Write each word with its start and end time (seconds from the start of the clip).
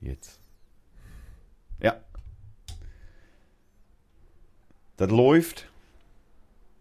Jetzt. 0.00 0.40
Ja. 1.80 2.00
Das 4.96 5.10
läuft. 5.10 5.68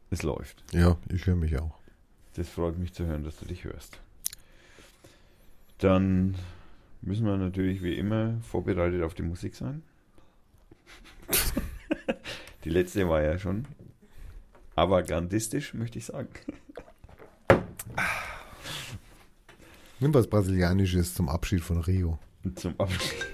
Es 0.09 0.23
läuft. 0.23 0.63
Ja, 0.71 0.97
ich 1.09 1.25
höre 1.25 1.35
mich 1.35 1.57
auch. 1.59 1.77
Das 2.35 2.49
freut 2.49 2.77
mich 2.77 2.93
zu 2.93 3.05
hören, 3.05 3.23
dass 3.23 3.37
du 3.37 3.45
dich 3.45 3.63
hörst. 3.63 3.99
Dann 5.79 6.35
müssen 7.01 7.25
wir 7.25 7.37
natürlich 7.37 7.83
wie 7.83 7.97
immer 7.97 8.39
vorbereitet 8.41 9.03
auf 9.03 9.13
die 9.13 9.23
Musik 9.23 9.55
sein. 9.55 9.83
die 12.63 12.69
letzte 12.69 13.07
war 13.07 13.21
ja 13.21 13.37
schon 13.37 13.65
avantgardistisch, 14.75 15.73
möchte 15.73 15.99
ich 15.99 16.05
sagen. 16.05 16.29
Nimm 19.99 20.13
was 20.13 20.27
Brasilianisches 20.27 21.13
zum 21.13 21.27
Abschied 21.27 21.61
von 21.61 21.81
Rio. 21.81 22.17
Zum 22.55 22.79
Abschied. 22.79 23.25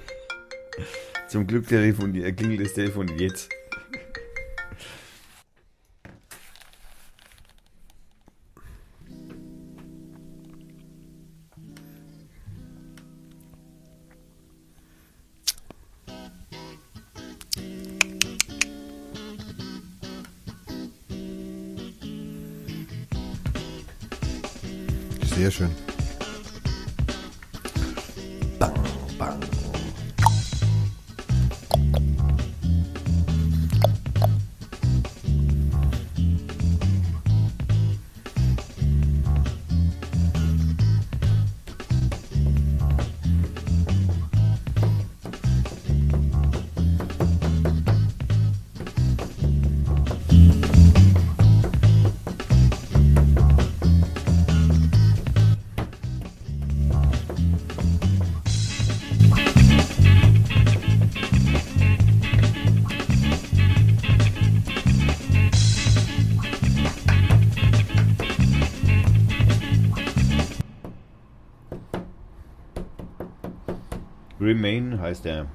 Zum 1.27 1.45
Glück 1.48 1.68
Telefon, 1.68 2.16
äh, 2.16 2.32
klingelt 2.32 2.62
das 2.66 2.73
Telefon 2.73 3.08
jetzt. 3.18 3.50
Remain 75.23 75.47
heißt 75.47 75.55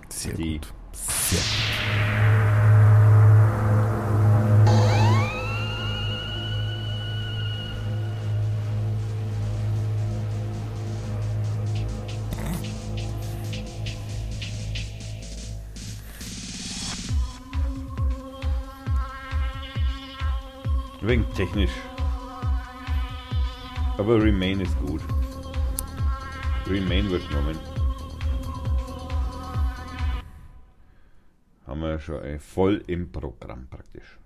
schon 32.10 32.24
äh, 32.24 32.38
voll 32.38 32.82
im 32.86 33.10
Programm 33.10 33.66
praktisch. 33.68 34.18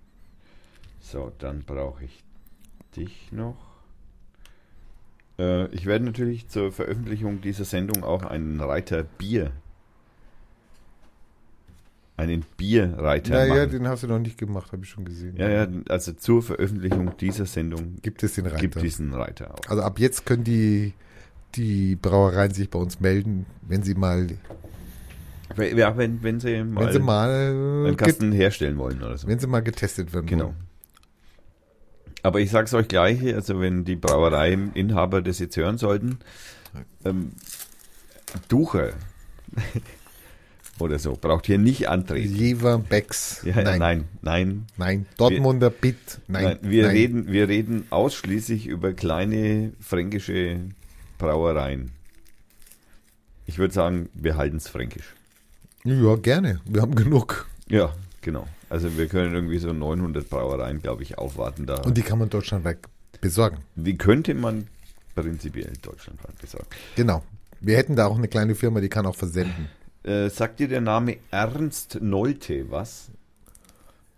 So, 1.01 1.33
dann 1.39 1.63
brauche 1.65 2.05
ich 2.05 2.25
dich 2.97 3.31
noch. 3.33 3.57
Äh, 5.39 5.67
ich 5.75 5.87
werde 5.87 6.05
natürlich 6.05 6.49
zur 6.49 6.73
Veröffentlichung 6.73 7.41
dieser 7.41 7.65
Sendung 7.65 8.05
auch 8.05 8.23
einen 8.23 8.61
Reiter 8.61 9.03
Bier. 9.03 9.53
Einen 12.17 12.45
Bierreiter 12.57 13.45
Ja, 13.45 13.45
ja, 13.55 13.63
machen. 13.67 13.71
den 13.73 13.89
hast 13.89 14.05
du 14.05 14.07
noch 14.07 14.21
nicht 14.21 14.39
gemacht, 14.39 14.71
habe 14.71 14.85
ich 14.85 14.89
schon 14.91 15.05
gesehen. 15.05 15.37
Ja, 15.37 15.49
ja, 15.49 15.67
also 15.89 16.13
zur 16.13 16.43
Veröffentlichung 16.45 17.17
dieser 17.17 17.45
Sendung 17.45 17.97
Gibt 18.03 18.23
es 18.23 18.35
den 18.37 18.47
Reiter? 18.47 18.61
gibt 18.61 18.81
diesen 18.81 19.13
Reiter 19.13 19.53
auch. 19.53 19.69
Also 19.69 19.83
ab 19.83 19.99
jetzt 19.99 20.25
können 20.25 20.45
die, 20.45 20.95
die 21.57 21.97
Brauereien 21.97 22.53
sich 22.55 22.71
bei 22.71 22.79
uns 22.79 23.01
melden, 23.01 23.47
wenn 23.63 23.83
sie 23.83 23.95
mal, 23.97 24.29
Ja, 25.57 25.97
wenn, 25.97 26.23
wenn 26.23 26.41
sie 26.41 26.65
mal, 26.65 26.87
wenn 26.87 26.93
sie 26.93 26.99
mal, 26.99 27.31
einen 27.31 27.97
get, 27.97 27.99
Kasten 27.99 28.33
herstellen 28.33 28.79
wollen 28.79 29.03
oder 29.03 29.17
so. 29.17 29.29
wenn 29.29 29.39
sie 29.39 29.47
mal 29.47 29.61
getestet 29.61 30.13
werden. 30.13 30.27
Genau. 30.27 30.45
wollen. 30.47 30.75
Aber 32.23 32.41
ich 32.41 32.51
sag's 32.51 32.73
euch 32.73 32.89
gleich, 32.89 33.23
also 33.35 33.61
wenn 33.61 33.85
die 33.85 33.97
Brauereiinhaber 33.97 35.21
das 35.21 35.39
jetzt 35.39 35.59
hören 35.59 35.77
sollten, 35.77 36.21
ähm, 37.05 37.33
Ducher 38.49 38.95
oder 40.79 40.99
so, 40.99 41.19
braucht 41.21 41.45
hier 41.45 41.59
nicht 41.59 41.89
antreten. 41.89 42.35
Jever, 42.35 42.79
Becks. 42.79 43.43
Ja, 43.45 43.63
nein, 43.63 43.79
nein, 43.79 44.05
nein, 44.23 44.67
nein, 44.79 45.07
Dortmunder 45.19 45.69
Bit. 45.69 46.21
Nein, 46.27 46.45
nein. 46.45 46.59
Wir, 46.63 46.85
nein. 46.85 46.97
Reden, 46.97 47.27
wir 47.31 47.49
reden 47.49 47.87
ausschließlich 47.91 48.67
über 48.69 48.95
kleine 48.95 49.73
fränkische 49.79 50.61
Brauereien. 51.19 51.91
Ich 53.45 53.59
würde 53.59 53.75
sagen, 53.75 54.09
wir 54.15 54.39
halten 54.39 54.57
es 54.57 54.69
fränkisch. 54.69 55.15
Ja, 55.87 56.17
gerne. 56.17 56.61
Wir 56.65 56.81
haben 56.81 56.95
genug. 56.95 57.47
Ja, 57.69 57.93
genau. 58.23 58.47
Also 58.71 58.97
wir 58.97 59.07
können 59.07 59.35
irgendwie 59.35 59.59
so 59.59 59.73
900 59.73 60.29
Brauereien, 60.31 60.81
glaube 60.81 61.03
ich, 61.03 61.19
aufwarten 61.19 61.67
da. 61.67 61.83
Und 61.83 61.97
die 61.99 62.03
kann 62.03 62.19
man 62.19 62.31
deutschlandweit 62.31 62.79
besorgen. 63.21 63.59
die 63.75 63.97
könnte 63.99 64.35
man 64.35 64.67
prinzipiell 65.15 65.73
deutschlandweit 65.83 66.39
besorgen. 66.41 66.67
Genau. 66.97 67.23
Wir 67.61 67.77
hätten 67.77 67.97
da 67.97 68.07
auch 68.07 68.17
eine 68.17 68.29
kleine 68.29 68.55
Firma, 68.55 68.81
die 68.81 68.89
kann 68.89 69.07
auch 69.07 69.15
versenden. 69.15 69.69
Äh, 70.03 70.29
sagt 70.29 70.61
dir 70.61 70.69
der 70.69 70.81
Name 70.81 71.19
Ernst 71.31 71.99
Nolte 72.01 72.71
was? 72.71 73.11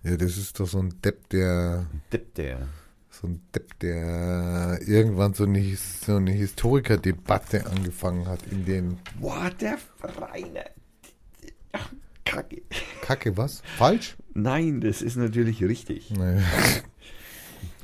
Ja, 0.02 0.16
das 0.16 0.36
ist 0.36 0.58
doch 0.60 0.66
so 0.66 0.78
ein 0.78 0.94
Depp, 1.04 1.28
der, 1.30 1.86
Depp 2.12 2.34
der. 2.34 2.68
so 3.10 3.26
ein 3.26 3.40
Depp, 3.54 3.78
der 3.80 4.78
irgendwann 4.86 5.34
so 5.34 5.44
eine, 5.44 5.76
so 5.76 6.16
eine 6.16 6.30
Historikerdebatte 6.30 7.66
angefangen 7.66 8.26
hat 8.28 8.40
in 8.50 8.64
den 8.64 8.98
Boah, 9.20 9.50
der 9.60 9.78
Vereiner. 9.98 10.64
Ach, 11.76 11.92
Kacke. 12.24 12.62
Kacke, 13.02 13.36
was? 13.36 13.62
Falsch? 13.76 14.16
Nein, 14.34 14.80
das 14.80 15.02
ist 15.02 15.16
natürlich 15.16 15.62
richtig. 15.62 16.10
Nee. 16.10 16.40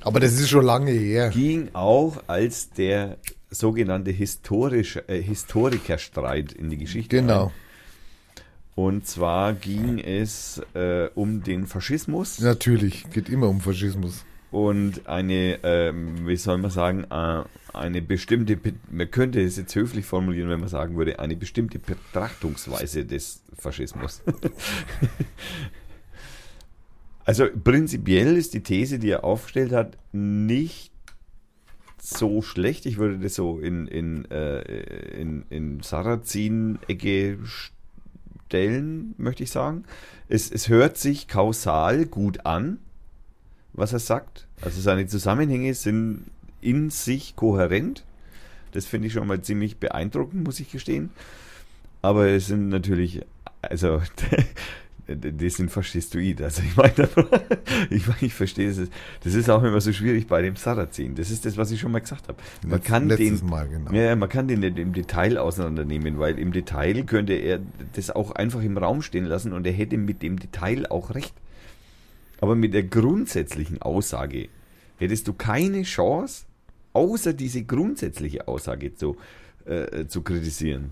Aber 0.01 0.19
das 0.19 0.33
ist 0.33 0.49
schon 0.49 0.65
lange 0.65 0.91
her. 0.91 1.31
Ging 1.31 1.69
auch 1.75 2.23
als 2.27 2.71
der 2.71 3.19
sogenannte 3.51 4.11
historische, 4.11 5.09
äh, 5.09 5.23
Historikerstreit 5.23 6.53
in 6.53 6.71
die 6.71 6.79
Geschichte. 6.79 7.17
Genau. 7.17 7.47
Ein. 7.47 7.53
Und 8.75 9.07
zwar 9.07 9.53
ging 9.53 9.99
es 9.99 10.61
äh, 10.75 11.09
um 11.15 11.43
den 11.43 11.67
Faschismus. 11.67 12.41
Natürlich, 12.41 13.09
geht 13.11 13.29
immer 13.29 13.49
um 13.49 13.61
Faschismus. 13.61 14.25
Und 14.53 15.09
eine, 15.09 15.59
ähm, 15.65 16.27
wie 16.27 16.37
soll 16.37 16.59
man 16.59 16.71
sagen, 16.71 17.05
äh, 17.11 17.43
eine 17.73 18.03
bestimmte, 18.03 18.57
Be- 18.57 18.75
man 18.91 19.11
könnte 19.11 19.41
es 19.41 19.57
jetzt 19.57 19.75
höflich 19.75 20.05
formulieren, 20.05 20.51
wenn 20.51 20.61
man 20.61 20.69
sagen 20.69 20.97
würde, 20.97 21.19
eine 21.19 21.37
bestimmte 21.37 21.79
Betrachtungsweise 21.79 23.07
des 23.07 23.43
Faschismus. 23.59 24.21
also 27.25 27.47
prinzipiell 27.65 28.37
ist 28.37 28.53
die 28.53 28.63
These, 28.63 28.99
die 28.99 29.11
er 29.11 29.25
aufgestellt 29.25 29.73
hat, 29.73 29.97
nicht 30.13 30.93
so 31.99 32.43
schlecht. 32.43 32.85
Ich 32.85 32.99
würde 32.99 33.19
das 33.19 33.37
so 33.37 33.59
in, 33.59 33.87
in, 33.87 34.31
äh, 34.31 34.61
in, 35.19 35.47
in 35.49 35.81
Sarrazin-Ecke 35.81 37.39
stellen, 38.49 39.15
möchte 39.17 39.45
ich 39.45 39.51
sagen. 39.51 39.85
Es, 40.29 40.51
es 40.51 40.69
hört 40.69 40.99
sich 40.99 41.27
kausal 41.27 42.05
gut 42.05 42.45
an 42.45 42.81
was 43.73 43.93
er 43.93 43.99
sagt. 43.99 44.47
Also 44.61 44.81
seine 44.81 45.07
Zusammenhänge 45.07 45.75
sind 45.75 46.25
in 46.61 46.91
sich 46.91 47.37
kohärent. 47.37 48.05
Das 48.73 48.87
finde 48.87 49.09
ich 49.09 49.13
schon 49.13 49.27
mal 49.27 49.43
ziemlich 49.43 49.79
beeindruckend, 49.79 50.45
muss 50.45 50.61
ich 50.61 50.71
gestehen. 50.71 51.11
Aber 52.01 52.29
es 52.29 52.47
sind 52.47 52.69
natürlich, 52.69 53.23
also 53.61 54.01
die 55.09 55.51
sind 55.51 55.71
faschistoid. 55.71 56.41
Also 56.43 56.63
ich 56.63 56.77
meine, 56.77 57.09
ich, 57.91 58.07
mein, 58.07 58.17
ich 58.21 58.35
verstehe 58.35 58.71
es. 58.71 58.81
Das 59.23 59.35
ist 59.35 59.51
auch 59.51 59.63
immer 59.63 59.81
so 59.81 59.93
schwierig 59.93 60.27
bei 60.27 60.43
dem 60.43 60.57
Sarrazin. 60.57 61.15
Das 61.15 61.31
ist 61.31 61.45
das, 61.45 61.57
was 61.57 61.71
ich 61.71 61.81
schon 61.81 61.93
mal 61.93 62.01
gesagt 62.01 62.29
habe. 62.29 62.39
Man 62.67 62.81
Letz- 62.81 62.85
kann 62.85 63.09
den, 63.09 63.47
Mal, 63.47 63.69
genau. 63.69 63.93
ja, 63.93 64.15
man 64.17 64.29
kann 64.29 64.49
den 64.49 64.61
nicht 64.61 64.79
im 64.79 64.93
Detail 64.93 65.39
auseinandernehmen, 65.39 66.19
weil 66.19 66.39
im 66.39 66.53
Detail 66.53 67.03
könnte 67.05 67.35
er 67.35 67.61
das 67.95 68.11
auch 68.11 68.31
einfach 68.33 68.63
im 68.63 68.79
Raum 68.79 69.03
stehen 69.03 69.25
lassen 69.25 69.53
und 69.53 69.67
er 69.67 69.73
hätte 69.73 69.97
mit 69.99 70.23
dem 70.23 70.39
Detail 70.39 70.87
auch 70.91 71.15
recht. 71.15 71.35
Aber 72.43 72.57
mit 72.57 72.75
der 72.75 72.83
grundsätzlichen 72.83 73.81
Aussage 73.83 74.49
hättest 74.99 75.29
du 75.29 75.33
keine 75.33 75.85
Chance, 75.85 76.45
außer 76.93 77.35
diese 77.35 77.63
grundsätzliche 77.63 78.49
Aussage 78.49 78.97
zu, 78.97 79.17
äh, 79.65 80.07
zu 80.07 80.23
kritisieren. 80.23 80.91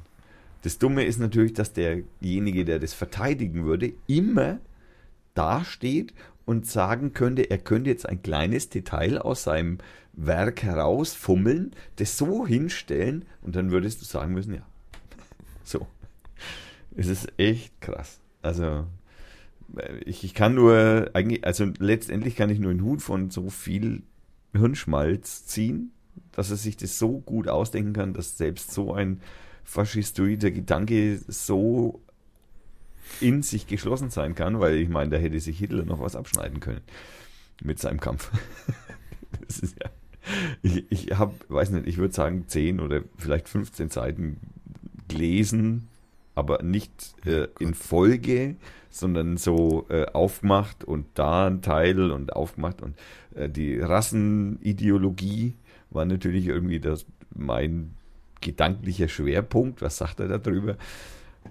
Das 0.63 0.79
Dumme 0.79 1.05
ist 1.05 1.19
natürlich, 1.19 1.53
dass 1.53 1.73
derjenige, 1.73 2.65
der 2.65 2.79
das 2.79 2.95
verteidigen 2.95 3.65
würde, 3.65 3.95
immer 4.07 4.61
dasteht 5.35 6.15
und 6.45 6.69
sagen 6.69 7.15
könnte, 7.15 7.51
er 7.51 7.59
könnte 7.59 7.91
jetzt 7.91 8.09
ein 8.09 8.23
kleines 8.23 8.69
Detail 8.69 9.19
aus 9.19 9.43
seinem 9.43 9.79
Werk 10.13 10.63
herausfummeln, 10.63 11.73
das 11.97 12.17
so 12.17 12.47
hinstellen 12.47 13.25
und 13.43 13.57
dann 13.57 13.73
würdest 13.73 14.01
du 14.01 14.05
sagen 14.05 14.35
müssen, 14.35 14.55
ja. 14.55 14.63
So. 15.65 15.89
Es 16.95 17.09
ist 17.09 17.33
echt 17.39 17.81
krass. 17.81 18.21
Also, 18.41 18.87
ich, 20.05 20.25
ich 20.25 20.35
kann 20.35 20.55
nur, 20.55 21.11
eigentlich, 21.15 21.45
also 21.45 21.67
letztendlich 21.79 22.37
kann 22.37 22.51
ich 22.51 22.59
nur 22.59 22.71
einen 22.71 22.83
Hut 22.83 23.03
von 23.03 23.31
so 23.31 23.51
viel 23.51 24.03
Hirnschmalz 24.53 25.47
ziehen, 25.47 25.93
dass 26.33 26.51
er 26.51 26.57
sich 26.57 26.77
das 26.77 26.99
so 26.99 27.21
gut 27.21 27.49
ausdenken 27.49 27.93
kann, 27.93 28.15
dass 28.15 28.37
selbst 28.37 28.73
so 28.73 28.93
ein 28.93 29.21
faschistoider 29.65 30.51
Gedanke 30.51 31.21
so 31.29 32.01
in 33.21 33.43
sich 33.43 33.67
geschlossen 33.67 34.11
sein 34.11 34.35
kann, 34.35 34.61
weil 34.61 34.77
ich 34.77 34.89
meine, 34.89 35.11
da 35.11 35.17
hätte 35.17 35.41
sich 35.41 35.59
Hitler 35.59 35.85
noch 35.85 36.01
was 36.01 36.17
abschneiden 36.17 36.61
können 36.61 36.83
mit 37.63 37.79
seinem 37.79 38.01
Kampf. 38.01 38.31
das 39.47 39.59
ist 39.59 39.77
ja, 39.83 39.91
ich, 40.63 40.91
ich 40.91 41.19
habe, 41.19 41.35
weiß 41.49 41.71
nicht, 41.71 41.87
ich 41.87 41.99
würde 41.99 42.15
sagen 42.15 42.45
10 42.47 42.81
oder 42.81 43.03
vielleicht 43.17 43.49
15 43.49 43.91
Seiten 43.91 44.39
gelesen, 45.09 45.89
aber 46.35 46.63
nicht 46.63 47.15
äh, 47.27 47.49
in 47.59 47.75
Folge, 47.75 48.57
sondern 48.91 49.37
so 49.37 49.87
äh, 49.89 50.07
aufgemacht 50.07 50.85
und 50.85 51.07
da 51.15 51.47
ein 51.47 51.63
Teil 51.63 52.11
und 52.11 52.33
aufgemacht 52.35 52.83
und 52.83 52.97
äh, 53.35 53.49
die 53.49 53.79
Rassenideologie 53.79 55.55
war 55.91 56.05
natürlich 56.05 56.47
irgendwie 56.47 56.81
das 56.81 57.07
mein 57.35 57.95
gedanklicher 58.41 59.09
Schwerpunkt. 59.09 59.83
Was 59.83 59.99
sagt 59.99 60.21
er 60.21 60.39
darüber? 60.39 60.77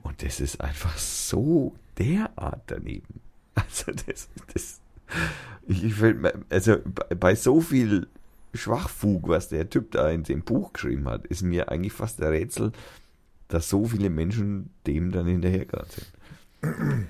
Und 0.03 0.23
das 0.23 0.39
ist 0.39 0.61
einfach 0.61 0.97
so 0.97 1.73
derart 1.97 2.63
daneben. 2.67 3.21
Also 3.55 3.91
das, 4.07 4.29
das 4.53 4.79
ich, 5.67 5.83
ich 5.83 5.93
fällt 5.95 6.21
mir- 6.21 6.33
also 6.49 6.77
bei- 6.85 7.15
bei 7.15 7.35
so 7.35 7.59
viel 7.59 8.07
Schwachfug, 8.53 9.27
was 9.27 9.49
der 9.49 9.69
Typ 9.69 9.91
da 9.91 10.09
in 10.09 10.23
dem 10.23 10.43
Buch 10.43 10.71
geschrieben 10.71 11.09
hat, 11.09 11.27
ist 11.27 11.41
mir 11.41 11.69
eigentlich 11.69 11.91
fast 11.93 12.21
ein 12.21 12.29
Rätsel, 12.29 12.71
dass 13.49 13.67
so 13.67 13.85
viele 13.85 14.09
Menschen 14.09 14.69
dem 14.87 15.11
dann 15.11 15.27
hinterhergerannt 15.27 15.91
sind. 15.91 17.07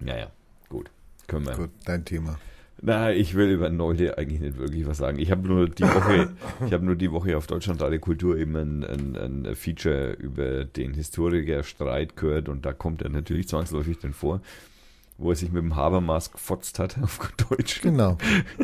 Naja, 0.00 0.30
gut. 0.68 0.90
Können 1.26 1.46
wir. 1.46 1.54
Gut, 1.54 1.70
dein 1.84 2.04
Thema. 2.04 2.38
Na, 2.80 3.12
ich 3.12 3.34
will 3.34 3.50
über 3.50 3.70
Neude 3.70 4.18
eigentlich 4.18 4.40
nicht 4.40 4.56
wirklich 4.56 4.86
was 4.86 4.98
sagen. 4.98 5.18
Ich 5.18 5.32
habe 5.32 5.46
nur 5.48 5.68
die 5.68 5.82
Woche, 5.82 6.32
ich 6.66 6.72
habe 6.72 6.84
nur 6.84 6.94
die 6.94 7.10
Woche 7.10 7.36
auf 7.36 7.48
Deutschlandradio 7.48 7.98
Kultur 7.98 8.36
eben 8.36 8.54
ein, 8.54 8.84
ein, 8.84 9.16
ein 9.46 9.56
Feature 9.56 10.12
über 10.12 10.64
den 10.64 10.94
Historikerstreit 10.94 12.16
gehört 12.16 12.48
und 12.48 12.64
da 12.64 12.72
kommt 12.72 13.02
er 13.02 13.08
natürlich 13.08 13.48
zwangsläufig 13.48 13.98
dann 13.98 14.12
vor, 14.12 14.40
wo 15.16 15.30
er 15.30 15.36
sich 15.36 15.50
mit 15.50 15.62
dem 15.62 15.74
Habermas 15.74 16.30
gefotzt 16.30 16.78
hat 16.78 16.96
auf 17.02 17.18
Deutsch. 17.50 17.80
Genau. 17.82 18.16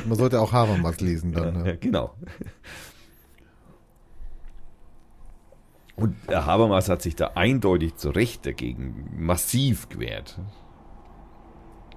Man 0.06 0.17
sollte 0.17 0.41
auch 0.41 0.53
Habermas 0.53 1.00
lesen 1.00 1.32
dann. 1.32 1.55
Ja, 1.56 1.61
Ja. 1.61 1.67
ja, 1.67 1.77
genau. 1.77 2.15
Und 5.96 6.17
der 6.29 6.44
Habermas 6.44 6.88
hat 6.88 7.02
sich 7.02 7.14
da 7.14 7.32
eindeutig 7.35 7.94
zu 7.96 8.11
Recht 8.11 8.46
dagegen 8.46 9.11
massiv 9.17 9.88
gewehrt. 9.88 10.38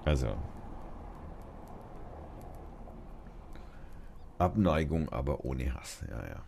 Also. 0.05 0.27
Abneigung, 4.38 5.09
aber 5.09 5.45
ohne 5.45 5.73
Hass. 5.73 6.03
Ja, 6.09 6.27
ja. 6.27 6.44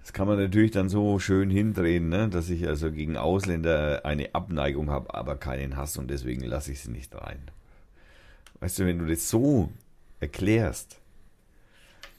Das 0.00 0.12
kann 0.14 0.26
man 0.26 0.38
natürlich 0.38 0.70
dann 0.70 0.88
so 0.88 1.18
schön 1.18 1.50
hindrehen, 1.50 2.08
ne? 2.08 2.28
dass 2.28 2.48
ich 2.48 2.66
also 2.66 2.90
gegen 2.90 3.16
Ausländer 3.16 4.04
eine 4.04 4.34
Abneigung 4.34 4.90
habe, 4.90 5.14
aber 5.14 5.36
keinen 5.36 5.76
Hass 5.76 5.96
und 5.96 6.10
deswegen 6.10 6.44
lasse 6.44 6.72
ich 6.72 6.80
sie 6.80 6.90
nicht 6.90 7.14
rein. 7.14 7.50
Weißt 8.60 8.78
du, 8.78 8.86
wenn 8.86 8.98
du 8.98 9.06
das 9.06 9.28
so 9.28 9.70
erklärst, 10.18 11.01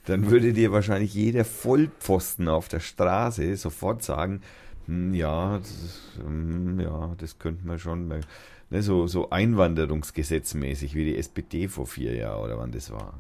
dann 0.06 0.30
würde 0.30 0.54
dir 0.54 0.72
wahrscheinlich 0.72 1.14
jeder 1.14 1.46
Vollpfosten 1.46 2.48
auf 2.50 2.68
der 2.68 2.80
Straße 2.80 3.56
sofort 3.56 4.04
sagen, 4.04 4.42
hm, 4.88 5.14
ja, 5.14 5.60
das, 5.60 6.02
hm, 6.24 6.80
ja, 6.80 7.16
das 7.18 7.40
könnte 7.40 7.66
man 7.66 7.80
schon, 7.80 8.08
ne, 8.08 8.82
so, 8.82 9.08
so 9.08 9.30
Einwanderungsgesetzmäßig 9.30 10.96
wie 10.96 11.06
die 11.06 11.18
SPD 11.18 11.68
vor 11.68 11.88
vier 11.88 12.16
Jahren 12.16 12.44
oder 12.44 12.58
wann 12.58 12.72
das 12.72 12.92
war. 12.92 13.14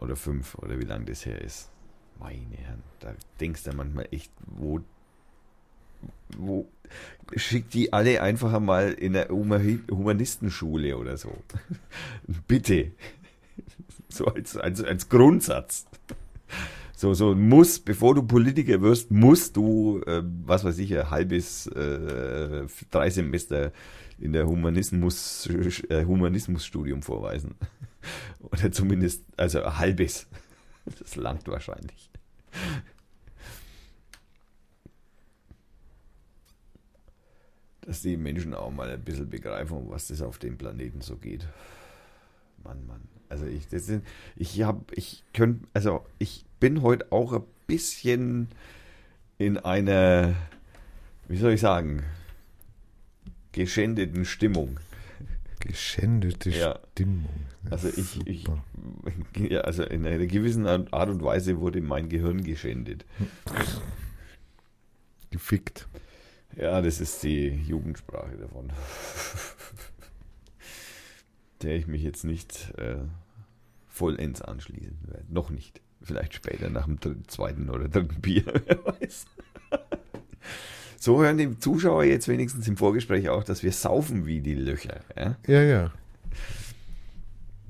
Oder 0.00 0.16
fünf 0.16 0.56
oder 0.56 0.78
wie 0.80 0.84
lange 0.84 1.04
das 1.06 1.26
her 1.26 1.40
ist. 1.40 1.70
Meine 2.18 2.56
Herren, 2.56 2.82
da 3.00 3.14
denkst 3.40 3.64
du 3.64 3.72
manchmal 3.72 4.08
echt, 4.10 4.32
wo, 4.46 4.80
wo, 6.36 6.66
schick 7.36 7.70
die 7.70 7.92
alle 7.92 8.22
einfach 8.22 8.58
mal 8.60 8.92
in 8.92 9.16
eine 9.16 9.28
Huma- 9.28 9.60
Humanistenschule 9.90 10.96
oder 10.96 11.16
so. 11.16 11.32
Bitte. 12.48 12.92
So 14.16 14.26
als, 14.26 14.56
als, 14.56 14.82
als 14.84 15.08
Grundsatz. 15.08 15.86
So, 16.94 17.14
so 17.14 17.34
muss, 17.34 17.80
bevor 17.80 18.14
du 18.14 18.22
Politiker 18.22 18.80
wirst, 18.82 19.10
musst 19.10 19.56
du, 19.56 20.00
äh, 20.06 20.22
was 20.44 20.64
weiß 20.64 20.78
ich, 20.78 20.96
ein 20.96 21.10
halbes, 21.10 21.66
äh, 21.68 22.66
drei 22.90 23.10
Semester 23.10 23.72
in 24.18 24.32
der 24.32 24.46
Humanismus, 24.46 25.48
äh, 25.88 26.04
Humanismusstudium 26.04 27.02
vorweisen. 27.02 27.54
Oder 28.40 28.70
zumindest, 28.70 29.24
also 29.36 29.62
ein 29.62 29.78
halbes. 29.78 30.28
Das 30.84 31.16
langt 31.16 31.48
wahrscheinlich. 31.48 32.10
Dass 37.80 38.02
die 38.02 38.16
Menschen 38.16 38.54
auch 38.54 38.70
mal 38.70 38.90
ein 38.90 39.02
bisschen 39.02 39.28
begreifen, 39.28 39.90
was 39.90 40.08
das 40.08 40.22
auf 40.22 40.38
dem 40.38 40.56
Planeten 40.56 41.00
so 41.00 41.16
geht. 41.16 41.48
Mann, 42.62 42.86
Mann. 42.86 43.08
Also 43.32 43.46
ich, 43.46 43.66
das 43.66 43.86
sind, 43.86 44.04
ich 44.36 44.60
habe, 44.60 44.84
ich 44.94 45.24
könnte, 45.32 45.66
also 45.72 46.04
ich 46.18 46.44
bin 46.60 46.82
heute 46.82 47.10
auch 47.10 47.32
ein 47.32 47.42
bisschen 47.66 48.48
in 49.38 49.56
einer, 49.56 50.34
wie 51.28 51.38
soll 51.38 51.52
ich 51.52 51.62
sagen, 51.62 52.02
geschändeten 53.52 54.26
Stimmung. 54.26 54.78
Geschändete 55.60 56.50
Ja. 56.50 56.78
Stimmung. 56.92 57.30
Also 57.70 57.88
ich, 57.88 58.20
ich, 58.26 58.44
ja, 59.38 59.62
also 59.62 59.82
in 59.82 60.06
einer 60.06 60.26
gewissen 60.26 60.66
Art 60.66 61.08
und 61.08 61.22
Weise 61.22 61.58
wurde 61.58 61.80
mein 61.80 62.10
Gehirn 62.10 62.44
geschändet. 62.44 63.06
Gefickt. 65.30 65.88
Ja, 66.54 66.82
das 66.82 67.00
ist 67.00 67.22
die 67.22 67.48
Jugendsprache 67.48 68.36
davon. 68.36 68.70
Der 71.62 71.76
ich 71.76 71.86
mich 71.86 72.02
jetzt 72.02 72.24
nicht 72.24 72.72
äh, 72.78 72.96
vollends 73.88 74.42
anschließen 74.42 74.98
werde. 75.06 75.24
Noch 75.28 75.50
nicht. 75.50 75.80
Vielleicht 76.02 76.34
später 76.34 76.68
nach 76.70 76.86
dem 76.86 76.98
dritten, 76.98 77.28
zweiten 77.28 77.70
oder 77.70 77.88
dritten 77.88 78.20
Bier, 78.20 78.44
wer 78.66 78.84
weiß. 78.84 79.26
So 80.98 81.22
hören 81.22 81.38
die 81.38 81.58
Zuschauer 81.58 82.04
jetzt 82.04 82.26
wenigstens 82.28 82.66
im 82.68 82.76
Vorgespräch 82.76 83.28
auch, 83.28 83.44
dass 83.44 83.62
wir 83.62 83.72
saufen 83.72 84.26
wie 84.26 84.40
die 84.40 84.54
Löcher. 84.54 85.00
Ja? 85.16 85.36
Ja, 85.46 85.62
ja. 85.62 85.92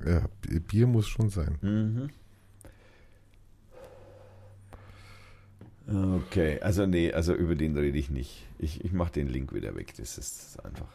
Ja, 0.05 0.27
Bi- 0.41 0.61
Bier 0.61 0.87
muss 0.87 1.07
schon 1.09 1.29
sein. 1.31 1.59
Mhm. 1.63 2.11
Okay, 6.27 6.61
also 6.61 6.87
nee, 6.87 7.13
also 7.13 7.35
über 7.35 7.55
den 7.55 7.77
rede 7.77 7.99
ich 7.99 8.09
nicht. 8.09 8.47
Ich, 8.59 8.85
ich 8.85 8.93
mache 8.93 9.13
den 9.13 9.29
Link 9.29 9.53
wieder 9.53 9.75
weg, 9.75 9.93
das 9.97 10.17
ist 10.17 10.65
einfach. 10.65 10.89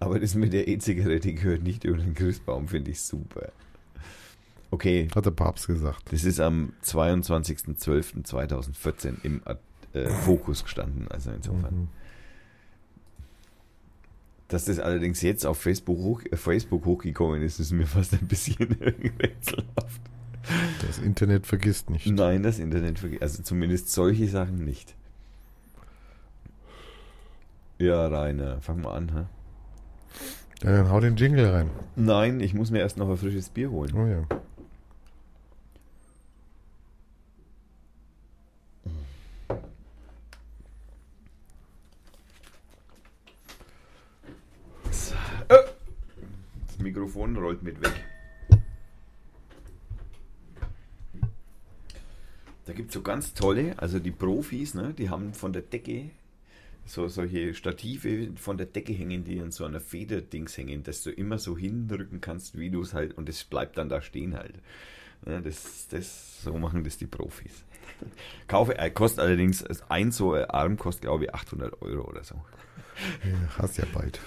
Aber 0.00 0.18
das 0.20 0.34
mit 0.34 0.52
der 0.52 0.68
E-Zigarette 0.68 1.32
gehört 1.34 1.62
nicht 1.62 1.84
über 1.84 1.96
den 1.98 2.14
Christbaum, 2.14 2.68
finde 2.68 2.90
ich 2.92 3.00
super. 3.00 3.50
Okay, 4.70 5.08
Hat 5.14 5.24
der 5.26 5.30
Papst 5.30 5.66
gesagt. 5.66 6.12
das 6.12 6.24
ist 6.24 6.40
am 6.40 6.74
22.12.2014 6.84 9.14
im 9.22 9.40
äh, 9.92 10.08
Fokus 10.08 10.62
gestanden, 10.62 11.08
also 11.08 11.30
insofern. 11.30 11.74
Mhm. 11.74 11.88
Dass 14.48 14.66
das 14.66 14.78
allerdings 14.78 15.22
jetzt 15.22 15.46
auf 15.46 15.58
Facebook, 15.58 15.98
hoch, 15.98 16.22
äh, 16.30 16.36
Facebook 16.36 16.84
hochgekommen 16.84 17.40
ist, 17.42 17.58
ist 17.60 17.72
mir 17.72 17.86
fast 17.86 18.12
ein 18.14 18.28
bisschen 18.28 18.72
rätselhaft. 18.80 20.02
Das 20.86 20.98
Internet 20.98 21.46
vergisst 21.46 21.88
nicht. 21.90 22.06
Nein, 22.06 22.42
das 22.42 22.58
Internet 22.58 22.98
vergisst. 22.98 23.22
Also 23.22 23.42
zumindest 23.42 23.90
solche 23.90 24.28
Sachen 24.28 24.64
nicht. 24.64 24.94
Ja, 27.78 28.06
Rainer, 28.08 28.60
fang 28.60 28.82
mal 28.82 28.94
an. 28.94 29.12
Hä? 29.14 29.24
Ja, 30.62 30.72
dann 30.72 30.90
hau 30.90 30.98
den 30.98 31.16
Jingle 31.16 31.50
rein. 31.50 31.70
Nein, 31.94 32.40
ich 32.40 32.52
muss 32.52 32.70
mir 32.70 32.80
erst 32.80 32.96
noch 32.96 33.08
ein 33.08 33.16
frisches 33.16 33.48
Bier 33.48 33.70
holen. 33.70 33.94
Oh 33.94 34.06
ja. 34.06 34.26
Das 46.66 46.78
Mikrofon 46.78 47.36
rollt 47.36 47.62
mit 47.62 47.80
weg. 47.80 47.92
Da 52.66 52.72
gibt 52.72 52.88
es 52.88 52.94
so 52.94 53.02
ganz 53.02 53.32
tolle, 53.32 53.74
also 53.78 53.98
die 53.98 54.10
Profis, 54.10 54.74
ne, 54.74 54.92
die 54.92 55.08
haben 55.08 55.32
von 55.34 55.52
der 55.52 55.62
Decke 55.62 56.10
so 56.88 57.06
solche 57.08 57.54
Stative 57.54 58.32
von 58.36 58.56
der 58.56 58.66
Decke 58.66 58.92
hängen, 58.92 59.22
die 59.22 59.36
in 59.36 59.50
so 59.50 59.64
einer 59.64 59.80
Federdings 59.80 60.56
hängen, 60.56 60.82
dass 60.82 61.02
du 61.02 61.10
immer 61.10 61.38
so 61.38 61.56
hindrücken 61.56 62.20
kannst, 62.20 62.58
wie 62.58 62.70
du 62.70 62.80
es 62.80 62.94
halt, 62.94 63.16
und 63.16 63.28
es 63.28 63.44
bleibt 63.44 63.76
dann 63.76 63.88
da 63.88 64.00
stehen 64.00 64.34
halt. 64.34 64.54
Ja, 65.26 65.40
das, 65.40 65.88
das, 65.88 66.42
so 66.42 66.56
machen 66.56 66.84
das 66.84 66.96
die 66.96 67.06
Profis. 67.06 67.64
Kaufe, 68.48 68.78
äh, 68.78 68.90
kostet 68.90 69.20
allerdings, 69.20 69.64
ein 69.90 70.12
so 70.12 70.34
Arm 70.34 70.78
kostet 70.78 71.02
glaube 71.02 71.24
ich 71.24 71.34
800 71.34 71.82
Euro 71.82 72.08
oder 72.08 72.24
so. 72.24 72.36
ja 73.24 73.58
hast 73.58 73.76
ja 73.76 73.84
bald. 73.92 74.18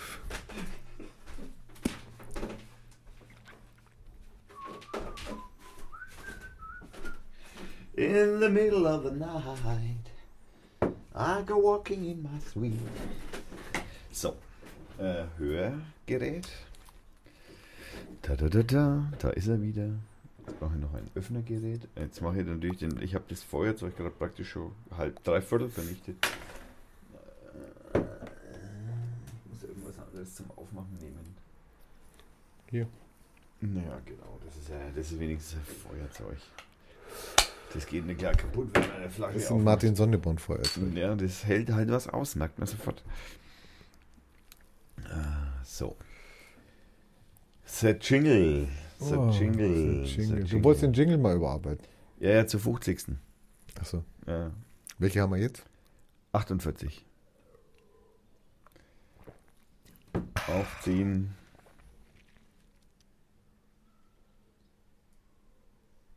In 7.93 8.39
the 8.39 8.49
middle 8.49 8.85
of 8.85 9.03
the 9.03 9.11
night, 9.11 10.10
I 11.13 11.43
go 11.45 11.57
walking 11.57 12.05
in 12.05 12.23
my 12.23 12.39
suite. 12.39 12.73
So, 14.11 14.35
äh, 14.97 15.25
Hörgerät. 15.37 16.47
Da, 18.21 18.35
da, 18.35 18.47
da, 18.49 18.63
da, 18.63 19.11
da 19.19 19.29
ist 19.31 19.47
er 19.47 19.61
wieder. 19.61 19.89
Jetzt 20.45 20.59
brauche 20.59 20.73
ich 20.75 20.81
noch 20.81 20.93
ein 20.93 21.09
Öffnergerät. 21.15 21.87
Jetzt 21.95 22.21
mache 22.21 22.39
ich 22.41 22.47
natürlich 22.47 22.77
den, 22.79 23.01
ich 23.01 23.13
habe 23.15 23.25
das 23.27 23.43
Feuerzeug 23.43 23.95
gerade 23.97 24.11
praktisch 24.11 24.51
schon 24.51 24.71
halb, 24.97 25.23
dreiviertel 25.23 25.69
vernichtet. 25.69 26.15
Äh, 27.93 27.99
Ich 27.99 29.51
muss 29.51 29.63
irgendwas 29.63 29.99
anderes 29.99 30.35
zum 30.35 30.49
Aufmachen 30.51 30.97
nehmen. 30.99 31.35
Hier. 32.69 32.87
Naja, 33.59 33.99
genau, 34.05 34.39
das 34.45 34.55
ist 34.57 34.69
ja, 34.69 34.77
das 34.95 35.11
ist 35.11 35.19
wenigstens 35.19 35.59
ein 35.59 35.65
Feuerzeug. 35.65 36.37
Das 37.73 37.85
geht 37.87 38.05
nicht 38.05 38.19
klar 38.19 38.33
kaputt, 38.33 38.69
wenn 38.73 38.91
eine 38.91 39.09
Flasche 39.09 39.33
Das 39.35 39.43
ist 39.43 39.51
ein. 39.51 39.63
Martin 39.63 39.95
Sonneborn 39.95 40.37
Feuerzeug. 40.37 40.93
Ja, 40.95 41.15
das 41.15 41.45
hält 41.45 41.71
halt 41.71 41.89
was 41.89 42.07
aus, 42.07 42.35
merkt 42.35 42.59
man 42.59 42.67
sofort. 42.67 43.03
Ah, 45.09 45.53
so. 45.63 45.95
The 47.65 47.91
Jingle. 47.99 48.67
The 48.99 49.15
Oh, 49.15 49.29
Jingle. 49.31 50.05
The 50.05 50.11
Jingle. 50.21 50.43
Du 50.43 50.63
wolltest 50.63 50.83
den 50.83 50.93
Jingle 50.93 51.17
mal 51.17 51.35
überarbeiten. 51.35 51.85
Ja, 52.19 52.31
ja, 52.31 52.47
zur 52.47 52.59
50. 52.59 53.15
Achso. 53.79 54.03
Ja. 54.27 54.51
Welche 54.99 55.21
haben 55.21 55.31
wir 55.31 55.39
jetzt? 55.39 55.63
48. 56.33 57.05
Aufziehen. 60.47 61.33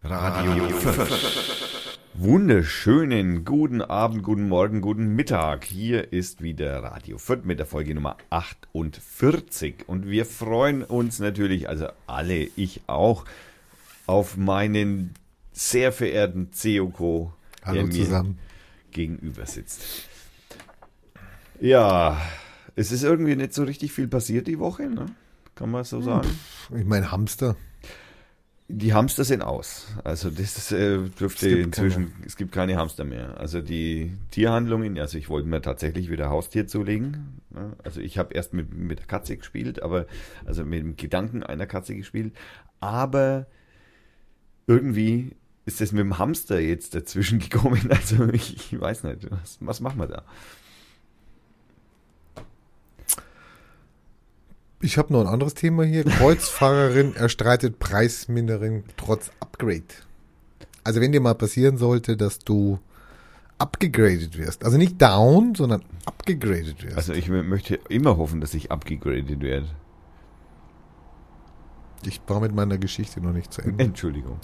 Radio 0.07 0.69
Wunderschönen 2.13 3.47
guten 3.47 3.81
Abend, 3.81 4.23
guten 4.23 4.49
Morgen, 4.51 4.83
guten 4.83 5.17
Mittag. 5.17 5.65
Hier 5.65 6.13
ist 6.13 6.43
wieder 6.43 6.83
Radio 6.83 7.17
Fürth 7.17 7.47
mit 7.47 7.59
der 7.59 7.65
Folge 7.65 7.95
Nummer 7.95 8.19
48. 8.29 9.89
Und 9.89 10.07
wir 10.07 10.27
freuen 10.27 10.83
uns 10.83 11.21
natürlich, 11.21 11.71
also 11.71 11.87
alle, 12.07 12.51
ich 12.55 12.83
auch, 12.87 13.25
auf 14.05 14.37
meinen 14.37 15.15
sehr 15.55 15.91
verehrten 15.91 16.53
Ceoko, 16.53 17.33
der 17.67 17.87
mir 17.87 17.91
zusammen. 17.91 18.39
gegenüber 18.91 19.47
sitzt. 19.47 20.07
Ja, 21.61 22.21
es 22.77 22.93
ist 22.93 23.05
irgendwie 23.05 23.37
nicht 23.37 23.55
so 23.55 23.63
richtig 23.63 23.93
viel 23.93 24.09
passiert 24.09 24.49
die 24.49 24.59
Woche, 24.59 24.83
ne? 24.83 25.07
Kann 25.55 25.71
man 25.71 25.83
so 25.85 26.03
sagen. 26.03 26.29
Ich 26.77 26.85
meine 26.85 27.11
Hamster. 27.11 27.57
Die 28.77 28.93
Hamster 28.93 29.23
sind 29.23 29.43
aus. 29.43 29.87
Also 30.03 30.31
das 30.31 30.73
äh, 30.73 30.99
dürfte 30.99 31.49
Es 31.49 31.65
inzwischen, 31.65 32.13
es 32.27 32.37
gibt 32.37 32.51
keine 32.51 32.77
Hamster 32.77 33.05
mehr. 33.05 33.39
Also 33.39 33.61
die 33.61 34.13
Tierhandlungen, 34.33 34.99
also 34.99 35.17
ich 35.17 35.29
wollte 35.29 35.47
mir 35.47 35.63
tatsächlich 35.63 36.11
wieder 36.11 36.29
Haustier 36.29 36.67
zulegen. 36.67 37.41
Also 37.85 38.01
ich 38.01 38.19
habe 38.19 38.35
erst 38.35 38.53
mit, 38.53 38.75
mit 38.75 38.99
der 38.99 39.07
Katze 39.07 39.37
gespielt, 39.37 39.81
aber 39.81 40.07
also 40.45 40.65
mit 40.65 40.81
dem 40.81 40.97
Gedanken 40.97 41.45
einer 41.45 41.67
Katze 41.67 41.95
gespielt. 41.95 42.35
Aber 42.81 43.47
irgendwie 44.67 45.37
ist 45.67 45.81
das 45.81 45.93
mit 45.93 46.01
dem 46.01 46.19
Hamster 46.19 46.59
jetzt 46.59 46.97
dazwischen 46.97 47.39
gekommen. 47.49 47.89
Also 47.91 48.29
ich, 48.31 48.73
ich 48.73 48.81
weiß 48.81 49.05
nicht, 49.05 49.31
was, 49.31 49.59
was 49.61 49.81
machen 49.81 50.01
wir 50.01 50.09
da? 50.09 50.25
Ich 54.85 54.99
habe 54.99 55.15
noch 55.15 55.23
ein 55.23 55.27
anderes 55.27 55.55
Thema 55.55 55.85
hier. 55.85 56.05
Kreuzfahrerin 56.05 57.17
erstreitet 57.17 57.79
Preisminderung 57.79 58.85
trotz 58.99 59.31
Upgrade. 59.41 59.83
Also 60.85 61.01
wenn 61.01 61.11
dir 61.11 61.23
mal 61.23 61.35
passieren 61.35 61.79
sollte, 61.79 62.19
dass 62.19 62.41
du 62.41 62.79
abgegradet 63.57 64.37
wirst. 64.37 64.63
Also 64.63 64.77
nicht 64.77 65.01
down, 65.01 65.55
sondern 65.55 65.83
abgegradet 66.05 66.85
wirst. 66.85 66.99
Also 66.99 67.15
ich 67.15 67.31
möchte 67.31 67.81
immer 67.89 68.19
hoffen, 68.19 68.43
dass 68.43 68.53
ich 68.53 68.71
abgegradet 68.71 69.41
werde. 69.41 69.69
ich 72.05 72.21
war 72.27 72.41
mit 72.41 72.55
meiner 72.55 72.77
Geschichte 72.77 73.23
noch 73.23 73.33
nicht 73.33 73.55
zu 73.55 73.63
Ende. 73.63 73.85
Entschuldigung. 73.85 74.39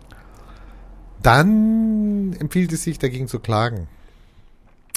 Dann 1.23 2.33
empfiehlt 2.33 2.73
es 2.73 2.85
sich 2.85 2.99
dagegen 2.99 3.29
zu 3.29 3.41
klagen. 3.41 3.89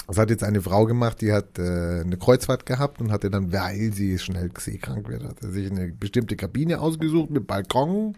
Das 0.06 0.18
hat 0.18 0.30
jetzt 0.30 0.44
eine 0.44 0.60
Frau 0.60 0.84
gemacht, 0.84 1.20
die 1.20 1.32
hat 1.32 1.58
äh, 1.58 2.00
eine 2.00 2.18
Kreuzfahrt 2.18 2.66
gehabt 2.66 3.00
und 3.00 3.10
hatte 3.10 3.30
dann, 3.30 3.52
weil 3.52 3.92
sie 3.92 4.18
schnell 4.18 4.50
seekrank 4.56 5.08
wird, 5.08 5.24
hat 5.24 5.40
sich 5.40 5.70
eine 5.70 5.88
bestimmte 5.88 6.36
Kabine 6.36 6.80
ausgesucht 6.80 7.30
mit 7.30 7.46
Balkon. 7.46 8.14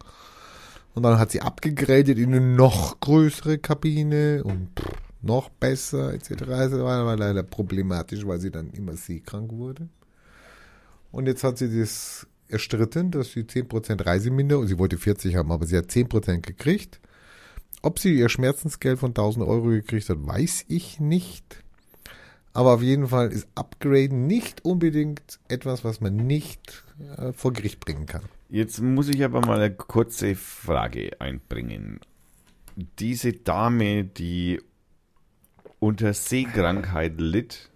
Und 0.95 1.02
dann 1.02 1.19
hat 1.19 1.31
sie 1.31 1.43
abgegradet 1.43 2.19
in 2.19 2.35
eine 2.35 2.40
noch 2.40 3.00
größere 3.00 3.59
Kabine 3.59 4.43
und 4.43 4.71
noch 5.23 5.50
besser 5.50 6.14
etc. 6.14 6.31
Das 6.47 6.73
war 6.73 7.02
aber 7.02 7.16
leider 7.16 7.43
problematisch, 7.43 8.26
weil 8.26 8.40
sie 8.40 8.50
dann 8.50 8.71
immer 8.71 8.97
seekrank 8.97 9.52
wurde. 9.52 9.88
Und 11.12 11.26
jetzt 11.26 11.45
hat 11.45 11.59
sie 11.59 11.78
das 11.78 12.26
erstritten, 12.49 13.11
dass 13.11 13.33
sie 13.33 13.43
10% 13.43 14.05
Reiseminderung, 14.05 14.66
sie 14.66 14.78
wollte 14.78 14.97
40 14.97 15.37
haben, 15.37 15.52
aber 15.52 15.66
sie 15.66 15.76
hat 15.76 15.90
10% 15.90 16.40
gekriegt. 16.40 17.00
Ob 17.83 17.99
sie 17.99 18.19
ihr 18.19 18.28
Schmerzensgeld 18.28 18.99
von 18.99 19.11
1000 19.11 19.47
Euro 19.47 19.69
gekriegt 19.69 20.09
hat, 20.09 20.19
weiß 20.21 20.64
ich 20.69 20.99
nicht. 20.99 21.62
Aber 22.56 22.72
auf 22.72 22.82
jeden 22.82 23.08
Fall 23.08 23.30
ist 23.32 23.46
Upgraden 23.54 24.26
nicht 24.26 24.64
unbedingt 24.64 25.38
etwas, 25.48 25.84
was 25.84 26.00
man 26.00 26.16
nicht 26.16 26.84
äh, 27.18 27.34
vor 27.34 27.52
Gericht 27.52 27.80
bringen 27.80 28.06
kann. 28.06 28.22
Jetzt 28.48 28.80
muss 28.80 29.08
ich 29.08 29.22
aber 29.22 29.42
mal 29.42 29.60
eine 29.60 29.75
kurze 29.75 30.34
Frage 30.34 31.20
einbringen. 31.20 32.00
Diese 32.98 33.34
Dame, 33.34 34.04
die 34.04 34.62
unter 35.80 36.14
Seekrankheit 36.14 37.20
litt, 37.20 37.68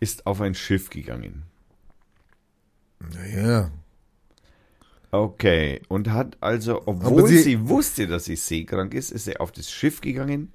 ist 0.00 0.26
auf 0.26 0.40
ein 0.40 0.56
Schiff 0.56 0.90
gegangen. 0.90 1.44
Naja. 2.98 3.70
Okay, 5.12 5.82
und 5.86 6.10
hat 6.10 6.36
also, 6.40 6.82
obwohl 6.86 7.28
sie- 7.28 7.38
sie, 7.42 7.68
wusste, 7.68 8.08
dass 8.08 8.24
sie 8.24 8.34
seekrank 8.36 8.92
ist, 8.92 9.12
ist 9.12 9.26
sie 9.26 9.36
auf 9.36 9.52
das 9.52 9.70
Schiff 9.70 10.00
gegangen. 10.00 10.52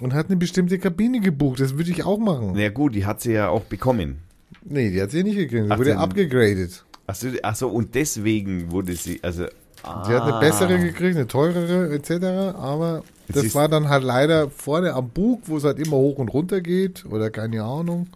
Und 0.00 0.12
hat 0.12 0.26
eine 0.26 0.36
bestimmte 0.36 0.78
Kabine 0.78 1.20
gebucht, 1.20 1.60
das 1.60 1.76
würde 1.76 1.90
ich 1.90 2.04
auch 2.04 2.18
machen. 2.18 2.52
Na 2.54 2.68
gut, 2.68 2.94
die 2.94 3.06
hat 3.06 3.22
sie 3.22 3.32
ja 3.32 3.48
auch 3.48 3.62
bekommen. 3.62 4.18
Nee, 4.62 4.90
die 4.90 5.00
hat 5.00 5.10
sie 5.10 5.22
nicht 5.22 5.36
gekriegt, 5.36 5.66
sie 5.70 5.78
wurde 5.78 5.96
abgegradet. 5.96 6.84
Achso, 7.06 7.28
ach 7.42 7.56
so, 7.56 7.68
und 7.68 7.94
deswegen 7.94 8.70
wurde 8.70 8.94
sie, 8.94 9.22
also. 9.22 9.46
Sie 9.76 10.12
hat 10.12 10.22
eine 10.22 10.34
ah. 10.34 10.40
bessere 10.40 10.80
gekriegt, 10.80 11.16
eine 11.16 11.28
teurere 11.28 11.94
etc. 11.94 12.56
Aber 12.58 13.04
das 13.28 13.44
ist- 13.44 13.54
war 13.54 13.68
dann 13.68 13.88
halt 13.88 14.02
leider 14.02 14.50
vorne 14.50 14.94
am 14.94 15.10
Bug, 15.10 15.42
wo 15.46 15.58
es 15.58 15.64
halt 15.64 15.78
immer 15.78 15.96
hoch 15.96 16.18
und 16.18 16.28
runter 16.28 16.60
geht 16.60 17.04
oder 17.06 17.30
keine 17.30 17.62
Ahnung. 17.62 18.08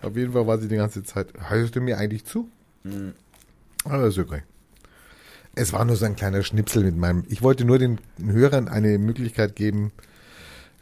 Auf 0.00 0.16
jeden 0.16 0.32
Fall 0.32 0.46
war 0.46 0.58
sie 0.58 0.68
die 0.68 0.76
ganze 0.76 1.02
Zeit. 1.02 1.28
Hörst 1.48 1.76
du 1.76 1.80
mir 1.80 1.98
eigentlich 1.98 2.24
zu? 2.24 2.48
Hm. 2.84 3.12
Aber 3.84 4.06
ist 4.06 4.18
okay. 4.18 4.42
Es 5.54 5.72
war 5.72 5.84
nur 5.84 5.96
so 5.96 6.06
ein 6.06 6.16
kleiner 6.16 6.42
Schnipsel 6.42 6.84
mit 6.84 6.96
meinem. 6.96 7.24
Ich 7.28 7.42
wollte 7.42 7.64
nur 7.64 7.78
den 7.78 7.98
Hörern 8.24 8.68
eine 8.68 8.98
Möglichkeit 8.98 9.56
geben, 9.56 9.92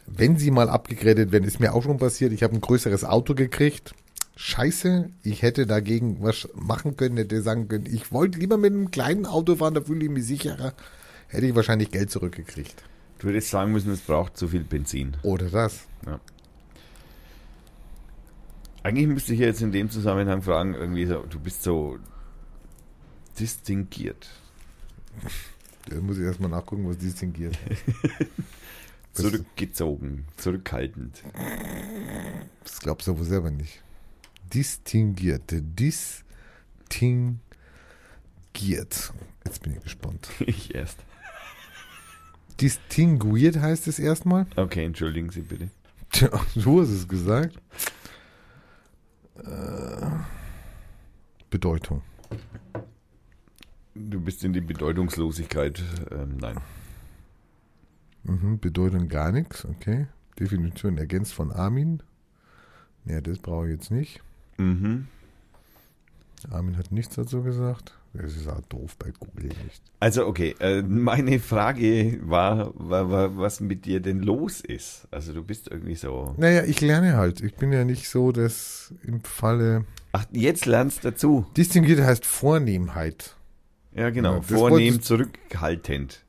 wenn 0.07 0.37
sie 0.37 0.51
mal 0.51 0.69
abgegradet 0.69 1.31
werden, 1.31 1.43
ist 1.43 1.59
mir 1.59 1.73
auch 1.73 1.83
schon 1.83 1.97
passiert. 1.97 2.31
Ich 2.31 2.41
habe 2.41 2.55
ein 2.55 2.61
größeres 2.61 3.03
Auto 3.03 3.35
gekriegt. 3.35 3.93
Scheiße, 4.37 5.09
ich 5.23 5.41
hätte 5.41 5.65
dagegen 5.65 6.17
was 6.21 6.47
machen 6.55 6.95
können, 6.95 7.17
hätte 7.17 7.41
sagen 7.41 7.67
können, 7.67 7.85
ich 7.87 8.11
wollte 8.11 8.39
lieber 8.39 8.57
mit 8.57 8.71
einem 8.71 8.91
kleinen 8.91 9.25
Auto 9.25 9.55
fahren, 9.55 9.73
da 9.73 9.81
fühle 9.81 10.05
ich 10.05 10.11
mich 10.11 10.25
sicherer. 10.25 10.73
Hätte 11.27 11.47
ich 11.47 11.55
wahrscheinlich 11.55 11.91
Geld 11.91 12.09
zurückgekriegt. 12.09 12.83
Du 13.19 13.27
hättest 13.27 13.49
sagen 13.49 13.71
müssen, 13.71 13.91
es 13.91 14.01
braucht 14.01 14.37
zu 14.37 14.47
viel 14.47 14.63
Benzin. 14.63 15.17
Oder 15.23 15.49
das. 15.49 15.87
Ja. 16.05 16.19
Eigentlich 18.83 19.07
müsste 19.07 19.33
ich 19.33 19.39
jetzt 19.39 19.61
in 19.61 19.71
dem 19.71 19.89
Zusammenhang 19.89 20.41
fragen, 20.41 20.75
irgendwie 20.75 21.05
so, 21.05 21.23
du 21.23 21.39
bist 21.39 21.63
so 21.63 21.97
distinguiert. 23.39 24.29
Da 25.89 25.99
muss 25.99 26.17
ich 26.17 26.23
erstmal 26.23 26.51
nachgucken, 26.51 26.87
was 26.87 26.97
distinguiert. 26.97 27.57
Zurückgezogen, 29.21 30.25
zurückhaltend. 30.37 31.23
Das 32.63 32.79
glaubst 32.79 33.07
du 33.07 33.11
aber 33.11 33.23
selber 33.23 33.51
nicht. 33.51 33.81
Distinguiert. 34.53 35.43
Distinguiert. 35.51 37.41
Jetzt 39.45 39.61
bin 39.61 39.73
ich 39.73 39.83
gespannt. 39.83 40.27
Ich 40.39 40.73
erst. 40.75 40.99
Distinguiert 42.59 43.59
heißt 43.59 43.87
es 43.87 43.99
erstmal. 43.99 44.47
Okay, 44.55 44.85
entschuldigen 44.85 45.29
Sie 45.29 45.41
bitte. 45.41 45.69
Tja, 46.11 46.29
du 46.55 46.81
hast 46.81 46.89
es 46.89 47.07
gesagt. 47.07 47.55
Äh, 49.37 50.07
Bedeutung. 51.49 52.01
Du 53.93 54.19
bist 54.19 54.43
in 54.43 54.53
die 54.53 54.61
Bedeutungslosigkeit. 54.61 55.83
Ähm, 56.11 56.37
nein. 56.37 56.57
Mhm, 58.27 58.59
Bedeutung 58.59 59.07
gar 59.07 59.31
nichts, 59.31 59.65
okay. 59.65 60.07
Definition 60.39 60.97
ergänzt 60.97 61.33
von 61.33 61.51
Armin. 61.51 62.03
Ja, 63.05 63.21
das 63.21 63.39
brauche 63.39 63.65
ich 63.65 63.71
jetzt 63.71 63.89
nicht. 63.89 64.21
Mhm. 64.57 65.07
Armin 66.51 66.77
hat 66.77 66.91
nichts 66.91 67.15
dazu 67.15 67.41
gesagt. 67.41 67.93
Das 68.13 68.35
ist 68.35 68.47
auch 68.47 68.61
doof 68.69 68.95
bei 68.97 69.11
Google 69.11 69.49
nicht. 69.63 69.81
Also 69.99 70.25
okay, 70.25 70.55
äh, 70.59 70.81
meine 70.81 71.39
Frage 71.39 72.19
war, 72.23 72.73
was 72.75 73.59
mit 73.59 73.85
dir 73.85 73.99
denn 73.99 74.21
los 74.21 74.61
ist. 74.61 75.07
Also 75.11 75.33
du 75.33 75.43
bist 75.43 75.69
irgendwie 75.69 75.95
so. 75.95 76.33
Naja, 76.37 76.63
ich 76.63 76.81
lerne 76.81 77.15
halt. 77.15 77.41
Ich 77.41 77.55
bin 77.55 77.71
ja 77.71 77.83
nicht 77.83 78.09
so, 78.09 78.31
dass 78.31 78.93
im 79.03 79.21
Falle. 79.21 79.85
Ach, 80.13 80.25
jetzt 80.31 80.65
lernst 80.65 81.05
dazu. 81.05 81.45
Distinguiert 81.55 82.01
heißt 82.01 82.25
Vornehmheit. 82.25 83.35
Ja, 83.93 84.09
genau. 84.09 84.35
Ja, 84.35 84.41
Vornehm 84.41 85.01
zurückhaltend. 85.01 86.23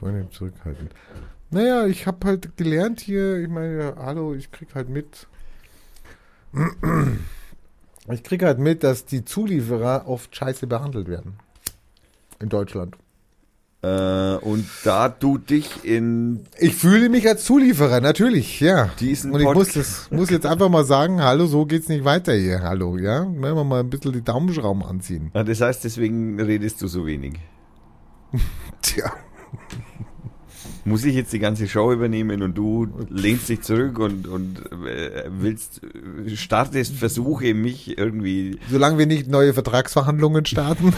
Vornehm 0.00 0.30
zurückhaltend. 0.32 0.92
Naja, 1.50 1.86
ich 1.86 2.06
habe 2.06 2.26
halt 2.26 2.56
gelernt 2.56 3.00
hier, 3.00 3.36
ich 3.38 3.48
meine, 3.48 3.78
ja, 3.78 3.96
hallo, 3.96 4.34
ich 4.34 4.50
krieg 4.50 4.68
halt 4.74 4.88
mit. 4.88 5.26
Ich 8.10 8.22
krieg 8.22 8.42
halt 8.42 8.58
mit, 8.58 8.82
dass 8.82 9.04
die 9.04 9.24
Zulieferer 9.24 10.04
oft 10.08 10.34
scheiße 10.34 10.66
behandelt 10.66 11.06
werden. 11.06 11.34
In 12.40 12.48
Deutschland. 12.48 12.96
Äh, 13.82 14.36
und 14.36 14.66
da 14.84 15.08
du 15.08 15.38
dich 15.38 15.84
in 15.84 16.44
Ich 16.58 16.74
fühle 16.74 17.08
mich 17.08 17.26
als 17.28 17.44
Zulieferer, 17.44 18.00
natürlich, 18.00 18.60
ja. 18.60 18.90
Diesen 19.00 19.32
Und 19.32 19.40
ich 19.40 19.46
muss, 19.46 19.72
das, 19.72 20.10
muss 20.10 20.30
jetzt 20.30 20.46
einfach 20.46 20.68
mal 20.68 20.84
sagen, 20.84 21.22
hallo, 21.22 21.46
so 21.46 21.66
geht's 21.66 21.88
nicht 21.88 22.04
weiter 22.04 22.32
hier, 22.34 22.62
hallo, 22.62 22.96
ja. 22.98 23.26
Wenn 23.26 23.54
wir 23.54 23.64
mal 23.64 23.80
ein 23.80 23.90
bisschen 23.90 24.12
die 24.12 24.22
Daumenschrauben 24.22 24.82
anziehen. 24.82 25.30
Ah, 25.34 25.44
Das 25.44 25.60
heißt, 25.60 25.84
deswegen 25.84 26.40
redest 26.40 26.80
du 26.82 26.88
so 26.88 27.06
wenig. 27.06 27.38
Tja. 28.82 29.12
Muss 30.84 31.04
ich 31.04 31.14
jetzt 31.14 31.32
die 31.32 31.38
ganze 31.38 31.68
Show 31.68 31.92
übernehmen 31.92 32.42
und 32.42 32.54
du 32.56 32.88
lehnst 33.10 33.48
dich 33.48 33.60
zurück 33.62 33.98
und, 33.98 34.26
und 34.26 34.60
äh, 34.86 35.24
willst, 35.28 35.82
startest 36.34 36.96
Versuche, 36.96 37.54
mich 37.54 37.98
irgendwie. 37.98 38.58
Solange 38.70 38.98
wir 38.98 39.06
nicht 39.06 39.28
neue 39.28 39.52
Vertragsverhandlungen 39.54 40.46
starten, 40.46 40.94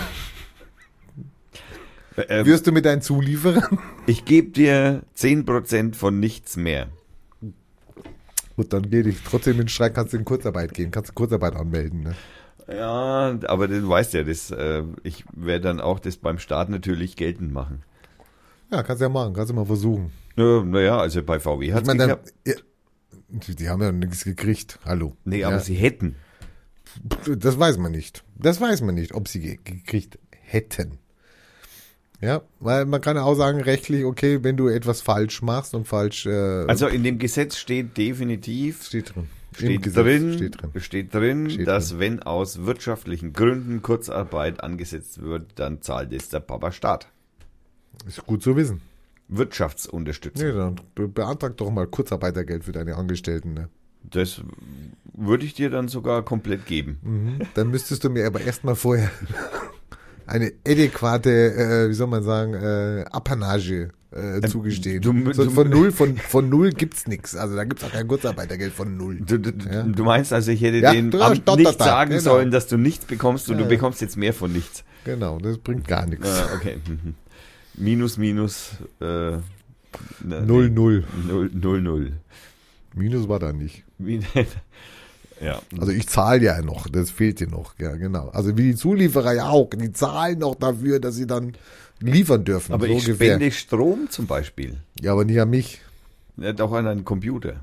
Äh, 2.17 2.45
wirst 2.45 2.67
du 2.67 2.73
mit 2.73 2.85
deinen 2.85 3.01
Zulieferern. 3.01 3.79
ich 4.07 4.25
gebe 4.25 4.51
dir 4.51 5.03
10% 5.17 5.95
von 5.95 6.21
nichts 6.21 6.57
mehr. 6.57 6.89
Gut, 8.57 8.73
dann 8.73 8.91
geh 8.91 9.03
dich 9.03 9.17
trotzdem 9.25 9.55
in 9.55 9.61
den 9.61 9.69
Streik, 9.69 9.95
kannst 9.95 10.13
du 10.13 10.19
in 10.19 10.25
Kurzarbeit 10.27 10.75
gehen, 10.75 10.91
kannst 10.91 11.11
du 11.11 11.15
Kurzarbeit 11.15 11.57
anmelden. 11.57 12.03
Ne? 12.03 12.15
Ja, 12.69 13.39
aber 13.47 13.67
du 13.67 13.89
weißt 13.89 14.13
ja, 14.13 14.25
das, 14.25 14.51
äh, 14.51 14.83
ich 15.03 15.25
werde 15.33 15.69
dann 15.69 15.81
auch 15.81 15.99
das 15.99 16.19
beim 16.19 16.39
Staat 16.39 16.69
natürlich 16.69 17.17
geltend 17.17 17.53
machen. 17.53 17.83
Ja, 18.73 18.83
kannst 18.83 19.01
du 19.01 19.05
ja 19.05 19.09
machen, 19.11 19.35
kannst 19.35 19.51
du 19.51 19.55
mal 19.55 19.67
versuchen. 19.67 20.11
Ja, 20.37 20.63
naja, 20.65 20.99
also 20.99 21.23
bei 21.23 21.39
VW 21.39 21.73
hat 21.75 21.83
es 21.83 21.89
dann, 21.89 21.99
geklappt. 21.99 22.33
ja, 22.47 22.55
die, 23.55 23.69
haben 23.69 23.83
ja 23.83 23.93
nichts 23.93 24.25
gekriegt. 24.25 24.79
Hallo. 24.85 25.15
Nee, 25.25 25.45
aber 25.45 25.57
ja, 25.57 25.61
sie 25.61 25.75
hätten. 25.75 26.17
Das 27.37 27.59
weiß 27.59 27.79
man 27.79 27.93
nicht. 27.93 28.25
Das 28.37 28.61
weiß 28.61 28.81
man 28.83 28.95
nicht, 28.95 29.13
ob 29.15 29.29
sie 29.29 29.41
ge- 29.41 29.59
gekriegt 29.63 30.19
hätten. 30.31 30.99
Ja, 32.21 32.43
weil 32.61 32.85
man 32.87 33.01
kann 33.01 33.17
ja 33.17 33.25
auch 33.25 33.35
sagen, 33.35 33.61
rechtlich, 33.61 34.05
okay, 34.05 34.43
wenn 34.45 34.57
du 34.57 34.69
etwas 34.69 35.01
falsch 35.03 35.43
machst 35.43 35.75
und 35.75 35.89
falsch 35.89 36.25
äh, 36.27 36.65
Also 36.67 36.87
in 36.87 37.03
dem 37.03 37.19
Gesetz 37.19 37.57
steht 37.57 37.97
definitiv, 37.97 38.85
steht 38.85 39.15
drin. 39.15 39.29
Steht 39.55 39.85
drin, 39.97 40.33
Steht 40.35 40.63
drin. 40.63 40.71
steht 40.81 41.15
drin, 41.15 41.51
Steht 41.51 41.67
dass 41.67 41.91
drin. 41.91 41.99
wenn 42.01 42.23
aus 42.23 42.65
wirtschaftlichen 42.65 43.33
Gründen 43.35 43.83
Kurzarbeit 43.83 44.63
angesetzt 44.63 45.21
wird, 45.21 45.51
dann 45.57 45.83
zahlt 45.83 46.13
es 46.13 46.29
der 46.31 46.41
Papa 46.41 46.73
Staat. 46.73 47.09
Ist 48.07 48.25
gut 48.27 48.43
zu 48.43 48.57
wissen. 48.57 48.81
Wirtschaftsunterstützung. 49.29 50.47
Nee, 50.47 50.53
dann 50.55 50.77
be- 50.95 51.09
beantrag 51.09 51.57
doch 51.57 51.71
mal 51.71 51.87
Kurzarbeitergeld 51.87 52.65
für 52.65 52.73
deine 52.73 52.97
Angestellten. 52.97 53.55
Ne? 53.55 53.69
Das 54.11 54.43
würde 55.15 55.45
ich 55.45 55.55
dir 55.55 55.71
dann 55.71 55.89
sogar 55.89 56.23
komplett 56.25 56.67
geben. 56.67 56.99
Mhm. 57.03 57.39
Dann 57.55 57.71
müsstest 57.71 58.05
du 58.05 58.11
mir 58.11 58.27
aber 58.27 58.41
erstmal 58.41 58.75
vorher 58.75 59.11
eine 60.27 60.53
adäquate, 60.67 61.31
äh, 61.55 61.89
wie 61.89 61.95
soll 61.95 62.09
man 62.09 62.23
sagen, 62.23 62.55
äh, 62.55 63.05
Apanage 63.11 63.91
äh, 64.11 64.41
zugestehen. 64.47 65.01
du- 65.01 65.33
so, 65.33 65.49
von 65.51 65.71
null, 65.71 65.91
von, 65.93 66.17
von 66.17 66.49
null 66.49 66.71
gibt's 66.71 67.07
nix. 67.07 67.35
Also 67.35 67.57
da 67.57 67.65
gibt's 67.65 67.85
auch 67.85 67.93
kein 67.93 68.07
Kurzarbeitergeld 68.09 68.73
von 68.73 68.97
null. 68.97 69.21
Du, 69.21 69.39
du, 69.39 69.51
Ja. 69.71 69.83
du 69.85 70.05
meinst 70.05 70.33
also, 70.33 70.51
ich 70.51 70.61
hätte 70.61 70.79
Ja, 70.79 70.93
den 70.93 71.15
Amt 71.15 71.47
nicht 71.57 71.81
da, 71.81 71.85
sagen 71.85 72.11
genau. 72.11 72.23
sollen, 72.23 72.51
dass 72.51 72.67
du 72.67 72.77
nichts 72.77 73.07
bekommst 73.07 73.49
und 73.49 73.57
Ja, 73.57 73.63
du 73.63 73.69
bekommst 73.69 74.01
jetzt 74.03 74.17
mehr 74.17 74.35
von 74.35 74.53
nichts. 74.53 74.85
Genau, 75.05 75.39
das 75.39 75.59
bringt 75.59 75.89
gar 75.89 76.07
nichts. 76.07 76.29
Ah, 76.29 76.51
okay. 76.55 76.77
Mhm. 76.87 77.15
Minus, 77.75 78.19
minus, 78.19 78.73
äh, 79.01 79.39
na, 80.25 80.41
Null, 80.41 80.69
nee. 80.69 80.75
null. 80.75 81.05
Null, 81.27 81.51
null, 81.53 81.81
null. 81.83 82.13
Minus 82.95 83.29
war 83.29 83.39
da 83.39 83.53
nicht. 83.53 83.85
Ja. 85.41 85.61
Also 85.77 85.91
ich 85.91 86.07
zahle 86.09 86.45
ja 86.45 86.63
noch, 86.63 86.89
das 86.89 87.11
fehlt 87.11 87.41
dir 87.41 87.49
noch, 87.49 87.75
ja 87.81 87.97
genau. 87.97 88.29
Also 88.29 88.57
wie 88.57 88.63
die 88.63 88.75
Zulieferer 88.77 89.33
ja 89.33 89.49
auch, 89.49 89.71
die 89.71 89.93
zahlen 89.93 90.39
noch 90.39 90.55
dafür, 90.55 91.01
dass 91.01 91.17
sie 91.17 91.27
dann 91.27 91.55
liefern 91.99 92.45
dürfen. 92.45 92.73
Aber 92.73 92.87
so 92.87 92.93
ich 92.93 93.01
ungefähr. 93.09 93.35
spende 93.35 93.51
Strom 93.51 94.09
zum 94.09 94.29
Beispiel. 94.29 94.77
Ja, 95.01 95.11
aber 95.13 95.25
nicht 95.25 95.41
an 95.41 95.51
mich. 95.51 95.81
Ja, 96.37 96.53
doch 96.53 96.71
an 96.73 96.87
einen 96.87 97.05
Computer. 97.05 97.57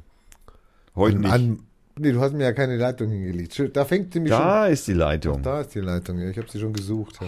Heute 0.93 1.19
nicht. 1.19 1.31
An, 1.31 1.59
nee, 1.97 2.11
du 2.11 2.19
hast 2.19 2.33
mir 2.33 2.43
ja 2.43 2.51
keine 2.51 2.75
Leitung 2.75 3.11
hingelegt. 3.11 3.61
Da 3.73 3.85
fängt 3.85 4.11
sie 4.11 4.19
mich 4.19 4.31
schon 4.33 4.41
da 4.41 4.67
ist 4.67 4.85
die 4.85 4.93
Leitung. 4.93 5.41
Da 5.41 5.61
ist 5.61 5.73
die 5.73 5.79
Leitung, 5.79 6.19
ja. 6.19 6.29
Ich 6.29 6.37
habe 6.37 6.49
sie 6.51 6.59
schon 6.59 6.73
gesucht. 6.73 7.19
Ja. 7.21 7.27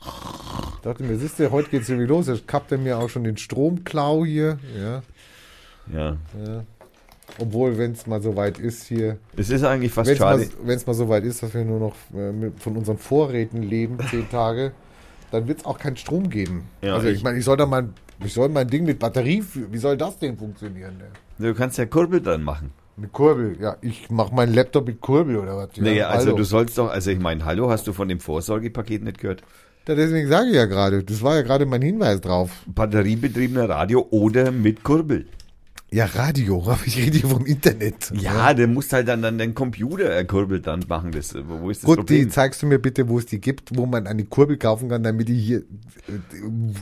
Ich 0.00 0.80
dachte 0.82 1.02
mir, 1.02 1.16
siehst 1.16 1.38
du, 1.38 1.50
heute 1.50 1.68
geht's 1.70 1.88
irgendwie 1.88 2.06
los. 2.08 2.28
Jetzt 2.28 2.46
kappt 2.46 2.70
er 2.72 2.78
mir 2.78 2.98
auch 2.98 3.08
schon 3.08 3.24
den 3.24 3.36
Stromklau 3.36 4.24
hier. 4.24 4.58
Ja, 4.80 5.02
Ja. 5.92 6.16
ja. 6.44 6.64
Obwohl, 7.40 7.76
wenn 7.76 7.92
es 7.92 8.06
mal 8.06 8.22
so 8.22 8.36
weit 8.36 8.58
ist 8.58 8.84
hier, 8.84 9.18
Es 9.36 9.50
ist 9.50 9.64
eigentlich 9.64 9.92
fast 9.92 10.08
wenn 10.08 10.14
es 10.14 10.20
mal, 10.20 10.38
schade. 10.38 10.50
wenn's 10.62 10.86
mal 10.86 10.94
so 10.94 11.08
weit 11.08 11.24
ist, 11.24 11.42
dass 11.42 11.52
wir 11.54 11.64
nur 11.64 11.80
noch 11.80 11.94
äh, 12.14 12.30
mit, 12.32 12.60
von 12.62 12.76
unseren 12.76 12.98
Vorräten 12.98 13.62
leben, 13.64 13.98
zehn 14.10 14.30
Tage, 14.30 14.72
dann 15.32 15.48
wird 15.48 15.58
es 15.58 15.64
auch 15.64 15.76
keinen 15.78 15.96
Strom 15.96 16.30
geben. 16.30 16.68
Ja, 16.82 16.94
also 16.94 17.08
ich 17.08 17.16
ich- 17.18 17.22
meine, 17.24 17.38
ich 17.38 17.44
soll 17.44 17.56
da 17.56 17.66
mein, 17.66 17.92
ich 18.24 18.32
soll 18.32 18.48
mein 18.48 18.68
Ding 18.68 18.84
mit 18.84 19.00
Batterie, 19.00 19.42
führen. 19.42 19.72
wie 19.72 19.78
soll 19.78 19.96
das 19.96 20.18
denn 20.20 20.38
funktionieren? 20.38 20.96
Ne? 20.98 21.46
Du 21.48 21.52
kannst 21.54 21.78
ja 21.78 21.86
Kurbel 21.86 22.22
dran 22.22 22.42
machen. 22.44 22.70
Eine 22.96 23.08
Kurbel, 23.08 23.56
ja, 23.60 23.76
ich 23.82 24.08
mache 24.08 24.32
meinen 24.34 24.54
Laptop 24.54 24.86
mit 24.86 25.00
Kurbel 25.02 25.36
oder 25.36 25.56
was? 25.58 25.70
Ja, 25.74 25.82
naja, 25.82 26.08
also 26.08 26.26
hallo. 26.28 26.36
du 26.38 26.44
sollst 26.44 26.78
doch, 26.78 26.88
also 26.90 27.10
ich 27.10 27.18
meine, 27.18 27.44
hallo, 27.44 27.68
hast 27.70 27.86
du 27.88 27.92
von 27.92 28.08
dem 28.08 28.20
Vorsorgepaket 28.20 29.02
nicht 29.02 29.18
gehört? 29.18 29.42
Ja, 29.88 29.94
deswegen 29.94 30.28
sage 30.28 30.48
ich 30.48 30.54
ja 30.56 30.64
gerade, 30.66 31.04
das 31.04 31.22
war 31.22 31.36
ja 31.36 31.42
gerade 31.42 31.64
mein 31.66 31.82
Hinweis 31.82 32.20
drauf. 32.20 32.50
Batteriebetriebener 32.66 33.68
Radio 33.68 34.06
oder 34.10 34.50
mit 34.50 34.82
Kurbel. 34.82 35.26
Ja, 35.92 36.06
Radio, 36.06 36.60
aber 36.66 36.80
ich 36.84 36.96
rede 36.98 37.18
hier 37.18 37.28
vom 37.28 37.46
Internet. 37.46 38.10
Ja, 38.12 38.52
der 38.52 38.66
muss 38.66 38.92
halt 38.92 39.06
dann, 39.06 39.22
dann 39.22 39.38
den 39.38 39.54
Computer 39.54 40.06
erkurbelt 40.06 40.66
dann 40.66 40.84
machen. 40.88 41.12
Das, 41.12 41.32
wo 41.46 41.70
ist 41.70 41.82
das 41.82 41.86
Gut, 41.86 41.98
die 41.98 42.02
Problem? 42.14 42.30
zeigst 42.30 42.60
du 42.62 42.66
mir 42.66 42.80
bitte, 42.80 43.08
wo 43.08 43.18
es 43.20 43.26
die 43.26 43.40
gibt, 43.40 43.76
wo 43.76 43.86
man 43.86 44.08
eine 44.08 44.24
Kurbel 44.24 44.56
kaufen 44.56 44.88
kann, 44.88 45.04
damit 45.04 45.30
ich 45.30 45.46
hier 45.46 45.58
äh, 45.58 45.62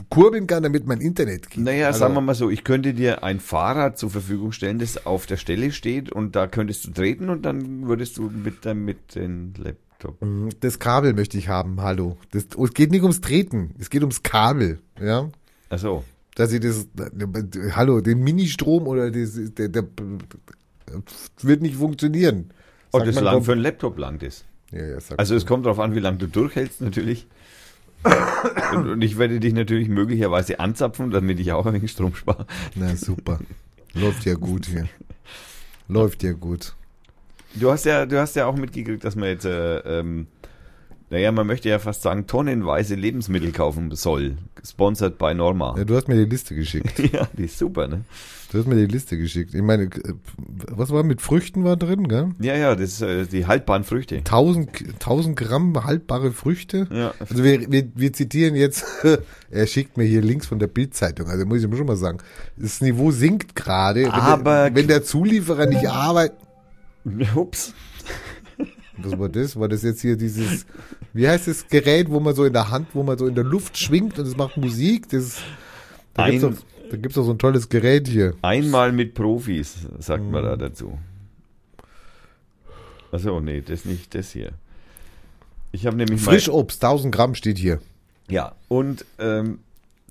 kurbeln 0.09 0.47
kann, 0.47 0.63
damit 0.63 0.87
mein 0.87 1.01
Internet 1.01 1.51
geht. 1.51 1.63
Naja, 1.63 1.87
Also, 1.87 1.99
sagen 1.99 2.15
wir 2.15 2.21
mal 2.21 2.33
so, 2.33 2.49
ich 2.49 2.63
könnte 2.63 2.95
dir 2.95 3.23
ein 3.23 3.39
Fahrrad 3.39 3.99
zur 3.99 4.09
Verfügung 4.09 4.51
stellen, 4.51 4.79
das 4.79 5.05
auf 5.05 5.27
der 5.27 5.37
Stelle 5.37 5.71
steht 5.71 6.11
und 6.11 6.35
da 6.35 6.47
könntest 6.47 6.85
du 6.87 6.91
treten 6.91 7.29
und 7.29 7.43
dann 7.45 7.87
würdest 7.87 8.17
du 8.17 8.31
mit, 8.31 8.65
dem- 8.65 8.83
mit 8.85 9.13
dem 9.13 9.53
Laptop. 9.95 10.17
Das 10.59 10.79
Kabel 10.79 11.13
möchte 11.13 11.37
ich 11.37 11.47
haben, 11.47 11.81
hallo. 11.81 12.17
Das, 12.31 12.47
es 12.61 12.73
geht 12.73 12.91
nicht 12.91 13.01
ums 13.01 13.21
Treten, 13.21 13.75
es 13.79 13.89
geht 13.89 14.01
ums 14.01 14.23
Kabel, 14.23 14.79
ja. 14.99 15.29
Achso. 15.69 16.03
Dass 16.35 16.51
ich 16.51 16.59
das, 16.59 16.87
hallo, 17.71 18.01
den 18.01 18.19
Ministrom 18.19 18.87
oder 18.87 19.09
das, 19.09 19.39
der, 19.53 19.69
der, 19.69 19.85
wird 21.41 21.61
nicht 21.61 21.75
funktionieren. 21.75 22.51
Und 22.91 23.01
Sagt 23.05 23.15
das 23.15 23.23
lang 23.23 23.43
für 23.43 23.53
einen 23.53 23.61
Laptop 23.61 23.97
langt 23.97 24.21
es. 24.23 24.43
Ja, 24.71 24.85
ja, 24.85 24.97
Also 25.17 25.35
es 25.35 25.45
kommt 25.45 25.65
darauf 25.65 25.79
an, 25.79 25.95
wie 25.95 25.99
lange 25.99 26.17
du 26.17 26.27
durchhältst 26.27 26.81
natürlich. 26.81 27.27
und, 28.73 28.89
und 28.89 29.01
ich 29.01 29.17
werde 29.17 29.39
dich 29.39 29.53
natürlich 29.53 29.87
möglicherweise 29.87 30.59
anzapfen, 30.59 31.11
damit 31.11 31.39
ich 31.39 31.53
auch 31.53 31.65
ein 31.65 31.73
wenig 31.73 31.91
Strom 31.91 32.13
spare. 32.15 32.45
Na 32.75 32.95
super. 32.95 33.39
Läuft 33.93 34.25
ja 34.25 34.35
gut 34.35 34.65
hier. 34.65 34.87
Läuft 35.87 36.21
ja 36.23 36.33
gut. 36.33 36.75
Du 37.55 37.71
hast 37.71 37.85
ja, 37.85 38.05
du 38.05 38.19
hast 38.19 38.35
ja 38.35 38.45
auch 38.45 38.55
mitgekriegt, 38.55 39.03
dass 39.03 39.15
man 39.15 39.29
jetzt, 39.29 39.45
äh, 39.45 39.77
ähm, 39.79 40.27
naja, 41.09 41.31
man 41.31 41.45
möchte 41.47 41.69
ja 41.69 41.79
fast 41.79 42.01
sagen, 42.01 42.25
tonnenweise 42.27 42.95
Lebensmittel 42.95 43.51
kaufen 43.51 43.91
soll. 43.95 44.37
Sponsored 44.67 45.17
by 45.17 45.33
Norma. 45.35 45.75
Ja, 45.77 45.83
du 45.85 45.95
hast 45.95 46.07
mir 46.07 46.15
die 46.15 46.29
Liste 46.29 46.55
geschickt. 46.55 46.91
Ja, 47.13 47.27
die 47.37 47.45
ist 47.45 47.57
super, 47.57 47.87
ne? 47.87 48.01
Du 48.51 48.59
hast 48.59 48.67
mir 48.67 48.75
die 48.75 48.85
Liste 48.91 49.17
geschickt. 49.17 49.53
Ich 49.53 49.61
meine, 49.61 49.83
äh, 49.83 50.13
was 50.71 50.89
war 50.89 51.03
mit 51.03 51.21
Früchten 51.21 51.63
war 51.63 51.77
drin, 51.77 52.07
gell? 52.07 52.29
Ja, 52.41 52.55
ja, 52.55 52.75
das 52.75 52.93
ist 52.93 53.01
äh, 53.01 53.25
die 53.25 53.45
haltbaren 53.45 53.83
Früchte. 53.83 54.17
1000, 54.17 54.69
1000 54.95 55.35
Gramm 55.37 55.83
haltbare 55.83 56.31
Früchte. 56.31 56.87
Ja. 56.91 57.13
Also 57.19 57.43
wir, 57.43 57.71
wir, 57.71 57.87
wir 57.95 58.11
zitieren 58.13 58.55
jetzt, 58.55 58.85
er 59.51 59.67
schickt 59.67 59.97
mir 59.97 60.05
hier 60.05 60.21
Links 60.21 60.47
von 60.47 60.59
der 60.59 60.67
Bildzeitung. 60.67 61.27
Also 61.27 61.45
muss 61.45 61.59
ich 61.59 61.63
ihm 61.65 61.75
schon 61.77 61.85
mal 61.87 61.95
sagen, 61.97 62.17
das 62.57 62.81
Niveau 62.81 63.11
sinkt 63.11 63.55
gerade. 63.55 64.03
Wenn 64.03 64.11
Aber- 64.11 64.69
der, 64.69 64.75
wenn 64.75 64.87
der 64.87 65.03
Zulieferer 65.03 65.67
nicht 65.67 65.87
arbeitet. 65.87 66.39
Ups. 67.35 67.73
Was 68.97 69.19
war 69.19 69.29
das? 69.29 69.59
War 69.59 69.67
das 69.67 69.83
jetzt 69.83 70.01
hier 70.01 70.15
dieses, 70.15 70.65
wie 71.13 71.27
heißt 71.27 71.47
das 71.47 71.67
Gerät, 71.67 72.09
wo 72.09 72.19
man 72.19 72.33
so 72.33 72.45
in 72.45 72.53
der 72.53 72.71
Hand, 72.71 72.87
wo 72.93 73.03
man 73.03 73.17
so 73.17 73.27
in 73.27 73.35
der 73.35 73.43
Luft 73.43 73.77
schwingt 73.77 74.17
und 74.19 74.25
es 74.25 74.37
macht 74.37 74.55
Musik? 74.57 75.09
Das, 75.09 75.37
da 76.13 76.29
gibt's 76.29 76.45
Ein- 76.45 76.51
doch, 76.55 76.59
da 76.91 76.97
gibt's 76.97 77.15
doch 77.15 77.25
so 77.25 77.31
ein 77.31 77.37
tolles 77.39 77.67
Gerät 77.69 78.07
hier. 78.07 78.33
Einmal 78.41 78.91
mit 78.93 79.13
Profis, 79.13 79.75
sagt 79.99 80.23
man 80.23 80.43
Mhm. 80.43 80.47
da 80.47 80.55
dazu. 80.55 80.97
Achso, 83.11 83.39
nee, 83.39 83.61
das 83.61 83.85
nicht 83.85 84.13
das 84.15 84.31
hier. 84.31 84.51
Ich 85.71 85.85
habe 85.85 85.97
nämlich 85.97 86.21
Frischobst, 86.21 86.81
1000 86.83 87.13
Gramm 87.13 87.35
steht 87.35 87.57
hier. 87.57 87.79
Ja, 88.29 88.55
und 88.69 89.05
ähm, 89.19 89.59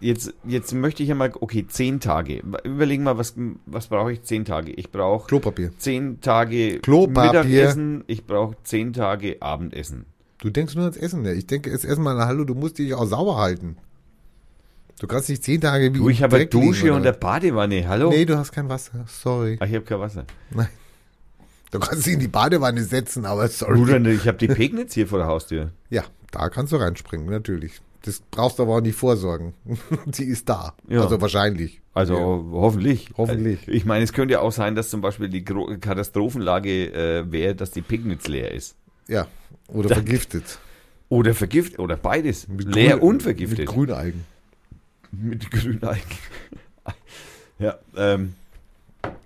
jetzt, 0.00 0.32
jetzt 0.46 0.72
möchte 0.74 1.02
ich 1.02 1.08
ja 1.10 1.14
mal, 1.14 1.32
okay, 1.40 1.66
zehn 1.68 2.00
Tage. 2.00 2.42
Überlegen 2.64 3.02
mal, 3.02 3.18
was, 3.18 3.34
was 3.66 3.88
brauche 3.88 4.12
ich 4.12 4.22
zehn 4.22 4.44
Tage? 4.44 4.72
Ich 4.72 4.90
brauche 4.90 5.26
Klopapier. 5.26 5.72
zehn 5.78 6.20
Tage 6.20 6.78
Klopapier. 6.80 7.42
Mittagessen, 7.44 8.04
ich 8.06 8.24
brauche 8.24 8.56
zehn 8.62 8.92
Tage 8.92 9.36
Abendessen. 9.40 10.06
Du 10.38 10.50
denkst 10.50 10.74
nur 10.74 10.84
ans 10.84 10.96
Essen. 10.96 11.24
Ja. 11.24 11.32
Ich 11.32 11.46
denke 11.46 11.70
jetzt 11.70 11.84
erstmal, 11.84 12.16
hallo, 12.24 12.44
du 12.44 12.54
musst 12.54 12.78
dich 12.78 12.94
auch 12.94 13.06
sauber 13.06 13.36
halten. 13.36 13.76
Du 15.00 15.06
kannst 15.06 15.28
nicht 15.28 15.44
zehn 15.44 15.60
Tage 15.60 15.92
wie 15.94 15.98
Du, 15.98 16.08
ich 16.08 16.22
habe 16.22 16.36
eine 16.36 16.44
Dreck 16.46 16.54
liegen, 16.54 16.66
Dusche 16.66 16.84
oder 16.86 16.96
und 16.96 17.06
eine? 17.06 17.12
Badewanne, 17.16 17.86
hallo? 17.88 18.10
Nee, 18.10 18.24
du 18.24 18.36
hast 18.36 18.50
kein 18.52 18.68
Wasser. 18.68 19.04
Sorry. 19.06 19.56
Ah, 19.60 19.66
ich 19.66 19.74
habe 19.74 19.84
kein 19.84 20.00
Wasser. 20.00 20.24
Nein. 20.50 20.68
Du 21.70 21.78
kannst 21.78 22.06
dich 22.06 22.14
in 22.14 22.20
die 22.20 22.28
Badewanne 22.28 22.82
setzen, 22.82 23.24
aber 23.26 23.46
sorry. 23.48 23.78
Bruder, 23.78 24.00
ich 24.06 24.26
habe 24.26 24.38
die 24.38 24.48
Pegnitz 24.48 24.94
hier 24.94 25.06
vor 25.06 25.18
der 25.18 25.28
Haustür. 25.28 25.70
Ja, 25.90 26.02
da 26.32 26.48
kannst 26.48 26.72
du 26.72 26.76
reinspringen, 26.76 27.28
natürlich. 27.28 27.80
Das 28.02 28.22
brauchst 28.30 28.58
du 28.58 28.62
aber 28.62 28.76
auch 28.76 28.80
nicht 28.80 28.96
vorsorgen. 28.96 29.54
Sie 30.12 30.24
ist 30.24 30.48
da. 30.48 30.74
Ja. 30.88 31.02
Also 31.02 31.20
wahrscheinlich. 31.20 31.80
Also 31.94 32.14
Ja. 32.14 32.20
hoffentlich. 32.52 33.10
Hoffentlich. 33.16 33.68
Ich 33.68 33.84
meine, 33.84 34.04
es 34.04 34.12
könnte 34.12 34.32
ja 34.32 34.40
auch 34.40 34.52
sein, 34.52 34.74
dass 34.74 34.88
zum 34.88 35.00
Beispiel 35.00 35.28
die 35.28 35.44
Katastrophenlage 35.44 36.92
äh, 36.92 37.30
wäre, 37.30 37.54
dass 37.54 37.70
die 37.72 37.82
Pegnitz 37.82 38.26
leer 38.28 38.52
ist. 38.52 38.76
Ja. 39.08 39.26
Oder 39.68 39.88
vergiftet. 39.88 40.58
Oder 41.08 41.34
vergiftet, 41.34 41.78
oder 41.78 41.96
beides. 41.96 42.48
Mit 42.48 42.74
leer 42.74 42.98
Grün- 42.98 43.08
und 43.08 43.22
vergiftet. 43.22 43.60
Mit 43.60 43.68
Grünalgen. 43.68 44.24
Mit 45.10 45.50
Grünalgen. 45.50 46.02
ja, 47.58 47.78
ähm. 47.96 48.34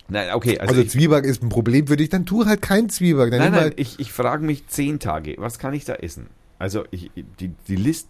Nein, 0.08 0.34
okay, 0.34 0.58
also, 0.58 0.72
Also, 0.72 0.82
ich, 0.82 0.90
Zwieback 0.90 1.24
ist 1.24 1.42
ein 1.42 1.48
Problem 1.48 1.86
für 1.86 1.96
dich, 1.96 2.08
dann 2.08 2.26
tu 2.26 2.44
halt 2.44 2.62
kein 2.62 2.88
Zwieback. 2.88 3.30
Dann 3.30 3.40
nein, 3.40 3.52
nein, 3.52 3.60
halt, 3.60 3.80
ich, 3.80 3.98
ich 3.98 4.12
frage 4.12 4.44
mich 4.44 4.66
zehn 4.68 4.98
Tage, 5.00 5.34
was 5.38 5.58
kann 5.58 5.74
ich 5.74 5.84
da 5.84 5.94
essen? 5.94 6.26
Also 6.58 6.84
ich, 6.90 7.10
die, 7.40 7.48
die, 7.66 7.76
List, 7.76 8.08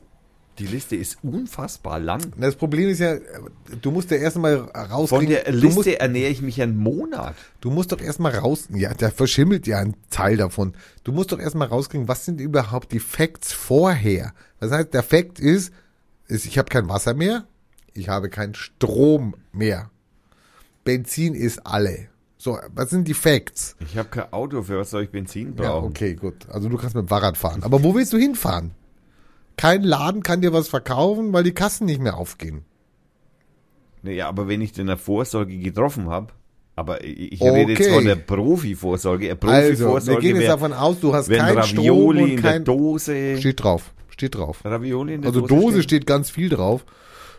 die 0.58 0.66
Liste 0.66 0.96
ist 0.96 1.18
unfassbar 1.22 1.98
lang. 1.98 2.20
das 2.36 2.56
Problem 2.56 2.88
ist 2.90 2.98
ja, 3.00 3.16
du 3.80 3.90
musst 3.90 4.10
ja 4.10 4.18
erstmal 4.18 4.58
Von 4.58 4.68
rauskriegen. 4.74 5.28
der 5.28 5.50
Liste 5.52 5.74
musst, 5.76 5.88
ernähre 5.88 6.30
ich 6.30 6.42
mich 6.42 6.60
einen 6.60 6.76
Monat. 6.76 7.34
du 7.60 7.70
musst 7.70 7.90
doch 7.92 8.00
erstmal 8.00 8.34
raus. 8.36 8.68
Ja, 8.72 8.92
da 8.94 9.10
verschimmelt 9.10 9.66
ja 9.66 9.78
ein 9.78 9.94
Teil 10.10 10.36
davon. 10.36 10.74
Du 11.04 11.12
musst 11.12 11.32
doch 11.32 11.38
erstmal 11.38 11.68
rauskriegen, 11.68 12.06
was 12.08 12.24
sind 12.26 12.40
überhaupt 12.40 12.92
die 12.92 13.00
Facts 13.00 13.52
vorher? 13.52 14.34
Das 14.60 14.70
heißt, 14.72 14.92
der 14.92 15.02
Fact 15.02 15.40
ist, 15.40 15.72
ist 16.28 16.44
ich 16.46 16.58
habe 16.58 16.68
kein 16.68 16.88
Wasser 16.88 17.14
mehr, 17.14 17.46
ich 17.94 18.08
habe 18.08 18.28
keinen 18.28 18.54
Strom 18.54 19.34
mehr. 19.52 19.90
Benzin 20.84 21.34
ist 21.34 21.66
alle. 21.66 22.08
So, 22.38 22.58
was 22.74 22.90
sind 22.90 23.06
die 23.06 23.14
Facts? 23.14 23.76
Ich 23.80 23.96
habe 23.96 24.08
kein 24.08 24.32
Auto, 24.32 24.62
für 24.62 24.78
was 24.78 24.90
soll 24.90 25.04
ich 25.04 25.10
Benzin 25.10 25.54
Ja, 25.56 25.70
brauchen? 25.70 25.90
okay, 25.90 26.14
gut. 26.14 26.48
Also 26.50 26.68
du 26.68 26.76
kannst 26.76 26.94
mit 26.96 27.04
dem 27.04 27.08
Fahrrad 27.08 27.36
fahren. 27.38 27.62
Aber 27.62 27.82
wo 27.84 27.94
willst 27.94 28.12
du 28.12 28.18
hinfahren? 28.18 28.72
Kein 29.62 29.84
Laden 29.84 30.24
kann 30.24 30.40
dir 30.40 30.52
was 30.52 30.66
verkaufen, 30.66 31.32
weil 31.32 31.44
die 31.44 31.52
Kassen 31.52 31.84
nicht 31.86 32.00
mehr 32.00 32.16
aufgehen. 32.16 32.64
Naja, 34.02 34.26
aber 34.28 34.48
wenn 34.48 34.60
ich 34.60 34.72
denn 34.72 34.88
eine 34.88 34.98
Vorsorge 34.98 35.56
getroffen 35.56 36.10
habe, 36.10 36.32
aber 36.74 37.04
ich, 37.04 37.40
Okay. 37.40 37.50
rede 37.60 37.72
jetzt 37.74 37.88
von 37.92 38.04
der 38.04 38.16
Profivorsorge. 38.16 39.26
Eine 39.26 39.38
Also, 39.40 39.68
wir 39.68 39.76
Profivorsorge 39.76 40.20
gehen 40.20 40.36
jetzt 40.36 40.48
davon 40.48 40.72
aus, 40.72 40.98
du 40.98 41.14
hast 41.14 41.28
wenn 41.28 41.38
keinen 41.38 41.62
Strom 41.62 41.78
Ravioli 41.86 42.22
und 42.22 42.28
in 42.30 42.42
der 42.42 42.50
kein... 42.50 42.64
Dose. 42.64 43.36
Steht 43.38 43.62
drauf, 43.62 43.92
steht 44.08 44.34
drauf. 44.34 44.64
Ravioli 44.64 45.14
in 45.14 45.22
der 45.22 45.28
Also 45.28 45.42
Dose. 45.42 45.54
Dose 45.54 45.70
stehen? 45.74 45.82
steht 45.84 46.06
ganz 46.08 46.28
viel 46.30 46.48
drauf. 46.48 46.84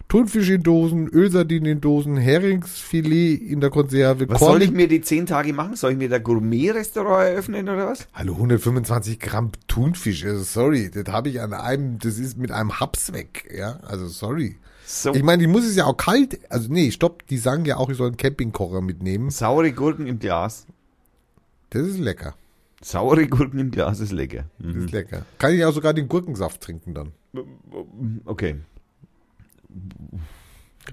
Thunfisch 0.09 0.49
in 0.49 0.61
Dosen, 0.61 1.07
Ölsardinen 1.07 1.65
in 1.71 1.81
Dosen, 1.81 2.17
Heringsfilet 2.17 3.41
in 3.41 3.61
der 3.61 3.71
Konserve, 3.71 4.29
Was 4.29 4.37
Korn- 4.39 4.51
soll 4.53 4.61
ich 4.63 4.71
mir 4.71 4.87
die 4.87 5.01
zehn 5.01 5.25
Tage 5.25 5.53
machen? 5.53 5.75
Soll 5.75 5.93
ich 5.93 5.97
mir 5.97 6.07
da 6.09 6.19
Gourmet-Restaurant 6.19 7.29
eröffnen 7.29 7.67
oder 7.67 7.87
was? 7.87 8.07
Hallo, 8.13 8.33
125 8.33 9.19
Gramm 9.19 9.51
Thunfisch, 9.67 10.23
also 10.25 10.43
sorry, 10.43 10.91
das 10.93 11.11
habe 11.11 11.29
ich 11.29 11.41
an 11.41 11.53
einem, 11.53 11.97
das 11.97 12.19
ist 12.19 12.37
mit 12.37 12.51
einem 12.51 12.79
Haps 12.79 13.11
weg, 13.11 13.49
ja, 13.57 13.79
also 13.81 14.07
sorry. 14.07 14.57
So 14.85 15.15
Ich 15.15 15.23
meine, 15.23 15.41
die 15.41 15.47
muss 15.47 15.65
es 15.65 15.75
ja 15.75 15.85
auch 15.85 15.97
kalt, 15.97 16.39
also 16.51 16.71
nee, 16.71 16.91
stopp, 16.91 17.25
die 17.27 17.37
sagen 17.39 17.65
ja 17.65 17.77
auch, 17.77 17.89
ich 17.89 17.97
soll 17.97 18.07
einen 18.07 18.17
Campingkocher 18.17 18.81
mitnehmen. 18.81 19.31
saure 19.31 19.71
Gurken 19.71 20.05
im 20.05 20.19
Glas. 20.19 20.67
Das 21.71 21.87
ist 21.87 21.97
lecker, 21.97 22.35
Saure 22.83 23.25
Gurken 23.27 23.57
im 23.59 23.71
Glas 23.71 23.99
ist 23.99 24.11
lecker. 24.11 24.43
das 24.59 24.75
Mhm. 24.75 24.85
ist 24.85 24.91
lecker. 24.91 25.25
Kann 25.39 25.53
ich 25.55 25.65
auch 25.65 25.73
sogar 25.73 25.93
den 25.95 26.07
Gurkensaft 26.07 26.61
trinken 26.61 26.93
dann. 26.93 27.13
Okay. 28.25 28.57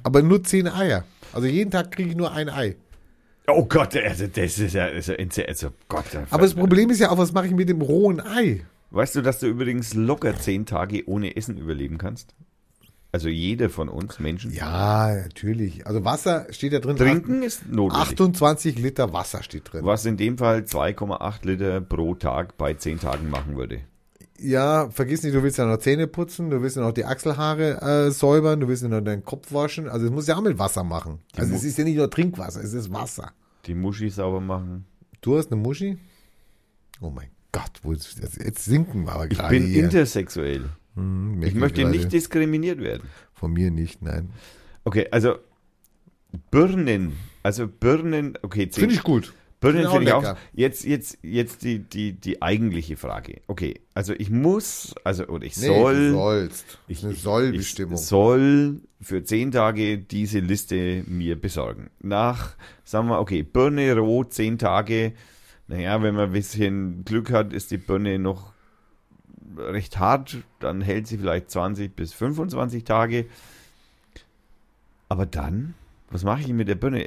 Aber 0.03 0.23
nur 0.23 0.43
10 0.43 0.69
Eier. 0.69 1.05
Also 1.33 1.47
jeden 1.47 1.71
Tag 1.71 1.93
kriege 1.93 2.11
ich 2.11 2.17
nur 2.17 2.33
ein 2.33 2.49
Ei. 2.49 2.77
Oh 3.47 3.65
Gott, 3.65 3.97
also 3.97 4.27
das 4.27 4.59
ist 4.59 4.75
ja, 4.75 4.85
also, 4.87 5.15
also 5.47 5.69
Gott. 5.89 6.05
Aber 6.31 6.43
das 6.43 6.55
Problem 6.55 6.91
ist 6.91 7.01
ja 7.01 7.11
auch, 7.11 7.19
was 7.19 7.33
mache 7.33 7.47
ich 7.47 7.53
mit 7.53 7.69
dem 7.69 7.81
rohen 7.81 8.21
Ei? 8.21 8.65
Weißt 8.91 9.15
du, 9.15 9.23
dass 9.23 9.39
du 9.39 9.47
übrigens 9.47 9.95
locker 9.95 10.37
zehn 10.39 10.67
Tage 10.67 11.09
ohne 11.09 11.37
Essen 11.37 11.57
überleben 11.57 11.99
kannst? 11.99 12.35
Also 13.13 13.29
jeder 13.29 13.71
von 13.71 13.89
uns 13.89 14.21
Menschen. 14.21 14.53
Ja, 14.53 15.13
natürlich. 15.15 15.87
Also 15.87 16.05
Wasser 16.05 16.47
steht 16.51 16.73
da 16.73 16.79
drin. 16.79 16.97
Trinken 16.97 17.43
ist 17.43 17.69
notwendig. 17.69 18.09
28 18.09 18.79
Liter 18.79 19.13
Wasser 19.13 19.43
steht 19.43 19.73
drin. 19.73 19.85
Was 19.85 20.07
in 20.07 20.17
dem 20.17 20.39
Fall 20.39 20.61
2,8 20.61 21.47
Liter 21.47 21.81
pro 21.81 22.15
Tag 22.15 22.57
bei 22.57 22.75
10 22.75 23.01
Tagen 23.01 23.29
machen 23.29 23.57
würde. 23.57 23.81
Ja, 24.43 24.89
vergiss 24.91 25.23
nicht, 25.23 25.35
du 25.35 25.43
willst 25.43 25.59
ja 25.59 25.67
noch 25.67 25.79
Zähne 25.79 26.07
putzen, 26.07 26.49
du 26.51 26.63
willst 26.63 26.77
ja 26.77 26.83
noch 26.83 26.93
die 26.93 27.05
Achselhaare 27.05 28.07
äh, 28.07 28.11
säubern, 28.11 28.59
du 28.61 28.69
willst 28.69 28.83
ja 28.83 28.89
noch 28.89 29.03
deinen 29.03 29.23
Kopf 29.25 29.53
waschen. 29.53 29.89
Also 29.89 30.07
es 30.07 30.13
muss 30.13 30.27
ja 30.27 30.37
auch 30.37 30.41
mit 30.43 30.59
Wasser 30.59 30.83
machen. 30.83 31.19
Also 31.37 31.51
Mu- 31.51 31.57
es 31.57 31.65
ist 31.65 31.77
ja 31.77 31.85
nicht 31.85 31.97
nur 31.97 32.11
Trinkwasser, 32.11 32.63
es 32.63 32.73
ist 32.73 32.93
Wasser. 32.93 33.33
Die 33.67 33.75
Muschi 33.75 34.09
sauber 34.09 34.41
machen. 34.41 34.87
Du 35.21 35.37
hast 35.37 35.53
eine 35.53 35.61
Muschi? 35.61 35.99
Oh 37.03 37.11
mein 37.11 37.29
Gott, 37.53 37.71
wo 37.83 37.93
ist 37.93 38.19
jetzt 38.19 38.65
sinken 38.65 39.05
wir 39.05 39.13
aber 39.13 39.25
Ich 39.31 39.37
gerade 39.37 39.51
bin 39.55 39.67
hier. 39.67 39.85
intersexuell. 39.85 40.65
Hm, 40.95 41.43
Ich 41.43 41.55
möchte 41.55 41.85
nicht 41.85 42.11
diskriminiert 42.13 42.81
werden. 42.81 43.09
Von 43.35 43.53
mir 43.53 43.71
nicht, 43.71 44.01
nein. 44.03 44.31
Okay, 44.85 45.07
also 45.11 45.35
Birnen. 46.51 47.17
Also 47.43 47.67
Birnen, 47.69 48.39
okay, 48.43 48.69
Finde 48.73 48.95
ich 48.95 49.03
gut. 49.03 49.35
Birnen 49.61 49.83
Finde 49.91 50.05
ich 50.05 50.09
finde 50.11 50.11
ich 50.11 50.15
auch. 50.15 50.37
Jetzt, 50.55 50.85
jetzt, 50.85 51.19
jetzt 51.23 51.63
die, 51.65 51.81
die, 51.81 52.15
die 52.15 52.41
eigentliche 52.41 52.97
Frage. 52.97 53.43
Okay, 53.47 53.81
also 53.93 54.15
ich 54.15 54.31
muss, 54.31 54.95
also 55.05 55.27
oder 55.27 55.45
ich 55.45 55.57
Nee, 55.59 55.67
soll, 55.67 56.09
du 56.09 56.13
sollst. 56.13 56.79
ich, 56.89 57.05
eine 57.05 57.15
Sollbestimmung. 57.15 57.95
Ich 57.95 58.01
soll 58.01 58.81
für 59.03 59.23
zehn 59.23 59.51
Tage 59.53 59.99
diese 59.99 60.39
Liste 60.39 61.05
mir 61.07 61.39
besorgen. 61.39 61.91
Nach, 62.01 62.57
sagen 62.85 63.09
wir, 63.09 63.21
okay, 63.21 63.43
Birne 63.43 63.95
roh, 63.99 64.25
zehn 64.25 64.57
Tage. 64.59 65.13
Naja, 65.69 66.03
wenn 66.03 66.15
man 66.15 66.31
ein 66.31 66.33
bisschen 66.33 67.05
Glück 67.05 67.31
hat, 67.31 67.53
ist 67.53 67.71
die 67.71 67.79
Birne 67.79 68.19
noch 68.19 68.55
recht 69.59 69.99
hart, 69.99 70.39
dann 70.59 70.81
hält 70.81 71.07
sie 71.07 71.19
vielleicht 71.19 71.51
20 71.51 71.95
bis 71.95 72.15
25 72.15 72.85
Tage. 72.85 73.27
Aber 75.09 75.27
dann 75.27 75.75
Was 76.11 76.25
mache 76.25 76.41
ich 76.41 76.49
mit 76.49 76.67
der 76.69 76.75
Birne? 76.77 77.07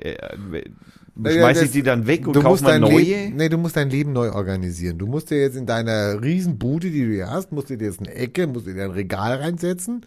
Das- 1.16 1.62
ich 1.62 1.72
die 1.72 1.84
dann 1.84 2.08
weg 2.08 2.26
und 2.28 2.36
du 2.36 2.42
musst 2.42 2.64
mal 2.64 2.72
dein 2.72 2.82
neue? 2.82 2.98
Leben, 2.98 3.36
nee, 3.36 3.50
du 3.50 3.58
musst 3.58 3.76
dein 3.78 3.90
Leben 3.90 4.14
neu 4.14 4.32
organisieren. 4.32 4.98
Du 4.98 5.06
musst 5.06 5.30
dir 5.30 5.40
jetzt 5.40 5.56
in 5.56 5.66
deiner 5.68 6.22
Riesenbude, 6.22 6.90
die 6.90 7.06
du 7.06 7.12
hier 7.14 7.30
hast, 7.30 7.52
musst 7.52 7.70
du 7.70 7.78
dir 7.78 7.86
jetzt 7.86 8.00
eine 8.00 8.14
Ecke, 8.14 8.48
musst 8.48 8.66
du 8.68 8.74
dir 8.74 8.86
ein 8.86 8.92
Regal 8.92 9.36
reinsetzen. 9.36 10.06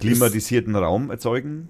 Klimatisierten 0.00 0.74
Raum 0.74 1.10
erzeugen? 1.10 1.68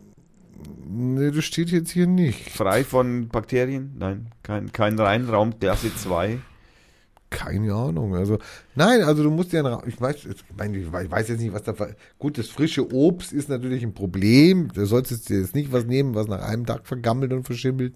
Nee, 0.88 1.31
das 1.31 1.44
steht 1.44 1.70
jetzt 1.70 1.90
hier 1.90 2.07
nicht. 2.07 2.50
Frei 2.50 2.85
von 2.85 3.29
Bakterien? 3.29 3.92
Nein, 3.98 4.26
kein, 4.42 4.72
kein 4.72 4.98
Reinraum, 4.98 5.59
Klasse 5.59 5.94
2. 5.94 6.38
Keine 7.31 7.72
Ahnung. 7.74 8.14
Also, 8.16 8.38
nein, 8.74 9.03
also 9.03 9.22
du 9.22 9.31
musst 9.31 9.53
dir 9.53 9.59
einen 9.61 9.68
Ra- 9.74 9.83
ich 9.87 10.00
weiß, 10.00 10.16
ich 10.26 10.44
meine, 10.57 10.79
ich 10.79 10.90
weiß 10.92 11.29
jetzt 11.29 11.40
nicht, 11.40 11.53
was 11.53 11.62
da, 11.62 11.74
gut, 12.18 12.38
das 12.38 12.48
frische 12.48 12.92
Obst 12.92 13.33
ist 13.33 13.48
natürlich 13.48 13.85
ein 13.85 13.94
Problem. 13.94 14.68
Du 14.74 14.85
solltest 14.85 15.29
dir 15.29 15.40
jetzt 15.40 15.55
nicht 15.55 15.72
was 15.72 15.85
nehmen, 15.87 16.14
was 16.14 16.26
nach 16.26 16.42
einem 16.42 16.66
Tag 16.66 16.87
vergammelt 16.87 17.33
und 17.33 17.44
verschimmelt. 17.44 17.94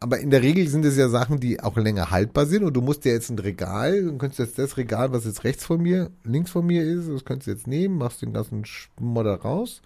Aber 0.00 0.20
in 0.20 0.30
der 0.30 0.42
Regel 0.42 0.68
sind 0.68 0.84
es 0.84 0.96
ja 0.96 1.08
Sachen, 1.08 1.40
die 1.40 1.60
auch 1.60 1.76
länger 1.76 2.12
haltbar 2.12 2.46
sind 2.46 2.62
und 2.62 2.74
du 2.74 2.80
musst 2.80 3.04
dir 3.04 3.12
jetzt 3.12 3.30
ein 3.30 3.38
Regal, 3.38 4.04
du 4.04 4.16
könntest 4.16 4.38
jetzt 4.38 4.58
das 4.58 4.76
Regal, 4.76 5.12
was 5.12 5.24
jetzt 5.24 5.42
rechts 5.42 5.64
von 5.64 5.82
mir, 5.82 6.10
links 6.22 6.52
von 6.52 6.64
mir 6.64 6.84
ist, 6.84 7.08
das 7.08 7.24
könntest 7.24 7.48
du 7.48 7.50
jetzt 7.50 7.66
nehmen, 7.66 7.98
machst 7.98 8.22
den 8.22 8.32
ganzen 8.32 8.64
Schmodder 8.64 9.40
raus 9.40 9.82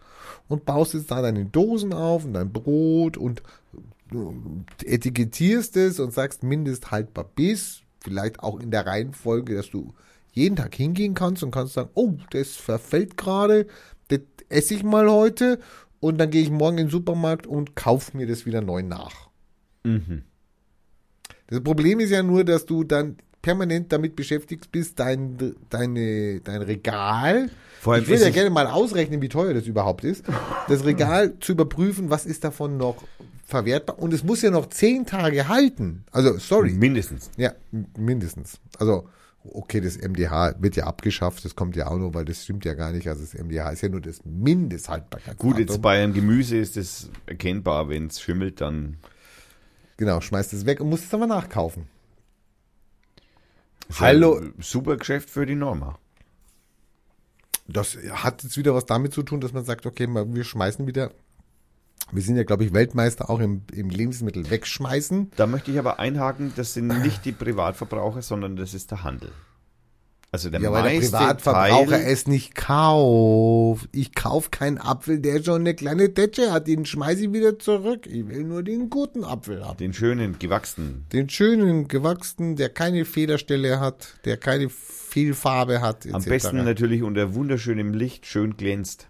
und 0.48 0.66
baust 0.66 0.92
jetzt 0.92 1.10
da 1.10 1.22
deine 1.22 1.46
Dosen 1.46 1.94
auf 1.94 2.26
und 2.26 2.34
dein 2.34 2.52
Brot 2.52 3.16
und 3.16 3.42
etikettierst 4.84 5.78
es 5.78 5.98
und 5.98 6.12
sagst 6.12 6.42
mindesthaltbar 6.42 7.30
bis, 7.34 7.80
vielleicht 8.00 8.40
auch 8.40 8.60
in 8.60 8.70
der 8.70 8.86
Reihenfolge, 8.86 9.54
dass 9.56 9.70
du 9.70 9.94
jeden 10.32 10.56
Tag 10.56 10.74
hingehen 10.74 11.14
kannst 11.14 11.42
und 11.42 11.52
kannst 11.52 11.72
sagen, 11.72 11.90
oh, 11.94 12.14
das 12.30 12.56
verfällt 12.56 13.16
gerade, 13.16 13.66
das 14.08 14.20
esse 14.50 14.74
ich 14.74 14.82
mal 14.82 15.10
heute 15.10 15.58
und 16.00 16.18
dann 16.18 16.30
gehe 16.30 16.42
ich 16.42 16.50
morgen 16.50 16.76
in 16.76 16.86
den 16.86 16.90
Supermarkt 16.90 17.46
und 17.46 17.76
kaufe 17.76 18.14
mir 18.14 18.26
das 18.26 18.44
wieder 18.44 18.60
neu 18.60 18.82
nach. 18.82 19.31
Mhm. 19.84 20.22
Das 21.48 21.62
Problem 21.62 22.00
ist 22.00 22.10
ja 22.10 22.22
nur, 22.22 22.44
dass 22.44 22.66
du 22.66 22.84
dann 22.84 23.16
permanent 23.42 23.92
damit 23.92 24.16
beschäftigt 24.16 24.70
bist, 24.70 24.98
dein, 25.00 25.54
deine, 25.68 26.40
dein 26.40 26.62
Regal, 26.62 27.50
Vor 27.80 27.94
allem 27.94 28.04
ich 28.04 28.08
will 28.08 28.16
ist 28.16 28.22
ja 28.22 28.30
gerne 28.30 28.50
mal 28.50 28.68
ausrechnen, 28.68 29.20
wie 29.20 29.28
teuer 29.28 29.52
das 29.52 29.66
überhaupt 29.66 30.04
ist, 30.04 30.24
das 30.68 30.84
Regal 30.84 31.38
zu 31.40 31.52
überprüfen, 31.52 32.08
was 32.08 32.24
ist 32.24 32.44
davon 32.44 32.76
noch 32.76 33.02
verwertbar 33.44 33.98
und 33.98 34.14
es 34.14 34.22
muss 34.22 34.40
ja 34.42 34.50
noch 34.50 34.68
zehn 34.68 35.04
Tage 35.04 35.48
halten. 35.48 36.04
Also, 36.12 36.38
sorry. 36.38 36.70
Mindestens. 36.70 37.30
Ja, 37.36 37.52
mindestens. 37.98 38.60
Also, 38.78 39.08
okay, 39.44 39.80
das 39.80 39.98
MDH 39.98 40.54
wird 40.60 40.76
ja 40.76 40.84
abgeschafft, 40.84 41.44
das 41.44 41.54
kommt 41.56 41.76
ja 41.76 41.88
auch 41.88 41.98
noch, 41.98 42.14
weil 42.14 42.24
das 42.24 42.44
stimmt 42.44 42.64
ja 42.64 42.74
gar 42.74 42.92
nicht. 42.92 43.08
Also 43.08 43.22
das 43.22 43.34
MDH 43.34 43.70
ist 43.70 43.82
ja 43.82 43.88
nur 43.88 44.00
das 44.00 44.24
Mindesthaltbarkeitsdatum. 44.24 45.50
Gut, 45.50 45.58
jetzt 45.58 45.82
bei 45.82 46.02
einem 46.02 46.14
Gemüse 46.14 46.56
ist 46.56 46.76
es 46.76 47.10
erkennbar, 47.26 47.88
wenn 47.88 48.06
es 48.06 48.20
schimmelt, 48.20 48.60
dann 48.60 48.98
Genau, 49.96 50.20
schmeißt 50.20 50.52
es 50.52 50.66
weg 50.66 50.80
und 50.80 50.88
musst 50.88 51.04
es 51.04 51.14
aber 51.14 51.26
nachkaufen. 51.26 51.88
ist 53.88 54.00
Hallo. 54.00 54.40
super 54.58 54.96
Geschäft 54.96 55.30
für 55.30 55.46
die 55.46 55.54
Norma. 55.54 55.98
Das 57.68 57.96
hat 58.10 58.42
jetzt 58.42 58.56
wieder 58.56 58.74
was 58.74 58.86
damit 58.86 59.12
zu 59.12 59.22
tun, 59.22 59.40
dass 59.40 59.52
man 59.52 59.64
sagt, 59.64 59.86
okay, 59.86 60.06
wir 60.08 60.44
schmeißen 60.44 60.86
wieder. 60.86 61.12
Wir 62.10 62.22
sind 62.22 62.36
ja, 62.36 62.42
glaube 62.42 62.64
ich, 62.64 62.74
Weltmeister 62.74 63.30
auch 63.30 63.38
im, 63.38 63.62
im 63.72 63.88
Lebensmittel 63.88 64.50
wegschmeißen. 64.50 65.30
Da 65.36 65.46
möchte 65.46 65.70
ich 65.70 65.78
aber 65.78 65.98
einhaken, 65.98 66.52
das 66.56 66.74
sind 66.74 66.88
nicht 67.02 67.24
die 67.24 67.32
Privatverbraucher, 67.32 68.22
sondern 68.22 68.56
das 68.56 68.74
ist 68.74 68.90
der 68.90 69.04
Handel. 69.04 69.32
Also 70.34 70.48
der 70.48 70.62
Ja, 70.62 70.72
weil 70.72 70.94
der 70.94 71.00
Privatverbraucher 71.00 71.90
Teil, 71.90 72.10
es 72.10 72.26
nicht 72.26 72.54
kauft. 72.54 73.86
Ich 73.92 74.14
kaufe 74.14 74.48
keinen 74.48 74.78
Apfel, 74.78 75.20
der 75.20 75.42
schon 75.44 75.60
eine 75.60 75.74
kleine 75.74 76.14
Tätsche 76.14 76.50
hat. 76.50 76.68
Den 76.68 76.86
schmeiße 76.86 77.26
ich 77.26 77.32
wieder 77.34 77.58
zurück. 77.58 78.06
Ich 78.06 78.26
will 78.26 78.44
nur 78.44 78.62
den 78.62 78.88
guten 78.88 79.24
Apfel 79.24 79.62
haben. 79.62 79.76
den 79.76 79.92
schönen, 79.92 80.38
gewachsenen. 80.38 81.04
Den 81.12 81.28
schönen, 81.28 81.86
gewachsenen, 81.86 82.56
der 82.56 82.70
keine 82.70 83.04
Federstelle 83.04 83.78
hat, 83.78 84.14
der 84.24 84.38
keine 84.38 84.70
Fehlfarbe 84.70 85.82
hat. 85.82 86.06
Am 86.06 86.20
etc. 86.22 86.28
besten 86.28 86.56
natürlich 86.64 87.02
unter 87.02 87.34
wunderschönem 87.34 87.92
Licht 87.92 88.24
schön 88.24 88.56
glänzt. 88.56 89.08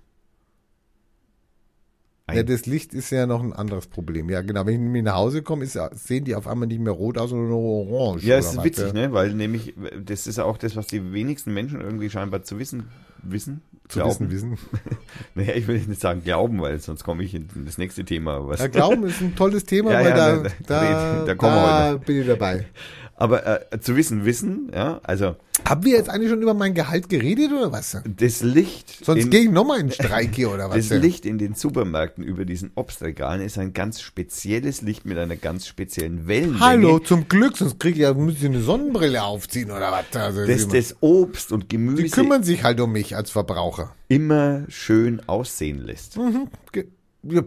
Ein- 2.27 2.37
Ja, 2.37 2.43
das 2.45 2.67
Licht 2.67 2.95
ist 2.95 3.11
ja 3.11 3.27
noch 3.27 3.43
ein 3.43 3.53
anderes 3.53 3.87
Problem. 3.89 4.31
Ja, 4.31 4.43
genau. 4.43 4.65
Wenn 4.65 4.75
ich 4.75 4.81
nämlich 4.81 5.03
nach 5.03 5.17
Hause 5.17 5.43
komme, 5.43 5.65
ist, 5.65 5.79
sehen 5.93 6.25
die 6.25 6.35
auf 6.35 6.47
einmal 6.47 6.69
nicht 6.69 6.81
mehr 6.81 6.93
rot 6.93 7.19
aus, 7.19 7.31
sondern 7.31 7.49
nur 7.51 7.61
orange. 7.91 8.25
Ja, 8.25 8.37
es 8.39 8.53
ist 8.55 8.63
witzig, 8.65 8.87
ja. 8.89 8.93
ne? 8.93 9.13
Weil 9.13 9.35
nämlich, 9.35 9.75
das 10.05 10.27
ist 10.27 10.39
auch 10.39 10.57
das, 10.57 10.77
was 10.77 10.87
die 10.87 11.13
wenigsten 11.13 11.53
Menschen 11.53 11.81
irgendwie 11.81 12.09
scheinbar 12.11 12.43
zu 12.45 12.59
wissen, 12.61 12.85
wissen, 13.23 13.61
Zu 13.89 13.99
glauben. 14.01 14.31
wissen, 14.31 14.53
wissen. 14.53 14.59
Naja, 15.35 15.55
ich 15.55 15.67
will 15.67 15.79
nicht 15.81 16.01
sagen 16.01 16.23
glauben, 16.23 16.61
weil 16.61 16.79
sonst 16.79 17.03
komme 17.05 17.25
ich 17.25 17.35
in 17.35 17.49
das 17.65 17.79
nächste 17.79 18.05
Thema. 18.05 18.47
Was 18.47 18.61
Ja, 18.61 18.69
Glauben 18.69 19.05
ist 19.05 19.21
ein 19.21 19.35
tolles 19.35 19.65
Thema, 19.65 19.91
Ja, 19.93 19.99
weil 20.01 20.09
ja, 20.09 20.15
da, 20.17 20.37
da- 20.37 20.49
da, 20.67 21.25
da- 21.25 21.35
da 21.35 21.93
da 21.93 21.97
bin 21.99 22.21
ich 22.21 22.27
dabei. 22.27 22.67
Aber 23.17 23.73
äh, 23.73 23.81
zu 23.81 23.95
wissen, 23.97 24.25
wissen, 24.25 24.71
ja, 24.75 25.01
also 25.05 25.37
Haben 25.69 25.85
wir 25.85 25.93
jetzt 25.97 26.09
eigentlich 26.09 26.31
schon 26.31 26.43
über 26.43 26.55
mein 26.55 26.75
Gehalt 26.75 27.09
geredet 27.09 27.53
oder 27.53 27.71
was? 27.71 27.97
das 28.05 28.43
Licht, 28.43 29.05
Sonst 29.05 29.25
in, 29.25 29.31
gehe 29.31 29.41
ich 29.43 29.51
nochmal 29.51 29.79
in 29.81 29.91
Streik 29.93 30.35
hier 30.35 30.51
oder 30.51 30.71
was? 30.71 30.89
das 30.89 31.01
Licht 31.01 31.25
in 31.27 31.39
den 31.39 31.55
Supermärkten 31.55 32.25
über 32.25 32.45
diesen 32.45 32.73
Obstregalen 32.75 33.41
ist 33.43 33.59
ein 33.59 33.73
ganz 33.75 34.01
spezielles 34.01 34.83
Licht 34.83 35.05
mit 35.05 35.19
einer 35.19 35.37
ganz 35.37 35.67
speziellen 35.67 36.27
Wellenlänge. 36.27 36.61
Hallo, 36.61 36.99
zum 36.99 37.29
Glück, 37.29 37.57
sonst 37.57 37.79
krieg 37.79 37.95
ich 37.95 38.01
ja, 38.01 38.13
muss 38.15 38.35
ich 38.35 38.45
eine 38.45 38.61
Sonnenbrille 38.61 39.23
aufziehen 39.23 39.71
oder 39.71 39.93
was? 39.93 40.17
Also, 40.21 40.45
das 40.47 40.67
die, 40.69 40.77
das 40.77 40.97
Obst 41.01 41.53
und 41.53 41.65
die 41.65 41.77
Gemüse 41.77 42.09
kümmern 42.09 42.43
sich 42.43 42.65
halt 42.65 42.81
um 42.81 42.91
mich 42.93 43.15
als 43.15 43.31
Verbraucher. 43.31 43.95
immer 44.09 44.63
schön 44.69 45.21
aussehen 45.29 45.79
lässt. 45.79 46.19
Ge- 46.73 46.83
Ja, 46.83 46.89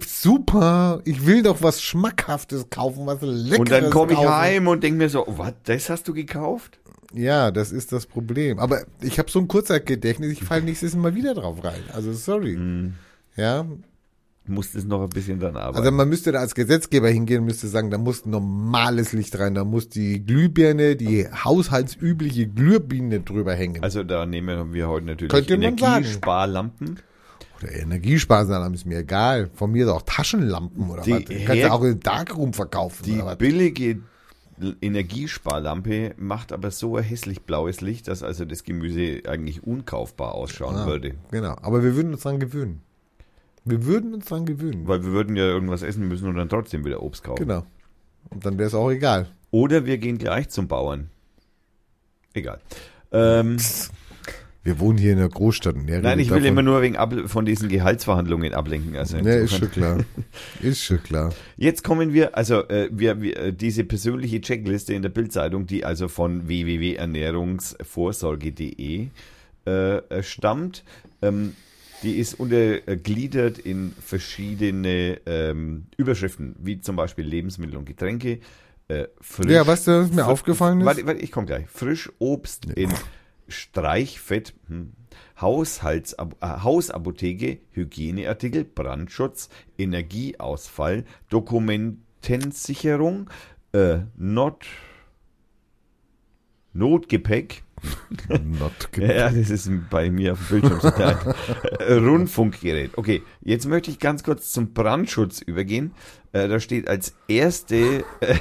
super, 0.05 1.01
ich 1.05 1.25
will 1.25 1.43
doch 1.43 1.61
was 1.61 1.81
Schmackhaftes 1.81 2.69
kaufen, 2.69 3.05
was 3.05 3.19
Leckeres 3.21 3.59
Und 3.59 3.71
dann 3.71 3.89
komme 3.89 4.13
ich 4.13 4.17
kaufen. 4.17 4.29
heim 4.33 4.67
und 4.67 4.83
denke 4.83 4.97
mir 4.97 5.09
so, 5.09 5.25
was, 5.27 5.53
das 5.63 5.89
hast 5.89 6.07
du 6.07 6.13
gekauft? 6.13 6.79
Ja, 7.13 7.51
das 7.51 7.71
ist 7.71 7.91
das 7.91 8.05
Problem. 8.05 8.59
Aber 8.59 8.83
ich 9.01 9.19
habe 9.19 9.29
so 9.31 9.39
ein 9.39 9.47
Kurzzeitgedächtnis, 9.47 10.31
ich 10.31 10.43
falle 10.43 10.63
nächstes 10.63 10.95
Mal 10.95 11.15
wieder 11.15 11.33
drauf 11.33 11.63
rein. 11.63 11.81
Also 11.93 12.13
sorry. 12.13 12.55
Mhm. 12.57 12.93
Ja, 13.35 13.65
Musst 14.47 14.75
es 14.75 14.85
noch 14.85 15.01
ein 15.01 15.09
bisschen 15.09 15.39
dann 15.39 15.57
arbeiten. 15.57 15.79
also 15.79 15.91
man 15.91 16.07
müsste 16.07 16.31
da 16.31 16.39
als 16.39 16.53
Gesetzgeber 16.53 17.09
hingehen 17.09 17.39
und 17.39 17.45
müsste 17.45 17.67
sagen, 17.67 17.89
da 17.89 17.97
muss 17.97 18.27
normales 18.27 19.11
Licht 19.11 19.39
rein, 19.39 19.55
da 19.55 19.63
muss 19.65 19.89
die 19.89 20.23
Glühbirne, 20.23 20.95
die 20.95 21.25
haushaltsübliche 21.27 22.47
Glühbirne 22.47 23.21
drüber 23.21 23.55
hängen. 23.55 23.81
Also 23.81 24.03
da 24.03 24.27
nehmen 24.27 24.71
wir 24.71 24.88
heute 24.88 25.07
natürlich 25.07 25.31
Könnte 25.31 25.57
man 25.57 25.75
sagen. 25.79 26.05
Oder 27.62 27.74
Energiesparsam 27.74 28.74
ist 28.74 28.86
mir 28.86 29.00
egal. 29.00 29.50
Von 29.54 29.72
mir 29.72 29.94
auch 29.94 30.02
Taschenlampen 30.02 30.89
oder 30.89 31.04
Die 31.04 31.12
was. 31.13 31.24
Du 31.26 31.46
kannst 31.46 31.56
ja 31.56 31.72
auch 31.72 31.84
im 31.84 32.00
Darkroom 32.00 32.54
verkaufen 32.54 33.04
Die 33.04 33.22
billige 33.38 34.00
Energiesparlampe 34.82 36.13
macht 36.18 36.54
aber 36.54 36.72
so 36.72 36.96
ein 36.96 37.04
hässlich 37.04 37.41
blaues 37.41 37.82
Licht, 37.82 38.08
dass 38.08 38.24
also 38.24 38.46
das 38.46 38.63
Gemüse 38.63 39.24
eigentlich 39.28 39.63
unkaufbar 39.63 40.34
ausschauen 40.34 40.76
Ah, 40.78 40.86
würde. 40.86 41.15
Genau, 41.32 41.56
aber 41.62 41.84
wir 41.84 41.96
würden 41.96 42.13
uns 42.13 42.24
dran 42.24 42.39
gewöhnen. 42.39 42.82
Wir 43.65 43.86
würden 43.86 44.13
uns 44.13 44.26
dran 44.26 44.46
gewöhnen. 44.46 44.88
Weil 44.88 45.04
wir 45.04 45.12
würden 45.12 45.36
ja 45.36 45.44
irgendwas 45.44 45.82
essen 45.82 46.08
müssen 46.08 46.28
und 46.28 46.36
dann 46.36 46.50
trotzdem 46.50 46.86
wieder 46.86 47.02
Obst 47.02 47.24
kaufen. 47.24 47.48
Genau. 47.48 47.65
Und 48.30 48.46
dann 48.46 48.58
wäre 48.58 48.68
es 48.68 48.76
auch 48.76 48.91
egal. 48.91 49.28
Oder 49.52 49.86
wir 49.86 49.98
gehen 49.98 50.18
gleich 50.18 50.50
zum 50.50 50.68
Bauern. 50.68 51.10
Egal. 52.34 52.60
Ähm, 53.12 53.58
Wir 54.65 54.80
wohnen 54.80 54.97
hier 54.97 55.13
in 55.13 55.19
einer 55.19 55.30
Großstadt. 55.30 55.75
Und 55.75 55.86
der 55.88 56.01
nein, 56.01 56.17
ich 56.19 56.30
will 56.32 56.38
davon- 56.38 56.47
immer 56.51 56.63
nur 56.63 56.82
wegen 56.82 56.97
Able 56.97 57.28
von 57.30 57.45
diesen 57.45 57.69
Gehaltsverhandlungen 57.69 58.54
ablenken. 58.56 58.95
Also 58.97 59.17
Ja, 59.17 59.36
ist 59.36 59.56
schon 59.56 59.69
klar. 59.69 59.99
Ist 60.62 60.84
schon 60.84 61.01
klar. 61.04 61.32
Jetzt 61.56 61.84
kommen 61.84 62.13
wir, 62.13 62.36
also 62.36 62.67
äh, 62.67 62.89
wir, 62.91 63.21
wir, 63.21 63.38
äh, 63.38 63.54
diese 63.54 63.84
persönliche 63.84 64.41
Checkliste 64.41 64.95
in 64.95 65.04
der 65.04 65.10
Bildzeitung, 65.10 65.67
die 65.67 65.86
also 65.86 66.08
von 66.08 66.47
www.ernährungsvorsorge.de 66.47 69.08
äh, 69.67 69.97
äh, 69.97 70.23
stammt, 70.23 70.84
ähm, 71.21 71.54
die 72.04 72.17
ist 72.17 72.39
untergliedert 72.39 73.58
in 73.60 73.93
verschiedene 74.04 75.19
ähm, 75.25 75.86
Überschriften, 75.97 76.56
wie 76.60 76.80
zum 76.82 76.95
Beispiel 76.95 77.25
Lebensmittel 77.25 77.78
und 77.78 77.86
Getränke. 77.86 78.39
Äh, 78.88 79.06
frisch, 79.21 79.49
Ja, 79.51 79.65
weißt 79.65 79.88
du, 79.88 79.91
was 80.01 80.12
mir 80.12 80.28
aufgefallen 80.28 80.82
ist? 80.82 80.86
Warte, 80.86 81.06
warte, 81.08 81.21
ich 81.21 81.32
komme 81.32 81.47
gleich. 81.47 81.65
Frischobst 81.67 82.65
in 82.75 82.89
Streichfett, 83.47 84.53
hm, 84.67 84.93
Haushaltsab 85.39 86.36
äh, 86.41 86.63
Hausapotheke, 86.63 87.60
Hygieneartikel, 87.71 88.63
Brandschutz, 88.63 89.49
Energieausfall, 89.77 91.05
Dokumentensicherung, 91.29 93.29
äh, 93.73 93.99
Not, 94.15 94.65
Notgepäck, 96.73 97.64
Not 98.30 98.89
ja, 98.98 99.13
ja, 99.13 99.30
das 99.30 99.50
ist 99.50 99.69
bei 99.89 100.10
mir 100.10 100.34
auf 100.34 100.48
dem 100.50 100.62
Bildschirm. 100.62 100.93
Äh, 101.80 101.93
Rundfunkgerät. 101.93 102.98
Okay, 102.98 103.21
jetzt 103.41 103.67
möchte 103.67 103.91
ich 103.91 104.00
ganz 104.00 104.24
kurz 104.24 104.52
zum 104.52 104.74
Brandschutz 104.74 105.41
übergehen. 105.41 105.91
Äh, 106.32 106.48
da 106.48 106.60
steht 106.60 106.88
als 106.88 107.15
erste, 107.28 108.04
äh, 108.19 108.36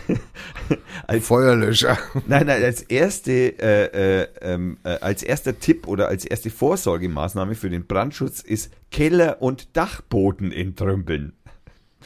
als 1.06 1.26
Feuerlöscher. 1.26 1.98
Nein, 2.26 2.46
nein, 2.46 2.62
als 2.62 2.82
erste, 2.82 3.58
äh, 3.58 4.22
äh, 4.22 4.28
ähm, 4.40 4.78
äh, 4.84 4.98
als 5.00 5.22
erster 5.22 5.58
Tipp 5.58 5.86
oder 5.86 6.08
als 6.08 6.24
erste 6.24 6.50
Vorsorgemaßnahme 6.50 7.54
für 7.54 7.70
den 7.70 7.86
Brandschutz 7.86 8.40
ist 8.40 8.72
Keller 8.90 9.42
und 9.42 9.76
Dachboden 9.76 10.52
entrümpeln. 10.52 11.34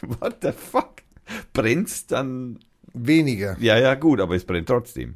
What 0.01 0.37
the 0.41 0.51
fuck? 0.51 1.01
Brennt's 1.53 2.07
dann? 2.07 2.59
Weniger. 2.93 3.55
Ja, 3.59 3.77
ja, 3.77 3.95
gut, 3.95 4.19
aber 4.19 4.35
es 4.35 4.45
brennt 4.45 4.67
trotzdem. 4.67 5.15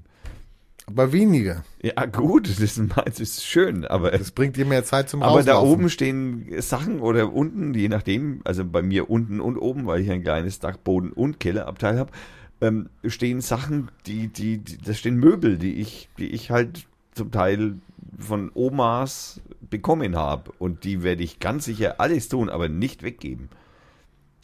Aber 0.85 1.13
weniger. 1.13 1.63
Ja, 1.81 2.05
gut, 2.05 2.49
das 2.49 2.59
ist, 2.59 3.45
schön, 3.45 3.85
aber, 3.85 4.11
Das 4.11 4.31
bringt 4.31 4.57
dir 4.57 4.65
mehr 4.65 4.83
Zeit 4.83 5.09
zum 5.09 5.23
aber 5.23 5.43
da 5.43 5.59
oben 5.59 5.89
stehen 5.89 6.47
Sachen 6.59 6.99
oder 6.99 7.33
unten, 7.33 7.73
je 7.73 7.87
nachdem, 7.87 8.41
also 8.43 8.65
bei 8.65 8.81
mir 8.81 9.09
unten 9.09 9.39
und 9.39 9.57
oben, 9.57 9.85
weil 9.85 10.01
ich 10.01 10.11
ein 10.11 10.23
kleines 10.23 10.59
Dachboden- 10.59 11.13
und 11.13 11.39
Kellerabteil 11.39 11.97
habe, 11.97 12.11
ähm, 12.59 12.89
stehen 13.05 13.41
Sachen, 13.41 13.89
die, 14.05 14.27
die, 14.27 14.57
die, 14.57 14.77
da 14.77 14.93
stehen 14.93 15.15
Möbel, 15.15 15.57
die 15.57 15.75
ich, 15.75 16.09
die 16.17 16.27
ich 16.27 16.51
halt 16.51 16.85
zum 17.13 17.31
Teil 17.31 17.75
von 18.17 18.51
Omas 18.53 19.41
bekommen 19.69 20.15
habe. 20.15 20.51
Und 20.59 20.83
die 20.83 21.03
werde 21.03 21.23
ich 21.23 21.39
ganz 21.39 21.65
sicher 21.65 21.99
alles 21.99 22.29
tun, 22.29 22.49
aber 22.49 22.69
nicht 22.69 23.03
weggeben. 23.03 23.49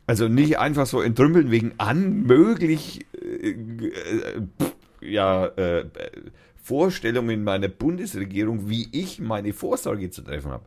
Also 0.08 0.28
nicht 0.28 0.58
einfach 0.58 0.88
so 0.88 1.02
entrümpeln 1.02 1.52
wegen 1.52 1.74
anmöglich 1.78 3.06
äh, 3.14 3.52
äh, 3.52 4.42
pff, 4.60 4.76
ja, 5.02 5.48
äh, 5.48 5.86
Vorstellungen 6.56 7.44
meiner 7.44 7.68
Bundesregierung, 7.68 8.70
wie 8.70 8.88
ich 8.92 9.20
meine 9.20 9.54
Vorsorge 9.54 10.12
zu 10.12 10.22
treffen 10.22 10.52
habe. 10.52 10.66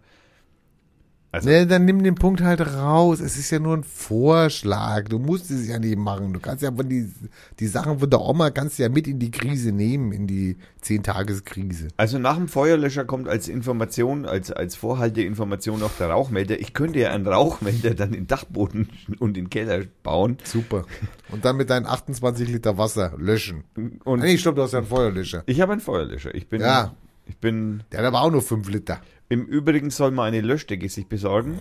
Also, 1.35 1.49
Nee, 1.49 1.65
dann 1.65 1.87
nimm 1.87 2.03
den 2.05 2.15
Punkt 2.15 2.43
halt 2.43 2.61
raus. 2.61 3.21
Es 3.21 3.39
ist 3.39 3.51
ja 3.51 3.59
nur 3.59 3.75
ein 3.75 3.85
Vorschlag. 3.85 5.09
Du 5.09 5.19
musst 5.19 5.51
es 5.51 5.67
ja 5.67 5.79
nicht 5.79 5.97
machen. 5.97 6.35
Du 6.35 6.41
kannst 6.41 6.63
ja 6.63 6.71
von 6.71 6.87
die, 6.89 7.11
die 7.59 7.67
Sachen 7.67 7.99
von 8.01 8.11
der 8.11 8.21
Oma 8.21 8.51
kannst 8.51 8.79
du 8.79 8.83
ja 8.83 8.91
mit 8.91 9.09
in 9.09 9.19
die 9.19 9.31
Krise 9.31 9.73
nehmen, 9.73 10.13
in 10.13 10.27
die 10.27 10.59
Zehntageskrise. 10.83 11.89
also 11.97 12.19
nach 12.19 12.37
dem 12.37 12.49
Feuerlöscher 12.49 13.05
kommt 13.05 13.29
als 13.29 13.49
Information, 13.49 14.27
als, 14.27 14.53
als 14.53 14.77
Vorhalteinformation 14.77 15.81
noch 15.81 15.93
der 15.99 16.11
Rauchmelder. 16.11 16.61
Ich 16.61 16.75
könnte 16.75 16.99
ja 17.01 17.11
einen 17.13 17.27
Rauchmelder 17.27 17.95
dann 17.95 18.09
in 18.11 18.23
den 18.25 18.27
Dachboden 18.27 18.89
und 19.19 19.37
in 19.39 19.45
den 19.45 19.51
Keller 19.51 19.85
bauen. 20.03 20.37
Super. 20.45 20.85
Und 21.31 21.45
dann 21.45 21.57
mit 21.57 21.71
deinen 21.71 21.87
28 21.87 22.49
Liter 22.49 22.77
Wasser 22.79 23.15
löschen. 23.19 23.65
Und 24.05 24.21
Nee, 24.21 24.37
stopp, 24.39 24.57
du 24.57 24.63
hast 24.63 24.73
ja 24.73 24.79
einen 24.81 24.89
Feuerlöscher. 24.89 25.43
ich 25.47 25.61
habe 25.61 25.73
einen 25.73 25.81
Feuerlöscher. 25.81 26.35
Ich 26.35 26.49
bin, 26.49 26.61
Ja. 26.61 26.95
Ich 27.33 27.39
bin 27.39 27.83
Der 27.91 28.01
hat 28.01 28.07
aber 28.07 28.21
auch 28.21 28.31
nur 28.31 28.43
5 28.43 28.69
Liter. 28.69 29.01
Im 29.31 29.47
Übrigen 29.47 29.89
soll 29.89 30.11
man 30.11 30.27
eine 30.27 30.43
Löschdecke 30.43 30.87
sich 30.91 31.07
besorgen. 31.07 31.59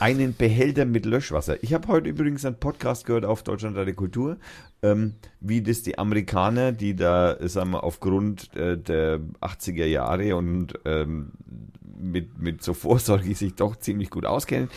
Einen 0.00 0.34
Behälter 0.34 0.86
mit 0.86 1.06
Löschwasser. 1.06 1.62
Ich 1.62 1.72
habe 1.72 1.86
heute 1.86 2.08
übrigens 2.08 2.44
einen 2.44 2.58
Podcast 2.58 3.06
gehört 3.06 3.24
auf 3.24 3.44
Deutschland 3.44 3.76
Radio 3.76 3.94
Kultur, 3.94 4.38
ähm, 4.82 5.14
wie 5.38 5.62
das 5.62 5.84
die 5.84 5.98
Amerikaner, 5.98 6.72
die 6.72 6.96
da, 6.96 7.36
sagen 7.48 7.70
wir, 7.70 7.84
aufgrund 7.84 8.52
äh, 8.56 8.76
der 8.76 9.20
80er 9.40 9.86
Jahre 9.86 10.34
und 10.34 10.74
ähm, 10.84 11.30
mit, 11.96 12.38
mit 12.40 12.64
so 12.64 12.74
Vorsorge 12.74 13.36
sich 13.36 13.54
doch 13.54 13.76
ziemlich 13.76 14.10
gut 14.10 14.26
auskennen. 14.26 14.68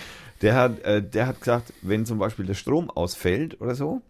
Der 0.43 0.53
hat, 0.53 0.79
äh, 0.81 1.01
der 1.01 1.25
hat 1.25 1.39
gesagt, 1.39 1.73
wenn 1.81 2.05
zum 2.05 2.19
Beispiel 2.19 2.45
der 2.45 2.53
Strom 2.53 2.91
ausfällt 2.91 3.59
oder 3.59 3.73
so, 3.73 4.03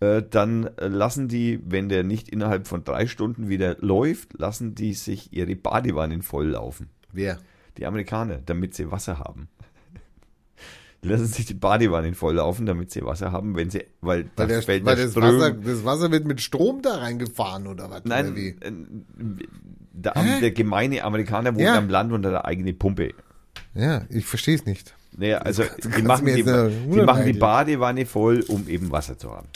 äh, 0.00 0.22
dann 0.28 0.70
lassen 0.78 1.28
die, 1.28 1.60
wenn 1.64 1.88
der 1.88 2.02
nicht 2.04 2.28
innerhalb 2.28 2.66
von 2.66 2.84
drei 2.84 3.06
Stunden 3.06 3.48
wieder 3.48 3.76
läuft, 3.80 4.38
lassen 4.38 4.74
die 4.74 4.94
sich 4.94 5.32
ihre 5.32 5.54
Badewannen 5.56 6.22
volllaufen. 6.22 6.88
Wer? 7.12 7.38
Die 7.78 7.86
Amerikaner, 7.86 8.38
damit 8.44 8.74
sie 8.74 8.90
Wasser 8.90 9.18
haben. 9.18 9.48
Die 11.02 11.08
lassen 11.08 11.26
sich 11.26 11.44
die 11.44 11.54
Badewannen 11.54 12.14
volllaufen, 12.14 12.64
damit 12.64 12.90
sie 12.90 13.04
Wasser 13.04 13.30
haben, 13.30 13.56
wenn 13.56 13.68
sie, 13.68 13.84
weil, 14.00 14.24
Weil, 14.36 14.46
da 14.46 14.46
der, 14.46 14.66
weil 14.68 14.80
der 14.80 14.96
das, 14.96 15.16
Wasser, 15.16 15.50
das 15.52 15.84
Wasser 15.84 16.10
wird 16.10 16.26
mit 16.26 16.40
Strom 16.40 16.80
da 16.80 16.96
reingefahren 16.96 17.66
oder 17.66 17.90
was? 17.90 18.00
Oder 18.06 18.08
Nein, 18.08 18.34
wie? 18.36 18.48
äh, 18.48 18.72
der, 19.92 20.14
der 20.40 20.50
gemeine 20.52 21.04
Amerikaner 21.04 21.54
wohnt 21.54 21.64
Ja. 21.64 21.76
am 21.76 21.88
Land 21.90 22.10
und 22.12 22.24
hat 22.24 22.32
eine 22.32 22.44
eigene 22.46 22.72
Pumpe. 22.72 23.12
Ja, 23.74 24.06
ich 24.08 24.24
verstehe 24.24 24.54
es 24.54 24.64
nicht. 24.64 24.94
Naja, 25.16 25.38
also 25.38 25.62
die 25.96 26.02
machen 26.02 26.26
die, 26.26 26.42
die 26.42 27.02
machen 27.02 27.26
die. 27.26 27.34
Badewanne 27.34 28.06
voll, 28.06 28.42
um 28.48 28.66
eben 28.66 28.90
Wasser 28.90 29.18
zu 29.18 29.30
haben. 29.30 29.48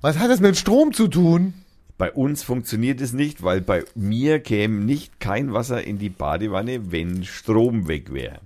Was 0.00 0.18
hat 0.18 0.30
das 0.30 0.40
mit 0.40 0.56
Strom 0.56 0.92
zu 0.92 1.08
tun? 1.08 1.54
Bei 1.96 2.12
uns 2.12 2.44
funktioniert 2.44 3.00
es 3.00 3.12
nicht, 3.12 3.42
weil 3.42 3.60
bei 3.60 3.84
mir 3.96 4.38
käme 4.38 4.84
nicht 4.84 5.18
kein 5.18 5.52
Wasser 5.52 5.82
in 5.82 5.98
die 5.98 6.10
Badewanne, 6.10 6.92
wenn 6.92 7.24
Strom 7.24 7.88
weg 7.88 8.12
wäre. 8.12 8.38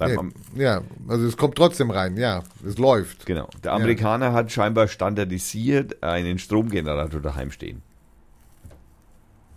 Ja, 0.00 0.08
ja, 0.56 0.82
also 1.08 1.26
es 1.26 1.36
kommt 1.36 1.54
trotzdem 1.54 1.90
rein, 1.90 2.16
ja, 2.16 2.42
es 2.66 2.76
läuft. 2.76 3.24
Genau. 3.24 3.48
Der 3.64 3.72
Amerikaner 3.72 4.32
hat 4.32 4.52
scheinbar 4.52 4.88
standardisiert 4.88 6.02
einen 6.02 6.38
Stromgenerator 6.38 7.20
daheim 7.20 7.50
stehen. 7.50 7.82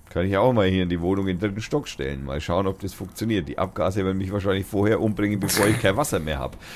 Kann 0.09 0.25
ich 0.25 0.37
auch 0.37 0.53
mal 0.53 0.67
hier 0.67 0.83
in 0.83 0.89
die 0.89 1.01
Wohnung 1.01 1.27
in 1.27 1.37
den 1.37 1.49
dritten 1.49 1.61
Stock 1.61 1.87
stellen. 1.87 2.23
Mal 2.23 2.41
schauen, 2.41 2.67
ob 2.67 2.79
das 2.79 2.93
funktioniert. 2.93 3.49
Die 3.49 3.57
Abgase 3.57 4.05
werden 4.05 4.17
mich 4.17 4.31
wahrscheinlich 4.31 4.65
vorher 4.65 5.01
umbringen, 5.01 5.39
bevor 5.39 5.67
ich 5.67 5.79
kein 5.81 5.97
Wasser 5.97 6.19
mehr 6.19 6.39
habe. 6.39 6.57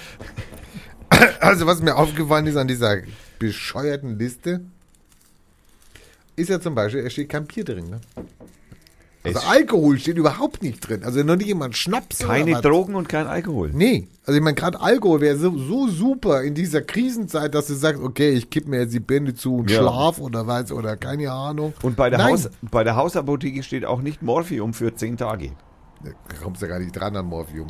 Also 1.40 1.68
was 1.68 1.80
mir 1.80 1.96
aufgefallen 1.96 2.48
ist 2.48 2.56
an 2.58 2.68
dieser 2.68 2.98
bescheuerten 3.48 4.18
Liste, 4.18 4.62
ist 6.36 6.50
ja 6.50 6.60
zum 6.60 6.76
Beispiel, 6.76 7.06
es 7.06 7.14
steht 7.14 7.30
kein 7.30 7.46
Bier 7.46 7.64
drin. 7.64 7.90
Ne? 7.90 8.02
Also 9.24 9.40
Es- 9.40 9.46
Alkohol 9.46 10.00
steht 10.00 10.18
überhaupt 10.18 10.64
nicht 10.64 10.82
drin. 10.88 11.04
Also 11.04 11.24
noch 11.24 11.36
nicht 11.38 11.48
jemand 11.48 11.78
Schnaps 11.78 12.20
Keine. 12.20 12.60
Drogen 12.62 12.96
und 12.96 13.08
kein 13.08 13.28
Alkohol. 13.28 13.72
Nee, 13.74 14.08
also 14.26 14.38
ich 14.38 14.44
meine, 14.44 14.56
gerade 14.56 14.82
Alkohol 14.82 15.22
wäre 15.22 15.38
so, 15.38 15.58
so 15.58 15.88
super 15.88 16.42
in 16.44 16.56
dieser 16.56 16.82
Krisenzeit, 16.82 17.54
dass 17.56 17.68
du 17.68 17.74
sagst, 17.76 18.02
okay, 18.02 18.32
ich 18.32 18.50
kipp 18.50 18.68
mir 18.68 18.80
jetzt 18.82 18.94
die 18.94 19.00
Bände 19.00 19.34
zu 19.34 19.58
und 19.58 19.70
Ja. 19.72 19.80
schlaf 19.80 20.20
oder 20.20 20.46
was 20.48 20.72
oder 20.72 20.98
keine 20.98 21.32
Ahnung. 21.32 21.74
Und 21.84 21.96
bei 21.96 22.10
der, 22.10 22.20
Nein. 22.20 22.34
Haus, 22.34 22.50
bei 22.64 22.84
der 22.84 22.96
Hausapotheke 22.96 23.64
steht 23.64 23.86
auch 23.86 24.02
nicht 24.02 24.22
Morphium 24.22 24.74
für 24.74 24.94
10 24.94 25.16
Tage. 25.18 25.52
Da 26.04 26.12
kommst 26.42 26.62
du 26.62 26.66
ja 26.66 26.72
gar 26.74 26.80
nicht 26.80 26.92
dran 26.92 27.16
an 27.16 27.26
Morphium. 27.28 27.68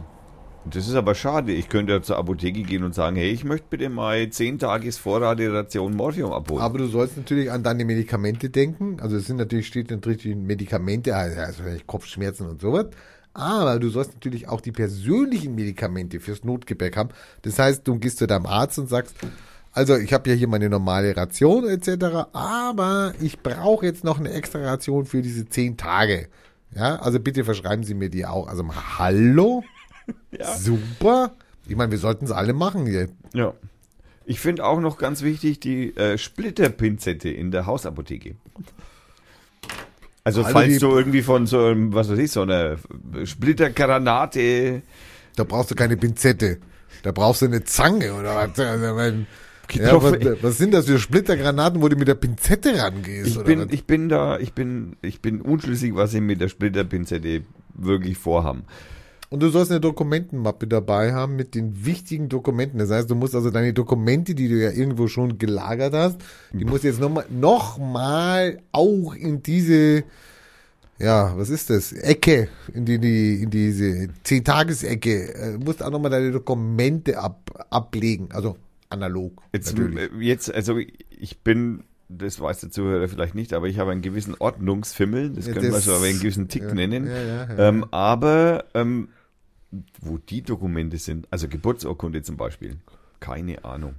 Das 0.65 0.87
ist 0.87 0.95
aber 0.95 1.13
schade. 1.13 1.51
Ich 1.51 1.67
könnte 1.67 1.93
ja 1.93 2.01
zur 2.01 2.17
Apotheke 2.17 2.63
gehen 2.63 2.83
und 2.83 2.95
sagen, 2.95 3.15
hey, 3.15 3.31
ich 3.31 3.43
möchte 3.43 3.67
bitte 3.69 3.89
mal 3.89 4.29
10 4.29 4.59
Tages 4.59 4.97
Vorratsration 4.97 5.95
Morphium 5.95 6.31
abholen. 6.31 6.61
Aber 6.61 6.77
du 6.77 6.87
sollst 6.87 7.17
natürlich 7.17 7.51
an 7.51 7.63
deine 7.63 7.83
Medikamente 7.85 8.49
denken. 8.49 8.97
Also 9.01 9.17
es 9.17 9.27
sind 9.27 9.37
natürlich, 9.37 9.67
steht 9.67 9.91
natürlich 9.91 10.35
Medikamente, 10.35 11.15
also 11.15 11.63
Kopfschmerzen 11.85 12.47
und 12.47 12.61
sowas. 12.61 12.87
Aber 13.33 13.79
du 13.79 13.89
sollst 13.89 14.13
natürlich 14.13 14.47
auch 14.47 14.61
die 14.61 14.71
persönlichen 14.71 15.55
Medikamente 15.55 16.19
fürs 16.19 16.43
Notgepäck 16.43 16.95
haben. 16.95 17.09
Das 17.41 17.59
heißt, 17.59 17.87
du 17.87 17.97
gehst 17.97 18.19
zu 18.19 18.27
deinem 18.27 18.45
Arzt 18.45 18.79
und 18.79 18.87
sagst, 18.87 19.15
also 19.73 19.97
ich 19.97 20.13
habe 20.13 20.29
ja 20.29 20.35
hier 20.35 20.47
meine 20.47 20.69
normale 20.69 21.17
Ration 21.17 21.67
etc., 21.67 22.27
aber 22.31 23.13
ich 23.19 23.39
brauche 23.39 23.85
jetzt 23.85 24.03
noch 24.03 24.19
eine 24.19 24.31
extra 24.31 24.59
Ration 24.59 25.05
für 25.05 25.23
diese 25.23 25.49
zehn 25.49 25.77
Tage. 25.77 26.27
Ja, 26.75 26.97
also 26.97 27.19
bitte 27.19 27.43
verschreiben 27.43 27.83
Sie 27.83 27.95
mir 27.95 28.09
die 28.09 28.25
auch. 28.25 28.47
Also 28.47 28.63
hallo? 28.97 29.63
Ja. 30.37 30.55
Super. 30.55 31.35
Ich 31.67 31.75
meine, 31.75 31.91
wir 31.91 31.97
sollten 31.99 32.25
es 32.25 32.31
alle 32.31 32.53
machen 32.53 32.85
hier. 32.87 33.09
Ja. 33.33 33.53
Ich 34.25 34.39
finde 34.39 34.65
auch 34.65 34.79
noch 34.79 34.97
ganz 34.97 35.21
wichtig 35.21 35.59
die 35.59 35.95
äh, 35.95 36.17
Splitterpinzette 36.17 37.29
in 37.29 37.51
der 37.51 37.65
Hausapotheke. 37.65 38.35
Also 40.23 40.41
Also 40.41 40.51
falls 40.51 40.79
du 40.79 40.89
irgendwie 40.89 41.21
von 41.21 41.45
so 41.45 41.65
einem, 41.65 41.93
was 41.93 42.09
weiß 42.09 42.17
ich, 42.17 42.31
so 42.31 42.41
einer 42.41 42.77
Splittergranate 43.25 44.81
Da 45.35 45.43
brauchst 45.43 45.71
du 45.71 45.75
keine 45.75 45.97
Pinzette. 45.97 46.59
Da 47.03 47.11
brauchst 47.11 47.41
du 47.41 47.45
eine 47.45 47.63
Zange 47.63 48.13
oder 48.13 48.35
was. 48.35 48.57
Also, 48.57 48.93
mein, 48.95 49.27
ja, 49.71 49.83
Getroffen. 49.85 50.17
was, 50.23 50.43
was 50.43 50.57
sind 50.57 50.73
das 50.73 50.85
für 50.85 50.99
Splittergranaten, 50.99 51.81
wo 51.81 51.89
du 51.89 51.95
mit 51.95 52.07
der 52.07 52.15
Pinzette 52.15 52.77
rangehst? 52.81 53.27
Ich 53.27 53.43
bin, 53.43 53.67
ich 53.71 53.85
bin 53.85 54.07
da, 54.09 54.37
ich 54.39 54.53
bin, 54.53 54.95
ich 55.01 55.21
bin 55.21 55.41
unschlüssig, 55.41 55.95
was 55.95 56.11
sie 56.11 56.21
mit 56.21 56.39
der 56.39 56.49
Splitterpinzette 56.49 57.43
wirklich 57.73 58.17
vorhaben. 58.17 58.63
Und 59.33 59.41
du 59.41 59.49
sollst 59.49 59.71
eine 59.71 59.81
Dokumentenmappe 59.81 60.67
dabei 60.67 61.11
haben 61.11 61.35
mit 61.35 61.55
den 61.55 61.87
wichtigen 61.87 62.29
Dokumenten. 62.29 62.77
Das 62.77 62.91
heißt, 62.91 63.09
du 63.09 63.15
musst 63.15 63.33
also 63.33 63.49
deine 63.49 63.73
Dokumente, 63.73 64.35
die 64.35 64.47
du 64.47 64.61
ja 64.61 64.69
irgendwo 64.69 65.07
schon 65.07 65.39
gelagert 65.39 65.95
hast, 65.95 66.17
die 66.51 66.65
musst 66.65 66.83
du 66.83 66.89
jetzt 66.89 66.99
nochmal 66.99 67.25
noch 67.31 67.79
mal 67.79 68.59
auch 68.71 69.15
in 69.15 69.41
diese, 69.41 70.03
ja, 70.99 71.35
was 71.35 71.49
ist 71.49 71.71
das? 71.71 71.93
Ecke, 71.93 72.47
in 72.75 72.85
die, 72.85 72.99
die 72.99 73.41
in 73.41 73.49
diese 73.49 74.09
Zehn-Tages-Ecke, 74.21 75.33
äh, 75.33 75.57
musst 75.57 75.81
auch 75.81 75.89
nochmal 75.89 76.11
deine 76.11 76.29
Dokumente 76.29 77.17
ab, 77.17 77.65
ablegen. 77.71 78.29
Also 78.33 78.55
analog. 78.89 79.41
Jetzt, 79.51 79.75
natürlich. 79.75 80.11
äh, 80.11 80.23
jetzt, 80.23 80.53
also 80.53 80.77
ich 80.77 81.39
bin, 81.39 81.85
das 82.07 82.39
weiß 82.39 82.59
der 82.59 82.69
Zuhörer 82.69 83.07
vielleicht 83.07 83.33
nicht, 83.33 83.53
aber 83.53 83.65
ich 83.65 83.79
habe 83.79 83.89
einen 83.89 84.03
gewissen 84.03 84.35
Ordnungsfimmel, 84.37 85.31
das 85.31 85.47
Ja, 85.47 85.53
können 85.53 85.71
wir 85.71 85.79
so 85.79 85.95
aber 85.95 86.05
einen 86.05 86.19
gewissen 86.19 86.49
Tick 86.49 86.61
ja, 86.61 86.73
nennen. 86.75 87.07
ja. 87.07 87.49
Ähm, 87.57 87.83
aber 87.89 88.65
ähm, 88.75 89.07
wo 90.01 90.17
die 90.17 90.41
Dokumente 90.41 90.97
sind, 90.97 91.27
also 91.31 91.47
Geburtsurkunde 91.47 92.21
zum 92.21 92.37
Beispiel, 92.37 92.77
keine 93.23 93.63
Ahnung. 93.63 93.95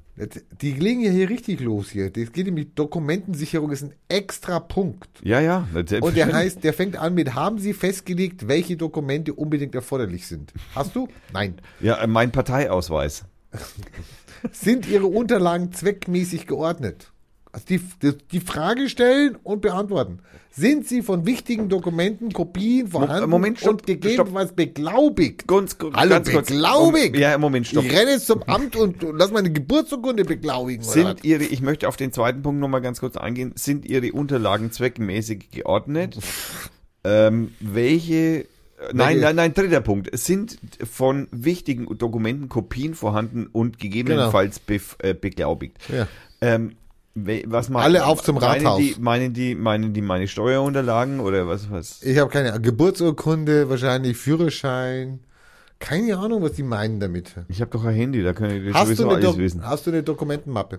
Die 0.61 0.73
legen 0.73 1.01
ja 1.01 1.11
hier 1.11 1.31
richtig 1.31 1.61
los 1.61 1.91
hier. 1.91 2.11
Das 2.11 2.31
geht 2.33 2.45
nämlich, 2.45 2.75
Dokumentensicherung 2.75 3.71
ist 3.73 3.83
ein 3.83 3.95
extra 4.07 4.61
Punkt. 4.61 5.09
Ja, 5.23 5.41
ja. 5.41 5.67
Und 5.73 6.15
der 6.15 6.31
heißt, 6.31 6.63
der 6.63 6.75
fängt 6.75 6.97
an 6.97 7.15
mit, 7.15 7.35
haben 7.35 7.59
Sie 7.59 7.73
festgelegt, 7.73 8.49
welche 8.49 8.77
Dokumente 8.77 9.33
unbedingt 9.33 9.75
erforderlich 9.75 10.27
sind? 10.27 10.53
Hast 10.75 10.95
du? 10.95 11.09
Nein. 11.33 11.55
Ja, 11.81 12.03
äh, 12.03 12.07
mein 12.07 12.33
Parteiausweis. 12.33 13.25
Sind 14.53 14.87
Ihre 14.87 15.07
Unterlagen 15.07 15.73
zweckmäßig 15.73 16.47
geordnet? 16.47 17.14
Also 17.55 17.67
die, 17.69 17.81
die, 18.03 18.19
die 18.33 18.41
Frage 18.41 18.89
stellen 18.89 19.37
und 19.45 19.63
beantworten. 19.63 20.19
Sind 20.51 20.89
sie 20.89 21.03
von 21.03 21.25
wichtigen 21.25 21.69
Dokumenten, 21.69 22.33
Kopien 22.33 22.89
vorhanden 22.89 23.31
Moment, 23.31 23.61
stopp, 23.61 23.71
und 23.71 23.87
gegebenenfalls 23.87 24.55
beglaubigt? 24.55 25.47
Ganz, 25.47 25.79
ganz, 25.79 25.95
Hallo, 25.95 26.11
ganz 26.11 26.33
kurz. 26.33 26.49
beglaubigt? 26.49 27.15
Um, 27.15 27.23
ja, 27.23 27.39
Moment, 27.39 27.69
stopp. 27.69 27.85
Ich 27.85 27.93
renne 27.93 28.11
jetzt 28.11 28.27
zum 28.27 28.43
Amt 28.43 28.75
und 28.75 29.07
lass 29.13 29.31
meine 29.31 29.53
Geburtsurkunde 29.53 30.25
beglaubigen. 30.25 30.83
Sind 30.83 31.23
Ihre, 31.23 31.45
ich 31.45 31.61
möchte 31.61 31.87
auf 31.87 31.97
den 31.97 32.13
zweiten 32.13 32.43
Punkt 32.43 32.61
nochmal 32.61 32.81
ganz 32.81 32.99
kurz 32.99 33.17
eingehen, 33.17 33.53
sind 33.55 33.87
Ihre 33.87 34.13
Unterlagen 34.13 34.73
zweckmäßig 34.73 35.53
geordnet? 35.53 36.19
ähm, 37.05 37.53
welche, 37.61 38.47
nein, 38.93 39.21
nein, 39.21 39.37
nein, 39.37 39.55
dritter 39.55 39.81
Punkt. 39.81 40.11
Sind 40.19 40.59
von 40.83 41.29
wichtigen 41.31 41.87
Dokumenten 41.99 42.49
Kopien 42.49 42.95
vorhanden 42.95 43.47
und 43.47 43.79
gegebenenfalls 43.79 44.59
bef, 44.59 44.97
äh, 44.99 45.15
beglaubigt? 45.15 45.79
Ja. 45.89 46.09
Ähm, 46.41 46.75
was 47.15 47.69
meinen- 47.69 47.85
Alle 47.85 48.07
auf 48.07 48.23
zum 48.23 48.37
meinen 48.37 48.65
Rathaus. 48.67 48.79
Die, 48.81 48.97
meinen 48.99 49.33
die, 49.33 49.55
meinen 49.55 49.93
die 49.93 50.03
meine 50.03 50.27
Steuerunterlagen 50.29 51.21
oder 51.21 51.47
was, 51.47 51.71
was? 51.71 52.03
Ich 52.03 52.19
habe 52.19 52.31
keine 52.31 52.51
Ahnung. 52.51 52.63
Geburtsurkunde, 52.63 53.69
wahrscheinlich 53.71 54.17
Führerschein. 54.17 55.21
Keine 55.79 56.17
Ahnung, 56.19 56.43
was 56.43 56.53
die 56.53 56.63
meinen 56.63 56.99
damit. 57.01 57.33
Ich 57.49 57.61
habe 57.61 57.71
doch 57.71 57.85
ein 57.85 57.95
Handy, 57.95 58.23
da 58.23 58.33
kann 58.33 58.51
ich 58.51 58.65
das 58.67 58.75
Hast 58.75 58.87
sowieso 58.89 59.09
alles 59.11 59.25
Dok- 59.25 59.39
wissen. 59.39 59.67
hast 59.67 59.87
du 59.87 59.91
eine 59.91 60.03
Dokumentenmappe? 60.03 60.79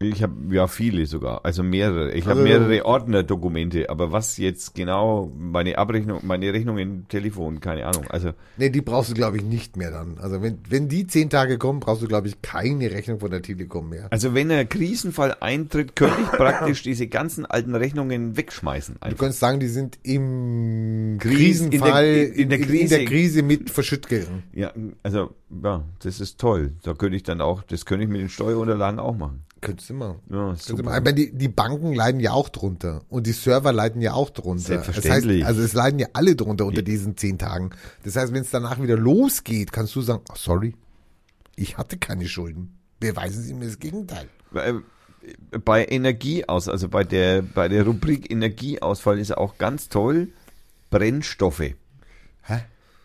Ich 0.00 0.22
habe 0.22 0.54
ja 0.54 0.68
viele 0.68 1.06
sogar, 1.06 1.44
also 1.44 1.64
mehrere. 1.64 2.12
Ich 2.12 2.24
Also- 2.24 2.30
habe 2.40 2.42
mehrere 2.44 2.84
Ordnerdokumente, 2.84 3.90
aber 3.90 4.12
was 4.12 4.36
jetzt 4.36 4.76
genau 4.76 5.32
meine 5.36 5.76
Abrechnung, 5.76 6.20
meine 6.22 6.52
Rechnung 6.52 6.78
im 6.78 7.08
Telefon, 7.08 7.58
keine 7.58 7.84
Ahnung. 7.84 8.04
Also 8.08 8.30
Nee, 8.58 8.70
die 8.70 8.80
brauchst 8.80 9.10
du, 9.10 9.14
glaube 9.14 9.38
ich, 9.38 9.42
nicht 9.42 9.76
mehr 9.76 9.90
dann. 9.90 10.18
Also 10.18 10.40
wenn, 10.40 10.58
wenn 10.68 10.88
die 10.88 11.08
zehn 11.08 11.30
Tage 11.30 11.58
kommen, 11.58 11.80
brauchst 11.80 12.00
du, 12.02 12.06
glaube 12.06 12.28
ich, 12.28 12.40
keine 12.42 12.92
Rechnung 12.92 13.18
von 13.18 13.32
der 13.32 13.42
Telekom 13.42 13.88
mehr. 13.88 14.06
Also 14.10 14.34
wenn 14.34 14.52
ein 14.52 14.68
Krisenfall 14.68 15.34
eintritt, 15.40 15.96
könnte 15.96 16.16
ich 16.22 16.28
praktisch 16.28 16.84
diese 16.84 17.08
ganzen 17.08 17.44
alten 17.44 17.74
Rechnungen 17.74 18.36
wegschmeißen. 18.36 18.94
Du 19.00 19.02
Einfach. 19.04 19.18
könntest 19.18 19.40
sagen, 19.40 19.58
die 19.58 19.66
sind 19.66 19.98
im 20.04 21.18
Kris- 21.20 21.34
Krisenfall 21.36 22.06
in 22.06 22.14
der- 22.14 22.34
in 22.36 22.48
der 22.50 22.58
in 22.60 22.64
Krise. 22.66 22.96
der 22.98 23.04
Krise 23.04 23.42
mit 23.42 23.68
verschütt 23.70 24.08
gegangen. 24.08 24.44
Ja, 24.52 24.72
also 25.02 25.34
ja, 25.62 25.84
das 26.00 26.20
ist 26.20 26.38
toll. 26.38 26.74
Da 26.82 26.94
könnte 26.94 27.16
ich 27.16 27.22
dann 27.22 27.40
auch, 27.40 27.62
das 27.62 27.84
könnte 27.84 28.04
ich 28.04 28.10
mit 28.10 28.20
den 28.20 28.28
Steuerunterlagen 28.28 29.00
auch 29.00 29.16
machen. 29.16 29.44
Könntest 29.60 29.90
du 29.90 29.94
immer. 29.94 30.16
Ja, 30.30 30.54
super. 30.54 30.80
Ich 30.80 31.02
meine, 31.02 31.14
die, 31.14 31.32
die 31.32 31.48
Banken 31.48 31.92
leiden 31.92 32.20
ja 32.20 32.32
auch 32.32 32.48
drunter. 32.48 33.02
Und 33.08 33.26
die 33.26 33.32
Server 33.32 33.72
leiden 33.72 34.00
ja 34.00 34.12
auch 34.12 34.30
drunter. 34.30 34.62
Selbstverständlich. 34.62 35.40
Das 35.40 35.48
heißt, 35.48 35.58
also 35.58 35.62
es 35.62 35.72
leiden 35.72 35.98
ja 35.98 36.06
alle 36.12 36.36
drunter 36.36 36.64
unter 36.64 36.82
diesen 36.82 37.16
zehn 37.16 37.38
Tagen. 37.38 37.70
Das 38.04 38.14
heißt, 38.14 38.32
wenn 38.32 38.42
es 38.42 38.50
danach 38.50 38.80
wieder 38.80 38.96
losgeht, 38.96 39.72
kannst 39.72 39.96
du 39.96 40.00
sagen, 40.00 40.22
oh, 40.30 40.34
sorry, 40.36 40.74
ich 41.56 41.76
hatte 41.76 41.98
keine 41.98 42.28
Schulden. 42.28 42.78
Beweisen 43.00 43.42
Sie 43.42 43.54
mir 43.54 43.66
das 43.66 43.80
Gegenteil. 43.80 44.28
Äh, 44.54 44.74
Bei 45.58 45.84
Energieaus, 45.84 46.68
also 46.68 46.88
bei 46.88 47.02
der, 47.02 47.42
bei 47.42 47.68
der 47.68 47.84
Rubrik 47.84 48.30
Energieausfall 48.30 49.18
ist 49.18 49.36
auch 49.36 49.58
ganz 49.58 49.88
toll 49.88 50.28
Brennstoffe. 50.90 51.74
Hä? 52.42 52.60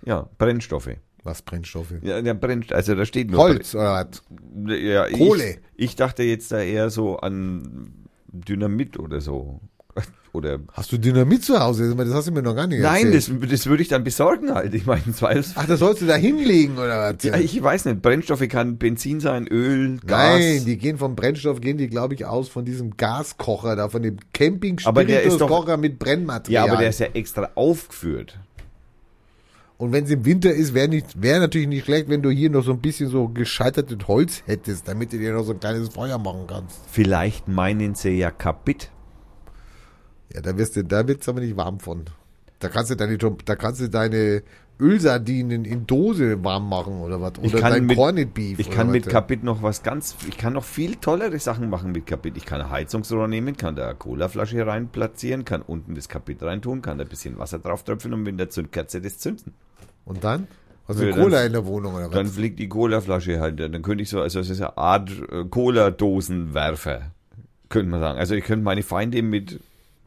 Ja, 0.05 0.29
Brennstoffe. 0.37 0.91
Was 1.23 1.41
Brennstoffe? 1.41 1.93
Ja, 2.01 2.21
der 2.21 2.33
brennt, 2.33 2.73
also 2.73 2.95
da 2.95 3.05
steht 3.05 3.31
nur 3.31 3.39
Holz 3.41 3.73
oder 3.75 4.07
was? 4.11 4.77
Ja, 4.81 5.07
Kohle. 5.09 5.51
Ich, 5.75 5.85
ich 5.91 5.95
dachte 5.95 6.23
jetzt 6.23 6.51
da 6.51 6.59
eher 6.59 6.89
so 6.89 7.17
an 7.17 7.93
Dynamit 8.27 8.99
oder 8.99 9.21
so. 9.21 9.59
Oder 10.33 10.57
Hast 10.71 10.91
du 10.91 10.97
Dynamit 10.97 11.43
zu 11.45 11.59
Hause? 11.59 11.95
Das 11.95 12.11
hast 12.11 12.27
du 12.27 12.31
mir 12.31 12.41
noch 12.41 12.55
gar 12.55 12.65
nicht 12.65 12.81
Nein, 12.81 13.13
erzählt. 13.13 13.43
das, 13.43 13.51
das 13.51 13.67
würde 13.67 13.83
ich 13.83 13.89
dann 13.89 14.03
besorgen 14.03 14.51
halt. 14.51 14.73
Ich 14.73 14.87
meine, 14.87 15.03
Zweifels. 15.13 15.51
Ach, 15.53 15.67
das 15.67 15.77
sollst 15.79 16.01
du 16.01 16.07
da 16.07 16.15
hinlegen 16.15 16.79
oder 16.79 17.13
was? 17.13 17.23
Ja, 17.23 17.37
ich 17.37 17.61
weiß 17.61 17.85
nicht. 17.85 18.01
Brennstoffe 18.01 18.47
kann 18.47 18.77
Benzin 18.79 19.19
sein, 19.19 19.45
Öl, 19.47 19.99
Gas. 19.99 20.39
Nein, 20.39 20.65
die 20.65 20.79
gehen 20.79 20.97
vom 20.97 21.15
Brennstoff, 21.15 21.61
gehen 21.61 21.77
die, 21.77 21.87
glaube 21.87 22.15
ich, 22.15 22.25
aus 22.25 22.49
von 22.49 22.65
diesem 22.65 22.97
Gaskocher 22.97 23.75
da, 23.75 23.89
von 23.89 24.01
dem 24.01 24.17
camping 24.33 24.81
Aber 24.85 25.05
der 25.05 25.21
ist 25.21 25.39
doch- 25.39 25.47
kocher 25.47 25.77
mit 25.77 25.99
Brennmaterial. 25.99 26.65
ja, 26.65 26.71
aber 26.73 26.81
der 26.81 26.89
ist 26.89 26.99
ja 26.99 27.07
extra 27.13 27.51
aufgeführt. 27.53 28.39
Und 29.83 29.91
wenn 29.91 30.05
es 30.05 30.11
im 30.11 30.23
Winter 30.23 30.53
ist, 30.53 30.73
wäre 30.73 30.89
wäre 31.15 31.41
natürlich 31.41 31.67
nicht 31.67 31.83
schlecht, 31.83 32.07
wenn 32.07 32.21
du 32.21 32.29
hier 32.29 32.49
noch 32.49 32.63
so 32.63 32.71
ein 32.71 32.79
bisschen 32.79 33.09
so 33.09 33.27
gescheitertes 33.27 34.07
Holz 34.07 34.41
hättest, 34.45 34.87
damit 34.87 35.11
du 35.11 35.17
dir 35.17 35.33
noch 35.33 35.43
so 35.43 35.51
ein 35.51 35.59
kleines 35.59 35.89
Feuer 35.89 36.17
machen 36.17 36.47
kannst. 36.47 36.79
Vielleicht 36.89 37.49
meinen 37.49 37.93
sie 37.93 38.11
ja 38.11 38.31
Kapit. 38.31 38.91
Ja, 40.33 40.39
da 40.39 40.57
wirst 40.57 40.77
du, 40.77 40.85
da 40.85 41.05
wird's 41.05 41.27
aber 41.27 41.41
nicht 41.41 41.57
warm 41.57 41.81
von. 41.81 42.05
Da 42.59 42.69
kannst 42.69 42.91
du 42.91 42.95
deine, 42.95 43.17
da 43.17 43.55
kannst 43.57 43.81
du 43.81 43.89
deine 43.89 44.43
Ölsardinen 44.79 45.65
in 45.65 45.85
Dose 45.87 46.43
warm 46.43 46.67
machen 46.67 46.99
oder 47.01 47.21
was? 47.21 47.33
Ich 47.41 47.53
Oder 47.53 47.61
kann 47.61 47.73
dein 47.73 47.85
mit- 47.85 47.95
Corned 47.97 48.33
Beef. 48.33 48.59
Ich 48.59 48.69
kann 48.71 48.89
mit 48.91 49.07
Kapit 49.07 49.43
noch 49.43 49.61
was 49.63 49.83
ganz, 49.83 50.15
ich 50.27 50.37
kann 50.37 50.53
noch 50.53 50.63
viel 50.63 50.95
tollere 50.95 51.37
Sachen 51.39 51.69
machen 51.69 51.91
mit 51.91 52.05
Kapit. 52.07 52.35
Ich 52.37 52.45
kann 52.45 52.59
ein 52.61 52.69
Heizungsrohr 52.69 53.27
nehmen, 53.27 53.55
kann 53.55 53.75
da 53.75 53.85
eine 53.89 53.95
Colaflasche 53.95 54.65
rein 54.65 54.89
platzieren, 54.89 55.45
kann 55.45 55.61
unten 55.61 55.95
das 55.95 56.09
Kapit 56.09 56.41
reintun, 56.43 56.81
kann 56.81 56.97
da 56.97 57.03
ein 57.03 57.09
bisschen 57.09 57.37
Wasser 57.37 57.59
drauf 57.59 57.83
tröpfeln 57.83 58.13
und 58.13 58.23
mit 58.23 58.39
der 58.39 58.49
Zündkerze 58.49 58.99
das 58.99 59.19
zünden. 59.19 59.53
Und 60.05 60.23
dann? 60.23 60.47
Du 60.87 61.01
Ja, 61.05 61.11
Cola 61.15 61.37
dann- 61.37 61.47
in 61.47 61.53
der 61.53 61.65
Wohnung 61.65 61.93
oder 61.95 62.07
was? 62.07 62.11
Dann 62.13 62.27
fliegt 62.27 62.59
die 62.59 62.67
Colaflasche 62.67 63.39
halt. 63.39 63.59
Dann 63.59 63.81
könnte 63.83 64.01
ich 64.03 64.09
so, 64.09 64.19
also 64.21 64.39
es 64.41 64.49
ist 64.49 64.59
eine 64.59 64.77
Art 64.77 65.09
äh, 65.31 65.45
Cola-Dosenwerfer, 65.45 67.11
könnte 67.69 67.89
man 67.89 67.99
sagen. 68.01 68.19
Also 68.19 68.35
ich 68.35 68.43
könnte 68.43 68.65
meine 68.65 68.83
Feinde 68.83 69.21
mit, 69.21 69.59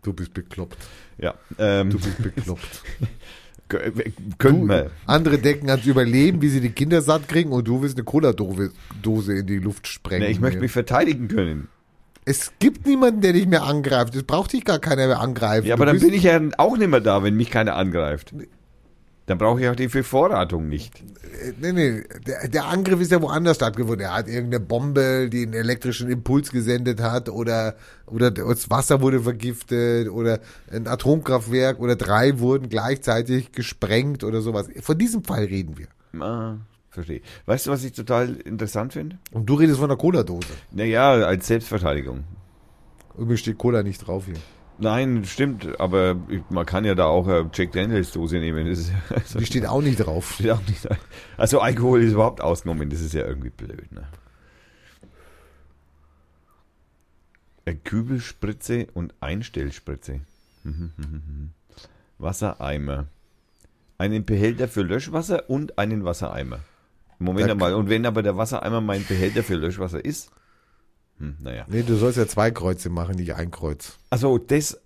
Du 0.03 0.13
bist 0.13 0.35
bekloppt. 0.35 0.77
ja, 1.19 1.35
ähm, 1.59 1.91
Du 1.91 1.99
bist 1.99 2.23
bekloppt. 2.23 2.83
kö- 3.71 4.13
könnte 4.39 4.61
Du, 4.61 4.67
man. 4.67 4.87
andere 5.07 5.39
denken 5.39 5.69
ans 5.71 5.87
Überleben, 5.87 6.43
wie 6.43 6.49
sie 6.49 6.61
die 6.61 6.71
Kinder 6.71 7.01
satt 7.03 7.29
kriegen 7.29 7.51
und 7.53 7.67
du 7.69 7.83
willst 7.83 7.97
eine 7.97 8.05
Cola-Dose 8.05 8.71
Dose 9.03 9.35
in 9.39 9.47
die 9.47 9.59
Luft 9.59 9.87
sprengen. 9.87 10.25
Ne, 10.25 10.31
ich 10.31 10.41
möchte 10.41 10.61
mich 10.61 10.73
verteidigen 10.73 11.29
können. 11.29 11.69
es 12.25 12.53
gibt 12.59 12.87
niemanden, 12.87 13.21
der 13.21 13.33
dich 13.33 13.47
mehr 13.47 13.63
angreift. 13.65 14.15
Es 14.17 14.23
braucht 14.25 14.53
dich 14.53 14.65
gar 14.65 14.79
keiner 14.79 15.07
mehr 15.07 15.21
angreifen. 15.21 15.67
Ja, 15.69 15.75
aber 15.75 15.87
Du 15.87 15.93
dann 15.93 16.01
bin 16.01 16.13
ich 16.13 16.23
ja 16.25 16.41
auch 16.59 16.77
nicht 16.77 16.89
mehr 16.89 17.01
da, 17.01 17.23
wenn 17.23 17.37
mich 17.37 17.51
keiner 17.51 17.77
angreift. 17.77 18.33
Dann 19.27 19.39
brauche 19.39 19.61
ich 19.61 19.69
auch 19.69 19.77
die 19.77 19.89
Bevorratung 19.89 20.69
nicht. 20.69 21.01
Äh, 21.01 21.53
Nee, 21.61 21.73
nee, 21.73 22.03
der, 22.27 22.49
der 22.49 22.65
Angriff 22.67 23.01
ist 23.01 23.13
ja 23.13 23.21
woanders 23.21 23.57
stattgefunden. 23.57 24.01
Er 24.01 24.15
hat 24.15 24.29
irgendeine 24.29 24.65
Bombe, 24.65 25.29
die 25.31 25.43
einen 25.43 25.53
elektrischen 25.53 26.11
Impuls 26.11 26.51
gesendet 26.51 27.01
hat 27.01 27.29
oder, 27.29 27.77
oder 28.07 28.31
das 28.31 28.71
Wasser 28.71 29.01
wurde 29.01 29.21
vergiftet 29.21 30.09
oder 30.09 30.41
ein 30.73 30.87
Atomkraftwerk 30.87 31.79
oder 31.79 31.97
drei 31.97 32.39
wurden 32.39 32.69
gleichzeitig 32.69 33.53
gesprengt 33.53 34.25
oder 34.25 34.41
sowas. 34.41 34.69
Von 34.81 34.99
diesem 34.99 35.25
Fall 35.25 35.45
reden 35.45 35.77
wir. 35.77 35.89
Ah, 36.21 36.57
verstehe. 36.91 37.21
Weißt 37.45 37.67
du, 37.67 37.71
was 37.71 37.85
ich 37.85 37.93
total 37.93 38.37
interessant 38.37 38.93
finde? 38.95 39.19
Und 39.33 39.47
du 39.47 39.55
redest 39.55 39.79
von 39.79 39.91
einer 39.91 39.99
Cola-Dose. 39.99 40.49
Naja, 40.73 41.13
als 41.13 41.47
Selbstverteidigung. 41.47 42.25
Übrigens 43.17 43.41
steht 43.41 43.59
Cola 43.59 43.83
nicht 43.83 44.07
drauf 44.07 44.27
hier. 44.27 44.37
Nein, 44.79 45.25
stimmt, 45.25 45.81
aber 45.81 46.17
man 46.51 46.67
kann 46.67 46.85
ja 46.85 46.95
da 46.95 47.07
auch 47.07 47.27
eine 47.27 47.51
Jack 47.55 47.73
Daniels 47.73 48.13
Dose 48.13 48.37
nehmen. 48.39 48.67
Das 48.69 48.91
also, 49.11 49.39
Die 49.39 49.47
steht 49.47 49.67
auch 49.67 49.81
nicht 49.81 49.97
drauf. 49.99 50.35
steht 50.35 50.51
auch 50.51 50.61
nicht. 50.69 50.87
Also 51.39 51.61
Alkohol 51.61 52.03
ist 52.03 52.13
überhaupt 52.13 52.41
ausgenommen, 52.43 52.91
das 52.91 53.01
ist 53.01 53.15
ja 53.15 53.25
irgendwie 53.25 53.51
blöd, 53.51 53.91
ne? 53.93 54.07
Eine 57.65 57.77
Kübelspritze 57.77 58.87
und 58.95 59.15
Einstellspritze. 59.21 60.21
Mhm, 60.63 60.93
mhm, 60.97 61.05
mhm. 61.13 61.51
Wassereimer. 62.19 63.07
Einen 63.99 64.25
Behälter 64.25 64.69
für 64.69 64.83
Löschwasser 64.83 65.49
und 65.51 65.79
einen 65.79 66.05
Wassereimer. 66.05 66.61
Moment 67.19 67.49
Da- 67.49 67.53
einmal, 67.53 67.75
und 67.75 67.89
wenn 67.89 68.05
aber 68.07 68.23
der 68.23 68.37
Wassereimer 68.37 68.81
mein 68.81 69.05
Behälter 69.07 69.43
für 69.43 69.55
Löschwasser 69.55 70.05
ist? 70.05 70.31
Hm, 71.19 71.37
naja. 71.41 71.65
Nee, 71.69 71.83
du 71.83 71.97
sollst 71.97 72.19
ja 72.19 72.27
zwei 72.27 72.51
Kreuze 72.51 72.91
machen, 72.91 73.17
nicht 73.17 73.35
ein 73.35 73.51
Kreuz. 73.51 73.99
Also 74.11 74.39
das. 74.39 74.79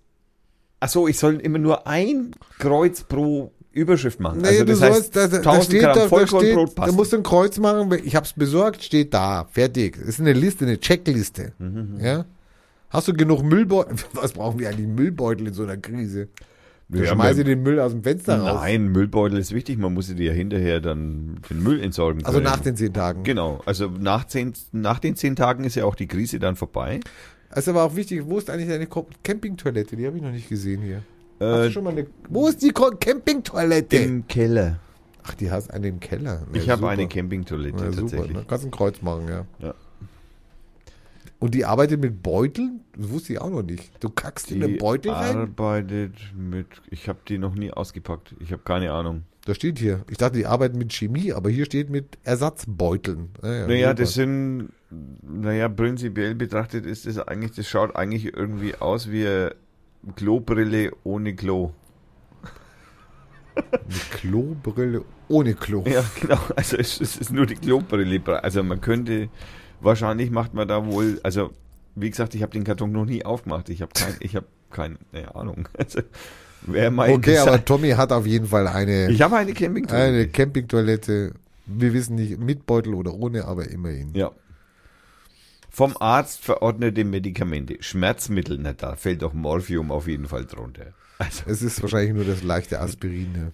Achso, 0.79 1.07
ich 1.07 1.19
soll 1.19 1.35
immer 1.35 1.59
nur 1.59 1.85
ein 1.85 2.31
Kreuz 2.57 3.03
pro 3.03 3.51
Überschrift 3.71 4.19
machen. 4.19 4.41
Nee, 4.41 4.47
also 4.47 4.65
du 4.65 4.71
das 4.71 4.81
heißt, 4.81 5.13
sollst, 5.13 5.15
da, 5.15 5.27
da, 5.27 5.37
da 5.39 5.51
1000 5.51 5.63
steht, 5.65 5.81
Gramm 5.81 5.95
da, 5.95 6.01
da 6.01 6.07
Vollkornbrot 6.09 6.71
steht, 6.71 6.87
da 6.87 6.91
musst 6.91 7.13
du 7.13 7.17
ein 7.17 7.23
Kreuz 7.23 7.57
machen. 7.59 7.91
Ich 8.03 8.15
hab's 8.15 8.33
besorgt, 8.33 8.83
steht 8.83 9.13
da, 9.13 9.45
fertig. 9.51 9.97
Das 9.99 10.07
ist 10.09 10.19
eine 10.19 10.33
Liste, 10.33 10.65
eine 10.65 10.79
Checkliste. 10.79 11.53
Mhm, 11.59 11.99
Ja? 12.01 12.25
Hast 12.89 13.07
du 13.07 13.13
genug 13.13 13.41
Müllbeutel? 13.43 13.95
Was 14.13 14.33
brauchen 14.33 14.59
wir 14.59 14.67
eigentlich 14.69 14.87
Müllbeutel 14.87 15.47
in 15.47 15.53
so 15.53 15.63
einer 15.63 15.77
Krise? 15.77 16.27
Wir 16.93 17.05
Ja, 17.05 17.13
schmeißen 17.13 17.45
den 17.45 17.63
Müll 17.63 17.79
aus 17.79 17.93
dem 17.93 18.03
Fenster 18.03 18.37
raus. 18.39 18.59
Nein, 18.61 18.89
Müllbeutel 18.89 19.37
ist 19.39 19.53
wichtig. 19.53 19.77
Man 19.77 19.93
muss 19.93 20.07
dir 20.13 20.25
ja 20.25 20.33
hinterher 20.33 20.81
dann 20.81 21.39
den 21.49 21.63
Müll 21.63 21.81
entsorgen 21.81 22.25
Also 22.25 22.39
können. 22.39 22.51
nach 22.51 22.59
den 22.59 22.75
zehn 22.75 22.93
Tagen. 22.93 23.23
Genau. 23.23 23.61
Also 23.65 23.87
nach, 23.87 24.25
zehn, 24.27 24.51
nach 24.73 24.99
den 24.99 25.15
zehn 25.15 25.35
Tagen 25.37 25.63
ist 25.63 25.75
ja 25.75 25.85
auch 25.85 25.95
die 25.95 26.07
Krise 26.07 26.37
dann 26.39 26.57
vorbei. 26.57 26.99
Es 27.49 27.59
ist 27.59 27.69
aber 27.69 27.83
auch 27.83 27.95
wichtig, 27.95 28.23
wo 28.25 28.37
ist 28.37 28.49
eigentlich 28.49 28.67
deine 28.69 28.87
Campingtoilette? 29.23 29.95
Die 29.95 30.05
habe 30.05 30.17
ich 30.17 30.23
noch 30.23 30.31
nicht 30.31 30.49
gesehen 30.49 30.81
hier. 30.81 31.01
Hast 31.39 31.59
Äh, 31.59 31.63
du 31.67 31.71
schon 31.71 31.83
mal 31.85 31.91
eine, 31.91 32.07
wo 32.29 32.47
ist 32.49 32.61
die 32.61 32.71
Campingtoilette? 32.71 33.95
Im 33.97 34.27
Keller. 34.27 34.79
Ach, 35.23 35.33
die 35.35 35.49
hast 35.51 35.71
eine 35.71 35.87
im 35.87 35.99
Keller. 35.99 36.41
Na, 36.51 36.57
Ich 36.57 36.69
habe 36.69 36.81
super. 36.81 36.91
eine 36.91 37.07
Campingtoilette 37.07 37.77
super, 37.77 37.95
tatsächlich. 38.01 38.33
ne? 38.33 38.45
Kannst 38.47 38.65
ein 38.65 38.71
Kreuz 38.71 39.01
machen, 39.01 39.27
ja. 39.29 39.45
Ja. 39.59 39.73
Und 41.41 41.55
die 41.55 41.65
arbeitet 41.65 41.99
mit 41.99 42.21
Beuteln? 42.21 42.81
Das 42.95 43.09
wusste 43.09 43.33
ich 43.33 43.41
auch 43.41 43.49
noch 43.49 43.63
nicht. 43.63 43.91
Du 43.99 44.09
kackst 44.11 44.51
in 44.51 44.59
Die 44.59 44.65
einen 44.65 44.77
Beutel 44.77 45.11
rein? 45.11 45.35
arbeitet 45.37 46.13
mit. 46.37 46.67
Ich 46.91 47.09
habe 47.09 47.17
die 47.27 47.39
noch 47.39 47.55
nie 47.55 47.71
ausgepackt. 47.71 48.35
Ich 48.39 48.51
habe 48.51 48.61
keine 48.63 48.91
Ahnung. 48.93 49.23
Da 49.45 49.55
steht 49.55 49.79
hier. 49.79 50.05
Ich 50.07 50.17
dachte, 50.17 50.37
die 50.37 50.45
arbeiten 50.45 50.77
mit 50.77 50.93
Chemie, 50.93 51.33
aber 51.33 51.49
hier 51.49 51.65
steht 51.65 51.89
mit 51.89 52.19
Ersatzbeuteln. 52.23 53.29
Naja, 53.41 53.65
Naja, 53.67 53.93
das 53.95 54.13
sind, 54.13 54.69
naja, 55.23 55.67
prinzipiell 55.67 56.35
betrachtet 56.35 56.85
ist 56.85 57.07
das 57.07 57.17
eigentlich, 57.17 57.53
das 57.53 57.67
schaut 57.67 57.95
eigentlich 57.95 58.25
irgendwie 58.37 58.75
aus 58.75 59.09
wie 59.09 59.25
eine 59.25 59.55
Klobrille 60.15 60.91
ohne 61.03 61.35
Klo. 61.35 61.71
Eine 63.55 63.99
Klobrille 64.11 65.03
ohne 65.27 65.55
Klo. 65.55 65.83
Ja, 65.87 66.03
genau. 66.21 66.39
Also 66.55 66.77
es, 66.77 67.01
es 67.01 67.17
ist 67.17 67.31
nur 67.33 67.47
die 67.47 67.55
Klobrille. 67.55 68.21
Also 68.43 68.61
man 68.61 68.79
könnte, 68.79 69.29
wahrscheinlich 69.81 70.31
macht 70.31 70.53
man 70.53 70.67
da 70.67 70.85
wohl, 70.85 71.19
also 71.23 71.51
wie 71.95 72.09
gesagt, 72.09 72.35
ich 72.35 72.41
habe 72.41 72.53
den 72.53 72.63
Karton 72.63 72.91
noch 72.91 73.05
nie 73.05 73.25
aufgemacht. 73.25 73.69
Ich 73.69 73.81
habe 73.81 73.91
kein, 73.93 74.15
ich 74.19 74.35
habe 74.35 74.45
keine 74.69 74.97
Ahnung. 75.35 75.67
Also 75.77 76.01
wer 76.61 76.91
meint, 76.91 77.15
Okay, 77.17 77.33
das- 77.35 77.47
aber 77.47 77.63
Tommy 77.65 77.89
hat 77.91 78.11
auf 78.11 78.25
jeden 78.25 78.47
Fall 78.47 78.67
eine, 78.67 79.09
ich 79.09 79.21
habe 79.21 79.35
eine 79.37 79.53
Campingtoilette. 79.53 80.07
eine 80.07 80.27
Campingtoilette. 80.27 81.33
Wir 81.65 81.93
wissen 81.93 82.15
nicht, 82.15 82.39
mit 82.39 82.65
Beutel 82.65 82.93
oder 82.93 83.13
ohne, 83.13 83.45
aber 83.45 83.69
immerhin. 83.69 84.13
Ja. 84.13 84.31
Vom 85.69 85.95
Arzt 85.99 86.43
verordnete 86.43 87.03
Medikamente, 87.05 87.77
Schmerzmittel, 87.81 88.57
na 88.59 88.73
da 88.73 88.95
fällt 88.95 89.21
doch 89.21 89.33
Morphium 89.33 89.89
auf 89.91 90.07
jeden 90.07 90.25
Fall 90.27 90.45
drunter. 90.45 90.87
Also, 91.17 91.43
Es 91.45 91.61
ist 91.61 91.81
wahrscheinlich 91.81 92.13
nur 92.13 92.25
das 92.25 92.43
leichte 92.43 92.79
Aspirin. 92.81 93.53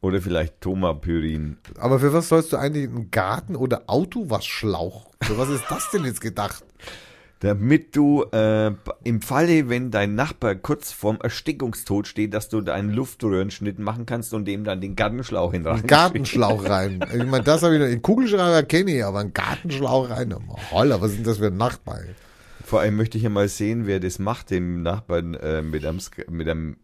Oder 0.00 0.22
vielleicht 0.22 0.60
Tomapyrin. 0.60 1.58
Aber 1.78 1.98
für 1.98 2.12
was 2.12 2.28
sollst 2.28 2.52
du 2.52 2.56
eigentlich 2.56 2.88
einen 2.88 3.10
Garten 3.10 3.56
oder 3.56 3.82
Autowaschschlauch? 3.88 5.10
Für 5.22 5.38
was 5.38 5.48
ist 5.48 5.64
das 5.68 5.90
denn 5.90 6.04
jetzt 6.04 6.20
gedacht? 6.20 6.64
Damit 7.40 7.94
du 7.94 8.24
äh, 8.32 8.72
im 9.04 9.22
Falle, 9.22 9.68
wenn 9.68 9.92
dein 9.92 10.16
Nachbar 10.16 10.56
kurz 10.56 10.90
vorm 10.90 11.18
Erstickungstod 11.22 12.08
steht, 12.08 12.34
dass 12.34 12.48
du 12.48 12.60
da 12.60 12.74
einen 12.74 12.90
Luftröhrenschnitt 12.90 13.78
machen 13.78 14.06
kannst 14.06 14.34
und 14.34 14.44
dem 14.44 14.64
dann 14.64 14.80
den 14.80 14.96
Gartenschlauch 14.96 15.52
hin 15.52 15.64
Einen 15.66 15.86
Gartenschlauch 15.86 16.68
rein. 16.68 17.04
Ich 17.14 17.24
meine, 17.26 17.44
das 17.44 17.62
habe 17.62 17.74
ich 17.74 17.80
noch. 17.80 17.86
Den 17.86 18.02
Kugelschreiber 18.02 18.64
kenne 18.64 18.96
ich, 18.96 19.04
aber 19.04 19.20
einen 19.20 19.34
Gartenschlauch 19.34 20.10
rein. 20.10 20.34
Holla, 20.72 21.00
was 21.00 21.12
sind 21.12 21.26
das 21.26 21.38
für 21.38 21.46
ein 21.46 21.56
Nachbar? 21.56 22.00
Vor 22.68 22.80
allem 22.80 22.96
möchte 22.96 23.16
ich 23.16 23.24
ja 23.24 23.30
mal 23.30 23.48
sehen, 23.48 23.86
wer 23.86 23.98
das 23.98 24.18
macht, 24.18 24.50
dem 24.50 24.82
Nachbarn 24.82 25.32
äh, 25.32 25.62
mit 25.62 25.86
einem, 25.86 25.98
Sk- 26.00 26.30
mit 26.30 26.46
einem 26.46 26.76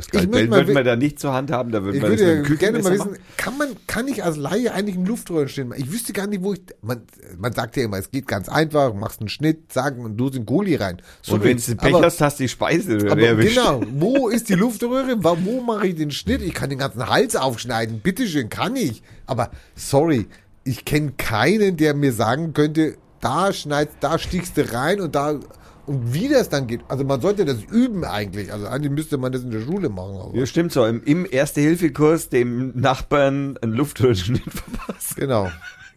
Skalpell 0.00 0.50
würden 0.50 0.74
wir 0.74 0.84
da 0.84 0.94
nicht 0.94 1.18
zur 1.18 1.32
Hand 1.32 1.50
haben, 1.50 1.72
da 1.72 1.82
würden 1.82 2.00
wir 2.00 2.10
das 2.10 2.10
mit 2.10 2.20
würde 2.20 2.42
dem 2.48 2.58
gerne 2.58 2.78
mal 2.80 2.92
wissen, 2.92 3.16
kann 3.36 3.58
man, 3.58 3.68
kann 3.88 4.06
ich 4.06 4.22
als 4.22 4.36
Laie 4.36 4.72
eigentlich 4.72 4.94
einen 4.96 5.06
Luftröhrenschnitt 5.06 5.68
machen? 5.68 5.80
Ich 5.82 5.90
wüsste 5.92 6.12
gar 6.12 6.28
nicht, 6.28 6.42
wo 6.44 6.52
ich, 6.52 6.60
man, 6.80 7.02
man 7.38 7.52
sagt 7.52 7.76
ja 7.76 7.82
immer, 7.84 7.98
es 7.98 8.10
geht 8.12 8.28
ganz 8.28 8.48
einfach, 8.48 8.94
machst 8.94 9.18
einen 9.20 9.28
Schnitt, 9.28 9.72
sagen 9.72 10.04
und 10.04 10.16
du 10.16 10.30
den 10.30 10.46
Gulli 10.46 10.76
rein. 10.76 11.02
Und 11.28 11.42
wenn 11.42 11.56
du 11.56 11.74
Pech 11.76 11.94
aber, 11.94 12.04
hast, 12.04 12.20
hast 12.20 12.38
du 12.38 12.44
die 12.44 12.48
Speiseröhre 12.48 13.10
aber 13.10 13.22
erwischt. 13.26 13.56
genau, 13.56 13.82
wo 13.94 14.28
ist 14.28 14.48
die 14.48 14.54
Luftröhre? 14.54 15.16
Wo, 15.24 15.36
wo 15.44 15.60
mache 15.60 15.88
ich 15.88 15.96
den 15.96 16.12
Schnitt? 16.12 16.40
Ich 16.42 16.54
kann 16.54 16.70
den 16.70 16.78
ganzen 16.78 17.08
Hals 17.08 17.34
aufschneiden. 17.34 17.98
Bitteschön, 17.98 18.48
kann 18.48 18.76
ich. 18.76 19.02
Aber 19.26 19.50
sorry, 19.74 20.26
ich 20.62 20.84
kenne 20.84 21.14
keinen, 21.16 21.76
der 21.76 21.94
mir 21.94 22.12
sagen 22.12 22.52
könnte, 22.52 22.96
da 23.20 23.52
schneidest, 23.52 23.98
da 24.00 24.18
stichst 24.18 24.56
du 24.56 24.72
rein 24.72 25.00
und 25.00 25.14
da, 25.14 25.38
und 25.86 26.12
wie 26.12 26.28
das 26.28 26.48
dann 26.48 26.66
geht. 26.66 26.80
Also 26.88 27.04
man 27.04 27.20
sollte 27.20 27.44
das 27.44 27.62
üben 27.62 28.04
eigentlich. 28.04 28.52
Also 28.52 28.66
eigentlich 28.66 28.92
müsste 28.92 29.18
man 29.18 29.32
das 29.32 29.42
in 29.42 29.50
der 29.50 29.60
Schule 29.60 29.88
machen. 29.88 30.16
Aber. 30.16 30.36
Ja, 30.36 30.46
stimmt 30.46 30.72
so. 30.72 30.84
Im, 30.84 31.02
im 31.04 31.26
Erste-Hilfe-Kurs 31.30 32.28
dem 32.28 32.72
Nachbarn 32.78 33.56
einen 33.58 33.72
Luftröhrenschnitt 33.72 34.42
verpasst. 34.52 35.16
Genau. 35.16 35.50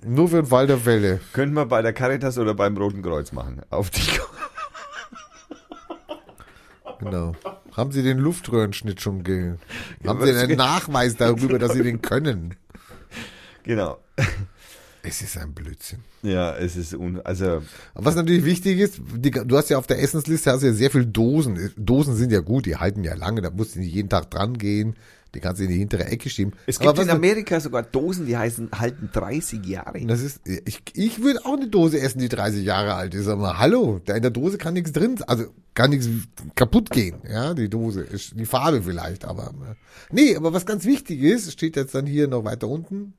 Nur 0.06 0.30
für 0.30 0.38
den 0.38 0.46
Fall 0.46 0.68
der 0.68 0.78
Fälle. 0.78 1.20
Könnten 1.34 1.56
wir 1.56 1.66
bei 1.66 1.82
der 1.82 1.92
Caritas 1.94 2.38
oder 2.38 2.54
beim 2.54 2.78
Roten 2.78 3.02
Kreuz 3.02 3.32
machen. 3.32 3.62
Auf 3.70 3.90
die 3.90 4.02
Genau. 7.00 7.34
Haben 7.76 7.92
Sie 7.92 8.04
den 8.04 8.18
Luftröhrenschnitt 8.18 9.02
schon 9.02 9.24
ge... 9.24 9.56
Haben 10.06 10.26
Sie 10.26 10.32
einen 10.32 10.58
Nachweis 10.58 11.16
darüber, 11.16 11.58
dass 11.58 11.74
Sie 11.74 11.84
den 11.84 12.02
können? 12.02 12.56
Genau. 13.64 13.98
Es 15.02 15.22
ist 15.22 15.38
ein 15.38 15.54
Blödsinn. 15.54 16.00
Ja, 16.24 16.56
es 16.58 16.76
ist 16.76 16.94
un 16.94 17.22
also 17.24 17.62
was 17.94 18.16
natürlich 18.16 18.44
wichtig 18.44 18.80
ist, 18.80 19.00
die, 19.16 19.32
du 19.32 19.58
hast 19.58 19.70
ja 19.70 19.78
auf 19.78 19.88
der 19.88 20.02
Essensliste 20.02 20.52
hast 20.52 20.64
ja 20.64 20.74
sehr 20.74 20.92
viel 20.92 21.06
Dosen. 21.06 21.72
Dosen 21.78 22.16
sind 22.16 22.32
ja 22.32 22.42
gut, 22.42 22.66
die 22.66 22.76
halten 22.76 23.04
ja 23.04 23.14
lange, 23.16 23.42
da 23.42 23.50
musst 23.50 23.76
du 23.76 23.80
nicht 23.80 23.94
jeden 23.94 24.10
Tag 24.10 24.30
dran 24.30 24.58
gehen. 24.58 24.96
Die 25.36 25.40
kannst 25.40 25.60
du 25.60 25.66
in 25.66 25.70
die 25.70 25.78
hintere 25.78 26.06
Ecke 26.06 26.28
schieben. 26.28 26.54
es 26.66 26.80
gibt 26.80 26.98
in 26.98 27.10
Amerika 27.12 27.60
sogar 27.60 27.84
Dosen, 27.84 28.26
die 28.26 28.36
heißen 28.36 28.72
halten 28.74 29.12
30 29.14 29.64
Jahre. 29.64 30.04
das 30.08 30.22
ist, 30.22 30.42
ich, 30.66 30.82
ich 30.94 31.22
würde 31.22 31.46
auch 31.46 31.54
eine 31.56 31.68
Dose 31.68 32.00
essen, 32.00 32.18
die 32.18 32.30
30 32.30 32.66
Jahre 32.66 32.96
alt 32.96 33.14
ist. 33.14 33.28
Aber 33.28 33.60
hallo, 33.60 34.02
da 34.04 34.16
in 34.16 34.24
der 34.24 34.32
Dose 34.32 34.58
kann 34.58 34.74
nichts 34.74 34.92
drin, 34.92 35.22
also 35.28 35.46
kann 35.76 35.92
nichts 35.92 36.10
kaputt 36.56 36.90
gehen. 36.90 37.22
Ja, 37.32 37.54
die 37.54 37.70
Dose 37.70 38.08
die 38.34 38.46
Farbe 38.48 38.82
vielleicht, 38.82 39.24
aber 39.24 39.50
äh, 39.70 39.76
nee, 40.12 40.36
aber 40.36 40.52
was 40.52 40.66
ganz 40.66 40.84
wichtig 40.86 41.22
ist, 41.22 41.52
steht 41.52 41.76
jetzt 41.76 41.94
dann 41.94 42.08
hier 42.08 42.28
noch 42.28 42.44
weiter 42.44 42.68
unten. 42.68 43.14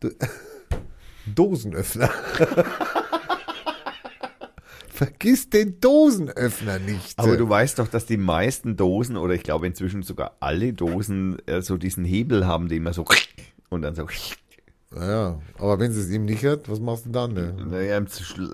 Do- 0.00 0.10
Dosenöffner. 1.26 2.10
Vergiss 4.94 5.50
den 5.50 5.80
Dosenöffner 5.80 6.78
nicht. 6.78 7.18
Aber 7.18 7.36
du 7.36 7.48
weißt 7.48 7.80
doch, 7.80 7.88
dass 7.88 8.06
die 8.06 8.16
meisten 8.16 8.76
Dosen 8.76 9.16
oder 9.16 9.34
ich 9.34 9.42
glaube 9.42 9.66
inzwischen 9.66 10.04
sogar 10.04 10.36
alle 10.38 10.72
Dosen 10.72 11.36
äh, 11.46 11.62
so 11.62 11.76
diesen 11.76 12.04
Hebel 12.04 12.46
haben, 12.46 12.68
den 12.68 12.84
man 12.84 12.92
so 12.92 13.04
und 13.70 13.82
dann 13.82 13.96
so 13.96 14.06
ja, 14.96 15.40
aber 15.58 15.80
wenn 15.80 15.90
es 15.90 16.08
ihm 16.10 16.26
nicht 16.26 16.44
hat, 16.44 16.68
was 16.68 16.78
machst 16.78 17.06
du 17.06 17.10
dann? 17.10 17.32
Ne? 17.32 17.56
Naja, 17.68 17.96
im, 17.98 18.06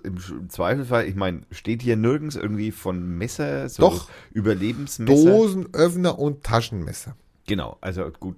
im 0.02 0.48
Zweifelsfall, 0.48 1.06
ich 1.06 1.14
meine, 1.14 1.42
steht 1.50 1.82
hier 1.82 1.96
nirgends 1.96 2.36
irgendwie 2.36 2.70
von 2.70 3.18
Messer, 3.18 3.68
so 3.68 3.82
Doch. 3.82 4.08
Überlebensmesser. 4.32 5.30
Dosenöffner 5.30 6.18
und 6.18 6.42
Taschenmesser. 6.42 7.16
Genau, 7.46 7.76
also 7.82 8.10
gut, 8.18 8.36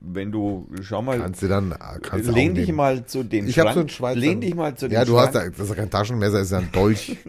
wenn 0.00 0.32
du, 0.32 0.68
schau 0.82 1.02
mal, 1.02 1.18
Kannst 1.18 1.42
du 1.42 1.48
dann, 1.48 1.74
kannst 2.02 2.26
du 2.28 2.32
auch 2.32 2.36
lehn 2.36 2.54
dich 2.54 2.72
mal 2.72 3.06
zu 3.06 3.22
dem 3.22 3.46
Ich 3.46 3.58
habe 3.58 3.72
so 3.72 3.80
einen 3.80 3.88
Schweizer. 3.88 4.18
Lehn 4.18 4.40
dich 4.40 4.54
mal 4.54 4.74
zu 4.76 4.88
dem 4.88 4.94
Ja, 4.94 5.04
du 5.04 5.18
hast 5.18 5.32
Schrank. 5.32 5.52
da, 5.52 5.58
das 5.58 5.60
ist 5.60 5.68
ja 5.70 5.74
kein 5.74 5.90
Taschenmesser, 5.90 6.40
ist 6.40 6.52
ja 6.52 6.58
ein 6.58 6.72
Dolch. 6.72 7.16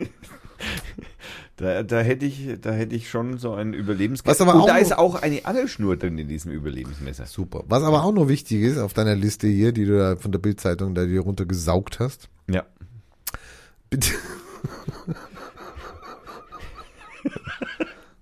Da, 1.58 1.84
da 1.84 2.02
hätte 2.02 2.26
ich, 2.26 2.50
da 2.60 2.74
hätte 2.74 2.98
ich 2.98 3.10
schon 3.10 3.38
so 3.38 3.54
ein 3.54 3.74
Überlebensmesser. 3.74 4.44
Und 4.44 4.50
auch 4.50 4.68
da 4.68 4.76
ist 4.76 4.98
auch 4.98 5.16
eine 5.16 5.46
Angelschnur 5.46 5.96
drin 5.96 6.18
in 6.18 6.28
diesem 6.28 6.52
Überlebensmesser. 6.52 7.28
Super. 7.28 7.64
Was 7.70 7.82
aber 7.82 8.04
auch 8.04 8.12
noch 8.12 8.28
wichtig 8.28 8.62
ist 8.62 8.78
auf 8.78 8.94
deiner 8.94 9.16
Liste 9.16 9.48
hier, 9.48 9.72
die 9.72 9.86
du 9.86 9.98
da 9.98 10.18
von 10.18 10.34
der 10.34 10.40
Bildzeitung 10.40 10.96
da 10.96 11.06
dir 11.06 11.22
runtergesaugt 11.22 12.00
hast. 12.00 12.28
Ja. 12.50 12.66
Bitte. 13.90 14.10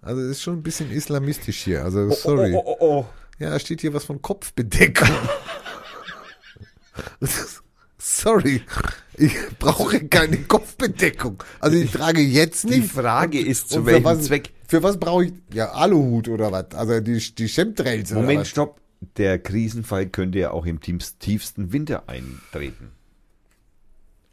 Also 0.06 0.22
es 0.22 0.32
ist 0.32 0.42
schon 0.42 0.56
ein 0.56 0.64
bisschen 0.64 0.92
islamistisch 0.92 1.64
hier. 1.64 1.84
Also 1.84 2.10
sorry. 2.12 2.54
Oh, 2.54 2.62
oh, 2.66 2.76
oh, 2.80 2.86
oh. 3.00 3.06
Ja, 3.44 3.50
da 3.50 3.60
steht 3.60 3.82
hier 3.82 3.94
was 3.94 4.06
von 4.06 4.22
Kopfbedeckung. 4.22 5.10
sorry. 7.98 8.62
Ich 9.18 9.34
brauche 9.60 10.00
keine 10.08 10.38
Kopfbedeckung. 10.44 11.44
Also 11.60 11.76
ich 11.78 11.92
trage 11.92 12.22
jetzt 12.22 12.64
Die 12.64 12.80
nicht. 12.80 12.92
Frage 12.94 13.40
Und- 13.40 13.48
ist, 13.48 13.70
zu 13.70 13.86
welchem 13.86 14.06
was, 14.06 14.24
Zweck? 14.24 14.52
Für 14.66 14.82
was 14.82 14.98
brauche 14.98 15.26
ich? 15.26 15.34
Ja, 15.54 15.74
Aluhut 15.74 16.30
oder 16.30 16.54
was? 16.54 16.72
Also 16.74 17.02
die, 17.02 17.18
die 17.36 17.48
Chemtrails 17.50 18.12
Moment, 18.12 18.48
stopp. 18.48 18.80
Der 19.18 19.40
Krisenfall 19.40 20.06
könnte 20.08 20.40
ja 20.40 20.52
auch 20.52 20.66
im 20.66 20.80
tiefst- 20.80 21.20
tiefsten 21.20 21.74
Winter 21.74 22.08
eintreten. 22.08 22.93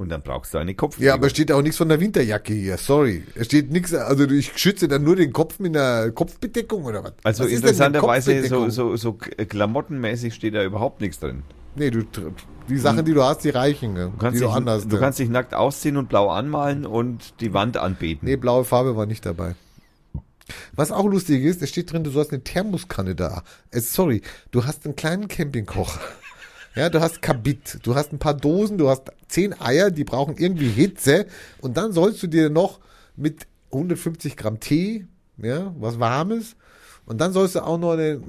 Und 0.00 0.08
dann 0.08 0.22
brauchst 0.22 0.54
du 0.54 0.58
eine 0.58 0.74
Kopfbedeckung. 0.74 1.08
Ja, 1.08 1.12
aber 1.12 1.26
es 1.26 1.32
steht 1.32 1.52
auch 1.52 1.60
nichts 1.60 1.76
von 1.76 1.90
der 1.90 2.00
Winterjacke 2.00 2.54
hier. 2.54 2.78
Sorry. 2.78 3.22
Es 3.34 3.48
steht 3.48 3.70
nichts, 3.70 3.92
also 3.92 4.24
ich 4.30 4.56
schütze 4.56 4.88
dann 4.88 5.04
nur 5.04 5.14
den 5.14 5.30
Kopf 5.30 5.58
mit 5.58 5.76
einer 5.76 6.10
Kopfbedeckung 6.10 6.84
oder 6.86 7.04
was? 7.04 7.12
Also 7.22 7.44
was 7.44 7.50
interessanterweise 7.50 8.46
so, 8.46 8.70
so, 8.70 8.96
so 8.96 9.12
klamottenmäßig 9.12 10.32
steht 10.32 10.54
da 10.54 10.64
überhaupt 10.64 11.02
nichts 11.02 11.20
drin. 11.20 11.42
Nee, 11.76 11.90
du, 11.90 12.02
die 12.70 12.78
Sachen, 12.78 13.04
die 13.04 13.12
du 13.12 13.22
hast, 13.22 13.44
die 13.44 13.50
reichen. 13.50 13.94
Du 13.94 14.12
kannst, 14.18 14.40
dich, 14.40 14.48
du 14.48 14.50
anders. 14.50 14.88
du 14.88 14.96
ja. 14.96 15.02
kannst 15.02 15.18
dich 15.18 15.28
nackt 15.28 15.52
ausziehen 15.52 15.98
und 15.98 16.08
blau 16.08 16.30
anmalen 16.30 16.86
und 16.86 17.38
die 17.42 17.52
Wand 17.52 17.76
anbeten. 17.76 18.26
Nee, 18.26 18.36
blaue 18.36 18.64
Farbe 18.64 18.96
war 18.96 19.04
nicht 19.04 19.26
dabei. 19.26 19.54
Was 20.74 20.92
auch 20.92 21.04
lustig 21.04 21.44
ist, 21.44 21.60
es 21.60 21.68
steht 21.68 21.92
drin, 21.92 22.04
du 22.04 22.14
hast 22.14 22.32
eine 22.32 22.42
Thermoskanne 22.42 23.14
da. 23.14 23.42
Äh, 23.70 23.80
sorry, 23.80 24.22
du 24.50 24.64
hast 24.64 24.86
einen 24.86 24.96
kleinen 24.96 25.28
Campingkocher. 25.28 26.00
Ja, 26.74 26.88
du 26.88 27.00
hast 27.00 27.20
Kabit, 27.20 27.78
du 27.82 27.94
hast 27.96 28.12
ein 28.12 28.18
paar 28.18 28.34
Dosen, 28.34 28.78
du 28.78 28.88
hast 28.88 29.10
zehn 29.28 29.60
Eier, 29.60 29.90
die 29.90 30.04
brauchen 30.04 30.36
irgendwie 30.36 30.68
Hitze 30.68 31.26
und 31.60 31.76
dann 31.76 31.92
sollst 31.92 32.22
du 32.22 32.28
dir 32.28 32.48
noch 32.48 32.78
mit 33.16 33.46
150 33.72 34.36
Gramm 34.36 34.60
Tee, 34.60 35.06
ja, 35.38 35.74
was 35.78 35.98
Warmes 35.98 36.54
und 37.06 37.20
dann 37.20 37.32
sollst 37.32 37.56
du 37.56 37.60
auch 37.60 37.78
noch 37.78 37.92
eine, 37.92 38.20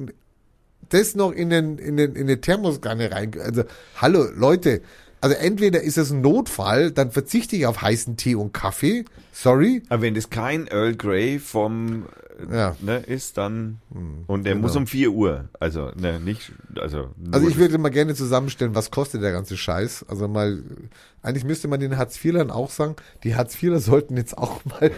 das 0.89 1.15
noch 1.15 1.31
in 1.31 1.51
den, 1.51 1.77
in 1.77 1.97
den, 1.97 2.15
in 2.15 2.23
eine 2.23 2.41
Thermoskanne 2.41 3.11
rein. 3.11 3.31
Also, 3.39 3.63
hallo, 3.97 4.25
Leute, 4.35 4.81
Also 5.23 5.35
entweder 5.35 5.83
ist 5.83 5.99
es 5.99 6.09
ein 6.09 6.21
Notfall, 6.21 6.91
dann 6.91 7.11
verzichte 7.11 7.55
ich 7.55 7.67
auf 7.67 7.81
heißen 7.81 8.17
Tee 8.17 8.33
und 8.33 8.53
Kaffee. 8.53 9.05
Sorry. 9.31 9.83
Aber 9.89 10.01
wenn 10.01 10.15
das 10.15 10.31
kein 10.31 10.65
Earl 10.65 10.95
Grey 10.95 11.37
vom 11.37 12.07
Ja. 12.49 12.75
ne, 12.81 12.97
ist, 12.97 13.37
dann 13.37 13.79
und 14.27 14.45
der 14.45 14.53
genau. 14.53 14.67
muss 14.67 14.75
um 14.75 14.87
4 14.87 15.11
Uhr. 15.11 15.49
Also 15.59 15.91
ne, 15.95 16.19
nicht 16.19 16.51
also 16.79 17.09
Also 17.31 17.47
ich 17.47 17.57
würde 17.57 17.77
mal 17.77 17.89
gerne 17.89 18.15
zusammenstellen, 18.15 18.75
was 18.75 18.91
kostet 18.91 19.21
der 19.21 19.31
ganze 19.31 19.57
Scheiß. 19.57 20.05
Also 20.07 20.27
mal, 20.27 20.63
eigentlich 21.21 21.43
müsste 21.43 21.67
man 21.67 21.79
den 21.79 21.97
Hartz-IVlern 21.97 22.51
auch 22.51 22.69
sagen, 22.69 22.95
die 23.23 23.35
Hartz-IVler 23.35 23.79
sollten 23.79 24.17
jetzt 24.17 24.37
auch 24.37 24.61
mal 24.65 24.91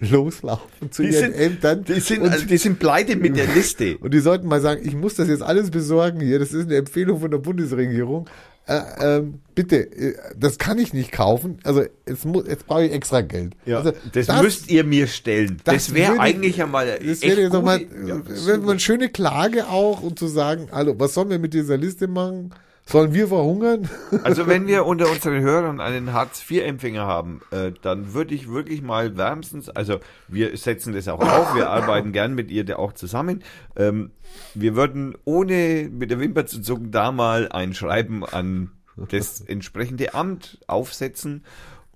loslaufen 0.00 0.90
zu 0.90 1.02
die 1.02 1.10
ihren 1.10 1.32
sind, 1.32 1.34
Ämtern. 1.34 1.84
die 1.84 2.00
sind 2.00 2.22
und, 2.22 2.30
also 2.30 2.46
die 2.46 2.58
sind 2.58 2.78
pleite 2.78 3.16
mit 3.16 3.36
der 3.36 3.46
Liste. 3.46 3.98
und 4.00 4.14
die 4.14 4.20
sollten 4.20 4.48
mal 4.48 4.60
sagen, 4.60 4.80
ich 4.84 4.94
muss 4.94 5.14
das 5.14 5.28
jetzt 5.28 5.42
alles 5.42 5.70
besorgen 5.70 6.20
hier. 6.20 6.38
Das 6.38 6.52
ist 6.52 6.66
eine 6.66 6.76
Empfehlung 6.76 7.20
von 7.20 7.30
der 7.30 7.38
Bundesregierung. 7.38 8.28
Äh, 8.70 8.82
ähm, 9.00 9.40
bitte, 9.56 9.78
äh, 9.78 10.14
das 10.38 10.58
kann 10.58 10.78
ich 10.78 10.92
nicht 10.92 11.10
kaufen. 11.10 11.58
Also 11.64 11.82
jetzt, 12.06 12.24
muss, 12.24 12.46
jetzt 12.46 12.68
brauche 12.68 12.84
ich 12.84 12.92
extra 12.92 13.20
Geld. 13.20 13.56
Ja, 13.66 13.78
also, 13.78 13.92
das, 14.12 14.28
müsst 14.42 14.70
ihr 14.70 14.84
mir 14.84 15.08
stellen. 15.08 15.60
Das, 15.64 15.86
das 15.86 15.94
wäre 15.94 16.20
eigentlich 16.20 16.62
einmal 16.62 16.86
Das 16.86 17.20
wäre 17.22 17.40
jetzt 17.40 17.52
nochmal, 17.52 17.80
ja, 18.06 18.18
das 18.18 18.46
man 18.46 18.70
eine 18.70 18.78
schöne 18.78 19.08
Klage 19.08 19.66
auch 19.66 20.02
und 20.02 20.20
zu 20.20 20.28
sagen, 20.28 20.68
hallo, 20.70 20.94
was 20.98 21.14
sollen 21.14 21.30
wir 21.30 21.40
mit 21.40 21.52
dieser 21.52 21.76
Liste 21.76 22.06
machen? 22.06 22.54
Sollen 22.86 23.14
wir 23.14 23.28
verhungern? 23.28 23.88
Also 24.24 24.46
wenn 24.46 24.66
wir 24.66 24.84
unter 24.84 25.10
unseren 25.10 25.40
Hörern 25.40 25.80
einen 25.80 26.12
Hartz-IV-Empfänger 26.12 27.06
haben, 27.06 27.40
äh, 27.50 27.72
dann 27.82 28.12
würde 28.12 28.34
ich 28.34 28.50
wirklich 28.50 28.82
mal 28.82 29.16
wärmstens, 29.16 29.68
also 29.68 30.00
wir 30.28 30.56
setzen 30.56 30.92
das 30.92 31.06
auch 31.08 31.20
auf, 31.20 31.54
wir 31.54 31.70
arbeiten 31.70 32.12
gern 32.12 32.34
mit 32.34 32.50
ihr 32.50 32.64
da 32.64 32.76
auch 32.76 32.92
zusammen. 32.92 33.42
Ähm, 33.76 34.10
wir 34.54 34.74
würden 34.74 35.16
ohne 35.24 35.88
mit 35.90 36.10
der 36.10 36.18
Wimper 36.18 36.46
zu 36.46 36.60
zucken 36.60 36.90
da 36.90 37.12
mal 37.12 37.48
ein 37.50 37.74
Schreiben 37.74 38.24
an 38.24 38.72
das 38.96 39.40
entsprechende 39.40 40.14
Amt 40.14 40.58
aufsetzen 40.66 41.44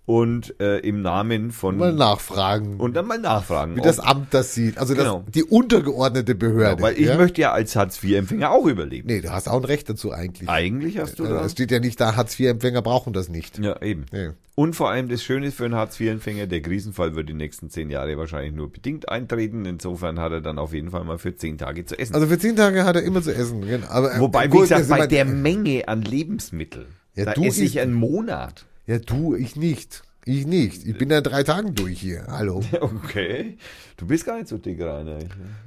und 0.06 0.60
äh, 0.60 0.78
im 0.80 1.00
Namen 1.00 1.50
von 1.50 1.78
Mal 1.78 1.92
nachfragen, 1.92 2.76
und 2.78 2.94
dann 2.94 3.06
mal 3.06 3.18
nachfragen. 3.18 3.74
wie 3.76 3.80
das 3.80 3.98
Amt 4.00 4.34
das 4.34 4.54
sieht. 4.54 4.76
Also 4.76 4.94
das, 4.94 5.04
Genau. 5.04 5.24
die 5.34 5.44
untergeordnete 5.44 6.34
Behörde. 6.34 6.82
weil 6.82 6.98
ich 6.98 7.06
ja? 7.06 7.16
möchte 7.16 7.40
ja 7.40 7.52
als 7.52 7.74
Hartz-IV-Empfänger 7.74 8.50
auch 8.50 8.66
überleben. 8.66 9.08
Nee, 9.08 9.22
du 9.22 9.30
hast 9.32 9.48
auch 9.48 9.56
ein 9.58 9.64
Recht 9.64 9.88
dazu 9.88 10.12
eigentlich. 10.12 10.48
Eigentlich 10.48 10.98
hast 10.98 11.18
du 11.18 11.24
Also, 11.24 11.36
da. 11.36 11.44
es 11.46 11.52
steht 11.52 11.70
ja 11.70 11.80
nicht 11.80 11.98
da, 12.00 12.16
Hartz-IV-Empfänger 12.16 12.82
brauchen 12.82 13.12
das 13.14 13.28
nicht. 13.30 13.58
Ja, 13.58 13.80
eben. 13.80 14.04
Nee. 14.12 14.30
Und 14.56 14.76
vor 14.76 14.90
allem 14.90 15.08
das 15.08 15.22
Schöne 15.24 15.46
ist 15.46 15.56
für 15.56 15.64
einen 15.64 15.74
Hartz-IV-Empfänger, 15.74 16.46
der 16.46 16.60
Krisenfall 16.60 17.16
wird 17.16 17.28
die 17.28 17.34
nächsten 17.34 17.70
zehn 17.70 17.88
Jahre 17.90 18.16
wahrscheinlich 18.18 18.52
nur 18.54 18.70
bedingt 18.70 19.08
eintreten. 19.08 19.64
Insofern 19.64 20.20
hat 20.20 20.32
er 20.32 20.42
dann 20.42 20.58
auf 20.58 20.74
jeden 20.74 20.90
Fall 20.90 21.02
mal 21.04 21.18
für 21.18 21.34
zehn 21.34 21.56
Tage 21.58 21.86
zu 21.86 21.98
essen. 21.98 22.14
Also 22.14 22.26
für 22.28 22.38
zehn 22.38 22.54
Tage 22.56 22.84
hat 22.84 22.94
er 22.94 23.02
immer 23.02 23.22
zu 23.22 23.34
essen. 23.34 23.62
genau. 23.66 23.86
Aber, 23.88 24.14
äh, 24.14 24.20
Wobei, 24.20 24.52
wie 24.52 24.58
gesagt, 24.58 24.82
das 24.82 24.88
bei 24.88 25.06
der 25.06 25.24
Menge 25.24 25.88
an 25.88 26.02
Lebensmitteln, 26.02 26.86
Ja, 27.16 27.24
da 27.24 27.32
du 27.32 27.42
esse 27.44 27.64
ich 27.64 27.80
einen 27.80 27.94
Monat. 27.94 28.66
Ja, 28.86 28.98
du, 28.98 29.34
ich 29.34 29.56
nicht. 29.56 30.02
Ich 30.26 30.46
nicht. 30.46 30.86
Ich 30.86 30.96
bin 30.96 31.10
ja 31.10 31.20
drei 31.20 31.42
Tagen 31.42 31.74
durch 31.74 32.00
hier. 32.00 32.26
Hallo. 32.28 32.62
Okay. 32.80 33.58
Du 33.96 34.06
bist 34.06 34.24
gar 34.24 34.36
nicht 34.36 34.48
so 34.48 34.58
dick, 34.58 34.80
Rainer. 34.80 35.18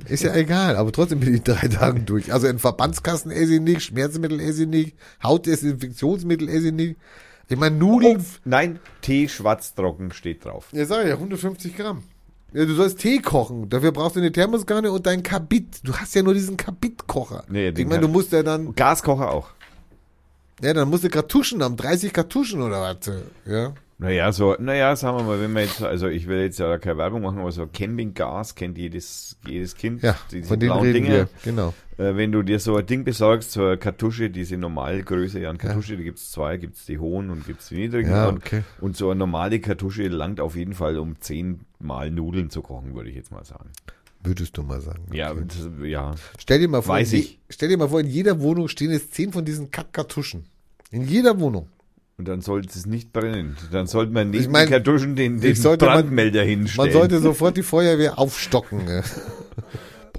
Ist 0.08 0.24
ja 0.24 0.36
egal, 0.36 0.76
aber 0.76 0.92
trotzdem 0.92 1.20
bin 1.20 1.34
ich 1.34 1.44
drei 1.44 1.68
Tagen 1.68 2.06
durch. 2.06 2.34
Also 2.34 2.48
in 2.48 2.60
Verbandskassen 2.60 3.32
esse 3.32 3.56
ich 3.56 3.62
nicht, 3.62 3.84
Schmerzmittel 3.84 4.40
esse 4.40 4.64
ich 4.64 4.68
nicht, 4.68 4.98
Hautdesinfektionsmittel 5.24 6.50
esse 6.50 6.68
ich 6.68 6.74
nicht. 6.74 6.98
Ich 7.50 7.58
meine, 7.58 7.78
Nudeln. 7.78 8.24
Nein, 8.44 8.80
Tee 9.02 9.30
schwarztrocken 9.30 10.12
steht 10.12 10.44
drauf. 10.44 10.68
Ja, 10.74 10.86
sag 10.86 11.04
ich 11.04 11.10
ja, 11.10 11.16
150 11.16 11.76
Gramm. 11.78 12.04
Ja, 12.54 12.66
du 12.66 12.74
sollst 12.76 13.00
Tee 13.00 13.20
kochen. 13.20 13.70
Dafür 13.70 13.92
brauchst 13.92 14.16
du 14.16 14.20
eine 14.20 14.32
Thermoskanne 14.32 14.92
und 14.92 15.06
dein 15.06 15.24
Kabit. 15.24 15.80
Du 15.84 15.96
hast 15.96 16.14
ja 16.16 16.24
nur 16.24 16.34
diesen 16.34 16.58
Kabitkocher. 16.58 17.44
Nee, 17.50 17.70
ich 17.70 17.86
meine, 17.86 18.02
du 18.02 18.08
musst 18.08 18.32
ja 18.32 18.44
dann, 18.44 18.74
Gaskocher 18.76 19.32
auch. 19.32 19.50
Ja, 20.62 20.74
dann 20.74 20.90
musst 20.90 21.04
du 21.04 21.10
Kartuschen 21.10 21.64
haben, 21.64 21.78
30 21.78 22.14
Kartuschen 22.14 22.62
oder 22.62 22.82
was. 22.82 23.12
Ja. 23.46 23.74
Naja, 24.00 24.32
so, 24.32 24.56
naja, 24.60 24.96
sagen 24.96 25.18
wir 25.18 25.24
mal, 25.24 25.42
wenn 25.42 25.54
wir 25.54 25.64
jetzt, 25.64 25.82
also 25.82 26.08
ich 26.08 26.28
will 26.28 26.40
jetzt 26.42 26.60
ja 26.60 26.78
keine 26.78 26.98
Werbung 27.00 27.24
machen, 27.24 27.40
aber 27.40 27.52
so 27.52 27.66
Campinggas 27.66 28.54
kennt 28.54 28.78
jedes, 28.78 29.38
jedes 29.48 29.76
Kind. 29.76 30.04
Ja, 30.04 30.16
diese 30.32 30.50
von 30.50 30.60
blauen 30.60 30.94
wir. 30.94 31.28
Genau. 31.44 31.74
Äh, 31.98 32.16
wenn 32.16 32.32
du 32.32 32.44
dir 32.44 32.60
so 32.60 32.76
ein 32.76 32.86
Ding 32.86 33.04
besorgst, 33.04 33.54
so 33.54 33.66
eine 33.66 33.78
Kartusche, 33.78 34.30
diese 34.30 34.56
Normalgröße 34.58 35.40
ja, 35.40 35.50
eine 35.50 35.58
Kartusche, 35.58 35.98
die 35.98 36.04
gibt's 36.04 36.32
zwei, 36.32 36.58
gibt's 36.58 36.86
die 36.86 37.00
hohen 37.00 37.32
und 37.32 37.48
gibt's 37.48 37.70
die 37.70 37.76
niedrigen. 37.76 38.12
Ja, 38.12 38.28
und, 38.28 38.38
okay. 38.38 38.62
und 38.82 38.96
so 38.96 39.10
eine 39.10 39.18
normale 39.18 39.60
Kartusche 39.60 40.08
langt 40.08 40.40
auf 40.40 40.56
jeden 40.56 40.76
Fall, 40.76 41.00
um 41.00 41.20
zehnmal 41.20 42.12
Nudeln 42.12 42.52
zu 42.52 42.62
kochen, 42.62 42.94
würde 42.94 43.10
ich 43.10 43.16
jetzt 43.16 43.32
mal 43.32 43.46
sagen. 43.46 43.72
Würdest 44.28 44.58
du 44.58 44.64
mal 44.64 44.82
sagen. 44.82 45.04
Ja, 45.14 45.32
Okay. 45.32 45.90
ja. 45.90 46.16
Stell 46.38 46.60
dir 46.60 46.68
mal 46.68 46.82
vor, 46.82 46.96
Weiß 46.96 47.14
ich. 47.14 47.40
stell 47.50 47.70
dir 47.70 47.78
mal 47.78 47.88
vor, 47.90 48.00
in 48.02 48.08
jeder 48.08 48.40
Wohnung 48.42 48.68
stehen 48.68 48.92
jetzt 48.92 49.14
zehn 49.14 49.32
von 49.32 49.46
diesen 49.46 49.72
Kackkartuschen. 49.72 50.46
In 50.92 51.08
jeder 51.08 51.40
Wohnung. 51.40 51.68
Und 52.18 52.28
dann 52.28 52.42
sollte 52.42 52.70
es 52.78 52.86
nicht 52.88 53.14
brennen. 53.14 53.56
Dann 53.72 53.86
sollte 53.88 54.12
man 54.12 54.32
neben 54.32 54.44
Ich 54.44 54.50
mein, 54.50 54.66
die 54.68 54.74
Kartuschen 54.74 55.16
den, 55.16 55.40
den 55.40 55.56
sollte 55.56 55.86
man- 55.86 55.94
Brandmelder 56.02 56.44
hinstellen. 56.44 56.92
Man 56.92 57.00
sollte 57.00 57.20
sofort 57.20 57.58
die 57.58 57.64
Feuerwehr 57.64 58.18
aufstocken. 58.20 58.88
ja. 58.88 59.04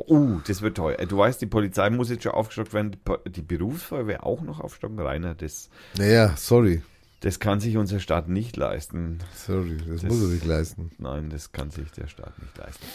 Uh, 0.07 0.39
das 0.47 0.63
wird 0.63 0.77
teuer. 0.77 0.97
Du 1.07 1.19
weißt, 1.19 1.41
die 1.43 1.47
Polizei 1.47 1.91
muss 1.91 2.09
jetzt 2.09 2.23
schon 2.23 2.31
aufgestockt 2.33 2.73
werden, 2.73 2.97
die 3.27 3.43
Berufsfeuerwehr 3.43 4.25
auch 4.25 4.43
noch 4.43 4.61
aufstocken, 4.61 4.99
Rainer. 5.01 5.35
Das, 5.35 5.69
Naja, 5.99 6.35
sorry. 6.37 6.83
das 7.21 7.41
kann 7.41 7.59
sich 7.59 7.77
unser 7.77 7.99
Staat 7.99 8.29
nicht 8.29 8.57
leisten. 8.57 9.19
Sorry, 9.35 9.77
das, 9.89 10.03
Das- 10.03 10.11
muss 10.11 10.21
er 10.23 10.29
sich 10.29 10.45
leisten. 10.45 10.93
Nein, 10.99 11.31
das 11.31 11.51
kann 11.51 11.71
sich 11.73 11.91
der 11.91 12.07
Staat 12.07 12.33
nicht 12.41 12.57
leisten. 12.57 12.87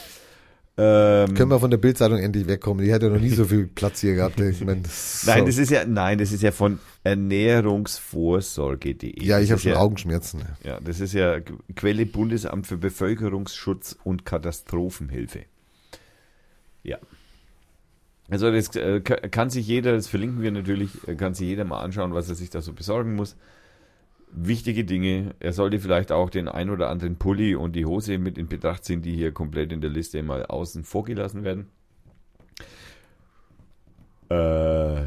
Ähm, 0.76 1.36
Können 1.36 1.52
wir 1.52 1.60
von 1.60 1.70
der 1.70 1.78
Bildzeitung 1.78 2.18
endlich 2.18 2.48
wegkommen? 2.48 2.84
Die 2.84 2.92
hat 2.92 3.04
ja 3.04 3.10
noch 3.10 3.20
nie 3.20 3.30
so 3.30 3.46
viel 3.46 3.68
Platz 3.76 4.00
hier 4.02 4.16
gehabt. 4.16 4.40
Ich 4.40 4.66
mein, 4.66 4.82
das, 4.82 5.24
nein, 5.28 5.46
das 5.46 5.60
ist 5.60 5.70
ja, 5.70 5.86
nein, 5.86 6.18
das 6.18 6.32
ist 6.32 6.42
ja 6.42 6.52
von 6.52 6.80
ernährungsvorsorge.de. 7.04 9.24
ja, 9.24 9.40
ich 9.40 9.52
habe 9.52 9.62
schon 9.62 9.74
ja, 9.74 9.78
Augenschmerzen. 9.78 10.42
Ja, 10.64 10.80
das 10.80 11.00
ist 11.00 11.14
ja 11.14 11.40
Quelle 11.76 12.08
Bundesamt 12.08 12.66
für 12.66 12.78
Bevölkerungsschutz 12.78 13.98
und 14.04 14.26
Katastrophenhilfe. 14.26 15.42
Ja. 16.82 16.98
Also 18.30 18.52
das 18.52 18.76
äh, 18.76 19.02
ka- 19.02 19.28
kann 19.30 19.52
sich 19.52 19.68
jeder, 19.68 19.92
das 19.94 20.08
verlinken 20.08 20.42
wir 20.42 20.50
natürlich, 20.52 21.08
äh, 21.08 21.14
kann 21.16 21.36
sich 21.36 21.46
jeder 21.48 21.66
mal 21.66 21.82
anschauen, 21.82 22.16
was 22.16 22.30
er 22.30 22.36
sich 22.36 22.50
da 22.50 22.62
so 22.62 22.74
besorgen 22.74 23.14
muss. 23.16 23.36
Wichtige 24.36 24.84
Dinge. 24.84 25.36
Er 25.40 25.54
sollte 25.54 25.80
vielleicht 25.80 26.12
auch 26.12 26.30
den 26.32 26.48
ein 26.48 26.72
oder 26.72 26.90
anderen 26.90 27.18
Pulli 27.18 27.56
und 27.56 27.76
die 27.76 27.86
Hose 27.86 28.18
mit 28.18 28.38
in 28.38 28.48
Betracht 28.48 28.84
ziehen, 28.84 29.04
die 29.04 29.16
hier 29.16 29.32
komplett 29.32 29.72
in 29.72 29.80
der 29.80 29.92
Liste 29.92 30.24
mal 30.24 30.46
außen 30.46 30.84
vorgelassen 30.84 31.44
werden. 31.44 31.68
Äh, 34.30 35.04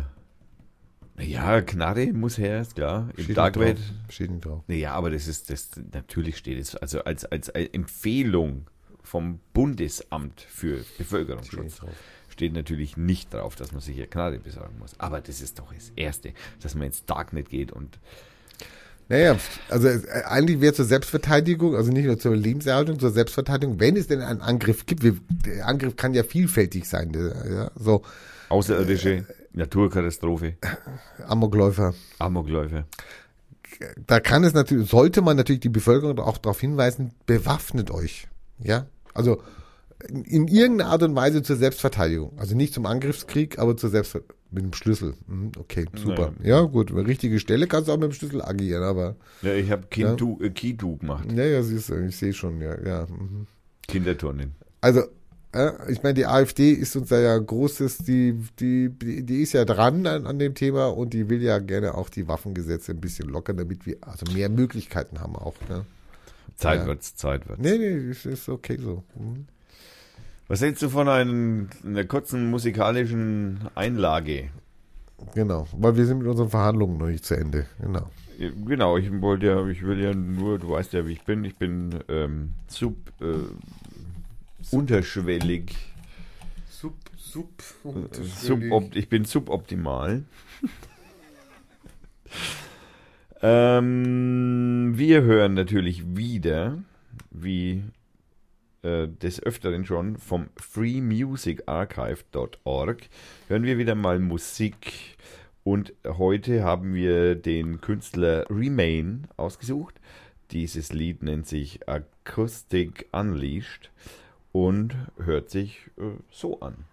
ja, 1.19 1.61
Knarre 1.63 2.13
muss 2.13 2.39
her, 2.39 2.61
ist 2.61 2.77
klar. 2.77 3.09
Im 3.17 3.25
Steht 3.25 3.37
Dark 3.37 3.57
nicht 3.57 3.67
Web. 3.67 3.77
drauf. 3.77 4.13
Steht 4.13 4.31
nicht 4.31 4.45
drauf. 4.45 4.63
Naja, 4.69 4.93
aber 4.93 5.11
das 5.11 5.27
ist, 5.27 5.51
das, 5.51 5.71
natürlich 5.93 6.37
steht 6.37 6.59
es, 6.59 6.77
also 6.77 7.03
als, 7.03 7.25
als 7.25 7.49
Empfehlung 7.49 8.67
vom 9.03 9.41
Bundesamt 9.53 10.41
für 10.41 10.83
Steht 10.85 10.99
Bevölkerungsschutz 10.99 11.77
drauf. 11.79 11.91
steht 12.29 12.53
natürlich 12.53 12.97
nicht 12.97 13.33
drauf, 13.33 13.57
dass 13.57 13.73
man 13.73 13.81
sich 13.81 13.97
hier 13.97 14.07
Knarre 14.07 14.39
besorgen 14.39 14.79
muss. 14.79 14.99
Aber 15.01 15.21
das 15.21 15.41
ist 15.41 15.59
doch 15.59 15.73
das 15.73 15.91
Erste, 15.97 16.33
dass 16.61 16.75
man 16.75 16.89
ins 16.89 17.05
Darknet 17.07 17.49
geht 17.49 17.73
und 17.73 17.99
Naja, 19.09 19.37
also 19.69 19.89
äh, 19.89 20.01
eigentlich 20.27 20.61
wäre 20.61 20.75
zur 20.75 20.85
Selbstverteidigung, 20.85 21.77
also 21.77 21.93
nicht 21.93 22.07
nur 22.07 22.19
zur 22.19 22.35
Lebenserhaltung, 22.35 22.99
zur 22.99 23.11
Selbstverteidigung, 23.11 23.79
wenn 23.79 23.97
es 23.97 24.09
denn 24.09 24.21
einen 24.21 24.41
Angriff 24.41 24.87
gibt, 24.87 25.05
wir, 25.05 25.17
der 25.29 25.67
Angriff 25.69 25.95
kann 25.97 26.13
ja 26.13 26.25
vielfältig 26.25 26.89
sein, 26.89 27.13
ja, 27.15 27.71
so 27.77 28.03
außerirdische 28.49 29.25
Naturkatastrophe, 29.53 30.57
Amokläufer. 31.27 31.95
Amokläufe. 32.19 32.85
Da 34.07 34.21
kann 34.21 34.43
es 34.43 34.55
natürlich, 34.55 34.91
sollte 34.91 35.23
man 35.23 35.37
natürlich 35.37 35.61
die 35.61 35.69
Bevölkerung 35.69 36.19
auch 36.19 36.39
darauf 36.39 36.61
hinweisen, 36.61 37.13
bewaffnet 37.27 37.91
euch. 37.91 38.27
Ja, 38.59 38.87
also 39.15 39.41
in 40.09 40.49
irgendeiner 40.49 40.91
Art 40.91 41.03
und 41.03 41.15
Weise 41.15 41.43
zur 41.43 41.57
Selbstverteidigung. 41.57 42.39
Also 42.39 42.55
nicht 42.55 42.75
zum 42.75 42.87
Angriffskrieg, 42.87 43.59
aber 43.59 43.77
zur 43.77 43.91
Selbstverteidigung. 43.91 44.36
Mit 44.51 44.63
dem 44.63 44.73
Schlüssel. 44.73 45.15
Mhm, 45.27 45.53
Okay, 45.59 45.87
super. 45.97 46.33
Ja, 46.43 46.61
gut. 46.63 46.95
Richtige 46.95 47.41
Stelle 47.41 47.67
kannst 47.67 47.89
du 47.89 47.93
auch 47.93 47.97
mit 47.99 48.11
dem 48.11 48.13
Schlüssel 48.13 48.43
agieren, 48.43 48.83
aber 48.83 49.17
Ja, 49.43 49.53
ich 49.55 49.71
habe 49.71 49.87
Kindu, 49.91 50.39
äh, 50.41 50.51
Kidu 50.51 50.97
gemacht, 50.97 51.31
ja, 51.33 51.45
ja, 51.45 51.63
siehst 51.63 51.89
du, 51.91 51.95
ich 52.07 52.17
sehe 52.17 52.33
schon, 52.33 52.61
ja, 52.61 52.81
ja. 52.85 53.07
Mhm. 53.07 53.47
Kinderturnen. 53.89 54.55
Also, 54.81 55.03
äh, 55.53 55.71
ich 55.91 56.03
meine, 56.03 56.15
die 56.15 56.27
AfD 56.27 56.73
ist 56.73 56.95
uns 56.97 57.09
da 57.09 57.19
ja 57.19 57.37
großes, 57.37 57.99
die, 57.99 58.35
die, 58.61 58.91
die, 58.91 59.43
ist 59.43 59.53
ja 59.53 59.65
dran 59.65 60.07
an, 60.07 60.27
an 60.27 60.39
dem 60.39 60.55
Thema 60.55 60.87
und 60.89 61.13
die 61.13 61.29
will 61.29 61.43
ja 61.43 61.59
gerne 61.59 61.95
auch 61.95 62.09
die 62.09 62.29
Waffengesetze 62.29 62.93
ein 62.93 63.01
bisschen 63.01 63.29
lockern, 63.29 63.57
damit 63.57 63.87
wir 63.87 63.97
also 64.03 64.31
mehr 64.33 64.49
Möglichkeiten 64.49 65.21
haben 65.21 65.35
auch. 65.37 65.55
Ne? 65.69 65.85
Zeit 66.57 66.81
Ja. 66.81 66.87
wird's, 66.87 67.17
Zeit 67.17 67.49
wird's. 67.49 67.61
Nee, 67.63 67.79
nee, 67.79 68.11
ist, 68.11 68.27
ist 68.27 68.49
okay 68.49 68.79
so. 68.81 69.03
Mhm. 69.17 69.47
Was 70.49 70.61
hältst 70.63 70.83
du 70.83 70.89
von 70.89 71.09
einem, 71.09 71.69
einer 71.85 72.05
kurzen 72.05 72.51
musikalischen 72.51 73.69
Einlage? 73.75 74.51
Genau, 75.35 75.67
weil 75.73 75.97
wir 75.97 76.07
sind 76.07 76.19
mit 76.19 76.29
unseren 76.29 76.51
Verhandlungen 76.51 76.99
noch 76.99 77.09
nicht 77.09 77.25
zu 77.25 77.35
Ende. 77.35 77.67
Genau. 77.81 78.09
Genau, 78.67 78.97
ich 78.99 79.11
wollte 79.23 79.47
ja, 79.47 79.67
ich 79.67 79.83
will 79.83 79.99
ja 79.99 80.13
nur, 80.13 80.59
du 80.59 80.71
weißt 80.71 80.93
ja, 80.93 81.07
wie 81.07 81.13
ich 81.13 81.23
bin. 81.25 81.43
Ich 81.45 81.57
bin 81.57 81.99
ähm, 82.09 82.53
sub, 82.69 82.97
äh, 83.21 84.75
unterschwellig, 84.75 85.75
Sub, 86.69 86.95
sub, 87.17 87.51
subopt, 88.23 88.95
ich 88.95 89.09
bin 89.09 89.25
suboptimal. 89.25 90.25
Ähm, 93.43 94.95
wir 94.97 95.23
hören 95.23 95.55
natürlich 95.55 96.17
wieder, 96.17 96.79
wie 97.31 97.85
äh, 98.87 99.09
des 99.09 99.43
Öfteren 99.43 99.85
schon, 99.85 100.17
vom 100.17 100.47
freemusicarchive.org 100.57 103.09
hören 103.49 103.65
wir 103.65 103.79
wieder 103.79 103.97
mal 103.97 104.21
Musik. 104.21 105.17
Und 105.65 105.93
heute 106.07 106.63
haben 106.63 106.95
wir 106.95 107.35
den 107.35 107.81
Künstler 107.81 108.47
Remain 108.49 109.27
ausgesucht. 109.37 109.97
Dieses 110.53 110.93
Lied 110.93 111.25
nennt 111.25 111.49
sich 111.49 111.89
Acoustic 111.89 113.09
Unleashed 113.11 113.91
und 114.53 114.95
hört 115.19 115.51
sich 115.51 115.91
äh, 115.99 116.13
so 116.31 116.61
an. 116.61 116.85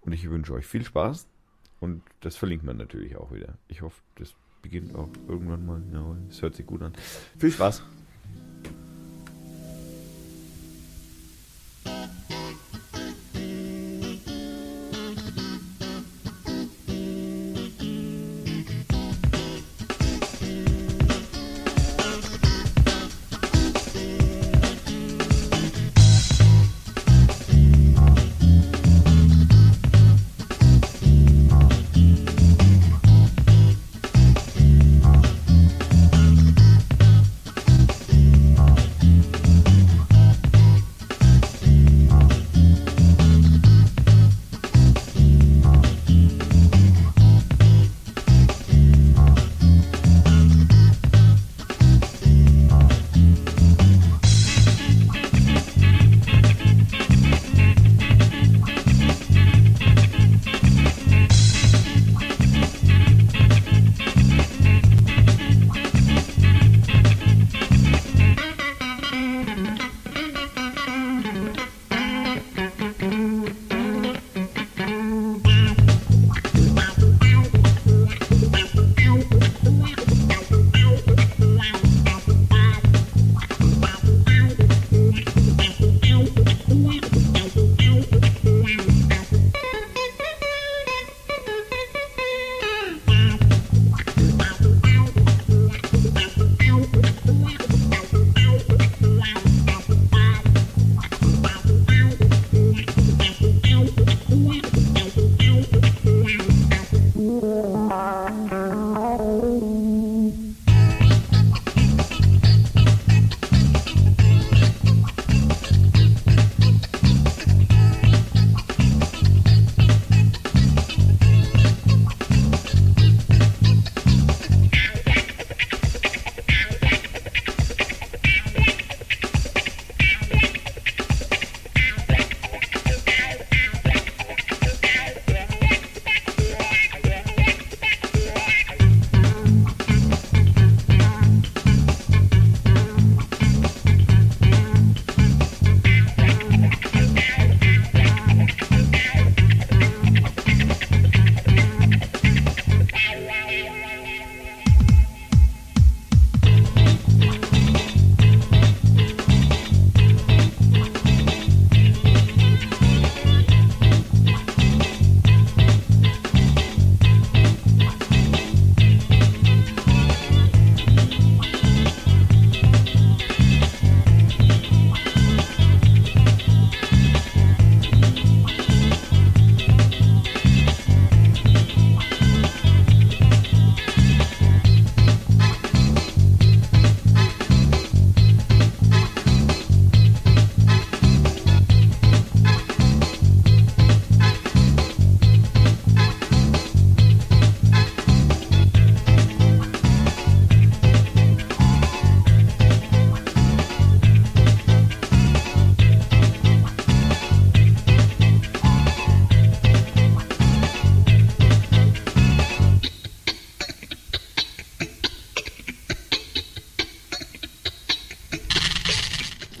Und 0.00 0.14
ich 0.14 0.30
wünsche 0.30 0.54
euch 0.54 0.66
viel 0.66 0.84
Spaß 0.84 1.28
und 1.80 2.00
das 2.20 2.36
verlinkt 2.36 2.64
man 2.64 2.78
natürlich 2.78 3.16
auch 3.16 3.30
wieder. 3.30 3.58
Ich 3.68 3.82
hoffe, 3.82 4.00
das 4.14 4.34
beginnt 4.62 4.94
auch 4.94 5.10
irgendwann 5.28 5.66
mal. 5.66 5.82
Ja, 5.92 6.16
es 6.30 6.40
hört 6.40 6.54
sich 6.54 6.64
gut 6.64 6.80
an. 6.80 6.94
Viel 7.36 7.52
Spaß! 7.52 7.82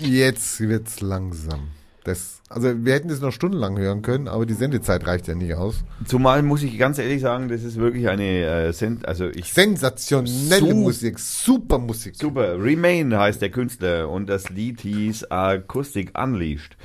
Jetzt 0.02 0.60
wird's 0.60 1.00
langsam. 1.00 1.68
Das, 2.04 2.40
also 2.48 2.84
wir 2.84 2.94
hätten 2.94 3.08
das 3.08 3.20
noch 3.20 3.30
stundenlang 3.30 3.78
hören 3.78 4.02
können, 4.02 4.26
aber 4.26 4.44
die 4.44 4.54
Sendezeit 4.54 5.06
reicht 5.06 5.28
ja 5.28 5.36
nicht 5.36 5.54
aus. 5.54 5.84
Zumal 6.04 6.42
muss 6.42 6.64
ich 6.64 6.76
ganz 6.76 6.98
ehrlich 6.98 7.20
sagen, 7.20 7.48
das 7.48 7.62
ist 7.62 7.76
wirklich 7.76 8.08
eine 8.08 8.44
äh, 8.44 8.72
Sen 8.72 9.04
also 9.04 9.28
ich 9.28 9.52
Sensationelle 9.52 10.58
Su- 10.58 10.74
Musik, 10.74 11.18
super 11.20 11.78
Musik. 11.78 12.16
super. 12.16 12.60
Remain 12.60 13.16
heißt 13.16 13.40
der 13.40 13.50
Künstler 13.50 14.08
und 14.10 14.26
das 14.28 14.50
Lied 14.50 14.80
hieß 14.80 15.30
Acoustic 15.30 16.18
Unleashed. 16.18 16.76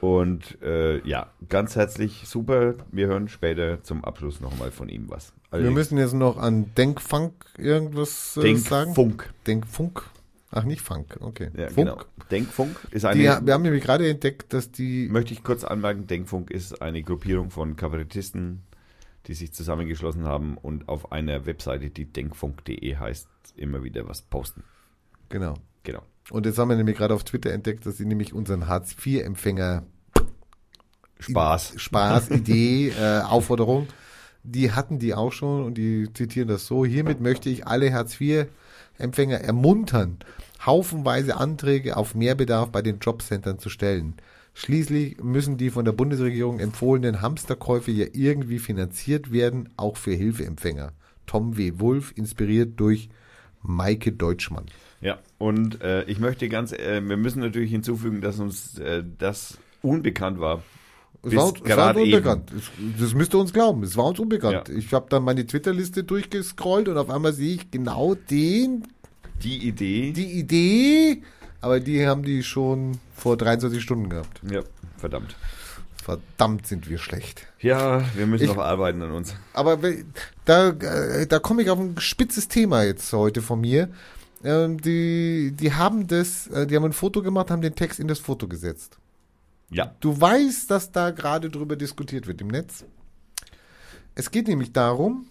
Und 0.00 0.60
äh, 0.62 0.98
ja, 1.08 1.28
ganz 1.48 1.74
herzlich 1.76 2.22
super. 2.26 2.74
Wir 2.92 3.08
hören 3.08 3.28
später 3.28 3.82
zum 3.82 4.04
Abschluss 4.04 4.40
nochmal 4.40 4.70
von 4.70 4.88
ihm 4.88 5.06
was. 5.08 5.32
Wir 5.50 5.70
müssen 5.70 5.98
jetzt 5.98 6.14
noch 6.14 6.36
an 6.36 6.66
Denkfunk 6.76 7.32
irgendwas 7.58 8.36
äh, 8.36 8.42
Denk 8.42 8.58
sagen. 8.58 8.94
Funk. 8.94 9.32
Denkfunk. 9.46 10.02
Ach, 10.56 10.64
nicht 10.64 10.82
Funk, 10.82 11.16
okay. 11.20 11.50
Ja, 11.56 11.66
Funk. 11.66 11.76
genau. 11.76 11.98
Denkfunk 12.30 12.76
ist 12.92 13.04
eine 13.04 13.18
Die, 13.18 13.46
wir 13.46 13.54
haben 13.54 13.62
nämlich 13.62 13.82
gerade 13.82 14.08
entdeckt, 14.08 14.52
dass 14.52 14.70
die 14.70 15.08
möchte 15.08 15.32
ich 15.32 15.42
kurz 15.42 15.64
anmerken, 15.64 16.06
Denkfunk 16.06 16.50
ist 16.52 16.80
eine 16.80 17.02
Gruppierung 17.02 17.50
von 17.50 17.74
Kabarettisten, 17.74 18.62
die 19.26 19.34
sich 19.34 19.52
zusammengeschlossen 19.52 20.24
haben 20.24 20.56
und 20.56 20.88
auf 20.88 21.10
einer 21.10 21.44
Webseite, 21.46 21.90
die 21.90 22.04
denkfunk.de 22.06 22.96
heißt, 22.96 23.26
immer 23.56 23.82
wieder 23.82 24.08
was 24.08 24.22
posten. 24.22 24.62
genau. 25.28 25.54
Genau. 25.82 26.02
Und 26.30 26.46
jetzt 26.46 26.58
haben 26.58 26.70
wir 26.70 26.76
nämlich 26.76 26.96
gerade 26.96 27.12
auf 27.12 27.24
Twitter 27.24 27.52
entdeckt, 27.52 27.84
dass 27.84 27.98
sie 27.98 28.06
nämlich 28.06 28.32
unseren 28.32 28.68
Hartz-IV-Empfänger 28.68 29.82
Spaß. 31.18 31.74
Spaß, 31.76 32.30
Idee, 32.30 32.88
äh, 32.88 33.20
Aufforderung, 33.20 33.88
die 34.42 34.72
hatten 34.72 34.98
die 34.98 35.14
auch 35.14 35.32
schon 35.32 35.64
und 35.64 35.74
die 35.74 36.08
zitieren 36.12 36.48
das 36.48 36.66
so. 36.66 36.84
Hiermit 36.84 37.20
möchte 37.20 37.50
ich 37.50 37.66
alle 37.66 37.92
Hartz 37.92 38.18
Empfänger 38.98 39.40
ermuntern, 39.40 40.18
haufenweise 40.64 41.36
Anträge 41.36 41.96
auf 41.96 42.14
Mehrbedarf 42.14 42.70
bei 42.70 42.82
den 42.82 42.98
Jobcentern 42.98 43.58
zu 43.58 43.68
stellen. 43.68 44.14
Schließlich 44.54 45.22
müssen 45.22 45.56
die 45.56 45.70
von 45.70 45.84
der 45.84 45.92
Bundesregierung 45.92 46.60
empfohlenen 46.60 47.20
Hamsterkäufe 47.20 47.90
ja 47.90 48.06
irgendwie 48.12 48.60
finanziert 48.60 49.32
werden, 49.32 49.68
auch 49.76 49.96
für 49.96 50.12
Hilfeempfänger. 50.12 50.92
Tom 51.26 51.56
W. 51.56 51.72
Wolf, 51.76 52.12
inspiriert 52.16 52.78
durch 52.78 53.08
Maike 53.62 54.12
Deutschmann. 54.12 54.66
Ja, 55.00 55.18
und 55.38 55.82
äh, 55.82 56.04
ich 56.04 56.20
möchte 56.20 56.48
ganz, 56.48 56.72
äh, 56.72 57.02
wir 57.04 57.16
müssen 57.16 57.40
natürlich 57.40 57.70
hinzufügen, 57.70 58.20
dass 58.20 58.38
uns 58.38 58.78
äh, 58.78 59.02
das 59.18 59.58
unbekannt 59.82 60.38
war. 60.38 60.62
Es 61.26 61.34
war, 61.36 61.46
uns- 61.48 61.60
es 61.64 61.76
war 61.76 61.88
uns 61.96 61.98
eben. 62.06 62.14
unbekannt. 62.14 62.52
Es- 62.56 63.00
Das 63.00 63.14
müsst 63.14 63.34
ihr 63.34 63.38
uns 63.38 63.52
glauben. 63.52 63.82
Es 63.82 63.96
war 63.96 64.06
uns 64.06 64.18
unbekannt. 64.18 64.68
Ja. 64.68 64.74
Ich 64.74 64.92
habe 64.92 65.06
dann 65.08 65.22
meine 65.24 65.46
Twitter-Liste 65.46 66.04
durchgescrollt 66.04 66.88
und 66.88 66.96
auf 66.98 67.10
einmal 67.10 67.32
sehe 67.32 67.54
ich 67.54 67.70
genau 67.70 68.14
den, 68.14 68.86
Die 69.42 69.66
Idee. 69.68 70.12
die 70.12 70.38
Idee, 70.38 71.22
aber 71.60 71.80
die 71.80 72.06
haben 72.06 72.22
die 72.22 72.42
schon 72.42 72.98
vor 73.14 73.36
23 73.36 73.82
Stunden 73.82 74.08
gehabt. 74.10 74.40
ja, 74.50 74.60
verdammt. 74.98 75.36
Verdammt 76.02 76.66
sind 76.66 76.90
wir 76.90 76.98
schlecht. 76.98 77.46
Ja, 77.60 78.02
wir 78.14 78.26
müssen 78.26 78.44
Ich- 78.44 78.50
noch 78.54 78.58
arbeiten 78.62 79.00
an 79.00 79.10
uns. 79.12 79.34
Aber 79.54 79.78
da, 80.44 80.68
äh, 80.68 81.26
da 81.26 81.38
komme 81.38 81.62
ich 81.62 81.70
auf 81.70 81.78
ein 81.78 81.94
spitzes 81.98 82.46
Thema 82.48 82.82
jetzt 82.82 83.10
heute 83.14 83.40
von 83.40 83.60
mir. 83.62 83.88
Ähm, 84.44 84.78
die, 84.82 85.52
die 85.58 85.72
haben 85.72 86.06
das, 86.06 86.46
äh, 86.48 86.66
die 86.66 86.76
haben 86.76 86.84
ein 86.84 86.92
Foto 86.92 87.22
gemacht, 87.22 87.50
haben 87.50 87.62
den 87.62 87.74
Text 87.74 87.98
in 88.00 88.08
das 88.08 88.18
Foto 88.18 88.46
gesetzt. 88.48 88.98
Ja. 89.70 89.94
Du 90.00 90.20
weißt, 90.20 90.70
dass 90.70 90.92
da 90.92 91.10
gerade 91.10 91.50
drüber 91.50 91.76
diskutiert 91.76 92.26
wird 92.26 92.40
im 92.40 92.48
Netz. 92.48 92.84
Es 94.14 94.30
geht 94.30 94.48
nämlich 94.48 94.72
darum, 94.72 95.26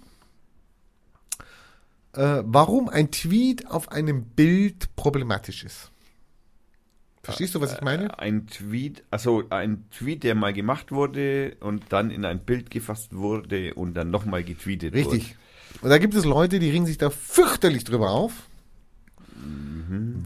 äh, 2.13 2.43
warum 2.45 2.89
ein 2.89 3.11
Tweet 3.11 3.67
auf 3.67 3.91
einem 3.91 4.25
Bild 4.25 4.95
problematisch 4.95 5.63
ist. 5.63 5.91
Verstehst 7.23 7.55
du, 7.55 7.61
was 7.61 7.75
ich 7.75 7.81
meine? 7.81 8.19
Ein 8.19 8.47
Tweet, 8.47 9.05
also 9.09 9.43
ein 9.49 9.85
Tweet, 9.91 10.23
der 10.23 10.35
mal 10.35 10.51
gemacht 10.51 10.91
wurde 10.91 11.55
und 11.61 11.85
dann 11.89 12.11
in 12.11 12.25
ein 12.25 12.39
Bild 12.39 12.69
gefasst 12.69 13.15
wurde 13.15 13.75
und 13.75 13.93
dann 13.93 14.11
nochmal 14.11 14.43
getweetet 14.43 14.93
Richtig. 14.93 15.37
Und 15.81 15.89
da 15.89 15.97
gibt 15.99 16.15
es 16.15 16.25
Leute, 16.25 16.59
die 16.59 16.69
ringen 16.69 16.85
sich 16.85 16.97
da 16.97 17.09
fürchterlich 17.09 17.85
drüber 17.85 18.11
auf. 18.11 18.49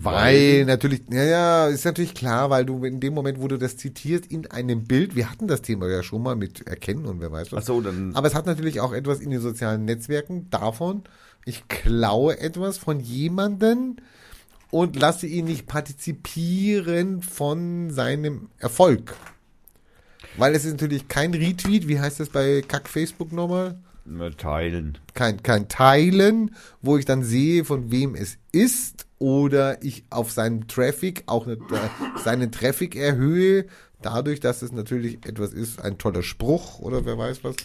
Weil 0.02 0.66
natürlich, 0.66 1.02
ja, 1.12 1.24
ja, 1.24 1.68
ist 1.68 1.86
natürlich 1.86 2.14
klar, 2.14 2.50
weil 2.50 2.66
du 2.66 2.84
in 2.86 3.00
dem 3.00 3.14
Moment, 3.14 3.42
wo 3.42 3.48
du 3.48 3.58
das 3.58 3.78
zitierst, 3.78 4.26
in 4.28 4.50
einem 4.50 4.86
Bild, 4.86 5.16
wir 5.16 5.30
hatten 5.30 5.48
das 5.48 5.62
Thema 5.62 5.90
ja 5.90 6.04
schon 6.04 6.24
mal 6.24 6.36
mit 6.36 6.68
Erkennen 6.68 7.06
und 7.06 7.20
wer 7.20 7.32
weiß 7.32 7.52
was. 7.52 7.64
Achso, 7.64 7.82
dann. 7.82 8.16
Aber 8.16 8.28
es 8.28 8.36
hat 8.36 8.46
natürlich 8.46 8.80
auch 8.80 8.94
etwas 8.94 9.20
in 9.20 9.32
den 9.32 9.42
sozialen 9.42 9.86
Netzwerken 9.86 10.50
davon, 10.50 11.04
ich 11.46 11.68
klaue 11.68 12.40
etwas 12.40 12.78
von 12.78 13.00
jemanden 13.00 14.02
und 14.70 14.96
lasse 14.96 15.28
ihn 15.28 15.46
nicht 15.46 15.66
partizipieren 15.66 17.22
von 17.22 17.90
seinem 17.90 18.50
Erfolg. 18.60 19.16
Weil 20.38 20.56
es 20.56 20.66
ist 20.66 20.74
natürlich 20.74 21.08
kein 21.08 21.34
Retweet, 21.34 21.88
wie 21.88 22.00
heißt 22.00 22.20
das 22.20 22.30
bei 22.30 22.62
Kack 22.62 22.88
Facebook 22.88 23.32
nochmal? 23.32 23.80
Teilen. 24.38 24.98
Kein, 25.14 25.44
kein 25.44 25.68
Teilen, 25.68 26.56
wo 26.82 26.98
ich 26.98 27.06
dann 27.06 27.24
sehe, 27.24 27.66
von 27.66 27.92
wem 27.92 28.16
es 28.16 28.38
ist 28.52 29.06
oder 29.20 29.84
ich 29.84 30.06
auf 30.10 30.32
seinen 30.32 30.68
Traffic 30.68 31.24
auch 31.26 31.46
nicht, 31.46 31.62
äh, 31.72 32.20
seinen 32.24 32.52
Traffic 32.52 32.96
erhöhe, 32.96 33.66
dadurch, 34.02 34.40
dass 34.40 34.62
es 34.62 34.72
natürlich 34.72 35.26
etwas 35.26 35.54
ist, 35.54 35.82
ein 35.82 35.98
toller 35.98 36.24
Spruch 36.24 36.80
oder 36.80 37.06
wer 37.06 37.18
weiß 37.18 37.44
was, 37.44 37.56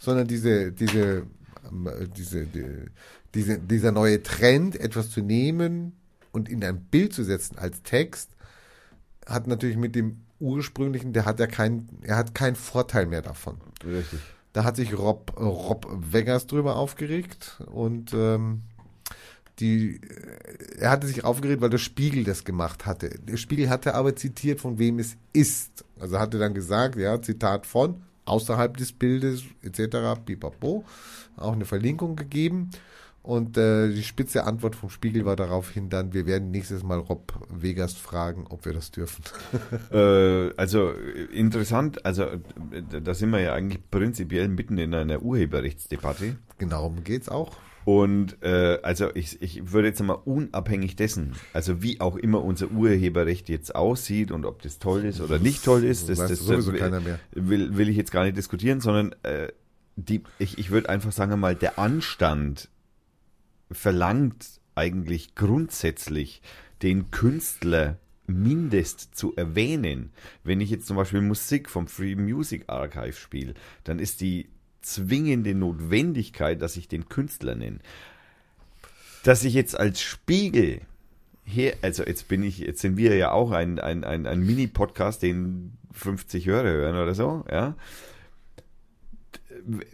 sondern 0.00 0.26
diese, 0.26 0.72
diese, 0.72 1.26
ähm, 1.70 1.86
äh, 1.86 2.08
diese, 2.16 2.46
die, 2.46 2.64
diese, 3.34 3.58
dieser 3.58 3.92
neue 3.92 4.22
Trend, 4.22 4.78
etwas 4.78 5.10
zu 5.10 5.20
nehmen 5.20 5.92
und 6.32 6.48
in 6.48 6.62
ein 6.64 6.84
Bild 6.84 7.12
zu 7.12 7.24
setzen 7.24 7.58
als 7.58 7.82
Text, 7.82 8.30
hat 9.26 9.46
natürlich 9.46 9.76
mit 9.76 9.94
dem 9.94 10.22
ursprünglichen, 10.40 11.12
der 11.12 11.24
hat 11.24 11.38
ja 11.38 11.46
keinen, 11.46 11.88
er 12.02 12.16
hat 12.16 12.34
keinen 12.34 12.56
Vorteil 12.56 13.06
mehr 13.06 13.22
davon. 13.22 13.58
Richtig. 13.84 14.18
Da 14.52 14.64
hat 14.64 14.76
sich 14.76 14.96
Rob, 14.96 15.32
Rob 15.38 15.86
Vegas 15.90 16.46
drüber 16.46 16.76
aufgeregt 16.76 17.62
und 17.66 18.12
ähm, 18.12 18.62
die, 19.60 20.00
er 20.78 20.90
hatte 20.90 21.06
sich 21.06 21.24
aufgeregt, 21.24 21.60
weil 21.60 21.70
der 21.70 21.78
Spiegel 21.78 22.24
das 22.24 22.44
gemacht 22.44 22.86
hatte. 22.86 23.10
Der 23.20 23.36
Spiegel 23.36 23.70
hatte 23.70 23.94
aber 23.94 24.16
zitiert, 24.16 24.60
von 24.60 24.78
wem 24.78 24.98
es 24.98 25.16
ist. 25.32 25.84
Also 25.98 26.18
hatte 26.18 26.38
dann 26.38 26.54
gesagt, 26.54 26.96
ja, 26.96 27.20
Zitat 27.20 27.66
von, 27.66 28.02
außerhalb 28.24 28.76
des 28.76 28.92
Bildes, 28.92 29.42
etc., 29.62 30.20
pipapo, 30.24 30.84
auch 31.36 31.52
eine 31.52 31.64
Verlinkung 31.64 32.16
gegeben. 32.16 32.70
Und 33.22 33.56
äh, 33.56 33.88
die 33.88 34.02
spitze 34.02 34.44
Antwort 34.44 34.74
vom 34.74 34.90
Spiegel 34.90 35.24
war 35.24 35.36
daraufhin 35.36 35.88
dann, 35.88 36.12
wir 36.12 36.26
werden 36.26 36.50
nächstes 36.50 36.82
Mal 36.82 36.98
Rob 36.98 37.32
Vegas 37.48 37.94
fragen, 37.94 38.46
ob 38.48 38.64
wir 38.64 38.72
das 38.72 38.90
dürfen. 38.90 39.24
Äh, 39.92 40.50
also 40.56 40.92
interessant, 41.32 42.04
also 42.06 42.26
da 43.04 43.14
sind 43.14 43.30
wir 43.30 43.40
ja 43.40 43.52
eigentlich 43.52 43.80
prinzipiell 43.90 44.48
mitten 44.48 44.78
in 44.78 44.94
einer 44.94 45.22
Urheberrechtsdebatte. 45.22 46.36
genau, 46.58 46.86
um 46.86 47.04
geht's 47.04 47.28
auch. 47.28 47.56
Und 47.84 48.42
äh, 48.42 48.78
also 48.82 49.10
ich, 49.14 49.42
ich 49.42 49.72
würde 49.72 49.88
jetzt 49.88 50.02
mal 50.02 50.14
unabhängig 50.14 50.96
dessen, 50.96 51.34
also 51.52 51.82
wie 51.82 52.00
auch 52.00 52.16
immer 52.16 52.42
unser 52.42 52.70
Urheberrecht 52.70 53.48
jetzt 53.48 53.74
aussieht 53.74 54.30
und 54.30 54.46
ob 54.46 54.62
das 54.62 54.78
toll 54.78 55.04
ist 55.04 55.20
oder 55.20 55.38
nicht 55.38 55.64
toll 55.64 55.84
ist, 55.84 56.08
das, 56.08 56.18
das 56.18 56.38
sowieso 56.38 56.72
will. 56.72 57.18
Will, 57.32 57.76
will 57.76 57.88
ich 57.88 57.96
jetzt 57.96 58.12
gar 58.12 58.24
nicht 58.24 58.36
diskutieren, 58.36 58.80
sondern 58.80 59.14
äh, 59.24 59.48
die, 59.96 60.22
ich, 60.38 60.58
ich 60.58 60.70
würde 60.70 60.88
einfach 60.88 61.12
sagen 61.12 61.38
mal, 61.38 61.56
der 61.56 61.78
Anstand 61.78 62.68
verlangt 63.74 64.60
eigentlich 64.74 65.34
grundsätzlich 65.34 66.42
den 66.82 67.10
Künstler 67.10 67.98
mindest 68.26 69.14
zu 69.14 69.34
erwähnen. 69.36 70.12
Wenn 70.44 70.60
ich 70.60 70.70
jetzt 70.70 70.86
zum 70.86 70.96
Beispiel 70.96 71.20
Musik 71.20 71.68
vom 71.68 71.86
Free 71.86 72.14
Music 72.14 72.64
Archive 72.68 73.14
spiele, 73.14 73.54
dann 73.84 73.98
ist 73.98 74.20
die 74.20 74.48
zwingende 74.80 75.54
Notwendigkeit, 75.54 76.60
dass 76.60 76.76
ich 76.76 76.88
den 76.88 77.08
Künstler 77.08 77.54
nenne. 77.54 77.78
Dass 79.22 79.44
ich 79.44 79.54
jetzt 79.54 79.78
als 79.78 80.00
Spiegel 80.00 80.80
her, 81.44 81.74
also 81.82 82.04
jetzt 82.04 82.28
bin 82.28 82.42
ich, 82.42 82.58
jetzt 82.58 82.80
sind 82.80 82.96
wir 82.96 83.16
ja 83.16 83.30
auch 83.30 83.52
ein, 83.52 83.78
ein, 83.78 84.04
ein, 84.04 84.26
ein 84.26 84.40
Mini-Podcast, 84.40 85.22
den 85.22 85.76
50 85.92 86.46
Hörer 86.46 86.70
hören 86.70 86.96
oder 86.96 87.14
so, 87.14 87.44
ja. 87.50 87.76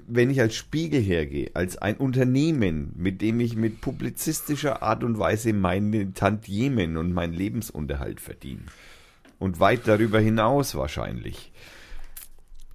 Wenn 0.06 0.30
ich 0.30 0.40
als 0.40 0.54
Spiegel 0.54 1.00
hergehe, 1.00 1.50
als 1.54 1.76
ein 1.76 1.96
Unternehmen, 1.96 2.92
mit 2.96 3.20
dem 3.20 3.40
ich 3.40 3.56
mit 3.56 3.80
publizistischer 3.80 4.82
Art 4.82 5.04
und 5.04 5.18
Weise 5.18 5.52
meine 5.52 6.12
Tantiemen 6.14 6.96
und 6.96 7.12
meinen 7.12 7.32
Lebensunterhalt 7.32 8.20
verdiene 8.20 8.62
und 9.38 9.60
weit 9.60 9.86
darüber 9.86 10.20
hinaus 10.20 10.74
wahrscheinlich, 10.74 11.52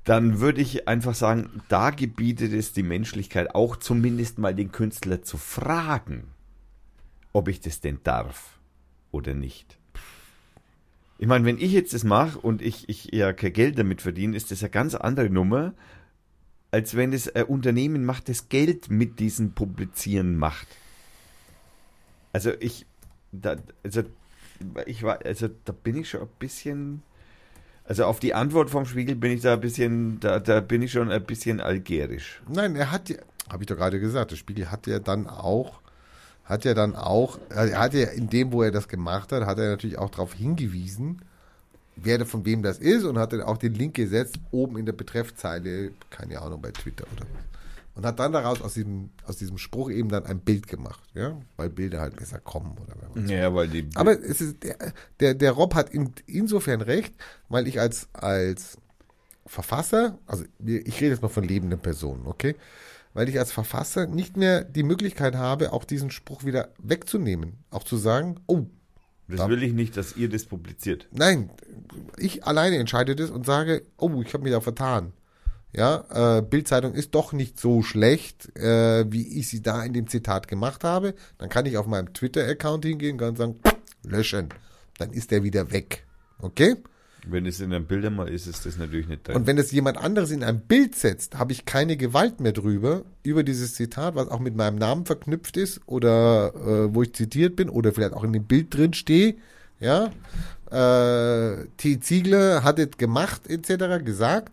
dann 0.04 0.40
würde 0.40 0.62
ich 0.62 0.88
einfach 0.88 1.16
sagen, 1.16 1.62
da 1.70 1.90
gebietet 1.90 2.54
es 2.54 2.74
die 2.74 2.84
Menschlichkeit 2.84 3.56
auch 3.56 3.78
zumindest 3.78 4.38
mal 4.38 4.54
den 4.54 4.72
Künstler 4.72 5.22
zu 5.22 5.38
fragen, 5.38 6.26
ob 7.32 7.48
ich 7.48 7.62
das 7.62 7.80
denn 7.80 8.00
darf 8.04 8.60
oder 9.12 9.34
nicht. 9.34 9.78
Ich 11.18 11.28
meine, 11.28 11.46
wenn 11.46 11.58
ich 11.58 11.72
jetzt 11.72 11.94
das 11.94 12.04
mache 12.04 12.38
und 12.38 12.62
ich, 12.62 12.90
ich 12.90 13.14
ja 13.14 13.32
kein 13.32 13.54
Geld 13.54 13.80
damit 13.80 14.02
verdiene, 14.02 14.36
ist 14.36 14.52
das 14.52 14.62
eine 14.62 14.72
ganz 14.72 14.94
andere 14.96 15.30
Nummer, 15.30 15.74
als 16.74 16.96
wenn 16.96 17.14
es 17.14 17.34
ein 17.34 17.44
Unternehmen 17.44 18.04
macht, 18.04 18.30
das 18.30 18.50
Geld 18.50 18.90
mit 18.90 19.20
diesem 19.20 19.52
Publizieren 19.52 20.36
macht. 20.36 20.68
Also 22.32 22.52
ich, 22.60 22.88
da, 23.32 23.58
also 23.84 24.02
ich 24.88 25.04
war, 25.04 25.24
also 25.24 25.50
da 25.66 25.72
bin 25.72 25.98
ich 25.98 26.10
schon 26.10 26.22
ein 26.22 26.30
bisschen, 26.40 27.04
also 27.84 28.06
auf 28.06 28.20
die 28.20 28.34
Antwort 28.34 28.72
vom 28.72 28.88
Spiegel 28.88 29.16
bin 29.16 29.34
ich 29.34 29.42
da 29.42 29.54
ein 29.54 29.62
bisschen, 29.62 30.20
da, 30.20 30.40
da 30.40 30.62
bin 30.62 30.82
ich 30.82 30.92
schon 30.92 31.12
ein 31.12 31.24
bisschen 31.24 31.62
algerisch. 31.62 32.42
Nein, 32.50 32.76
er 32.76 32.90
hat 32.90 33.14
habe 33.52 33.62
ich 33.62 33.68
doch 33.68 33.76
gerade 33.76 34.00
gesagt, 34.00 34.32
der 34.32 34.38
Spiegel 34.38 34.72
hat 34.72 34.88
ja 34.88 34.98
dann 34.98 35.28
auch, 35.28 35.80
hat 36.44 36.66
ja 36.66 36.74
dann 36.74 36.96
auch, 36.96 37.38
er 37.50 37.78
hat 37.78 37.94
ja 37.94 38.08
in 38.08 38.30
dem, 38.30 38.52
wo 38.52 38.64
er 38.64 38.72
das 38.72 38.88
gemacht 38.88 39.32
hat, 39.32 39.46
hat 39.46 39.60
er 39.60 39.70
natürlich 39.70 40.00
auch 40.00 40.10
darauf 40.10 40.34
hingewiesen, 40.34 41.22
wer 41.96 42.26
von 42.26 42.46
wem 42.46 42.64
das 42.64 42.80
ist 42.80 43.04
und 43.04 43.18
hat 43.18 43.34
dann 43.34 43.42
auch 43.42 43.58
den 43.58 43.74
Link 43.74 43.96
gesetzt, 43.96 44.40
oben 44.52 44.78
in 44.78 44.86
der 44.86 44.94
Betreffzeile, 44.94 45.92
keine 46.10 46.42
Ahnung, 46.42 46.62
bei 46.62 46.72
Twitter 46.72 47.06
oder 47.16 47.26
was. 47.34 47.44
Und 47.96 48.08
hat 48.08 48.20
dann 48.20 48.32
daraus 48.32 48.62
aus 48.62 48.74
diesem, 48.74 49.12
aus 49.28 49.38
diesem 49.38 49.60
Spruch 49.60 49.92
eben 49.92 50.10
dann 50.10 50.26
ein 50.26 50.40
Bild 50.40 50.68
gemacht, 50.68 51.04
ja, 51.14 51.40
weil 51.58 51.70
Bilder 51.70 52.02
halt 52.02 52.16
besser 52.16 52.40
kommen 52.40 52.76
oder 52.82 52.96
weiß. 52.96 53.30
Ja, 53.30 53.54
weil 53.54 53.68
die. 53.68 53.88
Aber 53.94 54.20
es 54.20 54.42
ist, 54.42 54.64
der, 54.64 54.78
der, 55.20 55.36
der 55.36 55.52
Rob 55.52 55.76
hat 55.76 55.92
in, 55.92 56.12
insofern 56.26 56.82
recht, 56.82 57.14
weil 57.50 57.68
ich 57.68 57.80
als, 57.80 58.08
als 58.14 58.80
Verfasser, 59.46 60.18
also 60.26 60.44
ich 60.66 61.00
rede 61.02 61.12
jetzt 61.12 61.22
mal 61.22 61.28
von 61.28 61.44
lebenden 61.44 61.80
Personen, 61.80 62.26
okay? 62.26 62.56
Weil 63.14 63.30
ich 63.30 63.38
als 63.38 63.52
Verfasser 63.52 64.08
nicht 64.08 64.38
mehr 64.38 64.64
die 64.64 64.82
Möglichkeit 64.82 65.36
habe, 65.36 65.72
auch 65.72 65.84
diesen 65.84 66.10
Spruch 66.10 66.44
wieder 66.46 66.70
wegzunehmen. 66.80 67.58
Auch 67.70 67.84
zu 67.84 67.98
sagen, 67.98 68.40
oh, 68.48 68.66
das 69.28 69.48
will 69.48 69.64
ich 69.64 69.74
nicht, 69.74 69.98
dass 69.98 70.16
ihr 70.18 70.30
das 70.30 70.46
publiziert. 70.46 71.08
nein, 71.12 71.50
ich 72.18 72.46
alleine 72.46 72.78
entscheide 72.78 73.16
das 73.16 73.30
und 73.30 73.46
sage, 73.46 73.84
oh, 73.98 74.22
ich 74.22 74.34
habe 74.34 74.44
mich 74.44 74.54
da 74.54 74.62
vertan. 74.62 75.14
Ja, 75.76 76.38
äh, 76.38 76.42
Bildzeitung 76.44 76.94
ist 76.94 77.16
doch 77.16 77.34
nicht 77.34 77.60
so 77.60 77.82
schlecht, 77.82 78.56
äh, 78.56 79.12
wie 79.12 79.40
ich 79.40 79.48
sie 79.48 79.62
da 79.62 79.84
in 79.84 79.94
dem 79.94 80.08
Zitat 80.08 80.48
gemacht 80.48 80.84
habe. 80.84 81.16
Dann 81.40 81.50
kann 81.50 81.66
ich 81.66 81.78
auf 81.78 81.88
meinem 81.88 82.14
Twitter-Account 82.14 82.86
hingehen 82.86 83.20
und 83.20 83.38
sagen, 83.38 83.60
löschen. 84.04 84.50
Dann 85.00 85.12
ist 85.12 85.32
der 85.32 85.44
wieder 85.44 85.72
weg. 85.72 86.06
Okay? 86.38 86.76
Wenn 87.26 87.46
es 87.46 87.60
in 87.60 87.74
einem 87.74 87.86
Bilder 87.86 88.10
mal 88.10 88.28
ist, 88.28 88.48
ist 88.48 88.66
das 88.66 88.78
natürlich 88.78 89.08
nicht 89.08 89.28
drin. 89.28 89.36
Und 89.36 89.48
wenn 89.48 89.56
das 89.56 89.72
jemand 89.72 89.98
anderes 89.98 90.32
in 90.32 90.44
ein 90.44 90.60
Bild 90.60 90.96
setzt, 90.96 91.38
habe 91.38 91.54
ich 91.54 91.66
keine 91.66 91.96
Gewalt 91.96 92.40
mehr 92.40 92.52
drüber, 92.52 93.04
über 93.24 93.44
dieses 93.44 93.76
Zitat, 93.76 94.16
was 94.16 94.28
auch 94.28 94.40
mit 94.40 94.56
meinem 94.56 94.78
Namen 94.78 95.06
verknüpft 95.06 95.56
ist 95.56 95.82
oder 95.86 96.54
äh, 96.56 96.94
wo 96.94 97.02
ich 97.02 97.14
zitiert 97.14 97.56
bin 97.56 97.70
oder 97.70 97.94
vielleicht 97.94 98.14
auch 98.14 98.24
in 98.24 98.34
dem 98.34 98.44
Bild 98.44 98.76
drin 98.76 98.94
stehe. 98.94 99.36
Ja, 99.80 100.12
äh, 100.72 101.66
T. 101.78 102.00
Ziegler 102.00 102.64
hat 102.64 102.80
es 102.80 102.98
gemacht, 102.98 103.48
etc., 103.48 104.04
gesagt. 104.04 104.52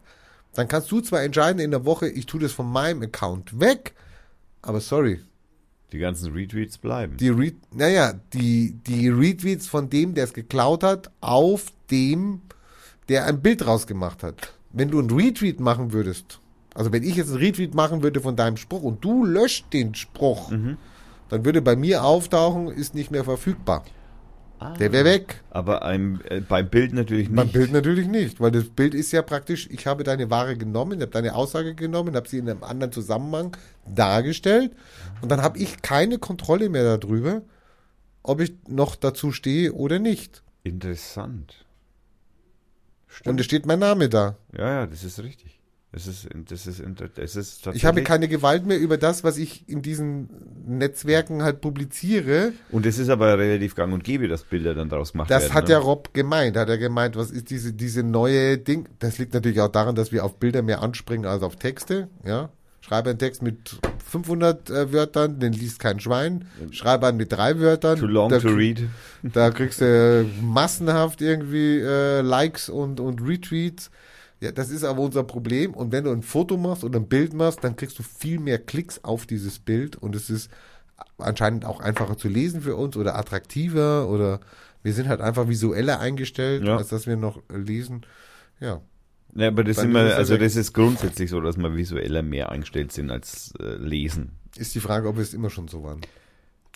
Dann 0.54 0.68
kannst 0.68 0.90
du 0.90 1.00
zwar 1.00 1.22
entscheiden 1.22 1.60
in 1.60 1.70
der 1.70 1.84
Woche, 1.84 2.08
ich 2.08 2.26
tue 2.26 2.40
das 2.40 2.52
von 2.52 2.70
meinem 2.70 3.02
Account 3.02 3.60
weg, 3.60 3.94
aber 4.62 4.80
sorry, 4.80 5.20
die 5.92 5.98
ganzen 5.98 6.32
Retweets 6.32 6.78
bleiben. 6.78 7.16
die, 7.16 7.30
Re 7.30 7.52
naja, 7.72 8.14
die, 8.32 8.74
die 8.86 9.08
Retweets 9.08 9.66
von 9.66 9.90
dem, 9.90 10.14
der 10.14 10.24
es 10.24 10.32
geklaut 10.32 10.82
hat, 10.82 11.10
auf 11.20 11.66
dem, 11.90 12.42
der 13.10 13.26
ein 13.26 13.42
Bild 13.42 13.66
rausgemacht 13.66 14.22
hat. 14.22 14.54
Wenn 14.72 14.90
du 14.90 15.00
einen 15.00 15.10
Retweet 15.10 15.60
machen 15.60 15.92
würdest, 15.92 16.38
also 16.74 16.92
wenn 16.92 17.02
ich 17.02 17.16
jetzt 17.16 17.30
einen 17.30 17.38
Retweet 17.38 17.74
machen 17.74 18.02
würde 18.02 18.20
von 18.20 18.36
deinem 18.36 18.56
Spruch 18.56 18.82
und 18.82 19.04
du 19.04 19.24
löscht 19.24 19.72
den 19.72 19.94
Spruch, 19.96 20.50
dann 21.28 21.44
würde 21.44 21.60
bei 21.60 21.74
mir 21.76 22.04
auftauchen, 22.04 22.68
ist 22.68 22.94
nicht 22.94 23.10
mehr 23.10 23.24
verfügbar. 23.24 23.84
Der 24.78 24.92
wäre 24.92 25.06
weg. 25.06 25.42
Aber 25.50 25.82
ein, 25.86 26.20
äh, 26.28 26.40
beim 26.40 26.68
Bild 26.68 26.92
natürlich 26.92 27.28
nicht. 27.28 27.36
Beim 27.36 27.48
Bild 27.48 27.72
natürlich 27.72 28.06
nicht, 28.06 28.40
weil 28.40 28.50
das 28.50 28.64
Bild 28.64 28.94
ist 28.94 29.10
ja 29.10 29.22
praktisch, 29.22 29.66
ich 29.70 29.86
habe 29.86 30.04
deine 30.04 30.28
Ware 30.30 30.54
genommen, 30.56 31.00
habe 31.00 31.10
deine 31.10 31.34
Aussage 31.34 31.74
genommen, 31.74 32.14
habe 32.14 32.28
sie 32.28 32.38
in 32.38 32.48
einem 32.48 32.62
anderen 32.62 32.92
Zusammenhang 32.92 33.56
dargestellt 33.86 34.72
und 35.22 35.30
dann 35.30 35.40
habe 35.40 35.58
ich 35.58 35.80
keine 35.80 36.18
Kontrolle 36.18 36.68
mehr 36.68 36.98
darüber, 36.98 37.40
ob 38.22 38.40
ich 38.40 38.52
noch 38.68 38.96
dazu 38.96 39.32
stehe 39.32 39.72
oder 39.72 39.98
nicht. 39.98 40.42
Interessant. 40.62 41.64
Und 43.24 43.40
es 43.40 43.46
steht 43.46 43.66
mein 43.66 43.78
Name 43.78 44.08
da. 44.08 44.36
Ja, 44.56 44.68
ja, 44.68 44.86
das 44.86 45.04
ist 45.04 45.22
richtig. 45.22 45.60
Das 45.92 46.06
ist, 46.06 46.28
das 46.48 46.68
ist, 46.68 46.80
das 47.16 47.34
ist 47.34 47.66
Ich 47.74 47.84
habe 47.84 48.04
keine 48.04 48.28
Gewalt 48.28 48.64
mehr 48.64 48.78
über 48.78 48.96
das, 48.96 49.24
was 49.24 49.36
ich 49.38 49.68
in 49.68 49.82
diesen 49.82 50.28
Netzwerken 50.64 51.42
halt 51.42 51.60
publiziere. 51.60 52.52
Und 52.70 52.86
es 52.86 52.98
ist 52.98 53.08
aber 53.08 53.36
relativ 53.38 53.74
gang 53.74 53.92
und 53.92 54.04
gäbe, 54.04 54.28
dass 54.28 54.44
Bilder 54.44 54.74
dann 54.74 54.88
daraus 54.88 55.10
gemacht 55.12 55.30
Das 55.32 55.44
werden. 55.44 55.54
hat 55.54 55.64
ne? 55.64 55.70
ja 55.72 55.78
Rob 55.78 56.14
gemeint. 56.14 56.56
Hat 56.56 56.68
er 56.68 56.78
gemeint, 56.78 57.16
was 57.16 57.32
ist 57.32 57.50
diese, 57.50 57.72
diese 57.72 58.04
neue 58.04 58.56
Ding? 58.56 58.88
Das 59.00 59.18
liegt 59.18 59.34
natürlich 59.34 59.60
auch 59.60 59.68
daran, 59.68 59.96
dass 59.96 60.12
wir 60.12 60.24
auf 60.24 60.36
Bilder 60.38 60.62
mehr 60.62 60.80
anspringen 60.80 61.26
als 61.26 61.42
auf 61.42 61.56
Texte. 61.56 62.08
Ja. 62.24 62.50
Schreibe 62.80 63.10
einen 63.10 63.18
Text 63.18 63.42
mit 63.42 63.78
500 64.06 64.70
äh, 64.70 64.92
Wörtern, 64.92 65.38
den 65.38 65.52
liest 65.52 65.78
kein 65.78 66.00
Schwein. 66.00 66.46
Schreibe 66.72 67.06
einen 67.06 67.18
mit 67.18 67.30
drei 67.32 67.58
Wörtern. 67.60 67.98
Too 67.98 68.06
long 68.06 68.30
da, 68.30 68.38
to 68.38 68.48
read. 68.48 68.82
Da 69.22 69.50
kriegst 69.50 69.80
du 69.80 70.26
massenhaft 70.42 71.20
irgendwie 71.20 71.78
äh, 71.78 72.20
Likes 72.22 72.68
und, 72.68 73.00
und 73.00 73.20
Retweets. 73.20 73.90
Ja, 74.40 74.52
das 74.52 74.70
ist 74.70 74.84
aber 74.84 75.00
unser 75.02 75.22
Problem. 75.22 75.74
Und 75.74 75.92
wenn 75.92 76.04
du 76.04 76.10
ein 76.10 76.22
Foto 76.22 76.56
machst 76.56 76.82
oder 76.82 76.98
ein 76.98 77.08
Bild 77.08 77.34
machst, 77.34 77.62
dann 77.62 77.76
kriegst 77.76 77.98
du 77.98 78.02
viel 78.02 78.40
mehr 78.40 78.58
Klicks 78.58 79.04
auf 79.04 79.26
dieses 79.26 79.58
Bild 79.58 79.96
und 79.96 80.16
es 80.16 80.30
ist 80.30 80.50
anscheinend 81.18 81.64
auch 81.66 81.80
einfacher 81.80 82.16
zu 82.16 82.28
lesen 82.28 82.62
für 82.62 82.76
uns 82.76 82.96
oder 82.96 83.16
attraktiver 83.16 84.08
oder 84.08 84.40
wir 84.82 84.94
sind 84.94 85.08
halt 85.08 85.20
einfach 85.20 85.48
visueller 85.48 86.00
eingestellt, 86.00 86.64
Ja. 86.64 86.78
als 86.78 86.88
dass 86.88 87.06
wir 87.06 87.16
noch 87.16 87.42
lesen. 87.54 88.06
Ja. 88.60 88.80
Ja, 89.34 89.48
aber 89.48 89.64
das 89.64 89.78
es 89.78 89.94
also 89.94 90.36
das 90.36 90.56
ist 90.56 90.72
grundsätzlich 90.72 91.30
so, 91.30 91.40
dass 91.40 91.56
wir 91.56 91.74
visueller 91.74 92.22
mehr 92.22 92.50
eingestellt 92.50 92.92
sind 92.92 93.10
als 93.10 93.52
äh, 93.60 93.76
lesen. 93.76 94.32
Ist 94.56 94.74
die 94.74 94.80
Frage, 94.80 95.08
ob 95.08 95.16
wir 95.16 95.22
es 95.22 95.34
immer 95.34 95.50
schon 95.50 95.68
so 95.68 95.82
waren. 95.82 96.00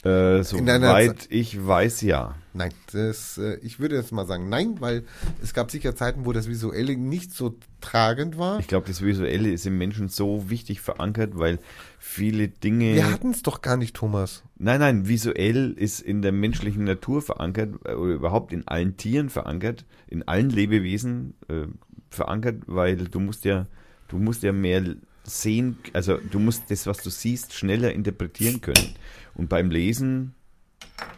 Äh, 0.04 0.44
soweit 0.44 1.26
ich 1.30 1.66
weiß, 1.66 2.02
ja. 2.02 2.34
Nein, 2.52 2.74
das, 2.92 3.38
äh, 3.38 3.56
ich 3.62 3.80
würde 3.80 3.96
jetzt 3.96 4.12
mal 4.12 4.26
sagen 4.26 4.50
nein, 4.50 4.76
weil 4.80 5.04
es 5.42 5.54
gab 5.54 5.70
sicher 5.70 5.96
Zeiten, 5.96 6.26
wo 6.26 6.32
das 6.32 6.46
Visuelle 6.46 6.94
nicht 6.94 7.32
so 7.32 7.56
tragend 7.80 8.36
war. 8.36 8.60
Ich 8.60 8.68
glaube, 8.68 8.86
das 8.86 9.00
Visuelle 9.00 9.50
ist 9.50 9.64
im 9.64 9.78
Menschen 9.78 10.08
so 10.08 10.50
wichtig 10.50 10.82
verankert, 10.82 11.38
weil 11.38 11.58
viele 11.98 12.48
Dinge. 12.48 12.94
Wir 12.94 13.10
hatten 13.10 13.30
es 13.30 13.42
doch 13.42 13.62
gar 13.62 13.78
nicht, 13.78 13.96
Thomas. 13.96 14.42
Nein, 14.58 14.80
nein, 14.80 15.08
visuell 15.08 15.72
ist 15.72 16.00
in 16.00 16.20
der 16.20 16.32
menschlichen 16.32 16.84
Natur 16.84 17.22
verankert, 17.22 17.74
äh, 17.86 17.94
oder 17.94 18.12
überhaupt 18.12 18.52
in 18.52 18.68
allen 18.68 18.98
Tieren 18.98 19.30
verankert, 19.30 19.86
in 20.06 20.28
allen 20.28 20.50
Lebewesen 20.50 21.32
äh, 21.48 21.66
verankert, 22.14 22.62
weil 22.66 22.96
du 22.96 23.20
musst 23.20 23.44
ja, 23.44 23.66
du 24.08 24.18
musst 24.18 24.42
ja 24.42 24.52
mehr 24.52 24.82
sehen, 25.24 25.78
also 25.92 26.18
du 26.18 26.38
musst 26.38 26.70
das, 26.70 26.86
was 26.86 26.98
du 26.98 27.10
siehst, 27.10 27.52
schneller 27.52 27.92
interpretieren 27.92 28.60
können. 28.60 28.94
Und 29.34 29.48
beim 29.48 29.70
Lesen, 29.70 30.34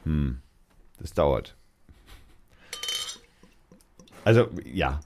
hm, 0.05 0.38
das 0.99 1.12
dauert. 1.12 1.57
Also, 4.24 4.49
ja, 4.64 5.01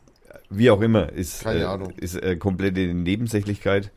wie 0.48 0.70
auch 0.70 0.80
immer, 0.80 1.12
ist, 1.12 1.44
äh, 1.44 1.66
ist 1.96 2.16
äh, 2.16 2.36
komplette 2.36 2.80
Nebensächlichkeit. 2.94 3.90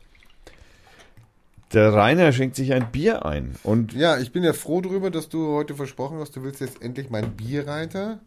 Der 1.72 1.92
Rainer 1.92 2.32
schenkt 2.32 2.54
sich 2.56 2.72
ein 2.72 2.92
Bier 2.92 3.24
ein 3.26 3.56
und 3.64 3.94
Ja, 3.94 4.18
ich 4.18 4.30
bin 4.30 4.44
ja 4.44 4.52
froh 4.52 4.80
drüber, 4.80 5.10
dass 5.10 5.28
du 5.28 5.54
heute 5.54 5.74
versprochen 5.74 6.18
hast, 6.18 6.36
du 6.36 6.42
willst 6.44 6.60
jetzt 6.60 6.80
endlich 6.82 7.10
mein 7.10 7.32
Bierreiter. 7.32 8.20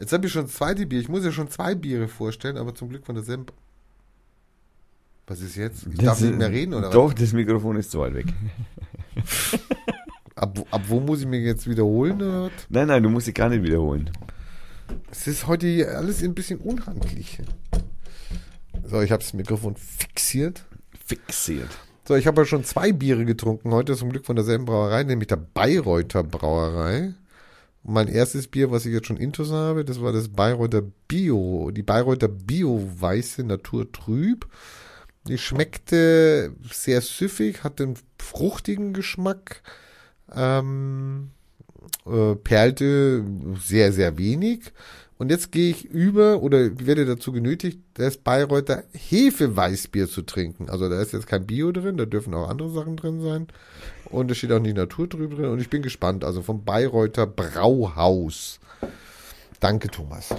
Jetzt 0.00 0.12
habe 0.12 0.26
ich 0.26 0.32
schon 0.32 0.44
das 0.46 0.54
zweite 0.54 0.86
Bier. 0.86 0.98
Ich 1.00 1.08
muss 1.08 1.24
ja 1.24 1.30
schon 1.30 1.48
zwei 1.50 1.74
Biere 1.74 2.08
vorstellen, 2.08 2.56
aber 2.56 2.74
zum 2.74 2.88
Glück 2.88 3.04
von 3.06 3.14
derselben. 3.14 3.46
Was 5.26 5.40
ist 5.40 5.56
jetzt? 5.56 5.86
Ich 5.86 5.98
darf 5.98 6.18
Das- 6.18 6.22
nicht 6.22 6.38
mehr 6.38 6.50
reden, 6.50 6.74
oder 6.74 6.90
Doch, 6.90 7.12
das 7.12 7.32
Mikrofon 7.32 7.76
ist 7.76 7.90
zu 7.90 8.00
weit 8.00 8.14
weg. 8.14 8.26
was? 9.14 9.58
Ab, 10.34 10.58
wo- 10.58 10.66
ab 10.70 10.82
wo 10.88 11.00
muss 11.00 11.20
ich 11.20 11.26
mir 11.26 11.38
jetzt 11.40 11.68
wiederholen? 11.68 12.16
Oder? 12.16 12.44
was? 12.44 12.52
Nein, 12.70 12.88
nein, 12.88 13.02
du 13.02 13.10
musst 13.10 13.26
sie 13.26 13.34
gar 13.34 13.48
nicht 13.50 13.62
wiederholen. 13.62 14.10
Es 15.10 15.26
ist 15.26 15.46
heute 15.46 15.86
alles 15.96 16.22
ein 16.22 16.34
bisschen 16.34 16.58
unhandlich. 16.60 17.38
So, 18.84 19.02
ich 19.02 19.12
habe 19.12 19.22
das 19.22 19.34
Mikrofon 19.34 19.76
fixiert. 19.76 20.64
Fixiert. 21.04 21.68
So, 22.08 22.16
ich 22.16 22.26
habe 22.26 22.40
ja 22.40 22.44
schon 22.46 22.64
zwei 22.64 22.90
Biere 22.92 23.24
getrunken 23.24 23.70
heute, 23.72 23.94
zum 23.96 24.10
Glück 24.10 24.24
von 24.26 24.34
derselben 24.34 24.64
Brauerei, 24.64 25.04
nämlich 25.04 25.28
der 25.28 25.36
Bayreuther 25.36 26.24
Brauerei. 26.24 27.14
Mein 27.82 28.08
erstes 28.08 28.46
Bier, 28.46 28.70
was 28.70 28.84
ich 28.84 28.92
jetzt 28.92 29.06
schon 29.06 29.16
intus 29.16 29.50
habe, 29.50 29.84
das 29.84 30.00
war 30.02 30.12
das 30.12 30.28
Bayreuther 30.28 30.82
Bio, 31.08 31.70
die 31.70 31.82
Bayreuther 31.82 32.28
Bio 32.28 32.86
Weiße 32.98 33.42
Natur 33.44 33.90
Trüb. 33.90 34.46
Die 35.26 35.38
schmeckte 35.38 36.54
sehr 36.70 37.00
süffig, 37.00 37.62
hatte 37.62 37.84
einen 37.84 37.98
fruchtigen 38.18 38.92
Geschmack, 38.92 39.62
ähm, 40.34 41.30
äh, 42.06 42.34
perlte 42.36 43.24
sehr, 43.62 43.92
sehr 43.92 44.18
wenig. 44.18 44.72
Und 45.20 45.30
jetzt 45.30 45.52
gehe 45.52 45.70
ich 45.70 45.84
über 45.84 46.42
oder 46.42 46.86
werde 46.86 47.04
dazu 47.04 47.30
genötigt, 47.30 47.80
das 47.92 48.16
Bayreuther 48.16 48.84
Hefeweißbier 48.92 50.08
zu 50.08 50.22
trinken. 50.22 50.70
Also 50.70 50.88
da 50.88 51.00
ist 51.02 51.12
jetzt 51.12 51.26
kein 51.26 51.46
Bio 51.46 51.72
drin, 51.72 51.98
da 51.98 52.06
dürfen 52.06 52.32
auch 52.32 52.48
andere 52.48 52.70
Sachen 52.70 52.96
drin 52.96 53.20
sein. 53.20 53.48
Und 54.10 54.30
es 54.30 54.38
steht 54.38 54.52
auch 54.52 54.60
nicht 54.60 54.76
Naturtrüb 54.76 55.34
drin. 55.36 55.46
Und 55.46 55.60
ich 55.60 55.70
bin 55.70 55.82
gespannt. 55.82 56.24
Also 56.24 56.42
vom 56.42 56.64
Bayreuther 56.64 57.26
Brauhaus. 57.26 58.60
Danke, 59.60 59.88
Thomas. 59.88 60.34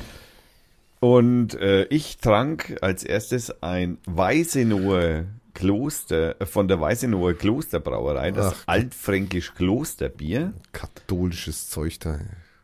Und 0.99 1.55
äh, 1.55 1.85
ich 1.85 2.17
trank 2.17 2.77
als 2.81 3.03
erstes 3.03 3.63
ein 3.63 3.97
Weißenower 4.05 5.25
Kloster, 5.53 6.39
äh, 6.39 6.45
von 6.45 6.67
der 6.67 6.79
Weißenower 6.79 7.33
Klosterbrauerei, 7.33 8.31
das 8.31 8.53
Ach. 8.53 8.63
altfränkisch 8.67 9.53
Klosterbier. 9.55 10.53
Katholisches 10.71 11.69
Zeug 11.69 11.99
da. 11.99 12.19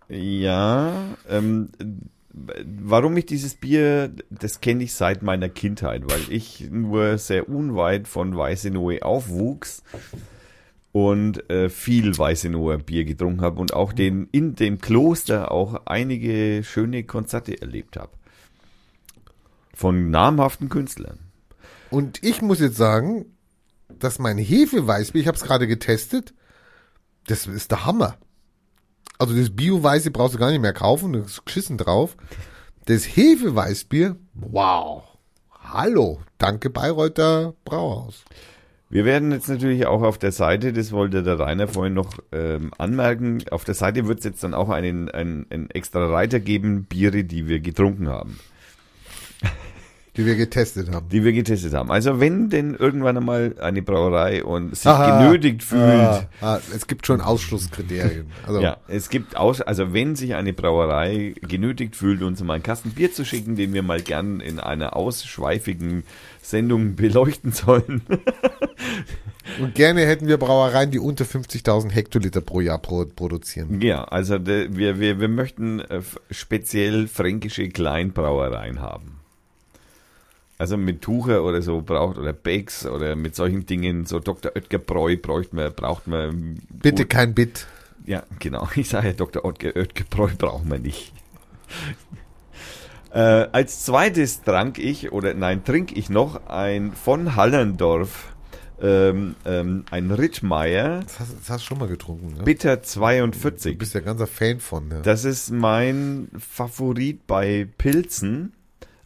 Ja, 0.10 1.04
ähm, 1.30 1.70
warum 2.32 3.18
ich 3.18 3.26
dieses 3.26 3.56
Bier, 3.56 4.12
das 4.30 4.62
kenne 4.62 4.84
ich 4.84 4.94
seit 4.94 5.22
meiner 5.24 5.50
Kindheit, 5.50 6.04
weil 6.06 6.22
ich 6.30 6.70
nur 6.70 7.18
sehr 7.18 7.50
unweit 7.50 8.08
von 8.08 8.38
Weißenohe 8.38 9.04
aufwuchs 9.04 9.84
und 10.92 11.50
äh, 11.50 11.70
viel 11.70 12.18
Weißenoher 12.18 12.80
Bier 12.80 13.06
getrunken 13.06 13.42
habe 13.42 13.60
und 13.60 13.74
auch 13.74 13.94
den 13.94 14.28
in 14.32 14.56
dem 14.56 14.80
Kloster 14.80 15.52
auch 15.52 15.86
einige 15.86 16.64
schöne 16.64 17.04
Konzerte 17.04 17.62
erlebt 17.62 17.98
habe. 17.98 18.12
Von 19.74 20.10
namhaften 20.10 20.70
Künstlern. 20.70 21.20
Und 21.90 22.24
ich 22.24 22.42
muss 22.42 22.60
jetzt 22.60 22.78
sagen, 22.78 23.26
dass 23.90 24.20
mein 24.20 24.38
Hefeweißbier, 24.38 25.22
ich 25.22 25.28
habe 25.28 25.38
es 25.38 25.44
gerade 25.44 25.68
getestet, 25.68 26.34
das 27.28 27.46
ist 27.48 27.72
der 27.72 27.86
Hammer. 27.86 28.18
Also 29.20 29.36
das 29.36 29.56
Bio-Weiße 29.56 30.12
brauchst 30.12 30.36
du 30.36 30.40
gar 30.40 30.52
nicht 30.52 30.62
mehr 30.62 30.74
kaufen, 30.74 31.14
da 31.14 31.20
ist 31.20 31.46
geschissen 31.46 31.78
drauf. 31.78 32.18
Das 32.86 33.04
Hefeweißbier, 33.04 34.16
wow. 34.34 35.04
Hallo, 35.52 36.22
danke 36.38 36.70
Bayreuther 36.70 37.54
Brauhaus. 37.66 38.24
Wir 38.90 39.04
werden 39.04 39.34
jetzt 39.34 39.50
natürlich 39.50 39.86
auch 39.86 40.02
auf 40.02 40.18
der 40.18 40.32
Seite, 40.32 40.72
das 40.72 40.94
wollte 40.94 41.22
der 41.22 41.38
Rainer 41.38 41.68
vorhin 41.68 41.94
noch 41.94 42.20
ähm, 42.32 42.72
anmerken, 42.78 43.44
auf 43.52 43.66
der 43.66 43.76
Seite 43.76 44.08
wird 44.08 44.20
es 44.20 44.26
jetzt 44.26 44.44
dann 44.44 44.54
auch 44.54 44.70
einen, 44.70 45.10
einen, 45.10 45.46
einen 45.50 45.70
extra 45.72 46.08
Reiter 46.08 46.40
geben, 46.40 46.86
Biere, 46.86 47.26
die 47.26 47.48
wir 47.48 47.60
getrunken 47.60 48.08
haben. 48.08 48.40
Die 50.18 50.26
wir 50.26 50.36
getestet 50.36 50.92
haben. 50.92 51.08
die 51.10 51.24
wir 51.24 51.32
getestet 51.32 51.74
haben. 51.74 51.92
Also 51.92 52.20
wenn 52.20 52.50
denn 52.50 52.74
irgendwann 52.74 53.18
einmal 53.18 53.56
eine 53.62 53.82
Brauerei 53.82 54.44
und 54.44 54.76
sich 54.76 54.88
Aha. 54.88 55.20
genötigt 55.24 55.64
fühlt, 55.64 55.82
Ah, 55.84 56.28
ah, 56.42 56.60
es 56.76 56.88
gibt 56.88 57.06
schon 57.06 57.22
Ausschlusskriterien. 57.22 58.26
Also, 58.46 58.60
ja, 58.60 58.78
es 58.88 59.10
gibt 59.10 59.38
aus, 59.38 59.62
also 59.62 59.94
wenn 59.94 60.16
sich 60.16 60.36
eine 60.36 60.54
Brauerei 60.54 61.34
genötigt 61.42 61.96
fühlt, 61.96 62.22
uns 62.24 62.42
mal 62.44 62.56
einen 62.56 62.64
Kasten 62.64 62.92
Bier 62.92 63.12
zu 63.14 63.26
schicken, 63.26 63.56
den 63.56 63.74
wir 63.74 63.84
mal 63.84 64.02
gern 64.02 64.40
in 64.40 64.60
einer 64.60 64.96
ausschweifigen 64.96 66.04
Sendung 66.42 66.96
beleuchten 66.96 67.52
sollen. 67.52 68.02
Und 69.62 69.76
gerne 69.76 70.06
hätten 70.06 70.28
wir 70.28 70.38
Brauereien, 70.38 70.92
die 70.92 71.00
unter 71.00 71.24
50.000 71.24 71.92
Hektoliter 71.92 72.42
pro 72.42 72.60
Jahr 72.60 72.80
pro, 72.80 73.06
produzieren. 73.06 73.80
ja, 73.82 74.04
also 74.04 74.46
wir, 74.46 74.76
wir, 74.76 75.20
wir 75.20 75.28
möchten 75.30 75.80
äh, 75.80 76.02
speziell 76.32 77.08
fränkische 77.08 77.70
Kleinbrauereien 77.70 78.82
haben. 78.82 79.17
Also 80.60 80.76
mit 80.76 81.02
Tucher 81.02 81.44
oder 81.44 81.62
so 81.62 81.82
braucht, 81.82 82.18
oder 82.18 82.34
Bakes 82.34 82.86
oder 82.88 83.16
mit 83.16 83.36
solchen 83.36 83.66
Dingen, 83.66 84.06
so 84.06 84.20
Dr. 84.20 84.54
Oetker 84.56 84.80
Bräu 84.80 85.16
braucht 85.18 85.54
man, 85.54 85.72
braucht 85.74 86.08
man. 86.08 86.60
Bitte 86.70 87.06
kein 87.06 87.36
Bit. 87.36 87.68
Ja, 88.06 88.24
genau. 88.40 88.68
Ich 88.76 88.90
sage 88.90 89.08
ja, 89.08 89.14
Dr. 89.14 89.46
Oetker, 89.46 89.76
Oetker 89.76 90.06
Bräu 90.10 90.30
brauchen 90.36 90.72
wir 90.72 90.80
nicht. 90.80 91.14
äh, 93.14 93.20
als 93.20 93.86
zweites 93.86 94.42
trank 94.42 94.80
ich, 94.80 95.12
oder 95.12 95.36
nein, 95.36 95.64
trinke 95.64 95.94
ich 95.94 96.10
noch 96.10 96.48
ein 96.48 96.94
von 96.94 97.36
Hallendorf, 97.36 98.34
ähm, 98.82 99.36
ähm, 99.46 99.86
ein 99.92 100.12
Rittmeier, 100.12 101.02
Das 101.02 101.20
hast, 101.20 101.36
das 101.40 101.50
hast 101.50 101.62
du 101.64 101.68
schon 101.68 101.80
mal 101.80 101.88
getrunken, 101.88 102.36
ne? 102.38 102.44
Bitter 102.44 102.78
Du 102.78 102.84
42. 102.84 103.78
bist 103.78 103.94
ja 103.94 104.02
ganzer 104.02 104.28
Fan 104.28 104.60
von, 104.60 104.88
ne? 104.88 105.02
Das 105.04 105.26
ist 105.26 105.52
mein 105.52 106.30
Favorit 106.38 107.26
bei 107.28 107.68
Pilzen. 107.78 108.54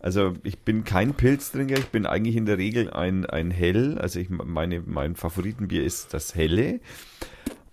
Also 0.01 0.33
ich 0.43 0.59
bin 0.59 0.83
kein 0.83 1.13
Pilztrinker, 1.13 1.77
ich 1.77 1.89
bin 1.89 2.07
eigentlich 2.07 2.35
in 2.35 2.47
der 2.47 2.57
Regel 2.57 2.89
ein, 2.89 3.25
ein 3.25 3.51
Hell. 3.51 3.99
Also 3.99 4.19
ich 4.19 4.29
meine, 4.29 4.81
mein 4.81 5.15
Favoritenbier 5.15 5.83
ist 5.83 6.13
das 6.13 6.33
Helle. 6.33 6.79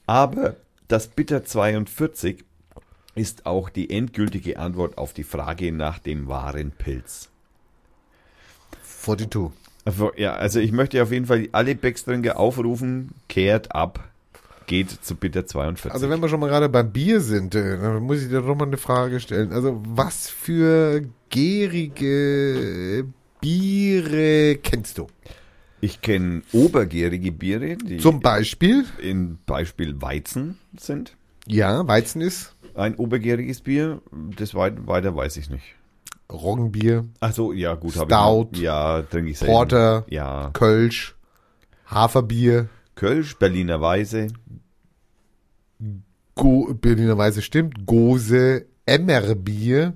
Aber 0.06 0.56
das 0.88 1.08
Bitter 1.08 1.44
42 1.44 2.44
ist 3.14 3.46
auch 3.46 3.70
die 3.70 3.90
endgültige 3.90 4.58
Antwort 4.58 4.98
auf 4.98 5.14
die 5.14 5.24
Frage 5.24 5.72
nach 5.72 5.98
dem 5.98 6.28
wahren 6.28 6.70
Pilz. 6.70 7.30
42. 8.82 9.50
Also, 9.84 10.12
ja, 10.16 10.34
also 10.34 10.60
ich 10.60 10.72
möchte 10.72 11.02
auf 11.02 11.10
jeden 11.10 11.24
Fall 11.24 11.48
alle 11.52 11.74
Beckstrinker 11.74 12.38
aufrufen, 12.38 13.14
kehrt 13.28 13.74
ab, 13.74 14.06
geht 14.68 14.90
zu 14.90 15.16
Bitter 15.16 15.44
42. 15.46 15.90
Also 15.92 16.08
wenn 16.08 16.20
wir 16.22 16.28
schon 16.28 16.38
mal 16.38 16.48
gerade 16.48 16.68
beim 16.68 16.92
Bier 16.92 17.20
sind, 17.20 17.56
äh, 17.56 17.76
dann 17.78 18.04
muss 18.04 18.22
ich 18.22 18.28
dir 18.28 18.40
doch 18.42 18.54
mal 18.54 18.66
eine 18.66 18.76
Frage 18.76 19.18
stellen. 19.18 19.52
Also 19.52 19.82
was 19.84 20.28
für 20.30 21.02
gärige 21.30 23.04
Biere 23.40 24.56
kennst 24.62 24.98
du? 24.98 25.06
ich 25.80 26.00
kenne 26.00 26.42
obergärige 26.52 27.30
Biere, 27.30 27.76
die 27.76 27.98
Zum 27.98 28.18
Beispiel, 28.20 28.84
in 29.00 29.38
Beispiel 29.46 30.00
Weizen 30.02 30.58
sind. 30.76 31.16
ja, 31.46 31.86
Weizen 31.86 32.20
ist 32.20 32.54
Ein 32.74 32.96
obergäriges 32.96 33.60
Bier, 33.60 34.00
das 34.36 34.54
weit, 34.54 34.86
weiter 34.88 35.14
weiß 35.14 35.36
ich 35.36 35.50
nicht. 35.50 35.62
Roggenbier, 36.32 37.04
Ach 37.20 37.32
so, 37.32 37.52
ja 37.52 37.74
gut, 37.76 37.96
habe 37.96 38.12
Stout, 38.12 38.48
ich. 38.52 38.60
Ja, 38.60 39.02
trinke 39.02 39.30
ich 39.30 39.38
selten. 39.38 39.52
Porter, 39.54 40.04
Ja, 40.10 40.50
Kölsch, 40.52 41.14
Haferbier, 41.86 42.68
Kölsch, 42.98 43.36
Berliner 43.38 43.80
Weise, 43.80 44.26
Go 46.34 46.74
Berliner 46.74 47.16
Weise 47.16 47.42
stimmt, 47.42 47.86
Gose, 47.86 48.66
Emmerbier, 48.86 49.92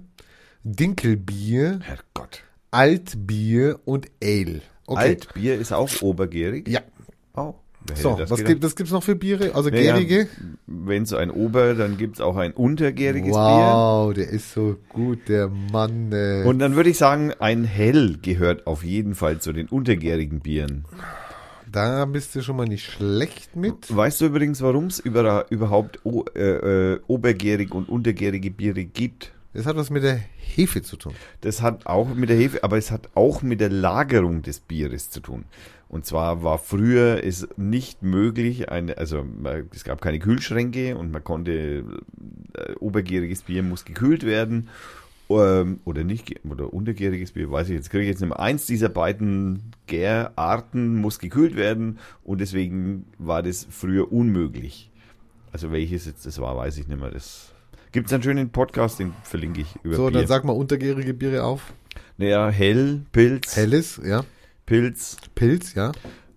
Dinkelbier, 0.62 1.80
Herrgott. 1.82 2.44
Altbier 2.70 3.80
und 3.84 4.08
Ale. 4.22 4.62
Okay. 4.86 5.00
Altbier 5.00 5.58
ist 5.58 5.72
auch 5.72 5.90
obergärig. 6.00 6.68
Ja. 6.68 6.82
Oh, 7.34 7.54
So, 7.94 8.14
das 8.14 8.30
was 8.30 8.38
gedacht? 8.44 8.60
gibt, 8.60 8.76
gibt's 8.76 8.92
noch 8.92 9.02
für 9.02 9.16
Biere? 9.16 9.56
Also 9.56 9.70
Naja, 9.70 9.94
gärige? 9.94 10.28
Wenn 10.68 11.04
so 11.04 11.16
ein 11.16 11.32
Ober, 11.32 11.74
dann 11.74 11.98
gibt's 11.98 12.20
auch 12.20 12.36
ein 12.36 12.52
untergäriges 12.52 13.34
Wow, 13.34 14.14
der 14.14 14.28
ist 14.28 14.52
so 14.52 14.76
gut, 14.90 15.28
der 15.28 15.48
Mann. 15.48 16.12
Äh. 16.12 16.42
Bier. 16.42 16.46
Und 16.46 16.60
dann 16.60 16.76
würde 16.76 16.90
ich 16.90 16.98
sagen, 16.98 17.32
ein 17.40 17.64
Hell 17.64 18.18
gehört 18.22 18.68
auf 18.68 18.84
jeden 18.84 19.16
Fall 19.16 19.40
zu 19.40 19.52
den 19.52 19.66
untergärigen 19.66 20.38
Bieren. 20.38 20.84
Da 21.72 22.04
bist 22.04 22.34
du 22.34 22.42
schon 22.42 22.56
mal 22.56 22.66
nicht 22.66 22.84
schlecht 22.84 23.56
mit. 23.56 23.94
Weißt 23.94 24.20
du 24.20 24.26
übrigens, 24.26 24.60
warum 24.62 24.86
es 24.86 24.98
über, 24.98 25.46
überhaupt 25.50 26.04
o, 26.04 26.24
äh, 26.34 26.92
äh, 26.92 27.00
obergärig 27.06 27.74
und 27.74 27.88
untergärige 27.88 28.50
Biere 28.50 28.84
gibt? 28.84 29.32
Das 29.54 29.66
hat 29.66 29.76
was 29.76 29.90
mit 29.90 30.02
der 30.02 30.20
Hefe 30.36 30.82
zu 30.82 30.96
tun. 30.96 31.14
Das 31.40 31.60
hat 31.60 31.86
auch 31.86 32.14
mit 32.14 32.30
der 32.30 32.36
Hefe, 32.36 32.64
aber 32.64 32.78
es 32.78 32.90
hat 32.90 33.10
auch 33.14 33.42
mit 33.42 33.60
der 33.60 33.70
Lagerung 33.70 34.42
des 34.42 34.60
Bieres 34.60 35.10
zu 35.10 35.20
tun. 35.20 35.44
Und 35.88 36.06
zwar 36.06 36.42
war 36.42 36.58
früher 36.58 37.22
es 37.22 37.46
nicht 37.58 38.02
möglich, 38.02 38.70
eine, 38.70 38.96
also 38.96 39.26
es 39.74 39.84
gab 39.84 40.00
keine 40.00 40.20
Kühlschränke 40.20 40.96
und 40.96 41.12
man 41.12 41.22
konnte, 41.22 41.84
äh, 42.54 42.72
obergäriges 42.80 43.42
Bier 43.42 43.62
muss 43.62 43.84
gekühlt 43.84 44.24
werden 44.24 44.70
oder 45.84 46.04
nicht, 46.04 46.34
oder 46.48 46.72
untergäriges 46.72 47.32
Bier, 47.32 47.50
weiß 47.50 47.68
ich 47.68 47.74
jetzt, 47.74 47.90
kriege 47.90 48.02
ich 48.04 48.08
jetzt 48.08 48.20
nicht 48.20 48.30
mehr. 48.30 48.40
Eins 48.40 48.66
dieser 48.66 48.88
beiden 48.88 49.72
Gärarten 49.86 50.96
muss 50.96 51.18
gekühlt 51.18 51.56
werden 51.56 51.98
und 52.24 52.40
deswegen 52.40 53.06
war 53.18 53.42
das 53.42 53.66
früher 53.70 54.12
unmöglich. 54.12 54.90
Also 55.52 55.70
welches 55.72 56.06
jetzt 56.06 56.24
das 56.26 56.40
war, 56.40 56.56
weiß 56.56 56.78
ich 56.78 56.88
nicht 56.88 57.00
mehr. 57.00 57.10
Das 57.10 57.52
gibt 57.92 58.06
es 58.06 58.12
einen 58.12 58.22
schönen 58.22 58.50
Podcast, 58.50 58.98
den 58.98 59.12
verlinke 59.22 59.60
ich 59.62 59.74
über 59.82 59.96
So, 59.96 60.06
Bier. 60.06 60.18
dann 60.20 60.26
sag 60.26 60.44
mal 60.44 60.52
untergärige 60.52 61.12
Biere 61.14 61.44
auf. 61.44 61.72
Naja, 62.16 62.48
Hell, 62.50 63.02
Pilz, 63.12 63.56
Helles, 63.56 64.00
ja. 64.04 64.24
Pilz, 64.66 65.16
Pilz, 65.34 65.74
ja. 65.74 65.92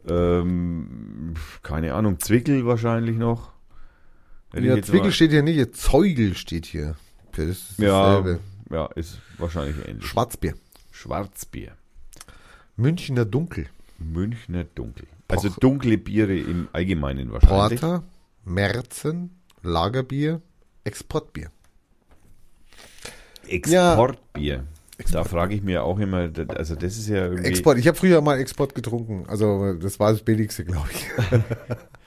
ähm, 0.09 1.33
keine 1.63 1.93
Ahnung, 1.93 2.19
Zwickel 2.19 2.65
wahrscheinlich 2.65 3.17
noch. 3.17 3.53
Ja 4.53 4.81
Zwickel 4.81 5.07
mal- 5.07 5.11
steht 5.11 5.31
hier 5.31 5.43
nicht, 5.43 5.75
Zeugel 5.75 6.33
steht 6.35 6.65
hier. 6.65 6.95
Das 7.33 7.45
ist 7.45 7.73
dasselbe. 7.77 8.31
ja, 8.31 8.37
ist 8.95 9.19
wahrscheinlich 9.37 9.75
ähnlich. 9.87 10.05
Schwarzbier. 10.05 10.53
Schwarzbier. 10.91 11.73
Münchner 12.75 13.25
Dunkel. 13.25 13.67
Münchner 13.99 14.63
Dunkel. 14.63 15.07
Also 15.27 15.47
Poch- 15.49 15.59
dunkle 15.59 15.97
Biere 15.97 16.37
im 16.37 16.67
Allgemeinen 16.73 17.31
wahrscheinlich. 17.31 17.79
Porter, 17.81 18.03
Merzen, 18.43 19.31
Lagerbier, 19.63 20.41
Exportbier. 20.83 21.49
Exportbier. 23.47 24.65
Da 25.11 25.23
frage 25.25 25.55
ich 25.55 25.61
mir 25.61 25.83
auch 25.83 25.99
immer, 25.99 26.29
also 26.55 26.75
das 26.75 26.97
ist 26.97 27.09
ja 27.09 27.25
irgendwie. 27.25 27.45
Export. 27.47 27.77
Ich 27.77 27.87
habe 27.87 27.97
früher 27.97 28.21
mal 28.21 28.39
Export 28.39 28.73
getrunken. 28.75 29.25
Also 29.27 29.73
das 29.73 29.99
war 29.99 30.11
das 30.11 30.21
billigste, 30.21 30.63
glaube 30.63 30.87
ich. 30.91 31.05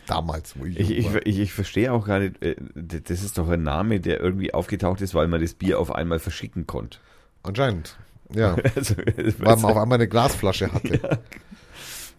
Damals, 0.08 0.58
wo 0.58 0.64
ich, 0.64 0.78
Ich, 0.78 0.90
ich, 0.90 1.14
ich, 1.24 1.38
ich 1.38 1.52
verstehe 1.52 1.92
auch 1.92 2.06
gar 2.06 2.18
nicht, 2.18 2.42
äh, 2.42 2.56
das 2.74 3.22
ist 3.22 3.36
doch 3.36 3.48
ein 3.48 3.62
Name, 3.62 4.00
der 4.00 4.20
irgendwie 4.20 4.54
aufgetaucht 4.54 5.02
ist, 5.02 5.14
weil 5.14 5.28
man 5.28 5.40
das 5.40 5.52
Bier 5.54 5.78
auf 5.78 5.94
einmal 5.94 6.18
verschicken 6.18 6.66
konnte. 6.66 6.98
Anscheinend. 7.42 7.96
Ja. 8.34 8.56
Also, 8.74 8.96
Weil 8.96 9.34
man 9.38 9.64
auf 9.64 9.76
einmal 9.76 9.96
eine 9.98 10.08
Glasflasche 10.08 10.72
hatte. 10.72 11.20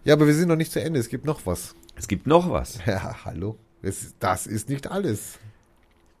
Ja. 0.02 0.14
aber 0.14 0.26
wir 0.26 0.32
sind 0.34 0.48
noch 0.48 0.56
nicht 0.56 0.72
zu 0.72 0.80
Ende. 0.80 0.98
Es 0.98 1.10
gibt 1.10 1.26
noch 1.26 1.44
was. 1.44 1.74
es 1.94 2.08
gibt 2.08 2.26
noch 2.26 2.50
was. 2.50 2.78
Ja, 2.86 3.16
hallo. 3.26 3.58
Das, 3.82 4.14
das 4.18 4.46
ist 4.46 4.70
nicht 4.70 4.90
alles. 4.90 5.38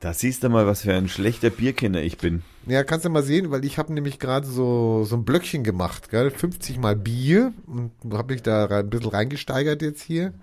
Da 0.00 0.12
siehst 0.12 0.42
du 0.44 0.50
mal, 0.50 0.66
was 0.66 0.82
für 0.82 0.92
ein 0.92 1.08
schlechter 1.08 1.48
Bierkenner 1.48 2.02
ich 2.02 2.18
bin. 2.18 2.42
Ja, 2.66 2.84
kannst 2.84 3.06
du 3.06 3.10
mal 3.10 3.22
sehen, 3.22 3.50
weil 3.50 3.64
ich 3.64 3.78
habe 3.78 3.92
nämlich 3.94 4.18
gerade 4.18 4.46
so, 4.46 5.04
so 5.04 5.16
ein 5.16 5.24
Blöckchen 5.24 5.64
gemacht, 5.64 6.10
gell? 6.10 6.30
50 6.30 6.78
mal 6.78 6.94
Bier 6.94 7.54
und 7.66 7.92
habe 8.12 8.34
mich 8.34 8.42
da 8.42 8.66
ein 8.66 8.90
bisschen 8.90 9.10
reingesteigert 9.10 9.80
jetzt 9.80 10.02
hier. 10.02 10.34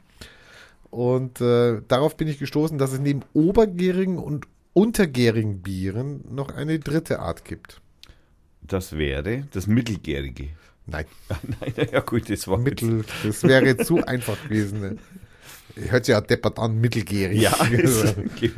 Und 0.89 1.41
äh, 1.41 1.81
darauf 1.87 2.17
bin 2.17 2.27
ich 2.27 2.39
gestoßen, 2.39 2.77
dass 2.77 2.93
es 2.93 2.99
neben 2.99 3.21
obergärigen 3.33 4.17
und 4.17 4.47
untergärigen 4.73 5.61
Bieren 5.61 6.23
noch 6.29 6.49
eine 6.49 6.79
dritte 6.79 7.19
Art 7.19 7.45
gibt. 7.45 7.81
Das 8.61 8.97
wäre 8.97 9.47
das 9.51 9.67
Mittelgärige. 9.67 10.49
Nein, 10.85 11.05
Nein, 11.59 11.87
ja 11.91 11.99
gut, 11.99 12.29
das 12.29 12.47
war 12.47 12.57
Mittel, 12.57 13.03
das 13.23 13.43
wäre 13.43 13.77
zu 13.77 14.05
einfach 14.05 14.41
gewesen. 14.43 14.81
Ne? 14.81 14.97
Hört 15.89 16.05
sich 16.05 16.13
ja 16.13 16.21
deppert 16.21 16.59
an, 16.59 16.79
mittelgärig. 16.79 17.41
Ja, 17.41 17.51
das 17.81 18.15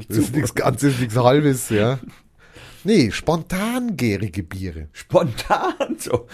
das 0.07 0.17
ist 0.17 0.35
nichts 0.35 0.55
Ganzes, 0.55 0.99
nichts 0.99 1.15
Halbes, 1.15 1.69
ja. 1.69 1.99
Nee, 2.83 3.11
spontangärige 3.11 4.43
Biere. 4.43 4.87
Spontan 4.93 5.97
so. 5.97 6.27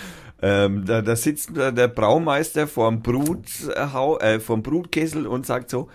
Ähm, 0.47 0.85
da, 0.85 1.01
da 1.01 1.15
sitzt 1.15 1.57
der, 1.57 1.87
Braumeister 1.87 2.67
vorm, 2.67 3.01
Bruthau, 3.01 4.19
äh, 4.19 4.39
vorm 4.39 4.61
Brutkessel 4.61 5.25
und 5.25 5.43
sagt 5.45 5.71
so, 5.71 5.89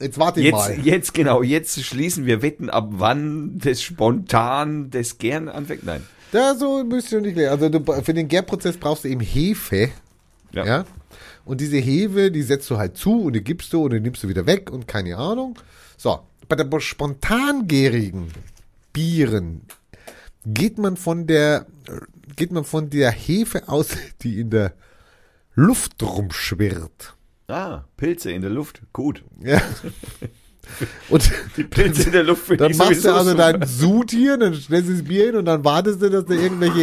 Jetzt 0.00 0.18
warte 0.20 0.38
ich 0.38 0.46
jetzt, 0.46 0.54
mal. 0.54 0.78
jetzt 0.86 1.14
genau, 1.14 1.42
jetzt 1.42 1.82
schließen 1.84 2.24
wir 2.24 2.40
Wetten 2.40 2.70
ab, 2.70 2.90
wann 2.92 3.58
das 3.58 3.82
spontan, 3.82 4.90
das 4.90 5.18
gern 5.18 5.48
anfängt. 5.48 5.84
Nein. 5.84 6.06
Ja, 6.32 6.54
so 6.54 6.84
müsst 6.84 7.10
ihr 7.10 7.20
nicht 7.20 7.36
lernen. 7.36 7.60
Also 7.60 7.68
du, 7.68 8.02
für 8.02 8.14
den 8.14 8.28
Gärprozess 8.28 8.76
brauchst 8.76 9.02
du 9.02 9.08
eben 9.08 9.20
Hefe. 9.20 9.90
Ja. 10.52 10.64
Ja. 10.64 10.84
Und 11.44 11.60
diese 11.60 11.78
Hefe, 11.78 12.30
die 12.30 12.42
setzt 12.42 12.70
du 12.70 12.76
halt 12.76 12.96
zu 12.96 13.22
und 13.22 13.32
die 13.32 13.42
gibst 13.42 13.72
du 13.72 13.82
und 13.82 13.92
die 13.92 13.98
nimmst 13.98 14.22
du 14.22 14.28
wieder 14.28 14.46
weg 14.46 14.70
und 14.70 14.86
keine 14.86 15.16
Ahnung. 15.16 15.58
So, 15.96 16.20
bei 16.48 16.54
der 16.54 16.80
spontangärigen 16.80 18.28
Bieren 18.92 19.62
geht 20.54 20.78
man 20.78 20.96
von 20.96 21.26
der, 21.26 21.66
geht 22.36 22.52
man 22.52 22.64
von 22.64 22.90
der 22.90 23.10
Hefe 23.10 23.68
aus, 23.68 23.88
die 24.22 24.40
in 24.40 24.50
der 24.50 24.74
Luft 25.54 26.02
rumschwirrt. 26.02 27.14
Ah, 27.48 27.84
Pilze 27.96 28.30
in 28.30 28.42
der 28.42 28.50
Luft. 28.50 28.82
Gut. 28.92 29.24
Ja. 29.42 29.60
Und 31.08 31.30
Die 31.56 31.64
Pilze 31.64 32.04
in 32.04 32.12
der 32.12 32.24
Luft 32.24 32.44
finde 32.44 32.68
dann 32.68 32.76
machst 32.76 33.04
du 33.04 33.14
also 33.14 33.32
dein 33.34 33.66
Sud 33.66 34.10
hier, 34.10 34.36
dann 34.36 34.52
stellst 34.54 34.90
du 34.90 34.92
das 34.92 35.02
Bier 35.02 35.26
hin 35.26 35.36
und 35.36 35.46
dann 35.46 35.64
wartest 35.64 36.02
du, 36.02 36.10
dass 36.10 36.26
da 36.26 36.34
irgendwelche 36.34 36.82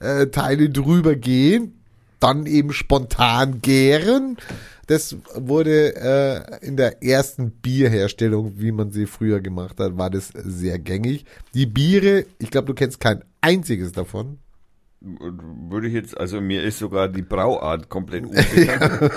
Hefeteile 0.00 0.70
drüber 0.70 1.14
gehen, 1.14 1.82
dann 2.18 2.46
eben 2.46 2.72
spontan 2.72 3.60
gären. 3.60 4.38
Das 4.92 5.16
wurde 5.34 5.96
äh, 5.96 6.66
in 6.66 6.76
der 6.76 7.02
ersten 7.02 7.50
Bierherstellung, 7.50 8.60
wie 8.60 8.72
man 8.72 8.90
sie 8.90 9.06
früher 9.06 9.40
gemacht 9.40 9.80
hat, 9.80 9.96
war 9.96 10.10
das 10.10 10.28
sehr 10.34 10.78
gängig. 10.78 11.24
Die 11.54 11.64
Biere, 11.64 12.26
ich 12.38 12.50
glaube, 12.50 12.66
du 12.66 12.74
kennst 12.74 13.00
kein 13.00 13.24
einziges 13.40 13.92
davon. 13.92 14.38
Würde 15.04 15.88
ich 15.88 15.94
jetzt, 15.94 16.16
also 16.16 16.40
mir 16.40 16.62
ist 16.62 16.78
sogar 16.78 17.08
die 17.08 17.22
Brauart 17.22 17.88
komplett 17.88 18.24
unbekannt. 18.26 19.12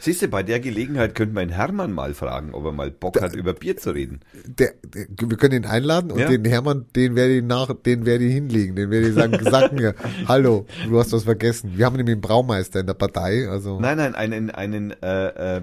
Siehst 0.00 0.22
du, 0.22 0.28
bei 0.28 0.42
der 0.42 0.60
Gelegenheit 0.60 1.14
könnte 1.14 1.34
man 1.34 1.48
Hermann 1.50 1.92
mal 1.92 2.14
fragen, 2.14 2.52
ob 2.54 2.64
er 2.66 2.72
mal 2.72 2.90
Bock 2.90 3.20
hat, 3.20 3.34
über 3.34 3.52
Bier 3.54 3.76
zu 3.76 3.90
reden. 3.90 4.20
Der, 4.46 4.72
der, 4.82 5.06
wir 5.18 5.36
können 5.36 5.62
ihn 5.64 5.66
einladen 5.66 6.10
und 6.10 6.18
Ja. 6.20 6.28
den 6.28 6.44
Hermann, 6.44 6.86
den 6.96 7.14
werde 7.16 7.36
ich 7.38 7.42
nach, 7.44 7.72
den 7.74 8.04
werde 8.06 8.24
ich 8.24 8.32
hinlegen, 8.34 8.76
den 8.76 8.90
werde 8.90 9.08
ich 9.08 9.14
sagen, 9.14 9.38
sag 9.42 9.72
mir, 9.72 9.94
hallo, 10.28 10.66
du 10.88 10.98
hast 10.98 11.12
was 11.12 11.24
vergessen. 11.24 11.72
Wir 11.76 11.86
haben 11.86 11.96
nämlich 11.96 12.14
einen 12.14 12.20
Braumeister 12.22 12.80
in 12.80 12.86
der 12.86 12.94
Partei, 12.94 13.46
also. 13.48 13.78
Nein, 13.80 13.96
nein, 13.98 14.14
einen, 14.14 14.50
einen 14.50 14.90
äh, 15.02 15.56
äh, 15.56 15.62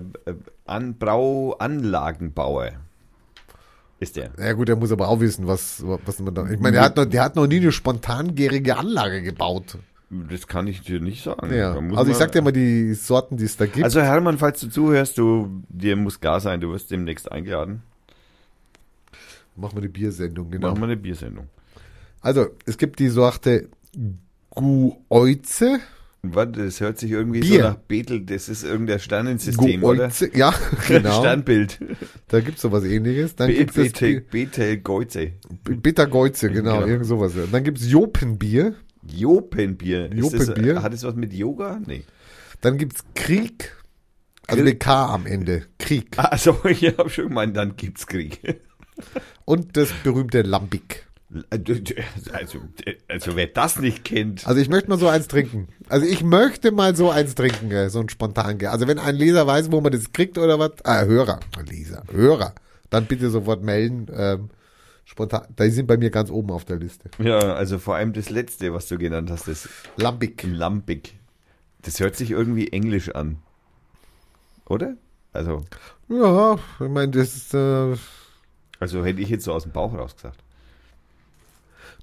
An 0.66 0.98
Brauanlagenbauer 0.98 2.72
ist 4.02 4.16
der. 4.16 4.32
Ja 4.38 4.54
gut, 4.54 4.68
der 4.68 4.76
muss 4.76 4.92
aber 4.92 5.08
auch 5.08 5.20
wissen, 5.20 5.48
was, 5.48 5.84
was 5.86 6.20
man 6.20 6.34
da. 6.34 6.50
Ich 6.50 6.60
meine, 6.60 6.78
der 6.78 6.84
hat 6.84 6.98
noch, 6.98 7.06
der 7.06 7.24
hat 7.24 7.36
noch 7.36 7.46
nie 7.46 7.58
eine 7.58 7.72
spontangärige 7.72 8.76
Anlage 8.76 9.22
gebaut. 9.22 9.78
Das 10.10 10.48
kann 10.48 10.68
ich 10.68 10.82
dir 10.82 11.00
nicht 11.00 11.24
sagen. 11.24 11.54
Ja. 11.54 11.78
Also 11.96 12.12
ich 12.12 12.18
sag 12.18 12.32
dir 12.32 12.42
mal 12.42 12.52
die 12.52 12.96
Sorten, 12.96 13.38
die 13.38 13.46
es 13.46 13.56
da 13.56 13.66
gibt. 13.66 13.84
Also 13.84 14.02
Hermann, 14.02 14.40
falls 14.40 14.60
du 14.60 14.70
zuhörst, 14.70 15.18
du, 15.18 15.64
dir 15.70 15.96
muss 15.96 16.20
klar 16.20 16.42
sein, 16.42 16.60
du 16.60 16.72
wirst 16.72 16.92
demnächst 16.92 17.32
eingeladen. 17.32 17.84
Machen 19.56 19.76
wir 19.76 19.84
eine 19.84 19.90
Biersendung, 19.90 20.50
genau. 20.50 20.70
Machen 20.70 20.82
wir 20.82 20.86
eine 20.86 20.98
Biersendung. 20.98 21.48
Also, 22.22 22.48
es 22.66 22.78
gibt 22.78 23.00
die 23.00 23.10
Sorte 23.10 23.70
Gueuze. 24.50 25.80
Warte, 26.24 26.64
das 26.66 26.80
hört 26.80 27.00
sich 27.00 27.10
irgendwie 27.12 27.40
Bier. 27.40 27.62
so 27.64 27.68
nach 27.70 27.76
Betel, 27.78 28.22
das 28.22 28.48
ist 28.48 28.64
irgendein 28.64 29.00
Sternensystem, 29.00 29.84
oder? 29.84 30.12
Ja, 30.36 30.54
genau. 30.88 31.20
Sternbild. 31.20 31.80
Da 32.28 32.42
gibt's 32.42 32.62
sowas 32.62 32.84
ähnliches. 32.84 33.36
Dann 33.36 33.48
Be 33.48 33.56
gibt's 33.56 33.76
das 33.76 33.86
Betel, 33.88 34.22
Betel 34.22 34.78
Geuze. 34.78 35.32
Genau, 35.64 36.76
Genau. 36.82 36.86
irgend 36.86 37.06
sowas. 37.08 37.34
Dann 37.52 37.64
gibt's 37.64 37.90
Jopenbier. 37.90 38.76
Jopenbier. 39.04 40.10
Das- 40.10 40.20
Jopenbier? 40.20 40.84
Hat 40.84 40.94
es 40.94 41.04
was 41.04 41.16
mit 41.16 41.34
Yoga? 41.34 41.82
Nee. 41.86 42.04
Dann 42.62 42.78
gibt's 42.78 43.04
Krieg. 43.16 43.76
Also 44.46 44.64
mit 44.64 44.80
K 44.80 45.14
am 45.14 45.26
Ende. 45.26 45.64
Krieg. 45.80 46.10
Also, 46.18 46.56
ich 46.66 46.84
habe 46.98 47.10
schon 47.10 47.30
gemeint, 47.30 47.58
dann 47.58 47.76
gibt's 47.78 48.06
Krieg. 48.06 48.62
Und 49.46 49.76
das 49.76 49.92
berühmte 50.04 50.44
Lambic. 50.44 51.08
Also, 51.50 52.60
also 53.08 53.36
wer 53.36 53.48
das 53.48 53.80
nicht 53.80 54.04
kennt. 54.04 54.46
Also 54.46 54.60
ich 54.60 54.68
möchte 54.68 54.90
mal 54.90 55.00
so 55.00 55.08
eins 55.08 55.28
trinken. 55.30 55.70
Also 55.88 56.06
ich 56.06 56.24
möchte 56.24 56.72
mal 56.72 56.96
so 56.96 57.10
eins 57.10 57.36
trinken, 57.36 57.72
äh, 57.72 57.90
so 57.90 58.00
ein 58.02 58.10
spontan. 58.10 58.60
Also 58.66 58.88
wenn 58.88 59.00
ein 59.00 59.16
Leser 59.16 59.48
weiß, 59.48 59.72
wo 59.72 59.80
man 59.80 59.94
das 59.94 60.12
kriegt 60.12 60.38
oder 60.38 60.60
was, 60.60 60.84
ah, 60.84 61.06
Hörer, 61.06 61.40
Leser, 61.66 62.04
Hörer, 62.12 62.54
dann 62.90 63.06
bitte 63.06 63.30
sofort 63.30 63.64
melden. 63.64 64.08
Ähm, 64.14 64.50
spontan, 65.06 65.48
da 65.56 65.70
sind 65.70 65.88
bei 65.88 65.96
mir 65.96 66.10
ganz 66.10 66.30
oben 66.30 66.52
auf 66.52 66.66
der 66.66 66.78
Liste. 66.78 67.10
Ja, 67.18 67.40
also 67.40 67.80
vor 67.80 67.96
allem 67.96 68.12
das 68.12 68.30
letzte, 68.30 68.74
was 68.74 68.88
du 68.88 68.98
genannt 68.98 69.32
hast, 69.32 69.48
das 69.48 69.70
Lambic. 69.96 70.44
Lambic. 70.44 71.14
Das 71.84 72.00
hört 72.02 72.18
sich 72.18 72.32
irgendwie 72.32 72.74
englisch 72.74 73.10
an. 73.16 73.38
Oder? 74.66 74.96
Also, 75.34 75.64
Ja, 76.10 76.56
ich 76.56 76.90
meine, 76.90 77.12
das 77.12 77.36
ist, 77.36 77.54
äh, 77.54 77.96
also 78.80 79.06
hätte 79.06 79.22
ich 79.22 79.30
jetzt 79.30 79.46
so 79.46 79.54
aus 79.54 79.64
dem 79.64 79.72
Bauch 79.72 79.94
raus 79.94 80.16
gesagt. 80.16 80.38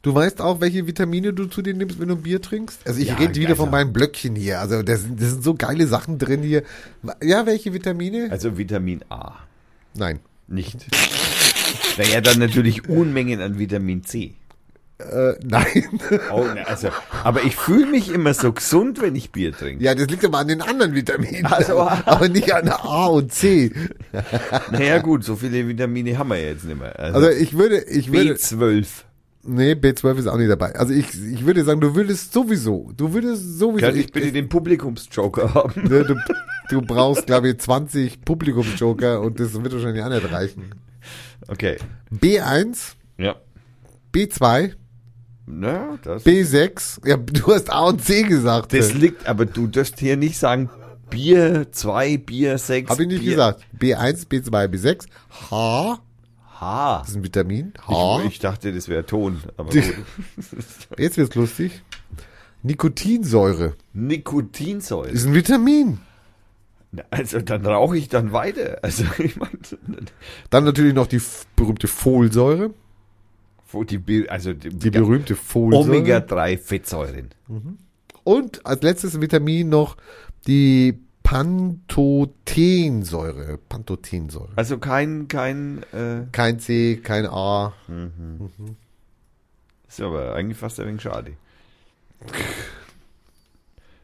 Du 0.03 0.15
weißt 0.15 0.41
auch, 0.41 0.61
welche 0.61 0.87
Vitamine 0.87 1.33
du 1.33 1.47
zu 1.47 1.63
dir 1.63 1.75
nimmst, 1.75 1.99
wenn 2.01 2.09
du 2.09 2.17
Bier 2.17 2.41
trinkst? 2.41 2.81
Also 2.87 3.01
ich 3.01 3.09
Ja, 3.09 3.15
rede 3.17 3.35
wieder 3.37 3.51
also- 3.51 3.63
von 3.65 3.71
meinen 3.71 3.93
Blöckchen 3.93 4.35
hier. 4.37 4.61
Also 4.61 4.83
das, 4.83 5.03
sind- 5.03 5.21
das 5.21 5.31
sind 5.31 5.45
so 5.45 5.55
geile 5.55 5.87
Sachen 5.87 6.19
drin 6.19 6.43
hier. 6.43 6.63
Ja, 7.23 7.47
welche 7.47 7.73
Vitamine? 7.75 8.29
Also 8.31 8.57
Vitamin 8.59 9.01
A. 9.09 9.33
Nein. 9.95 10.21
Nicht. 10.47 10.87
naja, 11.99 12.21
dann 12.23 12.39
natürlich 12.39 12.89
Unmengen 12.89 13.41
an 13.41 13.59
Vitamin 13.59 14.03
C. 14.05 14.35
Äh, 14.99 15.35
nein. 15.45 15.85
Oh, 16.33 16.43
ne, 16.43 16.67
also, 16.67 16.89
aber 17.23 17.45
ich 17.45 17.55
fühle 17.55 17.87
mich 17.87 18.11
immer 18.13 18.35
so 18.35 18.53
gesund, 18.53 19.01
wenn 19.01 19.15
ich 19.15 19.31
Bier 19.31 19.53
trinke. 19.53 19.85
Ja, 19.85 19.95
das 19.95 20.09
liegt 20.09 20.25
aber 20.25 20.39
an 20.39 20.49
den 20.49 20.61
anderen 20.63 20.95
Vitaminen. 20.95 21.47
Also- 21.47 21.79
aber 22.07 22.29
nicht 22.29 22.53
an 22.53 22.69
A 22.69 23.07
und 23.07 23.33
C. 23.33 23.71
Naja, 24.73 24.99
gut, 24.99 25.23
so 25.23 25.37
viele 25.37 25.69
Vitamine 25.69 26.17
haben 26.19 26.31
wir 26.31 26.43
jetzt 26.43 26.65
nicht 26.65 26.79
mehr. 26.81 26.99
Also 26.99 27.29
ich 27.31 27.57
würde, 27.57 27.83
ich 27.85 28.11
würde, 28.11 28.35
B12. 28.35 28.87
Nee, 29.49 29.73
B12 29.73 30.19
ist 30.19 30.27
auch 30.27 30.37
nicht 30.37 30.51
dabei. 30.51 30.75
Also 30.75 30.93
ich, 30.93 31.07
ich 31.09 31.45
würde 31.45 31.65
sagen, 31.65 31.81
du 31.81 31.95
würdest 31.95 32.33
sowieso, 32.33 32.93
du 32.97 33.13
würdest 33.13 33.59
sowieso, 33.59 33.87
Kann 33.87 33.97
ich 33.97 34.13
bitte 34.13 34.33
den 34.33 34.49
Publikumsjoker 34.49 35.55
haben? 35.55 35.83
ne, 35.89 36.05
du, 36.05 36.15
du 36.71 36.83
brauchst, 36.83 37.27
glaube 37.27 37.51
ich, 37.51 37.59
20 37.59 38.25
Publikumsjoker 38.25 39.21
und 39.21 39.41
das 39.41 39.55
wird 39.55 39.73
wahrscheinlich 39.73 40.03
auch 40.03 40.09
nicht 40.09 40.33
reichen. 40.33 40.75
Okay. 41.49 41.79
B1, 42.13 42.95
Ja. 43.19 43.37
B2, 44.15 44.73
Na, 45.47 45.99
das. 46.03 46.25
B6, 46.25 47.07
ja, 47.07 47.17
du 47.17 47.47
hast 47.55 47.71
A 47.71 47.87
und 47.87 48.03
C 48.05 48.23
gesagt. 48.23 48.73
Das 48.73 48.95
liegt, 48.95 49.27
aber 49.27 49.47
du 49.47 49.67
darfst 49.67 49.99
hier 49.99 50.17
nicht 50.17 50.39
sagen 50.39 50.71
Bier 51.11 51.67
2, 51.71 52.19
Bier 52.19 52.59
6. 52.59 52.91
Habe 52.91 53.03
ich 53.03 53.09
nicht 53.09 53.21
Bier 53.21 53.31
gesagt. 53.33 53.65
B1, 53.79 54.29
B2, 54.29 54.69
B6, 54.69 55.07
H, 55.51 55.99
H. 56.61 56.99
das 57.01 57.11
ist 57.11 57.17
ein 57.17 57.25
Vitamin, 57.25 57.73
H. 57.87 58.21
Ich, 58.23 58.33
ich 58.33 58.39
dachte, 58.39 58.73
das 58.73 58.89
wäre 58.89 59.05
Ton, 59.07 59.41
aber 59.57 59.71
gut. 59.71 59.83
Jetzt 60.99 61.17
wird's 61.17 61.35
lustig. 61.35 61.83
Nikotinsäure 62.63 63.75
Nikotinsäure. 63.93 65.09
ist 65.11 65.27
ein 65.27 65.35
Vitamin. 65.35 66.01
Also 67.11 67.41
dann 67.41 67.67
rauche 67.67 67.97
ich 67.99 68.09
dann 68.09 68.33
weiter. 68.33 68.79
Also 68.83 69.05
ich 69.19 69.37
meine, 69.37 69.59
Dann 70.51 70.65
natürlich 70.65 70.95
noch 70.95 71.07
die 71.07 71.21
berühmte 71.55 71.87
Folsäure. 71.87 72.71
die, 73.73 74.29
also 74.29 74.53
die, 74.55 74.71
Die 74.71 74.91
berühmte 74.91 75.37
Folsäure. 75.37 75.85
Omega-3 75.85 76.59
Fettsäuren. 76.59 77.29
Und 78.25 78.65
als 78.67 78.83
letztes 78.83 79.21
Vitamin 79.21 79.69
noch 79.69 79.97
die 80.47 80.99
Pantothensäure. 81.29 83.59
Pantothensäure. 83.69 84.49
Also 84.57 84.79
kein, 84.79 85.29
kein, 85.29 85.83
äh, 85.93 86.23
Kein 86.33 86.59
C, 86.59 86.97
kein 87.03 87.27
A. 87.27 87.75
ist 89.89 90.01
aber 90.01 90.35
eigentlich 90.35 90.57
fast 90.57 90.81
ein 90.81 90.87
wenig 90.87 91.03
schade. 91.03 91.33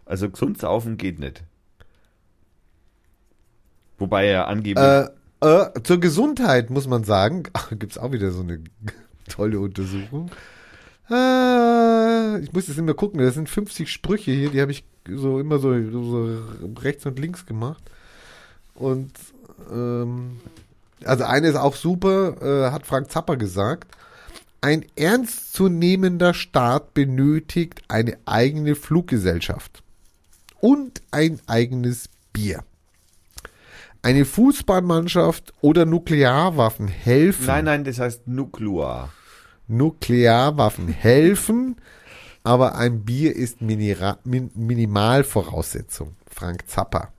Also 0.05 0.29
gesund 0.29 0.59
saufen 0.59 0.99
geht 0.99 1.19
nicht. 1.19 1.43
Wobei 3.97 4.27
er 4.27 4.49
angeblich, 4.49 4.85
Äh, 4.85 5.09
äh, 5.41 5.71
zur 5.83 6.01
Gesundheit 6.01 6.69
muss 6.69 6.87
man 6.87 7.05
sagen, 7.05 7.45
gibt's 7.79 7.97
auch 7.97 8.13
wieder 8.13 8.33
so 8.33 8.43
eine 8.43 8.63
tolle 9.31 9.61
Untersuchung. 9.61 10.31
Äh, 11.11 12.41
ich 12.41 12.53
muss 12.53 12.69
jetzt 12.69 12.77
immer 12.77 12.93
gucken, 12.93 13.21
das 13.21 13.33
sind 13.33 13.49
50 13.49 13.91
Sprüche 13.91 14.33
hier, 14.33 14.51
die 14.51 14.61
habe 14.61 14.73
ich 14.73 14.85
so 15.09 15.39
immer 15.39 15.59
so, 15.59 15.73
so 15.91 16.41
rechts 16.81 17.07
und 17.07 17.19
links 17.19 17.47
gemacht. 17.47 17.83
Und 18.75 19.13
ähm, 19.71 20.39
also 21.05 21.25
eine 21.25 21.49
ist 21.49 21.57
auch 21.57 21.77
super, 21.77 22.37
äh, 22.41 22.71
hat 22.71 22.87
Frank 22.87 23.11
Zapper 23.11 23.37
gesagt. 23.37 23.95
Ein 24.61 24.87
ernstzunehmender 24.97 26.33
Staat 26.33 26.95
benötigt 26.95 27.83
eine 27.89 28.17
eigene 28.25 28.75
Fluggesellschaft 28.75 29.83
und 30.61 31.03
ein 31.11 31.39
eigenes 31.47 32.09
Bier. 32.33 32.65
Eine 34.01 34.25
Fußballmannschaft 34.25 35.53
oder 35.61 35.85
Nuklearwaffen 35.85 36.89
helfen. 36.89 37.47
nein, 37.47 37.67
nein, 37.67 37.85
das 37.85 37.99
heißt 37.99 38.27
Nuklear. 38.27 39.13
Nuklearwaffen 39.67 40.89
helfen, 40.89 41.77
aber 42.45 42.77
ein 42.77 43.05
Bier 43.05 43.35
ist 43.35 43.61
Minira 43.63 44.19
Min 44.25 44.51
Minimalvoraussetzung. 44.55 46.15
Frank 46.29 46.69
Zapper. 46.69 47.13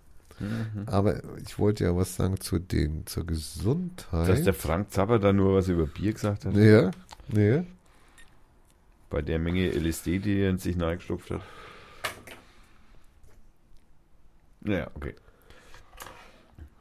Aber 0.85 1.21
ich 1.45 1.57
wollte 1.57 1.85
ja 1.85 1.95
was 1.95 2.15
sagen 2.15 2.39
zu 2.39 2.59
den, 2.59 3.05
zur 3.07 3.25
Gesundheit. 3.25 4.29
Dass 4.29 4.43
der 4.43 4.53
Frank 4.53 4.91
Zapper 4.91 5.17
da 5.17 5.33
nur 5.33 5.55
was 5.55 5.67
über 5.67 5.85
Bier 5.87 6.13
gesagt 6.13 6.45
hat. 6.45 6.55
ja, 6.55 6.91
ja. 7.33 7.63
Bei 9.09 9.21
der 9.21 9.39
Menge 9.39 9.69
LSD, 9.69 10.19
die 10.19 10.39
er 10.39 10.49
in 10.49 10.57
sich 10.57 10.79
reingestopft 10.79 11.31
hat. 11.31 11.41
Ja, 14.65 14.87
okay. 14.95 15.15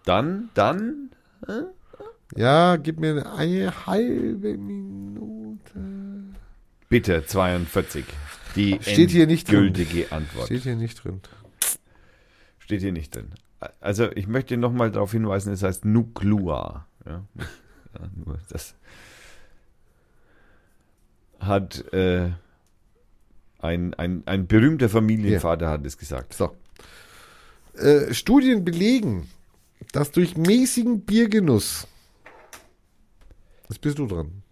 Dann, 0.05 0.51
dann, 0.55 1.11
Ja, 2.35 2.77
gib 2.77 2.99
mir 2.99 3.35
eine 3.37 3.87
halbe 3.87 4.57
Minute. 4.57 5.81
Bitter 6.89 7.27
42. 7.27 8.05
Die 8.56 8.78
Steht 8.81 9.10
hier 9.10 9.26
nicht 9.26 9.48
gültige 9.48 10.12
Antwort. 10.12 10.47
Steht 10.47 10.62
hier 10.62 10.76
nicht 10.76 11.02
drin. 11.02 11.20
Steht 12.59 12.81
hier 12.81 12.93
nicht 12.93 13.14
drin. 13.14 13.32
Also 13.81 14.10
ich 14.12 14.26
möchte 14.26 14.56
nochmal 14.56 14.90
darauf 14.90 15.12
hinweisen, 15.12 15.52
es 15.52 15.62
heißt 15.62 15.85
Nuklua. 15.85 16.86
Ja, 17.06 17.24
ja, 17.36 18.10
nur 18.24 18.39
das 18.48 18.74
hat 21.40 21.93
äh, 21.93 22.31
ein, 23.59 23.94
ein, 23.94 24.22
ein 24.26 24.47
berühmter 24.47 24.89
Familienvater 24.89 25.68
hat 25.68 25.85
es 25.86 25.98
gesagt. 25.98 26.35
So. 26.35 26.56
Äh, 27.74 28.12
Studien 28.14 28.64
belegen, 28.64 29.28
dass 29.93 30.10
durch 30.10 30.36
mäßigen 30.36 31.01
Biergenuss, 31.01 31.86
jetzt 33.68 33.81
bist 33.81 33.98
du 33.98 34.06
dran, 34.06 34.43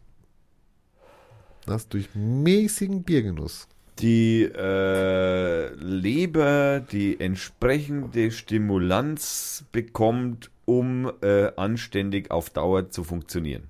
dass 1.66 1.88
durch 1.88 2.14
mäßigen 2.14 3.02
Biergenuss 3.02 3.68
Die 3.98 4.42
äh, 4.42 5.74
Leber 5.74 6.80
die 6.80 7.20
entsprechende 7.20 8.30
Stimulanz 8.30 9.64
bekommt, 9.70 10.50
um 10.64 11.12
äh, 11.20 11.52
anständig 11.56 12.30
auf 12.30 12.50
Dauer 12.50 12.90
zu 12.90 13.04
funktionieren. 13.04 13.64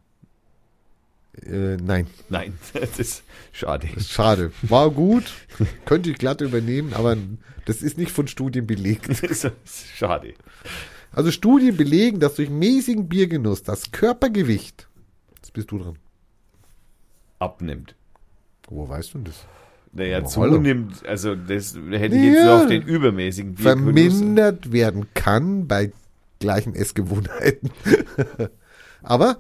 Äh, 1.45 1.77
nein, 1.79 2.07
Nein, 2.29 2.59
das 2.75 2.99
ist 2.99 3.23
schade. 3.53 3.89
das 3.95 4.05
ist 4.05 4.13
schade. 4.13 4.53
War 4.63 4.91
gut, 4.91 5.25
könnte 5.87 6.11
ich 6.11 6.19
glatt 6.19 6.41
übernehmen, 6.41 6.93
aber 6.93 7.17
das 7.65 7.83
ist 7.83 7.97
nicht 7.97 8.11
von 8.13 8.29
Studien 8.29 8.67
belegt. 8.67 9.09
Das 9.23 9.45
ist 9.45 9.89
schade. 9.97 10.35
Also 11.11 11.31
Studien 11.31 11.77
belegen, 11.77 12.21
dass 12.21 12.35
durch 12.37 12.49
mäßigen 12.51 13.09
Biergenuss 13.09 13.63
das 13.63 13.93
Körpergewicht, 13.93 14.89
jetzt 15.37 15.53
bist 15.53 15.71
du 15.71 15.79
dran. 15.79 15.99
Abnimmt. 17.39 17.95
Wo 18.69 18.89
weißt 18.89 19.15
du 19.15 19.19
denn 19.19 19.25
das? 19.25 19.47
Naja, 19.95 20.25
zunimmt, 20.25 21.07
also 21.07 21.35
das 21.35 21.75
hätte 21.91 22.17
ich 22.17 22.23
jetzt 22.23 22.37
Ja. 22.39 22.45
nur 22.47 22.63
auf 22.63 22.67
den 22.67 22.83
übermäßigen 22.83 23.55
Biergenuss- 23.57 23.63
Vermindert 23.63 24.73
werden 24.73 25.07
kann 25.15 25.69
bei 25.69 25.93
gleichen 26.41 26.75
Essgewohnheiten. 26.75 27.71
aber 29.03 29.39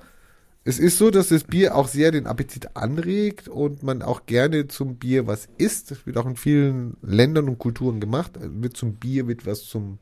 es 0.65 0.79
ist 0.79 0.99
so, 0.99 1.11
dass 1.11 1.29
das 1.29 1.45
Bier 1.45 1.75
auch 1.75 1.89
sehr 1.89 2.13
den 2.13 2.27
Appetit 2.27 2.77
anregt 2.77 3.49
und 3.49 3.83
man 3.83 4.03
auch 4.03 4.27
gerne 4.27 4.69
zum 4.69 4.97
Bier 4.97 5.27
was 5.27 5.49
isst. 5.59 5.91
Das 5.91 6.07
wird 6.07 6.17
auch 6.19 6.27
in 6.27 6.37
vielen 6.37 6.97
Ländern 7.03 7.49
und 7.49 7.59
Kulturen 7.59 7.99
gemacht. 7.99 8.33
Also 8.39 8.51
Wird 8.63 8.77
zum 8.77 8.95
Bier, 8.95 9.27
wird 9.27 9.45
was 9.45 9.65
zum 9.65 9.99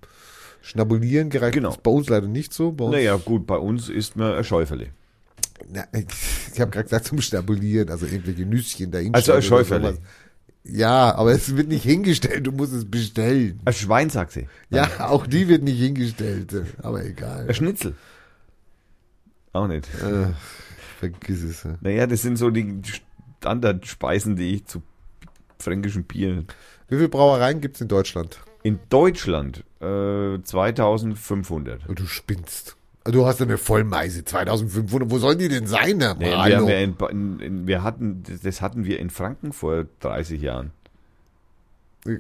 Schnabulieren 0.61 1.31
gereicht. 1.31 1.55
Genau. 1.55 1.69
Das 1.69 1.77
ist 1.77 1.83
bei 1.83 1.91
uns 1.91 2.09
leider 2.11 2.29
nicht 2.29 2.53
so. 2.53 2.73
Naja, 2.73 3.17
gut, 3.17 3.47
bei 3.47 3.57
uns 3.57 3.89
isst 3.89 4.17
man 4.17 4.35
ein 4.35 4.45
Schäuferle. 4.45 4.89
Na, 5.73 5.85
ich 5.95 6.61
habe 6.61 6.71
gerade 6.71 6.85
gesagt 6.85 7.07
zum 7.07 7.21
Schnabulieren, 7.23 7.89
also 7.89 8.05
irgendwelche 8.05 8.45
Nüsschen 8.45 8.91
dahin. 8.91 9.15
Also 9.15 9.33
ein 9.33 9.43
sowas. 9.43 9.99
Ja, 10.65 11.15
aber 11.15 11.33
es 11.33 11.57
wird 11.57 11.69
nicht 11.69 11.85
hingestellt, 11.85 12.47
du 12.47 12.53
musst 12.53 12.73
es 12.73 12.85
bestellen. 12.89 13.61
Ein 13.65 13.73
Schweinsachse. 13.73 14.47
Ja, 14.69 15.09
auch 15.09 15.27
die 15.27 15.49
wird 15.49 15.63
nicht 15.63 15.79
hingestellt, 15.79 16.55
aber 16.83 17.05
egal. 17.05 17.49
Ein 17.49 17.55
Schnitzel. 17.55 17.95
Auch 19.53 19.67
nicht. 19.67 19.89
Äh, 20.03 20.29
vergiss 20.99 21.43
es. 21.43 21.63
ja. 21.65 21.79
Naja, 21.81 22.07
das 22.07 22.23
sind 22.23 22.37
so 22.37 22.51
die 22.51 22.81
Standardspeisen, 23.39 24.37
die 24.37 24.57
ich 24.57 24.67
zu 24.67 24.83
fränkischem 25.59 26.05
Bier. 26.05 26.45
Wie 26.89 26.97
viele 26.97 27.09
Brauereien 27.09 27.61
gibt's 27.61 27.81
in 27.81 27.89
Deutschland? 27.89 28.41
In 28.63 28.79
Deutschland 28.91 29.65
äh, 29.81 30.41
2500. 30.43 31.83
Oh, 31.89 31.95
du 31.95 32.07
spinnst. 32.07 32.77
Du 33.05 33.27
hast 33.27 33.41
eine 33.41 33.57
Vollmeise, 33.57 34.25
2500. 34.25 35.11
Wo 35.11 35.19
sollen 35.19 35.39
die 35.39 35.49
denn 35.49 35.67
sein? 35.67 36.01
Herr 36.01 36.15
Nee, 36.17 36.27
wir, 36.27 36.39
haben 36.39 36.69
ja 36.69 36.79
in, 36.79 37.41
in, 37.41 37.67
wir 37.67 37.83
hatten, 37.83 38.23
das 38.43 38.61
hatten 38.61 38.85
wir 38.85 38.99
in 38.99 39.09
Franken 39.09 39.53
vor 39.53 39.87
30 40.01 40.41
Jahren. 40.43 40.73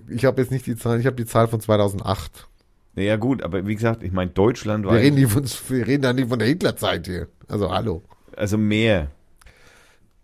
Ich 0.09 0.25
habe 0.25 0.41
jetzt 0.41 0.51
nicht 0.51 0.67
die 0.67 0.77
Zahl, 0.77 0.99
ich 1.01 1.07
habe 1.07 1.17
die 1.17 1.27
Zahl 1.27 1.49
von 1.49 1.61
2008. 1.61 2.49
Naja, 2.95 3.17
gut, 3.17 3.43
aber 3.43 3.67
wie 3.67 3.75
gesagt, 3.75 4.03
ich 4.03 4.13
meine, 4.13 4.31
Deutschland 4.31 4.85
Wir 4.85 4.91
war 4.91 4.99
reden, 4.99 5.17
nicht 5.17 5.31
von, 5.31 5.45
wir 5.69 5.87
reden 5.87 6.03
da 6.03 6.13
nicht 6.13 6.29
von 6.29 6.39
der 6.39 6.49
Hitlerzeit 6.49 7.07
hier. 7.07 7.29
Also 7.49 7.71
hallo. 7.71 8.03
also 8.37 8.57
mehr. 8.59 9.11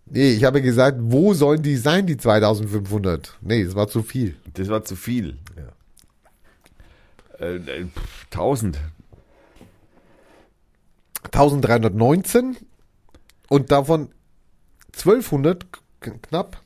Nee, 0.09 0.31
ich 0.31 0.43
habe 0.43 0.61
gesagt, 0.61 0.97
wo 1.01 1.33
sollen 1.33 1.61
die 1.61 1.75
sein, 1.75 2.07
die 2.07 2.17
2500? 2.17 3.37
Nee, 3.41 3.63
das 3.63 3.75
war 3.75 3.87
zu 3.87 4.03
viel. 4.03 4.35
Das 4.53 4.69
war 4.69 4.83
zu 4.83 4.95
viel. 4.95 5.37
Äh, 7.39 7.55
äh, 7.55 7.85
pff, 7.85 8.25
1000. 8.31 8.79
1319 11.27 12.57
und 13.49 13.71
davon 13.71 14.09
1200 14.93 15.65
k- 16.01 16.11
knapp 16.21 16.61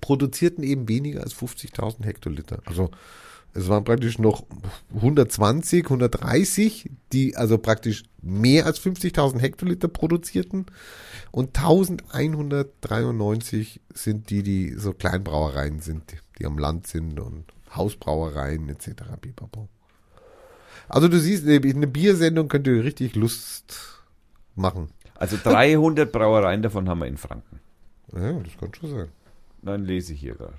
produzierten 0.00 0.62
eben 0.62 0.88
weniger 0.88 1.22
als 1.22 1.34
50.000 1.34 2.04
Hektoliter. 2.04 2.60
Also 2.66 2.90
es 3.54 3.68
waren 3.68 3.84
praktisch 3.84 4.18
noch 4.18 4.44
120, 4.94 5.84
130, 5.84 6.90
die 7.12 7.36
also 7.36 7.58
praktisch 7.58 8.04
mehr 8.20 8.66
als 8.66 8.80
50.000 8.80 9.38
Hektoliter 9.40 9.88
produzierten 9.88 10.66
und 11.32 11.56
1193 11.58 13.80
sind 13.94 14.30
die, 14.30 14.42
die 14.42 14.74
so 14.74 14.92
Kleinbrauereien 14.92 15.80
sind, 15.80 16.02
die 16.38 16.46
am 16.46 16.58
Land 16.58 16.86
sind 16.86 17.18
und 17.18 17.44
Hausbrauereien 17.74 18.68
etc. 18.68 18.90
Pipapo. 19.20 19.68
Also 20.88 21.08
du 21.08 21.18
siehst, 21.18 21.46
eine 21.46 21.86
Biersendung 21.86 22.48
könnte 22.48 22.82
richtig 22.84 23.14
Lust 23.14 24.02
machen. 24.54 24.88
Also 25.14 25.36
300 25.42 26.10
Brauereien 26.12 26.62
davon 26.62 26.88
haben 26.88 27.00
wir 27.00 27.06
in 27.06 27.16
Franken. 27.16 27.60
Ja, 28.14 28.32
das 28.32 28.56
kann 28.58 28.72
schon 28.74 28.90
sein. 28.90 29.08
Nein, 29.62 29.84
lese 29.84 30.12
ich 30.14 30.20
hier 30.20 30.34
gerade. 30.34 30.54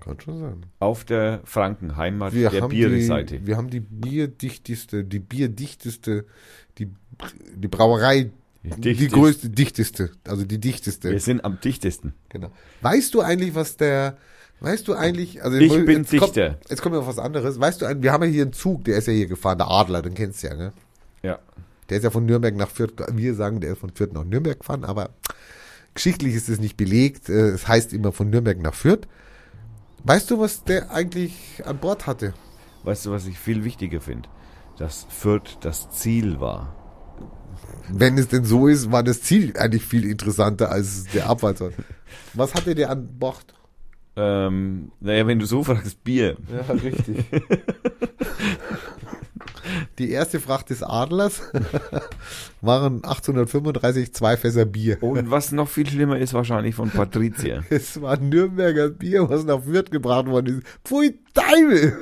Kann 0.00 0.20
schon 0.20 0.38
sein. 0.38 0.66
Auf 0.78 1.04
der 1.04 1.40
Frankenheimat 1.44 2.32
Wir 2.32 2.50
der 2.50 2.68
die, 2.68 3.46
wir 3.46 3.56
haben 3.56 3.70
die 3.70 3.80
bierdichteste, 3.80 5.04
die 5.04 5.18
bierdichteste, 5.18 6.24
die, 6.78 6.88
die 7.56 7.68
Brauerei, 7.68 8.30
die 8.62 8.80
Dichtest- 8.80 9.12
größte, 9.12 9.50
dichteste, 9.50 10.10
also 10.24 10.44
die 10.44 10.58
dichteste. 10.58 11.10
Wir 11.10 11.20
sind 11.20 11.44
am 11.44 11.60
dichtesten. 11.60 12.14
Genau. 12.28 12.50
Weißt 12.82 13.14
du 13.14 13.22
eigentlich, 13.22 13.54
was 13.54 13.76
der, 13.76 14.18
weißt 14.60 14.86
du 14.88 14.94
eigentlich, 14.94 15.42
also 15.44 15.56
Ich 15.56 15.70
bin 15.84 15.98
jetzt 15.98 16.10
kommt- 16.18 16.36
Dichter. 16.36 16.58
Jetzt 16.68 16.82
kommt 16.82 16.96
auf 16.96 17.06
was 17.06 17.18
anderes. 17.18 17.60
Weißt 17.60 17.82
du, 17.82 18.02
wir 18.02 18.12
haben 18.12 18.24
ja 18.24 18.28
hier 18.30 18.42
einen 18.42 18.52
Zug, 18.52 18.84
der 18.84 18.96
ist 18.98 19.06
ja 19.06 19.12
hier 19.12 19.26
gefahren, 19.26 19.58
der 19.58 19.68
Adler, 19.70 20.02
den 20.02 20.14
kennst 20.14 20.42
du 20.42 20.48
ja, 20.48 20.54
ne? 20.54 20.72
Ja. 21.22 21.38
Der 21.88 21.96
ist 21.98 22.02
ja 22.04 22.10
von 22.10 22.26
Nürnberg 22.26 22.54
nach 22.56 22.68
Fürth, 22.68 22.92
wir 23.12 23.34
sagen, 23.34 23.60
der 23.60 23.72
ist 23.72 23.78
von 23.78 23.90
Fürth 23.90 24.12
nach 24.12 24.24
Nürnberg 24.24 24.58
gefahren, 24.60 24.84
aber 24.84 25.10
geschichtlich 25.94 26.34
ist 26.34 26.48
es 26.48 26.58
nicht 26.60 26.76
belegt. 26.76 27.28
Äh, 27.28 27.48
Es 27.50 27.66
heißt 27.66 27.92
immer 27.92 28.12
von 28.12 28.30
Nürnberg 28.30 28.58
nach 28.60 28.74
Fürth. 28.74 29.08
Weißt 30.04 30.30
du, 30.30 30.38
was 30.38 30.64
der 30.64 30.90
eigentlich 30.90 31.62
an 31.64 31.78
Bord 31.78 32.06
hatte? 32.06 32.34
Weißt 32.84 33.06
du, 33.06 33.10
was 33.10 33.26
ich 33.26 33.38
viel 33.38 33.64
wichtiger 33.64 34.00
finde? 34.00 34.28
Dass 34.78 35.06
Fürth 35.08 35.58
das 35.60 35.90
Ziel 35.90 36.40
war. 36.40 36.74
Wenn 37.90 38.16
es 38.18 38.28
denn 38.28 38.44
so 38.44 38.68
ist, 38.68 38.92
war 38.92 39.02
das 39.02 39.22
Ziel 39.22 39.54
eigentlich 39.58 39.82
viel 39.84 40.04
interessanter 40.08 40.70
als 40.70 41.04
der 41.14 41.28
Abfahrtsort. 41.28 41.74
Was 42.34 42.54
hatte 42.54 42.74
der 42.74 42.90
an 42.90 43.18
Bord? 43.18 43.54
Ähm, 44.20 44.90
naja, 45.00 45.26
wenn 45.26 45.38
du 45.38 45.46
so 45.46 45.62
fragst, 45.62 46.02
Bier. 46.02 46.36
Ja, 46.52 46.72
richtig. 46.74 47.24
Die 49.98 50.10
erste 50.10 50.40
Fracht 50.40 50.70
des 50.70 50.82
Adlers 50.82 51.42
waren 52.62 52.96
1835 53.04 54.14
zwei 54.14 54.36
Fässer 54.36 54.64
Bier. 54.64 55.02
Und 55.02 55.30
was 55.30 55.52
noch 55.52 55.68
viel 55.68 55.86
schlimmer 55.88 56.18
ist, 56.18 56.32
wahrscheinlich 56.34 56.74
von 56.74 56.90
Patricia. 56.90 57.62
Es 57.70 58.00
war 58.00 58.16
Nürnberger 58.18 58.88
Bier, 58.90 59.28
was 59.28 59.44
nach 59.44 59.62
Fürth 59.62 59.90
gebracht 59.90 60.26
worden 60.26 60.58
ist. 60.58 60.66
Pfui 60.84 61.18
Teufel! 61.34 61.96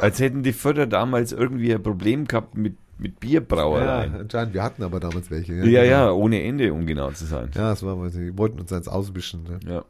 Als 0.00 0.18
hätten 0.20 0.42
die 0.42 0.52
Förder 0.52 0.86
damals 0.86 1.32
irgendwie 1.32 1.74
ein 1.74 1.82
Problem 1.82 2.26
gehabt 2.26 2.56
mit, 2.56 2.76
mit 2.98 3.20
Bierbrauereien. 3.20 4.14
anscheinend. 4.14 4.54
Wir 4.54 4.62
hatten 4.62 4.82
aber 4.82 5.00
damals 5.00 5.30
welche. 5.30 5.54
Ja, 5.68 5.84
ja, 5.84 6.10
ohne 6.10 6.42
Ende, 6.42 6.72
um 6.72 6.86
genau 6.86 7.10
zu 7.10 7.26
sein. 7.26 7.50
Ja, 7.54 7.70
das 7.70 7.82
war, 7.82 8.00
weil 8.00 8.10
sie 8.10 8.36
wollten 8.38 8.60
uns 8.60 8.72
eins 8.72 8.88
auswischen. 8.88 9.42
Ne? 9.42 9.60
Ja, 9.68 9.84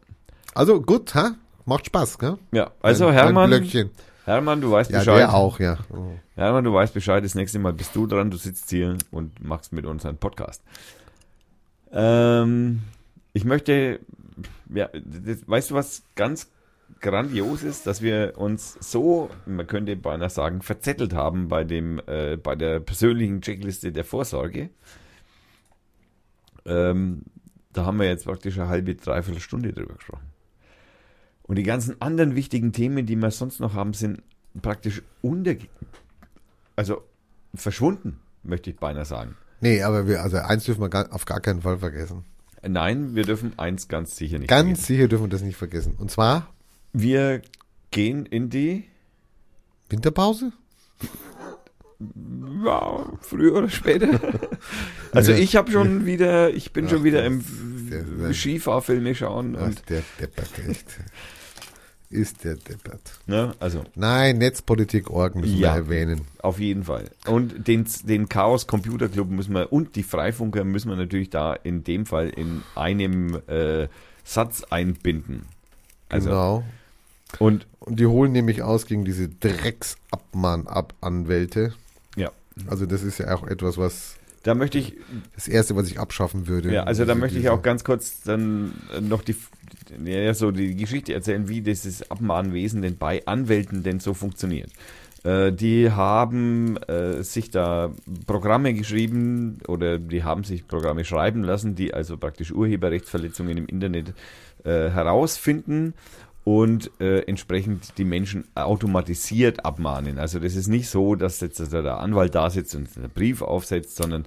Also 0.55 0.81
gut, 0.81 1.15
ha? 1.15 1.37
Macht 1.67 1.87
Spaß, 1.87 2.19
gell? 2.19 2.39
ja. 2.53 2.71
also 2.83 3.07
Ein- 3.07 3.11
ein 3.11 3.17
Hermann, 3.25 3.51
Blöckchen. 3.51 3.91
Hermann, 4.25 4.61
du 4.61 4.71
weißt 4.71 4.91
Ja, 4.91 4.99
Bescheid. 5.01 5.19
der 5.19 5.35
auch, 5.35 5.59
ja. 5.61 5.79
Oh. 5.91 6.13
Hermann, 6.35 6.65
du 6.65 6.73
weißt 6.73 6.95
Bescheid, 6.95 7.25
das 7.25 7.35
nächste 7.35 7.59
Mal 7.59 7.73
bist 7.73 7.95
du 7.95 8.07
dran, 8.07 8.31
du 8.31 8.37
sitzt 8.37 8.71
hier 8.71 8.97
und 9.11 9.43
machst 9.45 9.73
mit 9.73 9.85
uns 9.87 10.05
einen 10.07 10.19
Podcast. 10.19 10.63
Ähm, 11.93 12.83
ich 13.33 13.45
möchte, 13.45 14.01
ja, 14.75 14.89
das, 14.95 15.47
weißt 15.47 15.71
du, 15.71 15.75
was 15.75 16.03
ganz 16.15 16.51
grandios 17.01 17.63
ist, 17.63 17.87
dass 17.87 18.01
wir 18.03 18.35
uns 18.37 18.77
so, 18.81 19.29
man 19.47 19.67
könnte 19.67 19.95
beinahe 19.97 20.31
sagen, 20.31 20.63
verzettelt 20.63 21.13
haben 21.15 21.49
bei 21.49 21.65
dem, 21.65 22.01
äh, 22.07 22.37
bei 22.37 22.55
der 22.57 22.81
persönlichen 22.81 23.43
Checkliste 23.43 23.93
der 23.93 24.05
Vorsorge. 24.05 24.71
Ähm, 26.67 27.23
da 27.73 27.85
haben 27.85 27.99
wir 27.99 28.07
jetzt 28.09 28.25
praktisch 28.25 28.59
eine 28.59 28.69
halbe, 28.69 28.95
dreiviertel 28.95 29.41
Stunde 29.41 29.73
drüber 29.73 29.95
gesprochen. 29.95 30.25
Und 31.47 31.57
die 31.57 31.63
ganzen 31.63 32.01
anderen 32.01 32.35
wichtigen 32.37 32.73
Themen, 32.73 33.05
die 33.07 33.17
wir 33.17 33.31
sonst 33.31 33.61
noch 33.61 33.75
haben, 33.75 33.93
sind 33.93 34.23
praktisch 34.63 35.03
unter, 35.21 35.55
also 36.77 37.03
verschwunden, 37.55 38.19
möchte 38.43 38.71
ich 38.71 38.77
beinahe 38.77 39.05
sagen. 39.05 39.37
Nee, 39.61 39.83
aber 39.83 40.07
wir, 40.09 40.23
also 40.23 40.39
eins 40.39 40.65
dürfen 40.65 40.81
wir 40.81 40.89
gar, 40.89 41.13
auf 41.13 41.25
gar 41.27 41.41
keinen 41.41 41.63
Fall 41.63 41.79
vergessen. 41.79 42.25
Nein, 42.67 43.15
wir 43.15 43.25
dürfen 43.25 43.53
eins 43.59 43.89
ganz 43.89 44.17
sicher 44.17 44.39
nicht 44.39 44.49
Ganz 44.49 44.63
vergessen. 44.69 44.85
sicher 44.87 45.09
dürfen 45.09 45.25
wir 45.25 45.31
das 45.31 45.43
nicht 45.43 45.57
vergessen. 45.57 45.95
Und 45.99 46.11
zwar 46.11 46.49
Wir 46.93 47.43
gehen 47.91 48.25
in 48.27 48.49
die, 48.49 48.85
Winterpause? 49.91 50.53
ja, 52.65 53.05
früher 53.21 53.55
oder 53.57 53.69
später. 53.69 54.19
also 55.13 55.33
Ja. 55.33 55.39
ich 55.39 55.57
habe 55.57 55.71
schon 55.71 56.07
wieder, 56.07 56.51
ich 56.55 56.73
bin 56.73 56.87
Ach, 56.87 56.91
schon 56.91 57.05
wieder 57.05 57.25
im 57.25 57.45
Skifahrfilme 58.33 59.15
schauen 59.15 59.57
Ach, 59.59 59.67
und, 59.67 59.89
der 59.91 60.03
deppert, 60.21 60.51
echt. 60.69 60.87
Ist 62.11 62.45
der 62.45 62.55
deppert. 62.57 63.19
ne, 63.27 63.55
also 63.59 63.83
Nein, 63.97 64.39
Netzpolitik.org 64.39 65.35
müssen 65.35 65.57
Ja. 65.59 65.75
wir 65.75 65.81
erwähnen. 65.83 66.21
Auf 66.43 66.61
jeden 66.61 66.85
Fall. 66.85 67.11
Und 67.27 67.67
den, 67.67 67.87
den 68.05 68.29
Chaos 68.29 68.67
Computer 68.69 69.09
Club 69.09 69.31
müssen 69.31 69.53
wir 69.55 69.73
und 69.73 69.97
die 69.97 70.05
Freifunker 70.05 70.63
müssen 70.65 70.91
wir 70.91 70.97
natürlich 70.97 71.31
da 71.31 71.55
in 71.55 71.83
dem 71.83 72.07
Fall 72.07 72.29
in 72.31 72.63
einem 72.77 73.41
äh, 73.49 73.89
Satz 74.23 74.63
einbinden. 74.71 75.47
Also 76.09 76.29
genau. 76.29 76.63
und 77.41 77.67
Und 77.81 77.99
die 77.99 78.07
holen 78.07 78.31
nämlich 78.33 78.63
aus 78.63 78.87
gegen 78.87 79.05
diese 79.05 79.29
Drecksabmahn-Anwälte. 79.29 81.75
ja, 82.17 82.31
Also 82.69 82.87
das 82.87 83.03
ist 83.03 83.19
ja 83.19 83.35
auch 83.35 83.45
etwas, 83.47 83.77
was 83.79 84.17
da 84.45 84.55
möchte 84.55 84.79
ich 84.79 84.93
das 85.35 85.49
Erste, 85.49 85.75
was 85.75 85.87
ich 85.89 85.99
abschaffen 85.99 86.47
würde. 86.49 86.71
ja, 86.71 86.85
also 86.85 87.07
da 87.07 87.15
möchte 87.15 87.39
ich 87.39 87.49
auch 87.49 87.63
ganz 87.63 87.83
kurz 87.83 88.21
dann 88.25 88.75
noch 89.01 89.23
die 89.23 89.35
ja, 90.05 90.35
so 90.35 90.51
die 90.51 90.75
Geschichte 90.77 91.15
erzählen, 91.15 91.49
wie 91.49 91.61
dieses 91.61 92.11
Abmahnwesen 92.11 92.83
denn 92.83 92.97
bei 92.97 93.27
Anwälten 93.27 93.83
denn 93.83 94.01
so 94.01 94.15
funktioniert. 94.15 94.71
Äh, 95.25 95.53
die 95.53 95.91
haben 95.91 96.77
äh, 96.77 97.23
sich 97.23 97.51
da 97.51 97.93
Programme 98.27 98.75
geschrieben 98.75 99.59
oder 99.67 99.99
die 99.99 100.23
haben 100.23 100.45
sich 100.45 100.69
Programme 100.69 101.05
schreiben 101.05 101.43
lassen, 101.43 101.75
die 101.75 101.95
also 101.95 102.17
praktisch 102.17 102.53
Urheberrechtsverletzungen 102.53 103.57
im 103.57 103.67
Internet 103.67 104.15
äh, 104.65 104.91
herausfinden 104.91 105.95
und 106.45 106.91
äh, 107.01 107.21
entsprechend 107.21 107.97
die 107.97 108.05
Menschen 108.05 108.45
automatisiert 108.55 109.65
abmahnen. 109.65 110.19
Also 110.19 110.39
das 110.39 110.55
ist 110.55 110.69
nicht 110.69 110.89
so, 110.89 111.15
dass 111.15 111.41
jetzt 111.41 111.59
also 111.59 111.83
der 111.83 112.01
Anwalt 112.01 112.35
da 112.35 112.51
sitzt 112.51 112.75
und 112.75 112.89
einen 112.97 113.11
Brief 113.11 113.41
aufsetzt, 113.41 113.97
sondern 113.97 114.27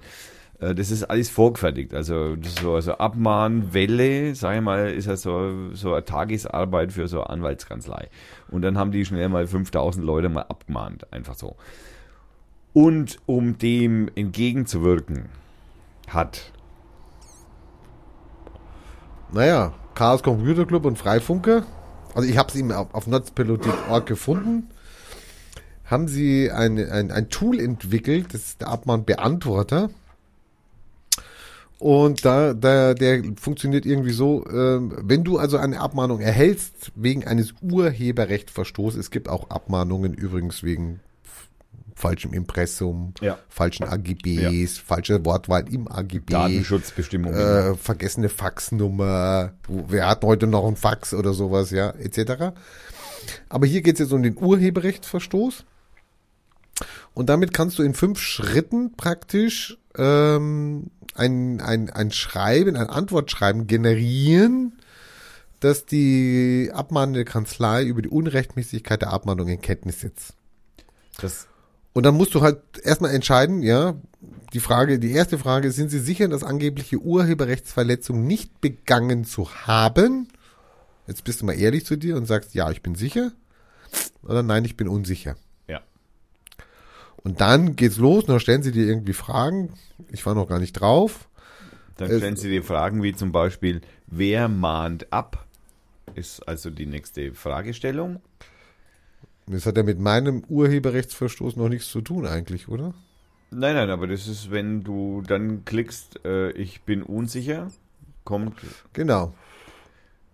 das 0.60 0.90
ist 0.90 1.04
alles 1.04 1.30
vorgefertigt. 1.30 1.94
Also 1.94 2.34
ist 2.34 2.58
so 2.58 2.74
also 2.74 2.94
Abmahnwelle, 2.94 4.34
sage 4.34 4.58
ich 4.58 4.64
mal, 4.64 4.90
ist 4.90 5.06
ja 5.06 5.16
so, 5.16 5.72
so 5.72 5.92
eine 5.92 6.04
Tagesarbeit 6.04 6.92
für 6.92 7.06
so 7.06 7.22
eine 7.22 7.30
Anwaltskanzlei. 7.30 8.08
Und 8.50 8.62
dann 8.62 8.76
haben 8.76 8.90
die 8.90 9.04
schnell 9.04 9.28
mal 9.28 9.46
5000 9.46 10.04
Leute 10.04 10.28
mal 10.28 10.42
abgemahnt, 10.42 11.12
einfach 11.12 11.34
so. 11.34 11.56
Und 12.72 13.18
um 13.26 13.58
dem 13.58 14.10
entgegenzuwirken, 14.14 15.26
hat 16.08 16.52
Naja, 19.32 19.74
Chaos 19.94 20.22
Computer 20.22 20.64
Club 20.64 20.84
und 20.86 20.96
Freifunke. 20.96 21.64
Also 22.14 22.28
ich 22.28 22.38
habe 22.38 22.48
es 22.48 22.56
eben 22.56 22.72
auf, 22.72 22.94
auf 22.94 23.06
gefunden. 24.06 24.70
Haben 25.84 26.08
sie 26.08 26.50
ein, 26.50 26.78
ein, 26.78 27.10
ein 27.10 27.28
Tool 27.28 27.60
entwickelt, 27.60 28.34
das 28.34 28.42
ist 28.42 28.60
der 28.60 28.68
Abmahnbeantworter. 28.68 29.90
Und 31.78 32.24
da, 32.24 32.54
da, 32.54 32.92
der 32.94 33.22
funktioniert 33.40 33.86
irgendwie 33.86 34.10
so, 34.12 34.44
ähm, 34.50 34.96
wenn 35.00 35.22
du 35.22 35.38
also 35.38 35.58
eine 35.58 35.80
Abmahnung 35.80 36.20
erhältst 36.20 36.90
wegen 36.96 37.24
eines 37.24 37.54
Urheberrechtsverstoßes, 37.62 38.98
es 38.98 39.10
gibt 39.12 39.28
auch 39.28 39.50
Abmahnungen 39.50 40.12
übrigens 40.14 40.64
wegen 40.64 40.98
falschem 41.94 42.32
Impressum, 42.32 43.14
Ja. 43.20 43.38
falschen 43.48 43.84
AGBs, 43.84 44.78
falscher 44.78 45.24
Wortwahl 45.24 45.72
im 45.72 45.88
AGB 45.90 46.32
Datenschutzbestimmungen. 46.32 47.38
äh, 47.38 47.74
vergessene 47.74 48.28
Faxnummer, 48.28 49.52
wer 49.68 50.08
hat 50.08 50.22
heute 50.24 50.46
noch 50.46 50.66
ein 50.66 50.76
Fax 50.76 51.12
oder 51.14 51.32
sowas, 51.32 51.70
ja, 51.70 51.90
etc. 51.90 52.52
Aber 53.48 53.66
hier 53.66 53.82
geht 53.82 53.94
es 53.94 54.00
jetzt 54.00 54.12
um 54.12 54.22
den 54.22 54.36
Urheberrechtsverstoß. 54.36 55.64
Und 57.14 57.28
damit 57.28 57.52
kannst 57.52 57.78
du 57.80 57.82
in 57.82 57.94
fünf 57.94 58.20
Schritten 58.20 58.92
praktisch 58.96 59.76
ähm, 59.96 60.90
ein, 61.18 61.60
ein, 61.60 61.90
ein 61.90 62.10
Schreiben, 62.10 62.76
ein 62.76 62.88
Antwortschreiben 62.88 63.66
generieren, 63.66 64.72
das 65.60 65.86
die 65.86 66.70
abmahnende 66.72 67.24
Kanzlei 67.24 67.84
über 67.84 68.02
die 68.02 68.08
Unrechtmäßigkeit 68.08 69.02
der 69.02 69.12
Abmahnung 69.12 69.48
in 69.48 69.60
Kenntnis 69.60 70.00
setzt. 70.00 70.34
das, 71.18 71.48
Und 71.92 72.04
dann 72.04 72.14
musst 72.14 72.34
du 72.34 72.42
halt 72.42 72.60
erstmal 72.82 73.12
entscheiden, 73.12 73.62
ja, 73.62 73.96
die 74.52 74.60
Frage, 74.60 74.98
die 74.98 75.12
erste 75.12 75.38
Frage, 75.38 75.72
sind 75.72 75.90
Sie 75.90 75.98
sicher, 75.98 76.28
dass 76.28 76.42
angebliche 76.42 76.98
Urheberrechtsverletzung 76.98 78.26
nicht 78.26 78.60
begangen 78.60 79.24
zu 79.24 79.50
haben? 79.66 80.28
Jetzt 81.06 81.24
bist 81.24 81.40
du 81.40 81.46
mal 81.46 81.58
ehrlich 81.58 81.84
zu 81.84 81.96
dir 81.96 82.16
und 82.16 82.26
sagst, 82.26 82.54
ja, 82.54 82.70
ich 82.70 82.82
bin 82.82 82.94
sicher. 82.94 83.32
Oder 84.22 84.42
nein, 84.42 84.64
ich 84.64 84.76
bin 84.76 84.88
unsicher. 84.88 85.36
Und 87.24 87.40
dann 87.40 87.76
geht's 87.76 87.96
los 87.98 88.24
und 88.24 88.30
dann 88.30 88.40
stellen 88.40 88.62
sie 88.62 88.72
dir 88.72 88.86
irgendwie 88.86 89.12
Fragen. 89.12 89.72
Ich 90.10 90.24
war 90.24 90.34
noch 90.34 90.48
gar 90.48 90.58
nicht 90.60 90.72
drauf. 90.74 91.28
Dann 91.96 92.10
Es- 92.10 92.18
stellen 92.18 92.36
Sie 92.36 92.48
dir 92.48 92.62
Fragen 92.62 93.02
wie 93.02 93.12
zum 93.14 93.32
Beispiel, 93.32 93.80
wer 94.06 94.48
mahnt 94.48 95.12
ab? 95.12 95.46
Ist 96.14 96.46
also 96.48 96.70
die 96.70 96.86
nächste 96.86 97.34
Fragestellung. 97.34 98.20
Das 99.46 99.66
hat 99.66 99.76
ja 99.76 99.82
mit 99.82 99.98
meinem 99.98 100.44
Urheberrechtsverstoß 100.48 101.56
noch 101.56 101.68
nichts 101.68 101.88
zu 101.90 102.00
tun 102.00 102.26
eigentlich, 102.26 102.68
oder? 102.68 102.94
Nein, 103.50 103.74
nein, 103.74 103.90
aber 103.90 104.06
das 104.06 104.28
ist, 104.28 104.50
wenn 104.50 104.84
du 104.84 105.22
dann 105.26 105.64
klickst, 105.64 106.24
äh, 106.24 106.50
ich 106.52 106.82
bin 106.82 107.02
unsicher, 107.02 107.68
kommt, 108.24 108.54
Genau. 108.92 109.32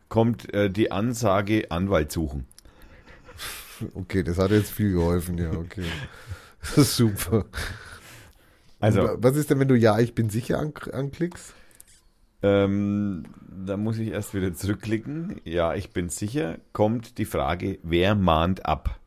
kommt 0.08 0.52
äh, 0.52 0.68
die 0.68 0.90
Ansage 0.90 1.70
Anwalt 1.70 2.12
suchen. 2.12 2.46
Okay, 3.94 4.22
das 4.22 4.38
hat 4.38 4.50
jetzt 4.52 4.70
viel 4.70 4.92
geholfen, 4.92 5.36
ja, 5.38 5.50
okay. 5.52 5.84
Das 6.76 6.96
super. 6.96 7.44
Also, 8.80 9.10
Und 9.12 9.22
was 9.22 9.36
ist 9.36 9.50
denn, 9.50 9.60
wenn 9.60 9.68
du 9.68 9.76
ja, 9.76 9.98
ich 9.98 10.14
bin 10.14 10.28
sicher 10.30 10.58
an, 10.58 10.72
anklickst? 10.92 11.54
ähm, 12.42 13.24
da 13.66 13.76
muss 13.78 13.98
ich 13.98 14.08
erst 14.10 14.34
wieder 14.34 14.52
zurückklicken. 14.52 15.40
Ja, 15.44 15.74
ich 15.74 15.90
bin 15.92 16.10
sicher, 16.10 16.58
kommt 16.72 17.16
die 17.18 17.24
Frage, 17.24 17.78
wer 17.82 18.14
mahnt 18.14 18.66
ab? 18.66 19.00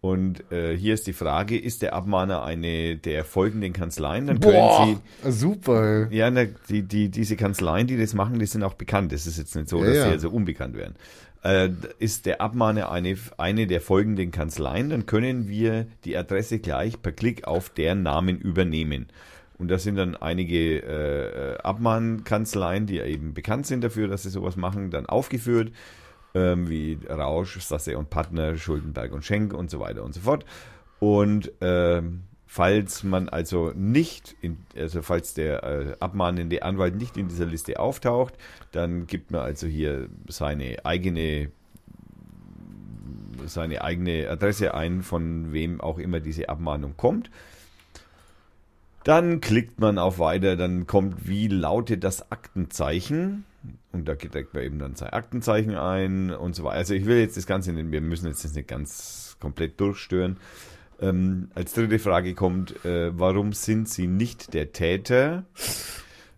Und 0.00 0.50
äh, 0.50 0.76
hier 0.76 0.94
ist 0.94 1.06
die 1.06 1.12
Frage, 1.12 1.56
ist 1.56 1.82
der 1.82 1.92
Abmahner 1.92 2.42
eine 2.42 2.96
der 2.96 3.24
folgenden 3.24 3.72
Kanzleien? 3.72 4.26
Dann 4.26 4.40
können 4.40 4.98
Sie 5.22 5.30
super. 5.30 6.10
Ja, 6.10 6.28
na, 6.32 6.46
die, 6.68 6.82
die, 6.82 7.08
diese 7.08 7.36
Kanzleien, 7.36 7.86
die 7.86 7.96
das 7.96 8.12
machen, 8.12 8.40
die 8.40 8.46
sind 8.46 8.64
auch 8.64 8.74
bekannt. 8.74 9.12
Es 9.12 9.28
ist 9.28 9.38
jetzt 9.38 9.54
nicht 9.54 9.68
so, 9.68 9.78
Ja, 9.78 9.86
dass 9.86 9.96
ja. 9.96 10.04
sie 10.06 10.10
also 10.10 10.30
unbekannt 10.30 10.74
werden. 10.76 10.96
Äh, 11.42 11.70
ist 11.98 12.26
der 12.26 12.40
Abmahner 12.40 12.92
eine, 12.92 13.16
eine 13.36 13.66
der 13.66 13.80
folgenden 13.80 14.30
Kanzleien, 14.30 14.90
dann 14.90 15.06
können 15.06 15.48
wir 15.48 15.86
die 16.04 16.16
Adresse 16.16 16.60
gleich 16.60 17.02
per 17.02 17.10
Klick 17.10 17.48
auf 17.48 17.68
deren 17.68 18.04
Namen 18.04 18.38
übernehmen. 18.38 19.08
Und 19.58 19.68
das 19.68 19.82
sind 19.82 19.96
dann 19.96 20.16
einige 20.16 20.78
äh, 20.78 21.58
Abmahnkanzleien, 21.62 22.86
die 22.86 23.00
eben 23.00 23.34
bekannt 23.34 23.66
sind 23.66 23.82
dafür, 23.82 24.08
dass 24.08 24.22
sie 24.22 24.30
sowas 24.30 24.56
machen, 24.56 24.90
dann 24.90 25.06
aufgeführt, 25.06 25.72
ähm, 26.34 26.68
wie 26.68 26.98
Rausch, 27.08 27.60
Sasse 27.60 27.98
und 27.98 28.10
Partner, 28.10 28.56
Schuldenberg 28.56 29.12
und 29.12 29.24
Schenk 29.24 29.52
und 29.52 29.70
so 29.70 29.80
weiter 29.80 30.04
und 30.04 30.14
so 30.14 30.20
fort. 30.20 30.44
Und 31.00 31.50
ähm, 31.60 32.22
falls 32.52 33.02
man 33.02 33.30
also 33.30 33.72
nicht, 33.74 34.36
in, 34.42 34.58
also 34.76 35.00
falls 35.00 35.32
der 35.32 35.64
äh, 35.64 35.96
abmahnende 36.00 36.62
Anwalt 36.62 36.96
nicht 36.96 37.16
in 37.16 37.28
dieser 37.28 37.46
Liste 37.46 37.80
auftaucht, 37.80 38.34
dann 38.72 39.06
gibt 39.06 39.30
man 39.30 39.40
also 39.40 39.66
hier 39.66 40.10
seine 40.28 40.84
eigene 40.84 41.50
seine 43.46 43.82
eigene 43.82 44.28
Adresse 44.28 44.74
ein, 44.74 45.02
von 45.02 45.54
wem 45.54 45.80
auch 45.80 45.98
immer 45.98 46.20
diese 46.20 46.50
Abmahnung 46.50 46.94
kommt. 46.98 47.30
Dann 49.02 49.40
klickt 49.40 49.80
man 49.80 49.98
auf 49.98 50.18
Weiter, 50.18 50.54
dann 50.54 50.86
kommt, 50.86 51.26
wie 51.26 51.48
lautet 51.48 52.04
das 52.04 52.30
Aktenzeichen? 52.30 53.44
Und 53.92 54.06
da 54.06 54.14
trägt 54.14 54.52
man 54.52 54.62
eben 54.62 54.78
dann 54.78 54.94
sein 54.94 55.08
Aktenzeichen 55.08 55.74
ein 55.74 56.30
und 56.30 56.54
so 56.54 56.64
weiter. 56.64 56.76
Also 56.76 56.92
ich 56.92 57.06
will 57.06 57.18
jetzt 57.18 57.38
das 57.38 57.46
Ganze, 57.46 57.74
wir 57.74 58.00
müssen 58.02 58.26
jetzt 58.26 58.44
das 58.44 58.52
nicht 58.52 58.68
ganz 58.68 59.38
komplett 59.40 59.80
durchstören. 59.80 60.36
Ähm, 61.02 61.50
als 61.54 61.74
dritte 61.74 61.98
Frage 61.98 62.34
kommt, 62.34 62.84
äh, 62.84 63.16
warum 63.18 63.52
sind 63.52 63.88
Sie 63.88 64.06
nicht 64.06 64.54
der 64.54 64.72
Täter? 64.72 65.44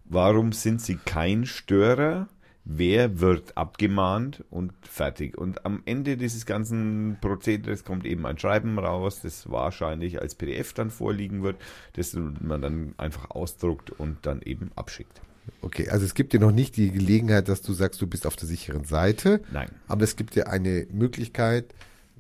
Warum 0.05 0.53
sind 0.53 0.81
Sie 0.81 0.97
kein 0.97 1.47
Störer? 1.47 2.29
Wer 2.67 3.21
wird 3.21 3.59
abgemahnt 3.59 4.43
und 4.51 4.73
fertig? 4.83 5.37
Und 5.37 5.67
am 5.67 5.83
Ende 5.85 6.17
dieses 6.17 6.47
ganzen 6.47 7.19
Prozederes 7.21 7.85
kommt 7.85 8.07
eben 8.07 8.25
ein 8.25 8.39
Schreiben 8.39 8.79
raus, 8.79 9.21
das 9.23 9.51
wahrscheinlich 9.51 10.23
als 10.23 10.35
PDF 10.35 10.73
dann 10.73 10.91
vorliegen 10.91 11.43
wird, 11.43 11.57
das 11.93 12.15
man 12.15 12.63
dann 12.63 12.95
einfach 12.97 13.31
ausdruckt 13.31 13.91
und 13.91 14.17
dann 14.23 14.41
eben 14.41 14.71
abschickt. 14.77 15.21
Okay, 15.61 15.91
also 15.91 16.07
es 16.07 16.15
gibt 16.15 16.33
dir 16.33 16.41
noch 16.41 16.53
nicht 16.53 16.79
die 16.79 16.91
Gelegenheit, 16.91 17.49
dass 17.49 17.61
du 17.61 17.75
sagst, 17.75 18.01
du 18.01 18.07
bist 18.07 18.27
auf 18.27 18.37
der 18.37 18.49
sicheren 18.49 18.85
Seite, 18.85 19.43
Nein. 19.53 19.69
aber 19.87 20.05
es 20.05 20.17
gibt 20.17 20.35
dir 20.35 20.49
eine 20.49 20.87
Möglichkeit, 20.91 21.67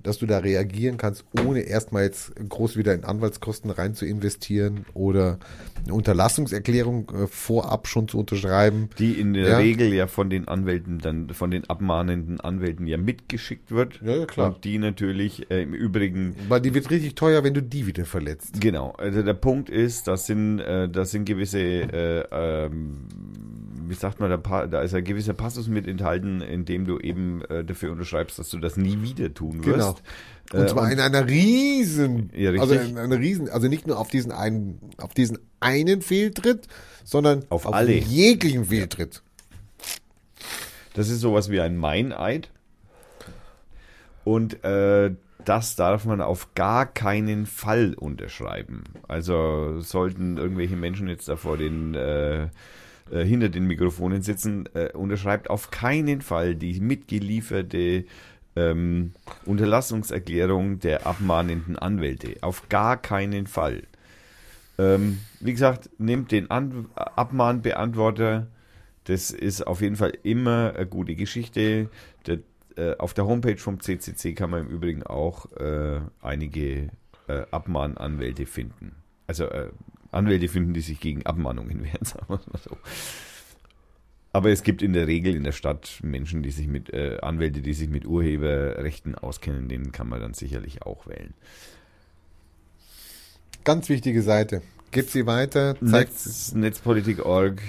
dass 0.05 0.19
du 0.19 0.27
da 0.27 0.39
reagieren 0.39 0.99
kannst, 0.99 1.25
ohne 1.45 1.61
erstmal 1.63 2.05
jetzt 2.05 2.33
groß 2.49 2.77
wieder 2.77 2.95
in 2.95 3.05
Anwaltskosten 3.05 3.71
rein 3.71 3.95
zu 3.95 4.07
investieren 4.07 4.85
oder 4.95 5.39
eine 5.85 5.95
Unterlassungserklärung 5.95 7.11
äh, 7.11 7.27
vorab 7.27 7.89
schon 7.89 8.07
zu 8.07 8.19
unterschreiben. 8.19 8.91
Die 8.99 9.15
in 9.15 9.35
der 9.35 9.49
Ja. 9.49 9.57
Regel 9.59 9.93
ja 9.93 10.07
von 10.07 10.31
den 10.31 10.47
Anwälten 10.47 10.99
dann, 10.99 11.31
von 11.31 11.51
den 11.51 11.69
abmahnenden 11.69 12.41
Anwälten 12.41 12.87
ja 12.87 12.99
mitgeschickt 12.99 13.71
wird. 13.71 14.01
Ja, 14.05 14.17
ja, 14.17 14.27
klar. 14.27 14.55
Und 14.55 14.65
die 14.65 14.79
natürlich 14.79 15.51
äh, 15.51 15.63
im 15.63 15.73
Übrigen 15.75 16.37
Weil 16.49 16.61
die 16.61 16.75
wird 16.75 16.91
richtig 16.91 17.15
teuer, 17.15 17.43
wenn 17.43 17.55
du 17.55 17.63
die 17.63 17.87
wieder 17.87 18.05
verletzt. 18.05 18.61
Genau, 18.61 18.93
also 18.99 19.23
der 19.23 19.35
Punkt 19.35 19.71
ist, 19.71 20.07
das 20.07 20.27
sind, 20.27 20.61
äh, 20.61 20.89
das 20.89 21.11
sind 21.13 21.25
gewisse, 21.25 21.59
äh, 21.61 22.25
ähm, 22.31 23.07
wie 23.89 23.95
sagt 23.95 24.21
man, 24.21 24.31
da, 24.31 24.67
da 24.67 24.83
ist 24.83 24.95
ein 24.95 25.05
gewisser 25.05 25.35
Passus 25.35 25.69
mit 25.69 25.87
enthalten, 25.87 26.41
in 26.41 26.65
dem 26.65 26.87
du 26.87 26.99
eben 26.99 27.43
äh, 27.47 27.65
dafür 27.65 27.93
unterschreibst, 27.93 28.39
dass 28.39 28.49
du 28.51 28.59
das 28.59 28.77
nie 28.77 29.01
wieder 29.03 29.33
tun 29.33 29.65
wirst. 29.65 29.75
Genau. 29.75 29.97
Und 30.53 30.61
Äh, 30.67 30.67
zwar 30.69 30.91
in 30.93 31.01
einer 31.01 31.27
riesen, 31.27 32.31
Ja, 32.35 32.51
also 32.53 32.75
in 32.75 32.99
einer 32.99 33.19
riesen, 33.19 33.49
also 33.49 33.69
nicht 33.69 33.87
nur 33.87 33.99
auf 33.99 34.09
diesen 34.09 34.31
einen, 34.33 34.79
auf 34.99 35.15
diesen 35.15 35.39
einen 35.61 36.03
Fehltritt, 36.03 36.69
sondern 37.05 37.45
Auf 37.49 37.73
alle. 37.73 37.93
jeglichen 37.95 38.67
Fehltritt. 38.67 39.23
Das 40.95 41.09
ist 41.09 41.21
sowas 41.21 41.51
wie 41.51 41.61
ein 41.61 41.77
Meineid. 41.77 42.51
Und 44.25 44.63
äh, 44.65 45.15
das 45.45 45.77
darf 45.77 46.05
man 46.07 46.21
auf 46.21 46.55
gar 46.55 46.87
keinen 46.87 47.47
Fall 47.47 47.95
unterschreiben. 47.95 48.85
Also 49.09 49.81
sollten 49.81 50.39
irgendwelche 50.39 50.77
Menschen 50.77 51.09
jetzt 51.09 51.29
da 51.29 51.37
vor 51.37 51.57
den 51.59 51.95
äh, 51.95 52.49
äh, 53.11 53.25
hinter 53.25 53.49
den 53.49 53.67
Mikrofonen 53.67 54.23
sitzen, 54.23 54.69
äh, 54.75 54.91
unterschreibt 54.93 55.51
auf 55.51 55.71
keinen 55.71 56.21
Fall 56.21 56.55
die 56.55 56.81
mitgelieferte 56.81 58.05
ähm, 58.57 59.13
Unterlassungserklärung 59.45 60.79
der 60.79 61.07
abmahnenden 61.07 61.79
Anwälte. 61.79 62.37
Auf 62.41 62.69
gar 62.69 62.97
keinen 62.97 63.47
Fall. 63.47 63.83
Ähm, 64.79 65.21
wie 65.41 65.53
gesagt, 65.53 65.91
nehmt 65.99 66.33
den 66.33 66.51
An 66.51 66.87
Abmahnbeantworter. 66.95 68.49
Das 69.05 69.31
ist 69.31 69.67
auf 69.67 69.81
jeden 69.81 69.97
Fall 69.97 70.13
immer 70.23 70.73
eine 70.75 70.87
gute 70.87 71.15
Geschichte. 71.15 71.91
Der, 72.27 72.39
äh, 72.77 72.97
auf 72.99 73.15
der 73.15 73.27
Homepage 73.27 73.59
vom 73.59 73.81
CCC 73.81 74.35
kann 74.35 74.51
man 74.51 74.67
im 74.67 74.69
Übrigen 74.69 75.03
auch 75.03 75.51
äh, 75.53 76.01
einige 76.23 76.91
äh, 77.29 77.43
Abmahnanwälte 77.51 78.47
finden. 78.47 78.97
Also 79.27 79.45
äh, 79.45 79.69
Anwälte 80.15 80.49
finden, 80.49 80.75
die 80.75 80.81
sich 80.81 81.01
gegen 81.01 81.25
Abmahnungen 81.27 81.83
wehren, 81.85 82.05
sagen 82.05 82.27
wir 82.29 82.41
mal 82.53 82.61
so. 82.63 82.77
Aber 84.33 84.51
es 84.51 84.63
gibt 84.65 84.83
in 84.83 84.93
der 84.95 85.07
Regel 85.07 85.37
in 85.37 85.45
der 85.45 85.53
Stadt 85.53 86.01
Menschen, 86.03 86.43
die 86.43 86.51
sich 86.51 86.67
mit 86.67 86.93
äh, 86.93 87.19
Anwälte, 87.23 87.61
die 87.63 87.73
sich 87.73 87.89
mit 87.89 88.05
Urheberrechten 88.05 89.15
auskennen, 89.15 89.69
denen 89.69 89.93
kann 89.93 90.09
man 90.09 90.21
dann 90.21 90.35
sicherlich 90.35 90.83
auch 90.83 91.07
wählen. 91.07 91.35
Ganz 93.65 93.89
wichtige 93.89 94.23
Seite. 94.23 94.63
Gebt 94.91 95.11
sie 95.11 95.27
weiter, 95.27 95.75
zeigt 95.77 96.11
Netz, 96.13 96.53
Netzpolitik.org, 96.55 97.61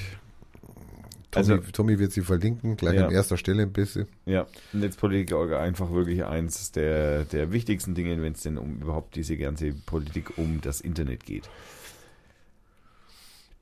Tommy, 1.31 1.51
also- 1.51 1.57
Tommy 1.72 1.97
wird 1.99 2.11
sie 2.11 2.22
verlinken, 2.22 2.77
gleich 2.77 2.95
Ja. 2.95 3.07
an 3.07 3.11
erster 3.13 3.38
Stelle 3.38 3.63
ein 3.63 3.72
bisschen. 3.72 4.07
Ja, 4.26 4.45
Netzpolitik.org 4.73 5.53
einfach 5.53 5.91
wirklich 5.91 6.23
eins 6.26 6.72
der, 6.72 7.26
der 7.26 7.51
wichtigsten 7.51 7.95
Dinge, 7.95 8.22
wenn 8.22 8.34
es 8.34 8.41
denn 8.41 8.57
um 8.57 8.81
überhaupt 8.81 9.15
diese 9.15 9.38
ganze 9.38 9.72
Politik 9.73 10.38
um 10.38 10.61
das 10.61 10.81
Internet 10.81 11.26
geht. 11.26 11.49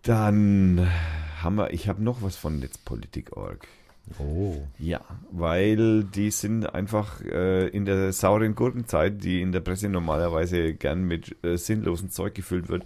Dann 0.04 0.88
haben 1.42 1.56
wir, 1.56 1.72
ich 1.74 1.88
habe 1.88 2.04
noch 2.04 2.22
was 2.22 2.36
von 2.36 2.60
Netzpolitik.org. 2.60 3.68
Oh. 4.20 4.56
Ja, 4.80 5.00
weil 5.32 6.04
die 6.04 6.30
sind 6.30 6.66
einfach 6.76 7.22
äh, 7.22 7.70
in 7.70 7.86
der 7.86 8.12
sauren 8.12 8.54
Gurkenzeit, 8.54 9.24
die 9.24 9.42
in 9.42 9.54
der 9.54 9.62
Presse 9.62 9.88
normalerweise 9.88 10.74
gern 10.74 11.04
mit 11.06 11.38
äh, 11.46 11.56
sinnlosem 11.58 12.10
Zeug 12.10 12.36
gefüllt 12.36 12.68
wird, 12.68 12.84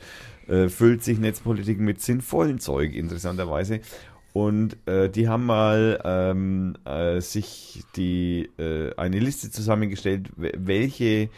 äh, 0.48 0.69
füllt 0.69 1.03
sich 1.03 1.18
Netzpolitik 1.18 1.80
mit 1.80 2.02
sinnvollem 2.02 2.60
Zeug, 2.60 2.94
interessanterweise. 2.94 3.80
Und 4.34 4.77
äh, 4.88 5.10
die 5.10 5.27
haben 5.27 5.48
mal 5.48 5.99
ähm, 6.06 6.76
äh, 6.85 7.19
sich 7.19 7.84
die 7.95 8.48
äh, 8.60 8.94
eine 8.95 9.18
Liste 9.18 9.49
zusammengestellt, 9.49 10.30
we- 10.35 10.53
welche, 10.56 11.30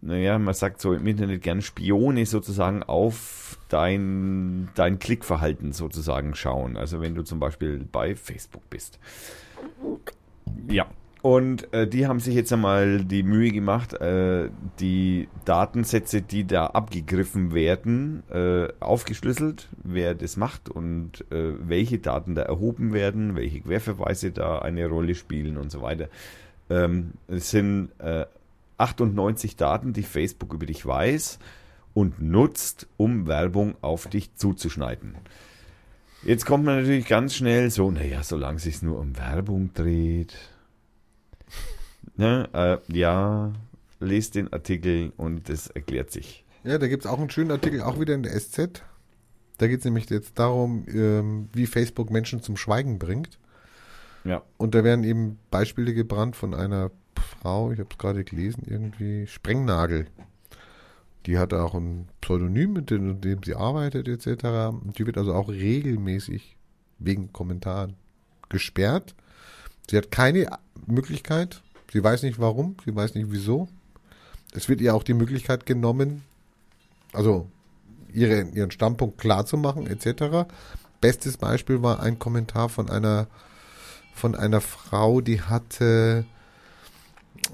naja, 0.00 0.38
man 0.38 0.54
sagt 0.54 0.80
so 0.80 0.92
im 0.92 1.06
Internet 1.06 1.42
gern 1.42 1.62
Spione 1.62 2.26
sozusagen 2.26 2.82
auf 2.82 3.58
dein, 3.68 4.68
dein 4.74 4.98
Klickverhalten 4.98 5.72
sozusagen 5.72 6.34
schauen. 6.34 6.76
Also 6.76 7.00
wenn 7.00 7.14
du 7.14 7.22
zum 7.22 7.40
Beispiel 7.40 7.84
bei 7.90 8.14
Facebook 8.14 8.68
bist. 8.70 8.98
Ja. 10.68 10.86
Und 11.20 11.72
äh, 11.74 11.88
die 11.88 12.06
haben 12.06 12.20
sich 12.20 12.36
jetzt 12.36 12.52
einmal 12.52 13.04
die 13.04 13.24
Mühe 13.24 13.50
gemacht, 13.50 13.92
äh, 13.94 14.50
die 14.78 15.28
Datensätze, 15.44 16.22
die 16.22 16.46
da 16.46 16.66
abgegriffen 16.66 17.52
werden, 17.52 18.22
äh, 18.30 18.68
aufgeschlüsselt, 18.78 19.68
wer 19.82 20.14
das 20.14 20.36
macht 20.36 20.68
und 20.68 21.24
äh, 21.32 21.54
welche 21.58 21.98
Daten 21.98 22.36
da 22.36 22.42
erhoben 22.42 22.92
werden, 22.92 23.34
welche 23.34 23.60
Querverweise 23.62 24.30
da 24.30 24.60
eine 24.60 24.86
Rolle 24.86 25.16
spielen 25.16 25.56
und 25.58 25.72
so 25.72 25.82
weiter. 25.82 26.08
Ähm, 26.70 27.14
es 27.26 27.50
sind 27.50 27.90
äh, 27.98 28.26
98 28.78 29.56
Daten, 29.56 29.92
die 29.92 30.02
Facebook 30.02 30.54
über 30.54 30.66
dich 30.66 30.84
weiß 30.86 31.38
und 31.94 32.20
nutzt, 32.22 32.86
um 32.96 33.26
Werbung 33.26 33.74
auf 33.80 34.08
dich 34.08 34.34
zuzuschneiden. 34.34 35.16
Jetzt 36.22 36.46
kommt 36.46 36.64
man 36.64 36.80
natürlich 36.80 37.06
ganz 37.06 37.34
schnell 37.34 37.70
so, 37.70 37.90
naja, 37.90 38.22
solange 38.22 38.56
es 38.56 38.64
sich 38.64 38.82
nur 38.82 38.98
um 38.98 39.16
Werbung 39.16 39.72
dreht. 39.74 40.36
Ne, 42.16 42.48
äh, 42.52 42.78
ja, 42.92 43.52
lest 44.00 44.34
den 44.34 44.52
Artikel 44.52 45.12
und 45.16 45.48
das 45.48 45.68
erklärt 45.68 46.10
sich. 46.10 46.44
Ja, 46.64 46.78
da 46.78 46.88
gibt 46.88 47.04
es 47.04 47.10
auch 47.10 47.18
einen 47.18 47.30
schönen 47.30 47.52
Artikel, 47.52 47.80
auch 47.82 48.00
wieder 48.00 48.14
in 48.14 48.24
der 48.24 48.38
SZ. 48.38 48.82
Da 49.58 49.66
geht 49.68 49.80
es 49.80 49.84
nämlich 49.84 50.10
jetzt 50.10 50.38
darum, 50.38 50.86
ähm, 50.88 51.48
wie 51.52 51.66
Facebook 51.66 52.10
Menschen 52.10 52.42
zum 52.42 52.56
Schweigen 52.56 52.98
bringt. 52.98 53.38
Ja. 54.24 54.42
Und 54.56 54.74
da 54.74 54.84
werden 54.84 55.04
eben 55.04 55.38
Beispiele 55.50 55.94
gebrannt 55.94 56.36
von 56.36 56.54
einer 56.54 56.90
Frau, 57.18 57.72
ich 57.72 57.78
habe 57.78 57.88
es 57.90 57.98
gerade 57.98 58.24
gelesen, 58.24 58.62
irgendwie 58.66 59.26
Sprengnagel. 59.26 60.06
Die 61.26 61.38
hat 61.38 61.52
auch 61.52 61.74
ein 61.74 62.08
Pseudonym, 62.20 62.72
mit 62.72 62.90
dem, 62.90 63.08
mit 63.08 63.24
dem 63.24 63.42
sie 63.42 63.54
arbeitet, 63.54 64.08
etc. 64.08 64.72
Die 64.96 65.06
wird 65.06 65.18
also 65.18 65.34
auch 65.34 65.48
regelmäßig 65.48 66.56
wegen 66.98 67.32
Kommentaren 67.32 67.94
gesperrt. 68.48 69.14
Sie 69.90 69.96
hat 69.96 70.10
keine 70.10 70.48
Möglichkeit, 70.86 71.62
sie 71.92 72.02
weiß 72.02 72.22
nicht 72.22 72.38
warum, 72.38 72.76
sie 72.84 72.94
weiß 72.94 73.14
nicht 73.14 73.30
wieso. 73.30 73.68
Es 74.52 74.68
wird 74.68 74.80
ihr 74.80 74.94
auch 74.94 75.02
die 75.02 75.14
Möglichkeit 75.14 75.66
genommen, 75.66 76.24
also 77.12 77.50
ihre, 78.12 78.42
ihren 78.42 78.70
Standpunkt 78.70 79.18
klar 79.18 79.44
zu 79.44 79.56
machen, 79.56 79.86
etc. 79.86 80.48
Bestes 81.00 81.36
Beispiel 81.36 81.82
war 81.82 82.00
ein 82.00 82.18
Kommentar 82.18 82.68
von 82.68 82.88
einer 82.88 83.28
von 84.18 84.34
einer 84.34 84.60
Frau, 84.60 85.20
die 85.20 85.40
hatte 85.40 86.26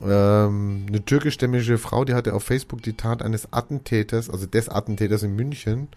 ähm, 0.03 0.87
eine 0.89 1.05
türkischstämmige 1.05 1.79
Frau, 1.79 2.05
die 2.05 2.15
hatte 2.15 2.35
auf 2.35 2.45
Facebook 2.45 2.83
die 2.83 2.95
Tat 2.95 3.23
eines 3.23 3.53
Attentäters, 3.53 4.31
also 4.31 4.47
des 4.47 4.69
Attentäters 4.69 5.23
in 5.23 5.37
München, 5.37 5.89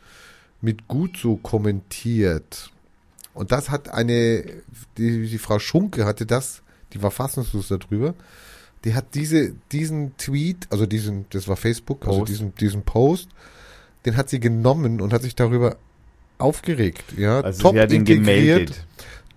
mit 0.61 0.88
gut 0.88 1.18
so 1.18 1.38
kommentiert. 1.38 2.72
Und 3.34 3.52
das 3.52 3.69
hat 3.69 3.90
eine, 3.90 4.44
die, 4.98 5.28
die 5.28 5.38
Frau 5.38 5.60
Schunke 5.60 6.06
hatte 6.06 6.26
das, 6.26 6.64
die 6.94 7.03
war 7.03 7.11
fassungslos 7.11 7.68
darüber, 7.68 8.14
die 8.84 8.95
hat 8.95 9.14
diese, 9.15 9.53
diesen 9.72 10.15
Tweet, 10.18 10.68
also 10.69 10.86
diesen, 10.86 11.26
das 11.30 11.48
war 11.48 11.56
Facebook, 11.56 12.06
also 12.06 12.19
Post. 12.19 12.32
diesen, 12.32 12.56
diesen 12.56 12.84
Post, 12.84 13.30
den 14.06 14.18
hat 14.18 14.30
sie 14.30 14.40
genommen 14.40 15.02
und 15.02 15.14
hat 15.14 15.22
sich 15.22 15.36
darüber 15.36 15.78
aufgeregt, 16.38 17.03
ja, 17.18 17.41
Also 17.41 17.72
sie 17.72 17.80
hat 17.80 17.91
ihn 17.91 18.06
gemeldet. 18.06 18.86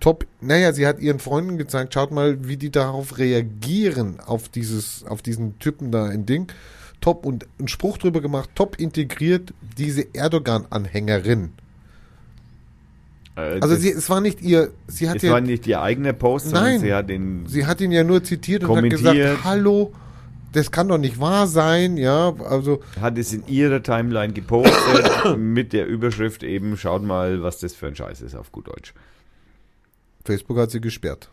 Top, 0.01 0.25
naja, 0.41 0.73
sie 0.73 0.85
hat 0.85 0.99
ihren 0.99 1.19
Freunden 1.19 1.57
gezeigt, 1.57 1.93
schaut 1.93 2.11
mal, 2.11 2.45
wie 2.45 2.57
die 2.57 2.71
darauf 2.71 3.17
reagieren, 3.17 4.19
auf 4.19 4.49
dieses, 4.49 5.05
auf 5.05 5.21
diesen 5.21 5.57
Typen 5.59 5.91
da 5.91 6.11
in 6.11 6.25
Ding. 6.25 6.51
Top 6.99 7.25
und 7.25 7.47
einen 7.57 7.69
Spruch 7.69 7.97
drüber 7.97 8.19
gemacht, 8.19 8.49
top 8.53 8.79
integriert, 8.79 9.53
diese 9.77 10.13
Erdogan-Anhängerin. 10.13 11.53
Äh, 13.35 13.59
Also 13.61 13.75
sie, 13.75 13.91
es 13.91 14.09
war 14.09 14.21
nicht 14.21 14.41
ihr, 14.41 14.71
sie 14.87 15.09
hat 15.09 15.17
es 15.17 15.23
ja, 15.23 15.31
war 15.31 15.41
nicht 15.41 15.65
ihr 15.65 15.81
eigener 15.81 16.13
Post, 16.13 16.47
sondern 16.47 16.65
Nein. 16.65 16.79
sie 16.81 16.93
hat 16.93 17.09
den 17.09 17.47
sie 17.47 17.65
hat 17.65 17.79
ihn 17.81 17.91
ja 17.91 18.03
nur 18.03 18.23
zitiert 18.23 18.63
und 18.63 18.75
hat 18.75 18.89
gesagt, 18.89 19.43
hallo, 19.43 19.93
das 20.51 20.71
kann 20.71 20.89
doch 20.89 20.97
nicht 20.97 21.19
wahr 21.19 21.47
sein, 21.47 21.97
ja, 21.97 22.33
also, 22.49 22.81
hat 22.99 23.17
es 23.17 23.33
in 23.33 23.47
ihrer 23.47 23.81
Timeline 23.81 24.33
gepostet 24.33 25.37
mit 25.37 25.73
der 25.73 25.87
Überschrift 25.87 26.43
eben, 26.43 26.75
schaut 26.77 27.03
mal, 27.03 27.41
was 27.41 27.59
das 27.59 27.73
für 27.73 27.87
ein 27.87 27.95
Scheiß 27.95 28.21
ist 28.21 28.35
auf 28.35 28.51
gut 28.51 28.67
Deutsch. 28.67 28.93
Facebook 30.23 30.57
hat 30.57 30.71
sie 30.71 30.81
gesperrt. 30.81 31.29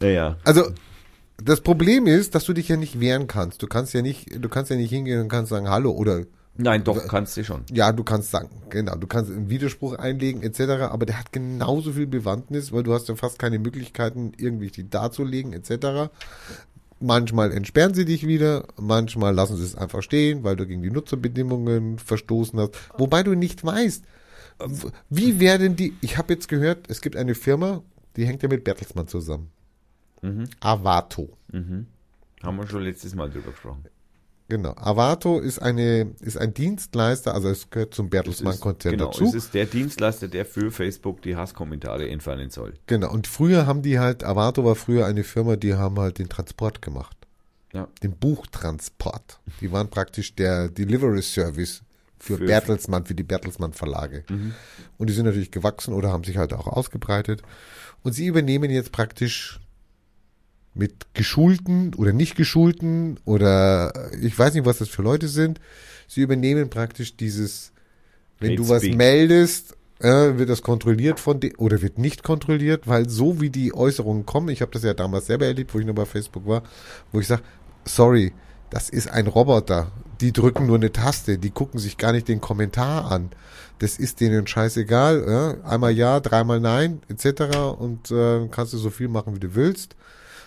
Naja, 0.00 0.36
Also, 0.44 0.72
das 1.36 1.60
Problem 1.60 2.06
ist, 2.06 2.34
dass 2.34 2.44
du 2.44 2.52
dich 2.52 2.68
ja 2.68 2.76
nicht 2.76 3.00
wehren 3.00 3.26
kannst. 3.26 3.62
Du 3.62 3.66
kannst 3.66 3.94
ja 3.94 4.02
nicht, 4.02 4.42
du 4.42 4.48
kannst 4.48 4.70
ja 4.70 4.76
nicht 4.76 4.90
hingehen 4.90 5.20
und 5.20 5.28
kannst 5.28 5.50
sagen, 5.50 5.68
hallo, 5.68 5.92
oder 5.92 6.24
Nein, 6.54 6.84
doch, 6.84 7.08
kannst 7.08 7.36
du 7.36 7.44
schon. 7.44 7.64
Ja, 7.72 7.92
du 7.92 8.04
kannst 8.04 8.30
sagen, 8.30 8.50
genau, 8.68 8.94
du 8.96 9.06
kannst 9.06 9.30
einen 9.30 9.48
Widerspruch 9.48 9.94
einlegen 9.94 10.42
etc., 10.42 10.60
aber 10.82 11.06
der 11.06 11.18
hat 11.18 11.32
genauso 11.32 11.92
viel 11.92 12.06
Bewandtnis, 12.06 12.72
weil 12.72 12.82
du 12.82 12.92
hast 12.92 13.08
ja 13.08 13.16
fast 13.16 13.38
keine 13.38 13.58
Möglichkeiten, 13.58 14.32
irgendwie 14.36 14.70
die 14.70 14.88
darzulegen 14.88 15.54
etc. 15.54 16.10
Manchmal 17.02 17.52
entsperren 17.52 17.94
sie 17.94 18.04
dich 18.04 18.26
wieder, 18.26 18.66
manchmal 18.80 19.34
lassen 19.34 19.56
sie 19.56 19.64
es 19.64 19.74
einfach 19.74 20.02
stehen, 20.02 20.44
weil 20.44 20.54
du 20.54 20.66
gegen 20.66 20.82
die 20.82 20.90
Nutzerbedingungen 20.90 21.98
verstoßen 21.98 22.58
hast. 22.60 22.78
Wobei 22.96 23.24
du 23.24 23.34
nicht 23.34 23.64
weißt, 23.64 24.04
wie 25.10 25.40
werden 25.40 25.74
die, 25.74 25.94
ich 26.00 26.16
habe 26.16 26.32
jetzt 26.32 26.48
gehört, 26.48 26.88
es 26.88 27.00
gibt 27.00 27.16
eine 27.16 27.34
Firma, 27.34 27.82
die 28.16 28.26
hängt 28.26 28.42
ja 28.42 28.48
mit 28.48 28.62
Bertelsmann 28.62 29.08
zusammen. 29.08 29.50
Mhm. 30.20 30.48
Avato. 30.60 31.36
Mhm. 31.50 31.86
Haben 32.42 32.56
wir 32.56 32.66
schon 32.68 32.82
letztes 32.82 33.14
Mal 33.14 33.30
drüber 33.30 33.50
gesprochen. 33.50 33.84
Genau. 34.48 34.74
Avato 34.76 35.38
ist 35.38 35.60
eine 35.60 36.12
ist 36.20 36.36
ein 36.36 36.52
Dienstleister, 36.52 37.34
also 37.34 37.48
es 37.48 37.70
gehört 37.70 37.94
zum 37.94 38.10
Bertelsmann-Konzern 38.10 38.92
genau, 38.92 39.06
dazu. 39.06 39.24
es 39.24 39.34
ist 39.34 39.54
der 39.54 39.66
Dienstleister, 39.66 40.28
der 40.28 40.44
für 40.44 40.70
Facebook 40.70 41.22
die 41.22 41.36
Hasskommentare 41.36 42.08
entfernen 42.08 42.50
soll. 42.50 42.74
Genau. 42.86 43.10
Und 43.10 43.26
früher 43.26 43.66
haben 43.66 43.82
die 43.82 43.98
halt, 43.98 44.24
Avato 44.24 44.64
war 44.64 44.74
früher 44.74 45.06
eine 45.06 45.24
Firma, 45.24 45.56
die 45.56 45.74
haben 45.74 45.98
halt 45.98 46.18
den 46.18 46.28
Transport 46.28 46.82
gemacht. 46.82 47.16
Ja. 47.72 47.88
Den 48.02 48.12
Buchtransport. 48.12 49.40
Die 49.60 49.72
waren 49.72 49.88
praktisch 49.88 50.34
der 50.34 50.68
Delivery 50.68 51.22
Service 51.22 51.82
für, 52.18 52.36
Für- 52.36 52.44
Bertelsmann, 52.44 53.06
für 53.06 53.14
die 53.14 53.22
Bertelsmann 53.22 53.72
Verlage. 53.72 54.24
Und 54.98 55.08
die 55.08 55.14
sind 55.14 55.24
natürlich 55.24 55.50
gewachsen 55.50 55.94
oder 55.94 56.10
haben 56.10 56.24
sich 56.24 56.36
halt 56.36 56.52
auch 56.52 56.66
ausgebreitet. 56.66 57.42
Und 58.02 58.12
sie 58.12 58.26
übernehmen 58.26 58.70
jetzt 58.70 58.92
praktisch 58.92 59.58
mit 60.74 61.14
geschulten 61.14 61.94
oder 61.94 62.12
nicht 62.12 62.36
geschulten 62.36 63.18
oder 63.24 63.92
äh, 64.12 64.16
ich 64.26 64.38
weiß 64.38 64.54
nicht, 64.54 64.64
was 64.64 64.78
das 64.78 64.88
für 64.88 65.02
Leute 65.02 65.28
sind. 65.28 65.60
Sie 66.08 66.22
übernehmen 66.22 66.70
praktisch 66.70 67.16
dieses, 67.16 67.72
wenn 68.38 68.52
Hate 68.52 68.62
du 68.62 68.68
was 68.68 68.82
speak. 68.82 68.96
meldest, 68.96 69.76
äh, 70.00 70.38
wird 70.38 70.48
das 70.48 70.62
kontrolliert 70.62 71.20
von 71.20 71.40
de 71.40 71.56
oder 71.56 71.82
wird 71.82 71.98
nicht 71.98 72.22
kontrolliert, 72.22 72.88
weil 72.88 73.08
so 73.08 73.40
wie 73.40 73.50
die 73.50 73.74
Äußerungen 73.74 74.26
kommen, 74.26 74.48
ich 74.48 74.62
habe 74.62 74.72
das 74.72 74.82
ja 74.82 74.94
damals 74.94 75.26
selber 75.26 75.46
erlebt, 75.46 75.74
wo 75.74 75.78
ich 75.78 75.86
noch 75.86 75.94
bei 75.94 76.06
Facebook 76.06 76.46
war, 76.46 76.62
wo 77.12 77.20
ich 77.20 77.26
sage, 77.26 77.42
sorry, 77.84 78.32
das 78.70 78.88
ist 78.88 79.10
ein 79.10 79.26
Roboter. 79.26 79.92
Die 80.20 80.32
drücken 80.32 80.66
nur 80.66 80.76
eine 80.76 80.92
Taste, 80.92 81.36
die 81.36 81.50
gucken 81.50 81.78
sich 81.78 81.98
gar 81.98 82.12
nicht 82.12 82.28
den 82.28 82.40
Kommentar 82.40 83.10
an. 83.10 83.30
Das 83.80 83.98
ist 83.98 84.20
denen 84.20 84.46
scheißegal. 84.46 85.24
Ja? 85.28 85.68
Einmal 85.68 85.92
ja, 85.92 86.20
dreimal 86.20 86.60
nein, 86.60 87.02
etc. 87.08 87.56
Und 87.78 88.10
äh, 88.10 88.48
kannst 88.50 88.72
du 88.72 88.78
so 88.78 88.90
viel 88.90 89.08
machen, 89.08 89.34
wie 89.34 89.40
du 89.40 89.54
willst. 89.54 89.96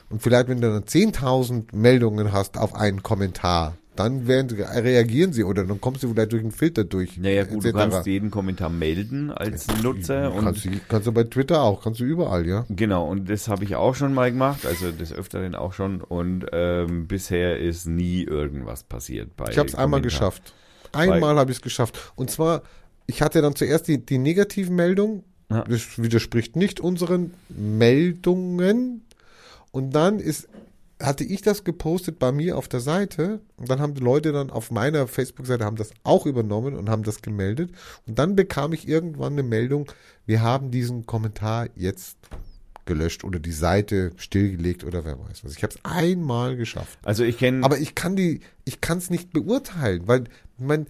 Und 0.09 0.21
vielleicht, 0.21 0.47
wenn 0.47 0.61
du 0.61 0.69
dann 0.69 0.83
10.000 0.83 1.75
Meldungen 1.75 2.31
hast 2.31 2.57
auf 2.57 2.75
einen 2.75 3.03
Kommentar, 3.03 3.75
dann 3.95 4.27
werden, 4.27 4.57
reagieren 4.59 5.33
sie 5.33 5.43
oder 5.43 5.63
dann 5.63 5.79
kommst 5.79 6.03
du 6.03 6.09
vielleicht 6.09 6.33
durch 6.33 6.41
einen 6.41 6.51
Filter 6.51 6.83
durch. 6.83 7.17
Naja, 7.17 7.43
gut, 7.43 7.63
du 7.63 7.71
kannst 7.71 8.05
jeden 8.05 8.29
Kommentar 8.29 8.69
melden 8.69 9.31
als 9.31 9.67
Nutzer 9.81 10.33
und 10.33 10.43
kannst, 10.43 10.65
du, 10.65 10.69
kannst 10.89 11.07
du 11.07 11.11
bei 11.11 11.23
Twitter 11.23 11.61
auch, 11.61 11.83
kannst 11.83 11.99
du 11.99 12.03
überall, 12.03 12.45
ja. 12.45 12.65
Genau, 12.69 13.07
und 13.09 13.29
das 13.29 13.47
habe 13.47 13.63
ich 13.63 13.75
auch 13.75 13.95
schon 13.95 14.13
mal 14.13 14.31
gemacht, 14.31 14.65
also 14.65 14.91
des 14.91 15.13
Öfteren 15.13 15.55
auch 15.55 15.73
schon. 15.73 16.01
Und 16.01 16.45
ähm, 16.51 17.07
bisher 17.07 17.57
ist 17.57 17.85
nie 17.87 18.23
irgendwas 18.23 18.83
passiert. 18.83 19.35
Bei 19.37 19.49
Ich 19.49 19.57
habe 19.57 19.69
es 19.69 19.75
einmal 19.75 20.01
geschafft. 20.01 20.53
Einmal 20.91 21.37
habe 21.37 21.51
ich 21.51 21.57
es 21.57 21.61
geschafft. 21.61 22.11
Und 22.15 22.29
zwar, 22.29 22.63
ich 23.07 23.21
hatte 23.21 23.41
dann 23.41 23.55
zuerst 23.55 23.87
die, 23.87 24.05
die 24.05 24.17
negativen 24.17 24.75
Meldungen. 24.75 25.23
Ja. 25.49 25.63
Das 25.63 26.01
widerspricht 26.01 26.55
nicht 26.55 26.79
unseren 26.79 27.33
Meldungen. 27.49 29.04
Und 29.75 29.93
dann 29.93 30.19
ist, 30.19 30.47
hatte 31.03 31.25
ich 31.25 31.41
das 31.41 31.65
gepostet 31.65 32.17
bei 32.17 32.31
mir 32.31 32.57
auf 32.57 32.69
der 32.69 32.79
Seite. 32.79 33.41
Und 33.57 33.69
dann 33.69 33.81
haben 33.81 33.93
die 33.93 34.01
Leute 34.01 34.31
dann 34.31 34.49
auf 34.49 34.71
meiner 34.71 35.05
Facebook-Seite 35.05 35.65
haben 35.65 35.75
das 35.75 35.91
auch 36.05 36.25
übernommen 36.25 36.77
und 36.77 36.87
haben 36.89 37.03
das 37.03 37.21
gemeldet. 37.21 37.71
Und 38.07 38.17
dann 38.17 38.37
bekam 38.37 38.71
ich 38.71 38.87
irgendwann 38.87 39.33
eine 39.33 39.43
Meldung, 39.43 39.91
wir 40.25 40.41
haben 40.41 40.71
diesen 40.71 41.05
Kommentar 41.05 41.67
jetzt 41.75 42.17
gelöscht 42.85 43.25
oder 43.25 43.37
die 43.37 43.51
Seite 43.51 44.13
stillgelegt 44.15 44.85
oder 44.85 45.03
wer 45.03 45.19
weiß 45.19 45.43
was. 45.43 45.57
Ich 45.57 45.63
habe 45.63 45.73
es 45.73 45.79
einmal 45.83 46.55
geschafft. 46.55 46.97
Also 47.03 47.25
ich 47.25 47.37
kenne 47.37 47.65
Aber 47.65 47.77
ich 47.77 47.95
kann 47.95 48.15
die, 48.15 48.39
ich 48.63 48.79
kann 48.79 48.99
es 48.99 49.09
nicht 49.09 49.33
beurteilen, 49.33 50.07
weil 50.07 50.23
mein, 50.57 50.87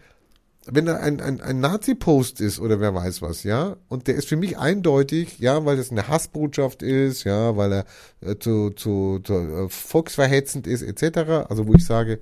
wenn 0.67 0.85
da 0.85 0.97
ein, 0.97 1.21
ein, 1.21 1.41
ein 1.41 1.59
Nazi-Post 1.59 2.41
ist 2.41 2.59
oder 2.59 2.79
wer 2.79 2.93
weiß 2.95 3.21
was, 3.21 3.43
ja, 3.43 3.77
und 3.87 4.07
der 4.07 4.15
ist 4.15 4.27
für 4.27 4.35
mich 4.35 4.57
eindeutig, 4.57 5.39
ja, 5.39 5.63
weil 5.65 5.77
das 5.77 5.91
eine 5.91 6.07
Hassbotschaft 6.07 6.81
ist, 6.81 7.23
ja, 7.23 7.55
weil 7.55 7.71
er 7.71 7.85
äh, 8.21 8.37
zu, 8.37 8.71
zu, 8.71 9.19
zu 9.23 9.33
äh, 9.33 9.69
volksverhetzend 9.69 10.65
ist, 10.65 10.81
etc., 10.81 11.47
also 11.49 11.67
wo 11.67 11.73
ich 11.73 11.85
sage, 11.85 12.19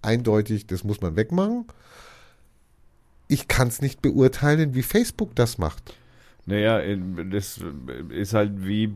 eindeutig, 0.00 0.66
das 0.66 0.84
muss 0.84 1.00
man 1.00 1.16
wegmachen. 1.16 1.66
Ich 3.28 3.48
kann 3.48 3.68
es 3.68 3.82
nicht 3.82 4.00
beurteilen, 4.02 4.74
wie 4.74 4.82
Facebook 4.82 5.34
das 5.34 5.58
macht. 5.58 5.94
Naja, 6.46 6.80
äh, 6.80 6.98
das 7.30 7.60
ist 8.08 8.32
halt 8.32 8.64
wie, 8.64 8.94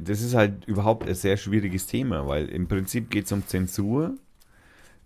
das 0.00 0.20
ist 0.20 0.34
halt 0.34 0.66
überhaupt 0.66 1.08
ein 1.08 1.14
sehr 1.14 1.36
schwieriges 1.38 1.86
Thema, 1.86 2.26
weil 2.26 2.48
im 2.48 2.68
Prinzip 2.68 3.08
geht 3.08 3.26
es 3.26 3.32
um 3.32 3.46
Zensur 3.46 4.16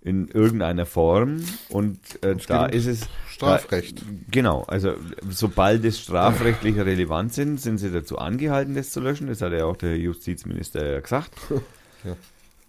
in 0.05 0.29
irgendeiner 0.29 0.85
Form 0.85 1.43
und 1.71 1.99
äh, 2.23 2.37
da 2.47 2.67
ist 2.67 2.87
es 2.87 3.09
Strafrecht. 3.27 4.01
Da, 4.01 4.05
genau, 4.31 4.63
also 4.69 4.95
sobald 5.29 5.85
es 5.85 5.99
strafrechtlich 6.01 6.77
relevant 6.77 7.33
sind, 7.33 7.61
sind 7.61 7.79
sie 7.79 7.91
dazu 7.91 8.19
angehalten, 8.19 8.75
das 8.75 8.91
zu 8.91 9.01
löschen. 9.01 9.27
Das 9.29 9.41
hat 9.41 9.53
ja 9.53 9.65
auch 9.65 9.77
der 9.77 9.97
Justizminister 9.99 10.87
ja 10.87 11.01
gesagt. 11.01 11.33
Ja. 12.05 12.17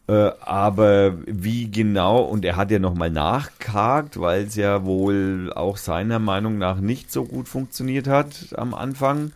Äh, 0.08 0.32
aber 0.40 1.16
wie 1.26 1.70
genau, 1.70 2.22
und 2.22 2.46
er 2.46 2.56
hat 2.56 2.72
ja 2.72 2.80
nochmal 2.80 3.10
nachgehakt, 3.10 4.18
weil 4.18 4.44
es 4.46 4.56
ja 4.56 4.86
wohl 4.86 5.52
auch 5.54 5.76
seiner 5.76 6.20
Meinung 6.20 6.58
nach 6.58 6.80
nicht 6.80 7.12
so 7.12 7.26
gut 7.26 7.50
funktioniert 7.50 8.08
hat 8.08 8.56
am 8.56 8.74
Anfang 8.74 9.34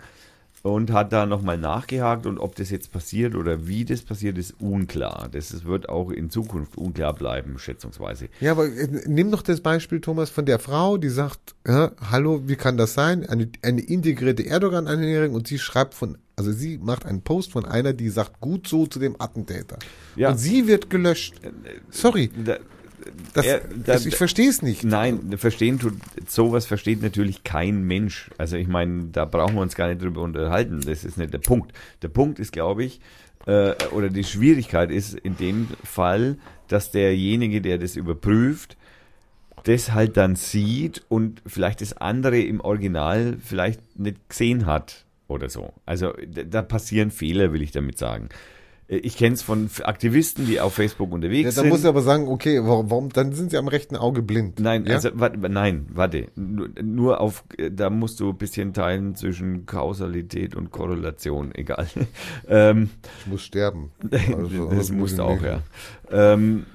und 0.61 0.91
hat 0.91 1.13
da 1.13 1.25
nochmal 1.25 1.57
nachgehakt 1.57 2.25
und 2.25 2.37
ob 2.37 2.55
das 2.55 2.69
jetzt 2.69 2.91
passiert 2.91 3.35
oder 3.35 3.67
wie 3.67 3.85
das 3.85 4.01
passiert, 4.01 4.37
ist 4.37 4.55
unklar. 4.59 5.29
Das 5.31 5.51
ist, 5.51 5.65
wird 5.65 5.89
auch 5.89 6.11
in 6.11 6.29
Zukunft 6.29 6.77
unklar 6.77 7.13
bleiben, 7.13 7.57
schätzungsweise. 7.59 8.27
Ja, 8.41 8.51
aber 8.51 8.65
äh, 8.65 8.87
nimm 9.05 9.31
doch 9.31 9.41
das 9.41 9.61
Beispiel, 9.61 10.01
Thomas, 10.01 10.29
von 10.29 10.45
der 10.45 10.59
Frau, 10.59 10.97
die 10.97 11.09
sagt, 11.09 11.55
ja, 11.65 11.91
hallo, 12.11 12.43
wie 12.45 12.55
kann 12.55 12.77
das 12.77 12.93
sein? 12.93 13.25
Eine, 13.25 13.49
eine 13.61 13.81
integrierte 13.81 14.45
Erdogan-Anhängerin 14.45 15.31
und 15.33 15.47
sie 15.47 15.59
schreibt 15.59 15.93
von, 15.93 16.17
also 16.35 16.51
sie 16.51 16.77
macht 16.77 17.05
einen 17.05 17.21
Post 17.21 17.51
von 17.51 17.65
einer, 17.65 17.93
die 17.93 18.09
sagt 18.09 18.39
gut 18.39 18.67
so 18.67 18.85
zu 18.85 18.99
dem 18.99 19.15
Attentäter. 19.19 19.77
Ja. 20.15 20.31
Und 20.31 20.37
sie 20.37 20.67
wird 20.67 20.89
gelöscht. 20.89 21.35
Sorry, 21.89 22.29
Da, 22.45 22.57
das, 23.33 23.45
Er- 23.45 23.61
da- 23.85 23.95
ich 23.95 24.15
verstehe 24.15 24.49
es 24.49 24.61
nicht. 24.61 24.83
Nein, 24.83 25.37
verstehen 25.37 25.79
tut, 25.79 25.93
sowas 26.27 26.65
versteht 26.65 27.01
natürlich 27.01 27.43
kein 27.43 27.83
Mensch. 27.83 28.29
Also 28.37 28.57
ich 28.57 28.67
meine, 28.67 29.05
da 29.11 29.25
brauchen 29.25 29.55
wir 29.55 29.61
uns 29.61 29.75
gar 29.75 29.87
nicht 29.87 30.01
drüber 30.01 30.21
unterhalten. 30.21 30.81
Das 30.85 31.03
ist 31.03 31.17
nicht 31.17 31.33
der 31.33 31.39
Punkt. 31.39 31.73
Der 32.01 32.09
Punkt 32.09 32.39
ist, 32.39 32.51
glaube 32.51 32.83
ich, 32.83 32.99
äh, 33.45 33.73
oder 33.91 34.09
die 34.09 34.23
Schwierigkeit 34.23 34.91
ist 34.91 35.13
in 35.15 35.37
dem 35.37 35.67
Fall, 35.83 36.37
dass 36.67 36.91
derjenige, 36.91 37.61
der 37.61 37.77
das 37.77 37.95
überprüft, 37.95 38.77
das 39.63 39.91
halt 39.91 40.15
dann 40.17 40.35
sieht 40.35 41.03
und 41.09 41.41
vielleicht 41.45 41.81
das 41.81 41.93
andere 41.97 42.39
im 42.39 42.61
Original 42.61 43.37
vielleicht 43.43 43.99
nicht 43.99 44.29
gesehen 44.29 44.65
hat 44.65 45.05
oder 45.27 45.49
so. 45.49 45.73
Also 45.85 46.13
da 46.27 46.61
passieren 46.61 47.11
Fehler, 47.11 47.51
will 47.53 47.61
ich 47.61 47.71
damit 47.71 47.97
sagen. 47.97 48.29
Äh, 48.89 48.97
Ich 48.97 49.15
kenne 49.17 49.35
es 49.35 49.41
von 49.41 49.69
Aktivisten, 49.83 50.45
die 50.45 50.59
auf 50.59 50.73
Facebook 50.73 51.09
Ja, 51.09 51.15
unterwegs 51.15 51.55
dann 51.55 51.63
sind. 51.63 51.69
muss 51.69 51.83
er 51.83 51.89
aber 51.89 52.01
sagen, 52.01 52.27
okay, 52.27 52.59
warum, 52.63 52.89
warum, 52.89 53.09
dann 53.09 53.33
sind 53.33 53.51
sie 53.51 53.57
am 53.57 53.67
rechten 53.67 53.95
Auge 53.95 54.21
blind. 54.21 54.59
Nein, 54.59 54.85
ja? 54.85 54.95
also 54.95 55.11
warte, 55.13 55.37
nein, 55.49 55.87
warte. 55.93 56.27
Nur, 56.35 56.69
nur 56.81 57.21
auf, 57.21 57.43
äh, 57.57 57.71
da 57.71 57.89
musst 57.89 58.19
du 58.19 58.29
ein 58.29 58.37
bisschen 58.37 58.73
teilen 58.73 59.15
zwischen 59.15 59.65
Kausalität 59.65 60.55
und 60.55 60.71
Korrelation, 60.71 61.51
egal. 61.55 61.87
ähm, 62.47 62.89
ich 63.21 63.27
muss 63.27 63.43
sterben. 63.43 63.91
das 64.01 64.21
also 64.71 64.93
musst 64.93 65.17
du 65.17 65.23
auch, 65.23 65.37
ich 65.37 65.43
ja. 65.43 65.61
Ähm, 66.11 66.65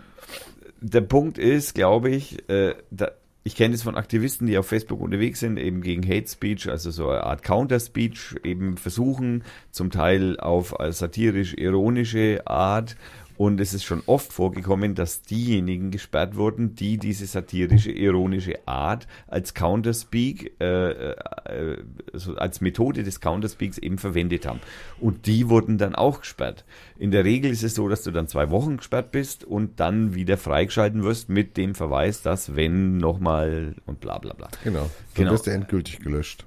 der 0.81 1.01
Punkt 1.01 1.39
ist, 1.39 1.75
glaube 1.75 2.11
ich, 2.11 2.49
äh, 2.49 2.75
da, 2.91 3.11
ich 3.47 3.57
kenne 3.57 3.75
es 3.75 3.83
von 3.83 3.95
Aktivisten, 3.95 4.47
die 4.47 4.57
auf 4.57 4.67
Facebook 4.67 5.03
unterwegs 5.03 5.41
sind, 5.41 5.59
eben 5.59 5.83
gegen 5.83 6.03
Hate 6.03 6.27
Speech, 6.27 6.71
also 6.71 6.91
so 6.91 7.11
eine 7.11 7.25
Art 7.25 7.43
Counter-Speech, 7.43 8.37
eben 8.43 8.79
versuchen, 8.79 9.45
zum 9.71 9.91
Teil 9.91 10.41
auf 10.41 10.75
satirisch-ironische 10.81 12.47
Art. 12.47 12.97
Und 13.37 13.61
es 13.61 13.75
ist 13.75 13.85
schon 13.85 14.03
oft 14.07 14.33
vorgekommen, 14.33 14.95
dass 14.95 15.23
diejenigen 15.23 15.91
gesperrt 15.91 16.37
wurden, 16.37 16.75
die 16.75 16.99
diese 16.99 17.27
satirische, 17.27 17.91
ironische 17.91 18.67
Art 18.67 19.07
als 19.27 19.55
Counterspeak, 19.55 20.53
äh, 20.61 20.91
äh, 20.91 21.77
also 22.13 22.37
als 22.37 22.61
Methode 22.61 23.03
des 23.03 23.21
Counterspeaks 23.21 23.79
eben 23.79 23.99
verwendet 23.99 24.47
haben. 24.47 24.61
Und 25.01 25.27
die 25.27 25.49
wurden 25.49 25.79
dann 25.79 25.95
auch 25.95 26.21
gesperrt. 26.21 26.65
In 26.99 27.11
der 27.11 27.25
Regel 27.25 27.51
ist 27.51 27.65
es 27.65 27.75
so, 27.75 27.89
dass 27.89 28.03
du 28.05 28.11
dann 28.13 28.29
zwei 28.29 28.51
Wochen 28.51 28.77
gesperrt 28.77 29.11
bist 29.11 29.45
und 29.45 29.81
dann 29.81 30.15
wieder 30.15 30.37
freigeschalten 30.37 31.03
wirst 31.03 31.29
mit 31.29 31.57
dem 31.57 31.75
Verweis, 31.75 32.23
dass 32.23 32.55
wenn 32.55 32.99
nochmal 32.99 33.75
und 33.87 34.01
bla 34.01 34.19
bla 34.19 34.33
bla. 34.35 34.49
Genau. 34.63 34.83
Dann 34.83 34.91
Genau. 35.15 35.33
wirst 35.33 35.47
du 35.47 35.51
endgültig 35.53 36.01
gelöscht. 36.01 36.45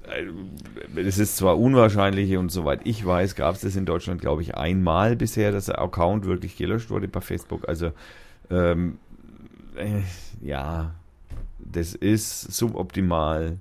Es 0.96 1.18
ist 1.18 1.38
zwar 1.38 1.58
unwahrscheinlich 1.58 2.36
und 2.38 2.50
soweit 2.50 2.82
ich 2.86 3.06
weiß, 3.06 3.36
gab 3.36 3.56
es 3.56 3.62
das 3.62 3.76
in 3.76 3.86
Deutschland, 3.86 4.22
glaube 4.22 4.42
ich, 4.42 4.56
einmal 4.56 5.16
bisher, 5.16 5.52
dass 5.52 5.66
der 5.66 5.80
Account 5.82 6.26
wirklich 6.26 6.56
gelöscht 6.58 6.77
wurde 6.90 7.08
bei 7.08 7.22
Facebook. 7.22 7.68
Also, 7.68 7.91
ähm, 8.49 8.99
äh, 9.76 10.02
ja, 10.41 10.95
das 11.60 11.95
ist 11.95 12.41
suboptimal, 12.54 13.60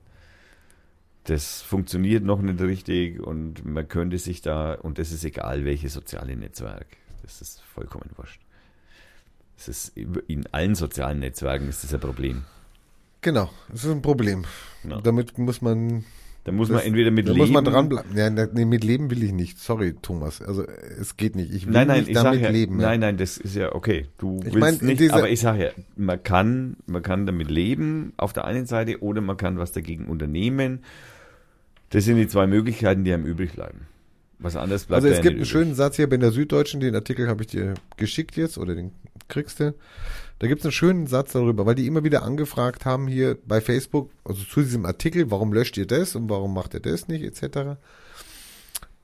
das 1.24 1.62
funktioniert 1.62 2.22
noch 2.22 2.40
nicht 2.40 2.60
richtig 2.60 3.20
und 3.20 3.64
man 3.64 3.88
könnte 3.88 4.18
sich 4.18 4.42
da, 4.42 4.74
und 4.74 4.98
das 4.98 5.12
ist 5.12 5.24
egal, 5.24 5.64
welches 5.64 5.92
soziale 5.92 6.36
Netzwerk, 6.36 6.86
das 7.22 7.42
ist 7.42 7.62
vollkommen 7.62 8.10
wurscht. 8.16 8.40
Das 9.56 9.68
ist 9.68 9.96
in 9.96 10.46
allen 10.52 10.74
sozialen 10.74 11.20
Netzwerken 11.20 11.68
ist 11.68 11.82
das 11.82 11.94
ein 11.94 12.00
Problem. 12.00 12.44
Genau, 13.22 13.50
das 13.68 13.84
ist 13.84 13.90
ein 13.90 14.02
Problem. 14.02 14.44
Ja. 14.84 15.00
Damit 15.00 15.38
muss 15.38 15.62
man 15.62 16.04
Da 16.46 16.52
muss 16.52 16.68
man 16.68 16.78
Das- 16.78 16.86
entweder 16.86 17.10
mit 17.10 17.26
da 17.26 17.32
leben. 17.32 17.40
muss 17.42 17.50
man 17.50 17.64
dranbleiben. 17.64 18.16
Ja, 18.16 18.30
ne, 18.30 18.48
nee, 18.52 18.64
mit 18.64 18.84
Leben 18.84 19.10
will 19.10 19.20
ich 19.24 19.32
nicht. 19.32 19.58
Sorry, 19.58 19.94
Thomas. 20.00 20.40
Also 20.40 20.62
es 20.64 21.16
geht 21.16 21.34
nicht. 21.34 21.52
Ich 21.52 21.66
will 21.66 21.72
Nein, 21.72 21.88
nein, 21.88 22.04
nicht 22.04 22.14
damit 22.14 22.40
ja, 22.40 22.50
leben. 22.50 22.76
nein, 22.76 23.00
nein, 23.00 23.16
das 23.16 23.36
ist 23.36 23.56
ja 23.56 23.74
okay. 23.74 24.06
Du 24.18 24.36
Ich 24.38 24.44
willst 24.54 24.58
mein, 24.60 24.76
in 24.78 24.86
nicht, 24.86 25.00
dieser- 25.00 25.14
aber 25.16 25.28
ich 25.28 25.40
sage 25.40 25.64
ja, 25.64 25.70
man 25.96 26.22
kann, 26.22 26.76
man 26.86 27.02
kann 27.02 27.26
damit 27.26 27.50
leben 27.50 28.12
auf 28.16 28.32
der 28.32 28.44
einen 28.44 28.66
Seite 28.66 29.02
oder 29.02 29.20
man 29.22 29.36
kann 29.36 29.58
was 29.58 29.72
dagegen 29.72 30.06
unternehmen. 30.06 30.84
Das 31.90 32.04
sind 32.04 32.16
die 32.16 32.28
zwei 32.28 32.46
Möglichkeiten, 32.46 33.02
die 33.02 33.12
einem 33.12 33.26
übrig 33.26 33.52
bleiben. 33.54 33.80
Was 34.38 34.54
anderes 34.54 34.84
bleibt 34.84 34.98
Also 35.02 35.08
es 35.08 35.16
ja 35.16 35.22
gibt 35.22 35.32
einen 35.32 35.40
nicht 35.40 35.50
schönen 35.50 35.74
Satz 35.74 35.96
hier 35.96 36.08
bei 36.08 36.16
der 36.16 36.30
Süddeutschen, 36.30 36.78
den 36.78 36.94
Artikel 36.94 37.26
habe 37.26 37.42
ich 37.42 37.48
dir 37.48 37.74
geschickt 37.96 38.36
jetzt 38.36 38.56
oder 38.56 38.76
den 38.76 38.92
kriegst 39.28 39.58
du. 39.58 39.74
Da 40.38 40.46
gibt 40.48 40.60
es 40.60 40.66
einen 40.66 40.72
schönen 40.72 41.06
Satz 41.06 41.32
darüber, 41.32 41.64
weil 41.64 41.74
die 41.74 41.86
immer 41.86 42.04
wieder 42.04 42.22
angefragt 42.22 42.84
haben 42.84 43.06
hier 43.06 43.38
bei 43.46 43.60
Facebook, 43.60 44.10
also 44.24 44.42
zu 44.44 44.60
diesem 44.60 44.84
Artikel, 44.84 45.30
warum 45.30 45.52
löscht 45.52 45.76
ihr 45.78 45.86
das 45.86 46.14
und 46.14 46.28
warum 46.28 46.52
macht 46.52 46.74
ihr 46.74 46.80
das 46.80 47.08
nicht, 47.08 47.22
etc. 47.22 47.78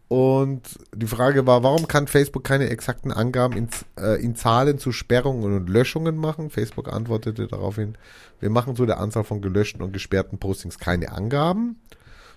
Und 0.08 0.78
die 0.94 1.06
Frage 1.06 1.46
war, 1.46 1.62
warum 1.62 1.88
kann 1.88 2.06
Facebook 2.06 2.44
keine 2.44 2.68
exakten 2.68 3.12
Angaben 3.12 3.56
in, 3.56 3.68
äh, 3.98 4.22
in 4.22 4.36
Zahlen 4.36 4.78
zu 4.78 4.92
Sperrungen 4.92 5.56
und 5.56 5.70
Löschungen 5.70 6.16
machen? 6.16 6.50
Facebook 6.50 6.92
antwortete 6.92 7.46
daraufhin, 7.46 7.96
wir 8.38 8.50
machen 8.50 8.76
zu 8.76 8.84
der 8.84 9.00
Anzahl 9.00 9.24
von 9.24 9.40
gelöschten 9.40 9.80
und 9.80 9.94
gesperrten 9.94 10.38
Postings 10.38 10.78
keine 10.78 11.12
Angaben. 11.12 11.80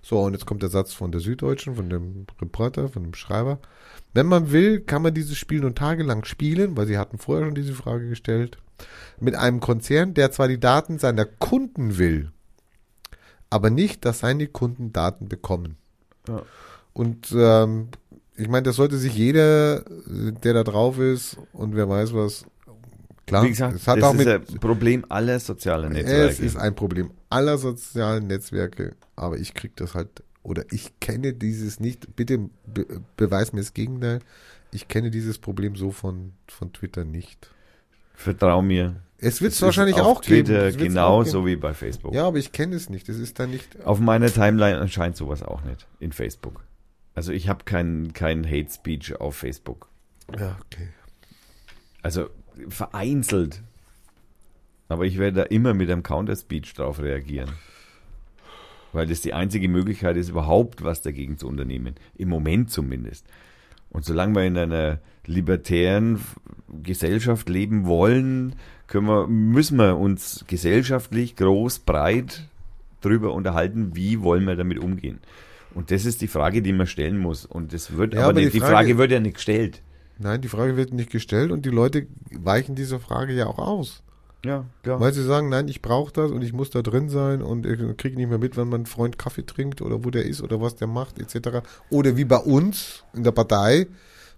So, 0.02 0.22
und 0.22 0.32
jetzt 0.32 0.46
kommt 0.46 0.62
der 0.62 0.70
Satz 0.70 0.94
von 0.94 1.12
der 1.12 1.20
Süddeutschen, 1.20 1.76
von 1.76 1.90
dem 1.90 2.28
Reporter, 2.40 2.88
von 2.88 3.04
dem 3.04 3.14
Schreiber. 3.14 3.60
Wenn 4.16 4.28
man 4.28 4.52
will, 4.54 4.80
kann 4.80 5.02
man 5.02 5.14
dieses 5.14 5.38
Spiel 5.38 5.60
nun 5.60 5.76
tagelang 5.76 6.24
spielen, 6.24 6.78
weil 6.78 6.88
sie 6.88 6.98
hatten 6.98 7.18
vorher 7.18 7.46
schon 7.46 7.54
diese 7.54 7.74
Frage 7.74 8.08
gestellt, 8.08 8.58
mit 9.20 9.36
einem 9.36 9.60
Konzern, 9.60 10.14
der 10.14 10.32
zwar 10.32 10.48
die 10.48 10.60
Daten 10.60 11.00
seiner 11.00 11.26
Kunden 11.26 11.98
will, 11.98 12.32
aber 13.50 13.70
nicht, 13.70 14.06
dass 14.06 14.20
seine 14.20 14.48
Kunden 14.48 14.94
Daten 14.94 15.28
bekommen. 15.28 15.76
Ja. 16.30 16.44
Und 16.94 17.36
ähm, 17.38 17.90
ich 18.38 18.48
meine, 18.48 18.64
das 18.64 18.78
sollte 18.78 18.98
sich 18.98 19.14
jeder, 19.14 19.84
der 20.08 20.54
da 20.54 20.64
drauf 20.64 20.98
ist 20.98 21.38
und 21.52 21.76
wer 21.76 21.90
weiß 21.90 22.14
was, 22.14 22.46
klar, 23.28 23.44
Wie 23.44 23.50
gesagt, 23.50 23.76
es 23.76 23.86
hat 23.86 23.98
das 23.98 24.06
auch 24.06 24.14
ist 24.14 24.26
mit, 24.26 24.50
ein 24.50 24.60
Problem 24.62 25.06
aller 25.10 25.42
sozialen 25.42 25.92
Netzwerke. 25.92 26.30
es 26.30 26.40
ist 26.40 26.56
ein 26.56 26.74
Problem 26.74 27.12
aller 27.30 27.58
sozialen 27.58 28.28
Netzwerke, 28.28 28.96
aber 29.18 29.38
ich 29.38 29.54
krieg 29.54 29.76
das 29.76 29.94
halt, 29.94 30.24
oder 30.46 30.64
ich 30.72 31.00
kenne 31.00 31.34
dieses 31.34 31.80
nicht, 31.80 32.16
bitte 32.16 32.50
be 32.66 32.86
beweis 33.18 33.52
mir 33.52 33.62
das 33.62 33.74
Gegenteil, 33.74 34.20
ich 34.72 34.88
kenne 34.88 35.10
dieses 35.12 35.38
Problem 35.38 35.76
so 35.76 35.92
von, 35.92 36.34
von 36.48 36.72
Twitter 36.72 37.04
nicht. 37.06 37.50
Vertrau 38.14 38.62
mir. 38.62 39.02
Es 39.18 39.42
wird 39.42 39.52
Es 39.52 39.58
es 39.58 39.62
wahrscheinlich 39.62 39.96
auch 39.96 40.22
geben. 40.22 40.46
Twitter 40.46 40.68
es 40.68 40.76
auch 40.76 40.80
genauso 40.80 41.44
geben. 41.44 41.46
wie 41.48 41.56
bei 41.62 41.74
Facebook. 41.74 42.14
Ja, 42.14 42.28
aber 42.28 42.38
ich 42.38 42.52
kenne 42.52 42.76
es 42.76 42.90
nicht, 42.90 43.10
das 43.10 43.18
ist 43.18 43.40
da 43.40 43.48
nicht, 43.48 43.84
Auf 43.86 44.00
meiner 44.00 44.28
Timeline 44.28 44.78
erscheint 44.78 45.16
sowas 45.18 45.42
auch 45.44 45.64
nicht 45.64 45.88
in 46.00 46.12
Facebook. 46.12 46.64
Also 47.16 47.32
ich 47.32 47.48
habe 47.50 47.64
keinen 47.64 48.14
kein 48.14 48.46
Hate 48.46 48.72
Speech 48.72 49.20
auf 49.20 49.36
Facebook. 49.38 49.90
ja, 50.38 50.58
okay. 50.66 50.90
Also 52.02 52.30
vereinzelt. 52.70 53.64
Aber 54.90 55.06
ich 55.06 55.18
werde 55.18 55.38
da 55.38 55.44
immer 55.44 55.74
mit 55.74 55.90
einem 55.90 56.04
Counter-Speech 56.04 56.76
drauf 56.76 57.00
reagieren. 57.00 57.50
Weil 58.96 59.08
das 59.08 59.22
die 59.22 59.34
einzige 59.34 59.68
Möglichkeit 59.68 60.16
ist, 60.18 60.30
überhaupt 60.30 60.84
was 60.84 61.02
dagegen 61.02 61.38
zu 61.38 61.48
unternehmen. 61.48 61.96
Im 62.18 62.30
Moment 62.30 62.72
zumindest. 62.72 63.26
Und 63.90 64.06
solange 64.06 64.36
wir 64.36 64.44
in 64.44 64.58
einer 64.58 65.00
libertären 65.26 66.20
Gesellschaft 66.84 67.50
leben 67.50 67.86
wollen, 67.86 68.56
können 68.88 69.08
wir, 69.08 69.28
müssen 69.28 69.78
wir 69.78 69.98
uns 69.98 70.46
gesellschaftlich 70.48 71.36
groß, 71.36 71.80
breit 71.80 72.48
drüber 73.02 73.34
unterhalten, 73.34 73.96
wie 73.96 74.22
wollen 74.22 74.46
wir 74.46 74.56
damit 74.56 74.80
umgehen. 74.80 75.20
Und 75.74 75.92
das 75.92 76.06
ist 76.06 76.22
die 76.22 76.28
Frage, 76.28 76.62
die 76.62 76.74
man 76.74 76.88
stellen 76.88 77.18
muss. 77.18 77.46
Und 77.46 77.74
das 77.74 77.98
wird 77.98 78.14
Ja, 78.14 78.22
aber, 78.22 78.30
aber 78.30 78.42
die 78.42 78.50
die 78.50 78.60
Frage- 78.60 78.72
Frage 78.74 78.98
wird 78.98 79.12
ja 79.12 79.20
nicht 79.20 79.36
gestellt. 79.36 79.82
Nein, 80.18 80.42
die 80.42 80.48
Frage 80.48 80.78
wird 80.78 80.94
nicht 80.94 81.10
gestellt 81.12 81.52
und 81.52 81.66
die 81.66 81.70
Leute 81.70 82.08
weichen 82.32 82.76
dieser 82.76 83.00
Frage 83.02 83.34
ja 83.34 83.48
auch 83.48 83.60
aus. 83.60 84.02
Ja, 84.46 84.66
klar. 84.84 85.00
Weil 85.00 85.14
sie 85.14 85.24
sagen, 85.24 85.50
nein, 85.50 85.68
ich 85.68 85.82
brauche 85.82 86.14
das 86.14 86.32
und 86.32 86.42
ich 86.44 86.54
muss 86.54 86.70
da 86.70 86.82
drin 86.82 87.10
sein 87.10 87.42
und 87.42 87.66
ich 87.66 87.80
kriege 87.98 88.16
nicht 88.16 88.30
mehr 88.30 88.38
mit, 88.38 88.58
wenn 88.58 88.70
mein 88.70 88.86
Freund 88.86 89.18
Kaffee 89.18 89.46
trinkt 89.46 89.82
oder 89.82 90.04
wo 90.06 90.12
der 90.12 90.26
ist 90.26 90.42
oder 90.42 90.62
was 90.62 90.76
der 90.76 90.88
macht, 90.88 91.20
etc. 91.20 91.60
Oder 91.90 92.16
wie 92.16 92.26
bei 92.26 92.38
uns 92.38 93.04
in 93.14 93.24
der 93.24 93.32
Partei, 93.32 93.88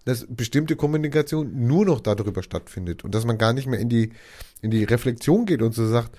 dass 0.06 0.26
bestimmte 0.30 0.78
Kommunikation 0.78 1.68
nur 1.68 1.86
noch 1.86 2.00
darüber 2.00 2.42
stattfindet 2.42 3.04
und 3.04 3.14
dass 3.14 3.26
man 3.26 3.38
gar 3.38 3.52
nicht 3.52 3.68
mehr 3.68 3.80
in 3.80 3.90
die, 3.90 4.14
in 4.62 4.72
die 4.72 4.86
Reflexion 4.86 5.46
geht 5.46 5.62
und 5.62 5.74
so 5.74 5.86
sagt, 5.86 6.18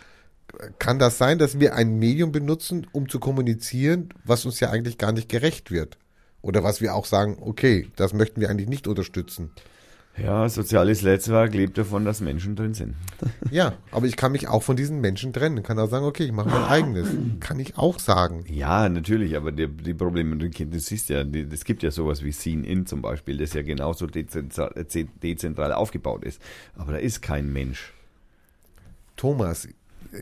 kann 0.79 0.99
das 0.99 1.19
sein, 1.19 1.39
dass 1.39 1.59
wir 1.59 1.75
ein 1.75 1.99
Medium 1.99 2.33
benutzen, 2.33 2.87
um 2.93 3.09
zu 3.09 3.19
kommunizieren, 3.19 4.11
was 4.25 4.45
uns 4.45 4.61
ja 4.61 4.71
eigentlich 4.71 4.99
gar 4.99 5.13
nicht 5.13 5.29
gerecht 5.29 5.71
wird? 5.71 5.99
Oder 6.43 6.63
was 6.63 6.81
wir 6.81 6.95
auch 6.95 7.07
sagen, 7.07 7.39
okay, 7.41 7.91
das 7.97 8.13
möchten 8.13 8.41
wir 8.41 8.51
eigentlich 8.51 8.69
nicht 8.69 8.87
unterstützen. 8.87 9.51
Ja, 10.23 10.49
soziales 10.49 11.03
Netzwerk 11.03 11.55
lebt 11.55 11.79
davon, 11.79 12.05
dass 12.05 12.21
Menschen 12.21 12.57
drin 12.57 12.75
sind. 12.75 12.95
Ja, 13.51 13.75
aber 13.93 14.07
ich 14.07 14.17
kann 14.17 14.33
mich 14.33 14.47
auch 14.49 14.63
von 14.63 14.77
diesen 14.77 15.01
Menschen 15.01 15.33
trennen. 15.33 15.63
Kann 15.63 15.79
auch 15.79 15.89
sagen, 15.89 16.05
okay, 16.05 16.25
ich 16.25 16.33
mache 16.33 16.51
mein 16.51 16.65
eigenes. 16.65 17.09
Kann 17.41 17.59
ich 17.59 17.79
auch 17.79 17.99
sagen. 17.99 18.45
Ja, 18.47 18.89
natürlich, 18.89 19.37
aber 19.37 19.53
die, 19.53 19.69
die 19.69 19.95
Probleme, 19.95 20.37
du 20.37 20.79
siehst 20.79 21.09
ja, 21.09 21.23
es 21.23 21.65
gibt 21.65 21.83
ja 21.83 21.91
sowas 21.91 22.23
wie 22.23 22.33
Scene-In 22.33 22.85
zum 22.85 23.01
Beispiel, 23.01 23.39
das 23.39 23.55
ja 23.55 23.63
genauso 23.63 24.07
dezentral, 24.07 24.73
dezentral 25.23 25.73
aufgebaut 25.73 26.25
ist. 26.25 26.43
Aber 26.77 26.93
da 26.93 26.99
ist 26.99 27.23
kein 27.23 27.51
Mensch. 27.51 27.95
Thomas, 29.17 29.67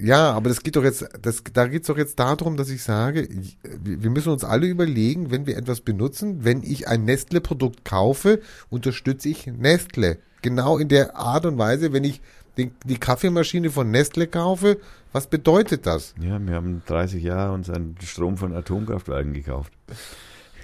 ja, 0.02 0.32
aber 0.32 0.48
das 0.48 0.62
geht 0.62 0.76
doch 0.76 0.84
jetzt, 0.84 1.06
das, 1.22 1.42
da 1.52 1.66
geht 1.66 1.82
es 1.82 1.86
doch 1.88 1.96
jetzt 1.98 2.18
darum, 2.18 2.56
dass 2.56 2.68
ich 2.70 2.82
sage, 2.82 3.22
ich- 3.22 3.58
wir 3.82 4.10
müssen 4.10 4.30
uns 4.32 4.44
alle 4.44 4.66
überlegen, 4.66 5.30
wenn 5.30 5.46
wir 5.46 5.56
etwas 5.56 5.80
benutzen, 5.80 6.44
wenn 6.44 6.62
ich 6.62 6.88
ein 6.88 7.04
Nestle-Produkt 7.04 7.84
kaufe, 7.84 8.40
unterstütze 8.70 9.28
ich 9.28 9.46
Nestle. 9.46 10.18
Genau 10.42 10.78
in 10.78 10.88
der 10.88 11.16
Art 11.16 11.46
und 11.46 11.58
Weise, 11.58 11.92
wenn 11.92 12.04
ich 12.04 12.20
den, 12.56 12.70
die 12.84 12.98
Kaffeemaschine 12.98 13.70
von 13.70 13.90
Nestle 13.90 14.26
kaufe, 14.26 14.78
was 15.12 15.26
bedeutet 15.28 15.86
das? 15.86 16.14
Ja, 16.20 16.38
wir 16.44 16.54
haben 16.54 16.82
30 16.86 17.22
Jahre 17.22 17.52
unseren 17.52 17.96
Strom 18.02 18.36
von 18.36 18.54
Atomkraftwerken 18.54 19.32
gekauft. 19.32 19.72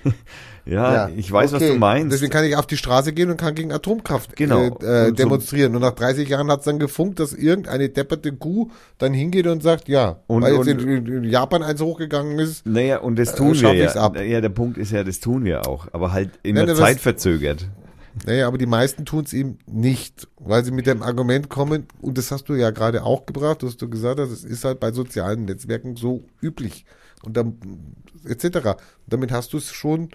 ja, 0.64 1.08
ich 1.16 1.30
weiß, 1.30 1.52
was 1.52 1.62
okay. 1.62 1.72
du 1.72 1.78
meinst. 1.78 2.12
Deswegen 2.12 2.30
kann 2.30 2.44
ich 2.44 2.56
auf 2.56 2.66
die 2.66 2.76
Straße 2.76 3.12
gehen 3.12 3.30
und 3.30 3.36
kann 3.36 3.54
gegen 3.54 3.72
Atomkraft 3.72 4.36
Genau. 4.36 4.78
äh, 4.80 5.08
äh, 5.08 5.12
demonstrieren. 5.12 5.74
Und 5.74 5.82
nach 5.82 5.92
30 5.92 6.28
Jahren 6.28 6.50
hat 6.50 6.60
es 6.60 6.64
dann 6.66 6.78
gefunkt, 6.78 7.18
dass 7.20 7.32
irgendeine 7.32 7.88
depperte 7.88 8.32
Kuh 8.32 8.70
dann 8.98 9.12
hingeht 9.12 9.46
und 9.46 9.62
sagt, 9.62 9.88
ja, 9.88 10.20
Und- 10.28 10.42
weil 10.42 10.54
jetzt 10.54 10.68
und- 10.68 10.80
in, 10.82 11.06
in 11.06 11.24
Japan 11.24 11.62
eins 11.62 11.80
hochgegangen 11.80 12.38
ist. 12.38 12.64
naja, 12.66 12.98
und 12.98 13.18
das 13.18 13.32
Äh, 13.32 13.36
tun 13.36 13.48
wir 13.48 13.54
schaff 13.56 13.74
ja. 13.74 14.00
ab. 14.00 14.16
Ja, 14.20 14.40
der 14.40 14.48
Punkt 14.50 14.78
ist 14.78 14.92
ja, 14.92 15.02
das 15.04 15.20
tun 15.20 15.44
wir 15.44 15.66
auch, 15.66 15.88
aber 15.92 16.12
halt 16.12 16.30
in 16.42 16.54
Nein, 16.54 16.66
der 16.66 16.76
Zeit 16.76 16.96
was- 16.96 17.02
verzögert. 17.02 17.68
Naja, 18.26 18.46
aber 18.46 18.58
die 18.58 18.66
meisten 18.66 19.06
tun 19.06 19.24
es 19.24 19.32
eben 19.32 19.58
nicht, 19.66 20.28
weil 20.38 20.62
sie 20.66 20.70
mit 20.70 20.86
dem 20.86 21.02
Argument 21.02 21.48
kommen, 21.48 21.86
und 22.02 22.18
das 22.18 22.30
hast 22.30 22.44
du 22.50 22.54
ja 22.54 22.70
gerade 22.70 23.04
auch 23.04 23.24
gebracht, 23.24 23.62
dass 23.62 23.78
du 23.78 23.88
gesagt 23.88 24.20
hast, 24.20 24.30
es 24.30 24.44
ist 24.44 24.66
halt 24.66 24.80
bei 24.80 24.92
sozialen 24.92 25.46
Netzwerken 25.46 25.96
so 25.96 26.22
üblich. 26.42 26.84
Und 27.24 27.36
dann, 27.36 27.56
etc. 28.26 28.76
Damit 29.06 29.30
hast 29.32 29.52
du 29.52 29.58
es 29.58 29.72
schon, 29.72 30.08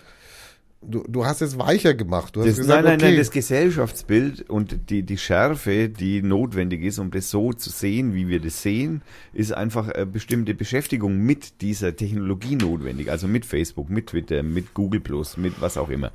du, 0.81 1.03
du 1.07 1.25
hast 1.25 1.41
es 1.41 1.57
weicher 1.57 1.93
gemacht. 1.93 2.35
Du 2.35 2.41
hast 2.41 2.47
Das, 2.49 2.57
gesagt, 2.57 2.84
nein, 2.84 2.85
nein, 2.85 2.99
okay, 2.99 3.09
nein, 3.11 3.17
das 3.17 3.31
Gesellschaftsbild 3.31 4.49
und 4.49 4.89
die, 4.89 5.03
die 5.03 5.17
Schärfe, 5.17 5.89
die 5.89 6.21
notwendig 6.21 6.84
ist, 6.84 6.99
um 6.99 7.11
das 7.11 7.29
so 7.29 7.53
zu 7.53 7.69
sehen, 7.69 8.13
wie 8.13 8.27
wir 8.27 8.39
das 8.39 8.61
sehen, 8.61 9.01
ist 9.34 9.53
einfach 9.53 9.88
eine 9.89 10.05
bestimmte 10.05 10.53
Beschäftigung 10.53 11.17
mit 11.17 11.61
dieser 11.61 11.95
Technologie 11.95 12.55
notwendig. 12.55 13.09
Also 13.11 13.27
mit 13.27 13.45
Facebook, 13.45 13.89
mit 13.89 14.07
Twitter, 14.07 14.43
mit 14.43 14.73
Google 14.73 14.99
Plus, 15.01 15.38
mit 15.38 15.59
was 15.61 15.77
auch 15.77 15.89
immer. 15.89 16.11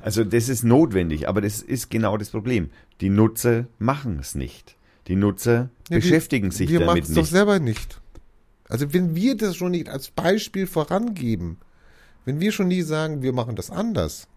Also 0.00 0.22
das 0.24 0.48
ist 0.48 0.62
notwendig, 0.62 1.28
aber 1.28 1.40
das 1.40 1.60
ist 1.62 1.90
genau 1.90 2.16
das 2.16 2.30
Problem. 2.30 2.70
Die 3.00 3.08
Nutzer 3.08 3.66
machen 3.78 4.18
es 4.20 4.34
nicht. 4.36 4.76
Die 5.08 5.16
Nutzer 5.16 5.70
Ja, 5.88 5.96
wir- 5.96 6.00
beschäftigen 6.00 6.50
sich 6.50 6.68
wir 6.70 6.80
damit 6.80 6.94
machen's 7.02 7.14
doch 7.14 7.22
nicht. 7.22 7.30
selber 7.30 7.58
nicht. 7.58 8.00
Also 8.68 8.92
wenn 8.92 9.14
wir 9.14 9.36
das 9.36 9.56
schon 9.56 9.72
nicht 9.72 9.88
als 9.88 10.10
Beispiel 10.10 10.66
vorangeben, 10.66 11.58
wenn 12.24 12.40
wir 12.40 12.52
schon 12.52 12.68
nie 12.68 12.82
sagen, 12.82 13.22
wir 13.22 13.32
machen 13.32 13.56
das 13.56 13.70
anders, 13.70 14.28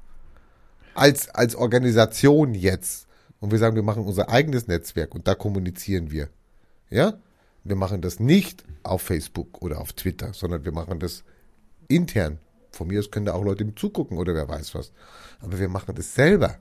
als, 0.94 1.30
als 1.30 1.56
Organisation 1.56 2.54
jetzt, 2.54 3.08
und 3.40 3.52
wir 3.52 3.60
sagen, 3.60 3.76
wir 3.76 3.84
machen 3.84 4.04
unser 4.04 4.30
eigenes 4.30 4.68
Netzwerk 4.68 5.16
und 5.16 5.28
da 5.28 5.34
kommunizieren 5.34 6.12
wir, 6.12 6.30
ja, 6.90 7.20
wir 7.64 7.76
machen 7.76 8.02
das 8.02 8.20
nicht 8.20 8.64
auf 8.84 9.02
Facebook 9.02 9.62
oder 9.62 9.80
auf 9.80 9.94
Twitter, 9.94 10.34
sondern 10.34 10.66
wir 10.66 10.72
machen 10.72 11.00
das 11.00 11.24
intern. 11.88 12.40
Von 12.72 12.88
mir 12.88 13.00
aus 13.00 13.12
können 13.12 13.26
da 13.26 13.34
auch 13.34 13.44
Leute 13.44 13.74
zugucken 13.76 14.18
oder 14.18 14.34
wer 14.34 14.48
weiß 14.48 14.76
was. 14.76 14.92
Aber 15.40 15.60
wir 15.60 15.70
machen 15.70 15.96
das 15.96 16.14
selber. 16.16 16.58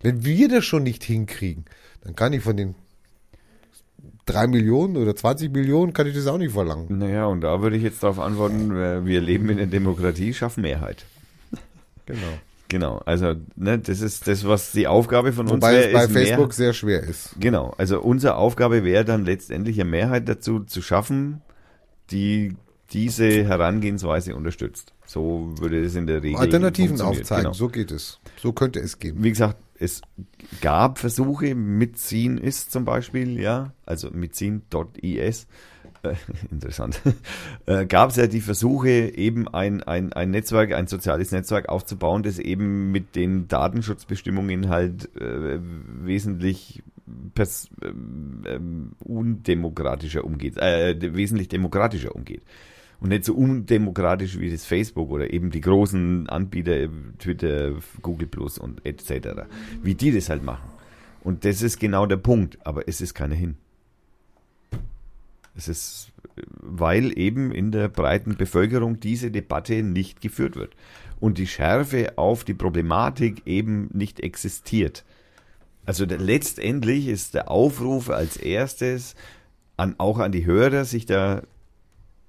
Wenn 0.00 0.24
wir 0.24 0.48
das 0.48 0.64
schon 0.64 0.82
nicht 0.82 1.04
hinkriegen, 1.04 1.64
dann 2.02 2.14
kann 2.14 2.32
ich 2.32 2.42
von 2.42 2.56
den 2.56 2.74
drei 4.26 4.46
Millionen 4.46 4.96
oder 4.96 5.14
20 5.16 5.52
Millionen 5.52 5.92
kann 5.92 6.06
ich 6.06 6.14
das 6.14 6.26
auch 6.26 6.38
nicht 6.38 6.52
verlangen. 6.52 6.86
Naja, 6.98 7.26
und 7.26 7.40
da 7.42 7.62
würde 7.62 7.76
ich 7.76 7.82
jetzt 7.82 8.02
darauf 8.02 8.18
antworten, 8.18 8.70
äh, 8.76 9.04
wir 9.06 9.20
leben 9.20 9.48
in 9.48 9.56
der 9.58 9.66
Demokratie, 9.66 10.34
schaffen 10.34 10.62
Mehrheit. 10.62 11.04
Genau. 12.06 12.20
Genau, 12.68 13.00
also 13.06 13.34
ne, 13.54 13.78
das 13.78 14.00
ist 14.00 14.26
das, 14.26 14.44
was 14.44 14.72
die 14.72 14.88
Aufgabe 14.88 15.32
von 15.32 15.48
Wobei 15.48 15.68
uns 15.68 15.76
es 15.78 15.84
wäre. 15.84 15.92
bei 15.92 16.04
ist 16.04 16.10
mehr- 16.12 16.26
Facebook 16.26 16.52
sehr 16.52 16.72
schwer 16.72 17.02
ist. 17.04 17.30
Genau, 17.38 17.72
also 17.78 18.00
unsere 18.00 18.34
Aufgabe 18.34 18.82
wäre 18.82 19.04
dann 19.04 19.24
letztendlich 19.24 19.80
eine 19.80 19.88
Mehrheit 19.88 20.28
dazu 20.28 20.60
zu 20.64 20.82
schaffen, 20.82 21.42
die 22.10 22.56
diese 22.92 23.44
Herangehensweise 23.44 24.34
unterstützt. 24.34 24.92
So 25.06 25.52
würde 25.60 25.80
es 25.80 25.94
in 25.94 26.08
der 26.08 26.24
Regel 26.24 26.40
Alternativen 26.40 27.00
aufzeigen, 27.00 27.44
Genau. 27.44 27.52
so 27.54 27.68
geht 27.68 27.92
es. 27.92 28.18
So 28.36 28.52
könnte 28.52 28.80
es 28.80 28.98
gehen. 28.98 29.22
Wie 29.22 29.30
gesagt, 29.30 29.56
es 29.78 30.02
gab 30.60 30.98
Versuche, 30.98 31.54
mitziehen 31.54 32.38
ist 32.38 32.72
zum 32.72 32.84
Beispiel, 32.84 33.40
ja, 33.40 33.72
also 33.84 34.10
mitziehen.is, 34.10 35.46
äh, 36.02 36.14
interessant, 36.50 37.00
äh, 37.66 37.86
gab 37.86 38.10
es 38.10 38.16
ja 38.16 38.26
die 38.26 38.40
Versuche, 38.40 38.90
eben 38.90 39.48
ein, 39.48 39.82
ein, 39.82 40.12
ein 40.12 40.30
Netzwerk, 40.30 40.72
ein 40.72 40.86
soziales 40.86 41.32
Netzwerk 41.32 41.68
aufzubauen, 41.68 42.22
das 42.22 42.38
eben 42.38 42.90
mit 42.92 43.16
den 43.16 43.48
Datenschutzbestimmungen 43.48 44.68
halt 44.68 45.14
äh, 45.16 45.58
wesentlich 45.60 46.82
pers 47.34 47.68
ähm, 47.82 48.42
ähm, 48.46 48.92
undemokratischer 48.98 50.24
umgeht, 50.24 50.56
äh, 50.58 50.96
wesentlich 51.14 51.48
demokratischer 51.48 52.14
umgeht. 52.14 52.42
Und 53.00 53.10
nicht 53.10 53.24
so 53.24 53.34
undemokratisch 53.34 54.38
wie 54.38 54.50
das 54.50 54.64
Facebook 54.64 55.10
oder 55.10 55.32
eben 55.32 55.50
die 55.50 55.60
großen 55.60 56.28
Anbieter, 56.28 56.88
Twitter, 57.18 57.74
Google 58.00 58.26
Plus 58.26 58.58
und 58.58 58.84
etc., 58.86 59.42
wie 59.82 59.94
die 59.94 60.12
das 60.12 60.30
halt 60.30 60.42
machen. 60.42 60.70
Und 61.22 61.44
das 61.44 61.60
ist 61.60 61.78
genau 61.78 62.06
der 62.06 62.16
Punkt, 62.16 62.58
aber 62.64 62.88
es 62.88 63.00
ist 63.00 63.14
keiner 63.14 63.34
hin. 63.34 63.56
Es 65.56 65.68
ist, 65.68 66.12
weil 66.60 67.18
eben 67.18 67.50
in 67.50 67.72
der 67.72 67.88
breiten 67.88 68.36
Bevölkerung 68.36 69.00
diese 69.00 69.30
Debatte 69.30 69.82
nicht 69.82 70.20
geführt 70.20 70.56
wird 70.56 70.74
und 71.18 71.38
die 71.38 71.46
Schärfe 71.46 72.16
auf 72.16 72.44
die 72.44 72.54
Problematik 72.54 73.42
eben 73.46 73.88
nicht 73.92 74.20
existiert. 74.20 75.04
Also 75.86 76.04
der, 76.04 76.18
letztendlich 76.18 77.08
ist 77.08 77.34
der 77.34 77.50
Aufruf 77.50 78.10
als 78.10 78.36
erstes 78.36 79.14
an, 79.76 79.94
auch 79.98 80.18
an 80.18 80.32
die 80.32 80.44
Hörer, 80.44 80.84
sich 80.84 81.06
da 81.06 81.42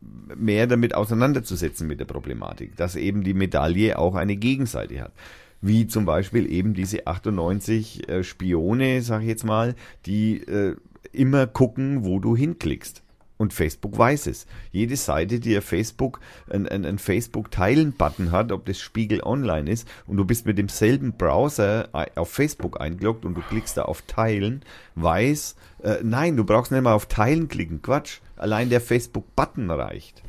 mehr 0.02 0.68
damit 0.68 0.94
auseinanderzusetzen 0.96 1.88
mit 1.88 2.00
der 2.00 2.06
Problematik, 2.06 2.76
dass 2.76 2.96
eben 2.96 3.24
die 3.24 3.34
Medaille 3.34 3.98
auch 3.98 4.16
eine 4.16 4.36
Gegenseite 4.36 5.02
hat. 5.02 5.14
Wie 5.60 5.88
zum 5.88 6.06
Beispiel 6.06 6.52
eben 6.52 6.74
diese 6.76 7.08
98 7.08 8.08
äh, 8.08 8.24
Spione, 8.24 9.02
sag 9.02 9.22
ich 9.22 9.28
jetzt 9.28 9.44
mal, 9.44 9.76
die 10.06 10.38
äh, 10.44 10.76
immer 11.12 11.48
gucken, 11.48 12.06
wo 12.06 12.20
du 12.20 12.36
hinklickst. 12.36 13.02
Und 13.38 13.54
Facebook 13.54 13.98
weiß 13.98 14.28
es. 14.28 14.48
Jede 14.72 14.96
Seite, 14.96 15.40
die 15.40 15.56
ein 15.56 15.62
Facebook, 15.62 16.20
ein, 16.50 16.68
ein, 16.68 16.98
Facebook-Teilen-Button 16.98 18.32
hat, 18.32 18.52
ob 18.52 18.66
das 18.66 18.80
Spiegel 18.80 19.22
Online 19.24 19.70
ist, 19.70 19.88
und 20.08 20.18
du 20.18 20.26
bist 20.26 20.48
mit 20.48 20.58
demselben 20.58 21.14
Browser 21.14 21.90
ei- 21.94 22.10
auf 22.16 22.32
Facebook 22.32 22.82
eingeloggt 22.82 23.26
und 23.26 23.36
du 23.36 23.42
klickst 23.42 23.78
da 23.78 23.84
auf 23.84 24.02
Teilen, 24.04 24.64
weiß, 24.96 25.56
äh, 25.84 25.98
nein, 26.02 26.36
du 26.36 26.46
brauchst 26.46 26.72
nicht 26.72 26.82
mal 26.82 26.94
auf 26.94 27.06
Teilen 27.06 27.48
klicken. 27.48 27.82
Quatsch. 27.84 28.20
Allein 28.38 28.70
der 28.70 28.82
Facebook-Button 28.82 29.70
reicht. 29.72 30.24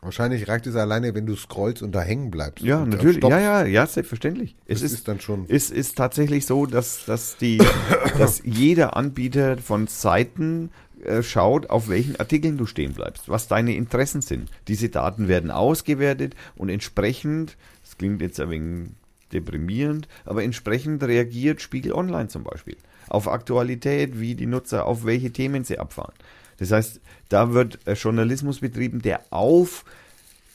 Wahrscheinlich 0.00 0.46
reicht 0.46 0.66
es 0.68 0.76
alleine, 0.76 1.12
wenn 1.14 1.26
du 1.26 1.34
scrollst 1.34 1.82
und 1.82 1.90
da 1.92 2.00
hängen 2.02 2.30
bleibst. 2.30 2.64
Ja, 2.64 2.86
natürlich. 2.86 3.22
Ja, 3.24 3.40
ja, 3.40 3.64
ja, 3.66 3.84
selbstverständlich. 3.86 4.54
Es 4.66 4.80
ist, 4.82 4.92
ist 4.92 5.08
dann 5.08 5.20
schon- 5.20 5.46
Es 5.48 5.70
ist 5.70 5.96
tatsächlich 5.98 6.46
so, 6.46 6.66
dass, 6.66 7.04
dass 7.04 7.36
die, 7.36 7.58
dass 8.18 8.40
jeder 8.44 8.96
Anbieter 8.96 9.58
von 9.58 9.88
Seiten 9.88 10.70
äh, 11.04 11.22
schaut, 11.24 11.68
auf 11.70 11.88
welchen 11.88 12.14
Artikeln 12.20 12.56
du 12.58 12.66
stehen 12.66 12.92
bleibst, 12.92 13.28
was 13.28 13.48
deine 13.48 13.74
Interessen 13.74 14.20
sind. 14.22 14.48
Diese 14.68 14.88
Daten 14.88 15.26
werden 15.26 15.50
ausgewertet 15.50 16.34
und 16.56 16.68
entsprechend, 16.68 17.56
das 17.84 17.98
klingt 17.98 18.22
jetzt 18.22 18.38
ein 18.38 18.50
wenig 18.50 18.90
deprimierend, 19.32 20.06
aber 20.24 20.44
entsprechend 20.44 21.02
reagiert 21.02 21.60
Spiegel 21.60 21.92
Online 21.92 22.28
zum 22.28 22.44
Beispiel 22.44 22.76
auf 23.08 23.26
Aktualität, 23.26 24.20
wie 24.20 24.34
die 24.34 24.46
Nutzer, 24.46 24.86
auf 24.86 25.04
welche 25.04 25.32
Themen 25.32 25.64
sie 25.64 25.78
abfahren. 25.78 26.12
Das 26.58 26.72
heißt, 26.72 27.00
da 27.28 27.52
wird 27.52 27.86
äh, 27.86 27.94
Journalismus 27.94 28.60
betrieben, 28.60 29.00
der 29.00 29.22
auf 29.30 29.84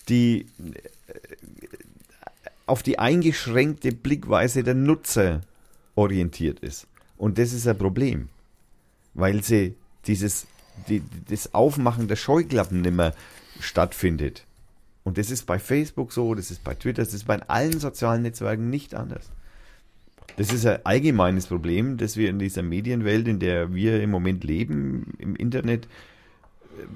die 0.10 0.46
auf 2.66 2.84
die 2.84 3.00
eingeschränkte 3.00 3.92
Blickweise 3.92 4.64
der 4.64 4.74
Nutzer 4.74 5.42
orientiert 5.96 6.60
ist. 6.62 6.88
Und 7.18 7.38
das 7.38 7.54
ist 7.54 7.68
ein 7.68 7.78
Problem, 7.78 8.30
weil 9.14 9.44
sie 9.44 9.76
dieses, 10.08 10.48
die, 10.88 11.04
das 11.30 11.54
Aufmachen 11.54 12.08
der 12.08 12.16
Scheuklappen 12.16 12.82
nicht 12.82 12.96
mehr 12.96 13.14
stattfindet. 13.60 14.46
Und 15.04 15.18
das 15.18 15.30
ist 15.30 15.46
bei 15.46 15.60
Facebook 15.60 16.14
so, 16.14 16.34
das 16.34 16.52
ist 16.52 16.64
bei 16.64 16.74
Twitter, 16.74 17.04
das 17.04 17.14
ist 17.14 17.28
bei 17.28 17.42
allen 17.50 17.80
sozialen 17.80 18.22
Netzwerken 18.22 18.70
nicht 18.70 18.96
anders. 18.96 19.30
Das 20.36 20.52
ist 20.52 20.66
ein 20.66 20.80
allgemeines 20.84 21.48
Problem, 21.48 21.98
das 21.98 22.18
wir 22.18 22.30
in 22.30 22.40
dieser 22.40 22.64
Medienwelt, 22.64 23.28
in 23.28 23.40
der 23.40 23.74
wir 23.74 24.02
im 24.02 24.10
Moment 24.10 24.44
leben, 24.44 25.14
im 25.20 25.36
Internet, 25.36 25.88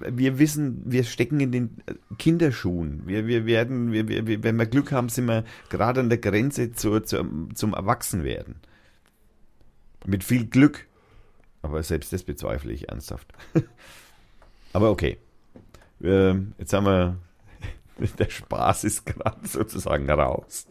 wir 0.10 0.40
wissen, 0.40 0.82
wir 0.86 1.04
stecken 1.04 1.40
in 1.40 1.52
den 1.52 1.70
Kinderschuhen. 2.18 3.04
Wir, 3.06 3.28
wir 3.28 3.46
werden, 3.46 3.92
wir, 3.92 4.08
wir- 4.08 4.42
wenn 4.44 4.56
wir 4.56 4.66
Glück 4.66 4.92
haben, 4.92 5.10
sind 5.10 5.26
wir 5.26 5.44
gerade 5.70 6.00
an 6.00 6.10
der 6.10 6.18
Grenze 6.18 6.72
zur, 6.72 7.04
zur, 7.04 7.28
zum 7.54 7.74
Erwachsenwerden. 7.76 8.56
Mit 10.06 10.24
viel 10.24 10.48
Glück. 10.48 10.88
Aber 11.62 11.84
selbst 11.84 12.12
das 12.14 12.24
bezweifle 12.24 12.72
ich 12.74 12.90
ernsthaft. 12.90 13.28
Aber 14.74 14.90
okay. 14.90 15.18
Ähm, 16.04 16.54
jetzt 16.58 16.74
haben 16.74 16.86
wir, 16.86 17.18
der 18.18 18.30
Spaß 18.30 18.84
ist 18.84 19.06
gerade 19.06 19.48
sozusagen 19.48 20.10
raus. 20.10 20.68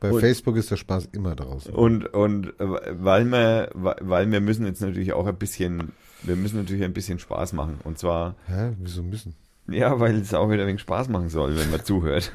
Bei 0.00 0.10
Und- 0.10 0.20
Facebook 0.20 0.56
ist 0.56 0.70
der 0.70 0.76
Spaß 0.76 1.08
immer 1.12 1.34
draußen. 1.34 1.72
Und, 1.74 2.06
und 2.12 2.48
äh, 2.60 2.66
weil 3.02 3.24
wir, 3.26 3.70
weil 3.74 4.30
wir 4.30 4.40
müssen 4.40 4.66
jetzt 4.66 4.80
natürlich 4.80 5.12
auch 5.12 5.26
ein 5.26 5.36
bisschen, 5.36 5.92
wir 6.22 6.36
müssen 6.36 6.58
natürlich 6.58 6.84
ein 6.84 6.92
bisschen 6.92 7.18
Spaß 7.18 7.52
machen. 7.52 7.78
Und 7.84 7.98
zwar, 7.98 8.34
Hä? 8.46 8.72
Wieso 8.80 9.02
müssen? 9.02 9.34
ja, 9.68 9.98
weil 10.00 10.16
es 10.16 10.34
auch 10.34 10.50
wieder 10.50 10.62
ein 10.62 10.68
wenig 10.68 10.82
Spaß 10.82 11.08
machen 11.08 11.28
soll, 11.30 11.56
wenn 11.58 11.70
man 11.70 11.84
zuhört. 11.84 12.32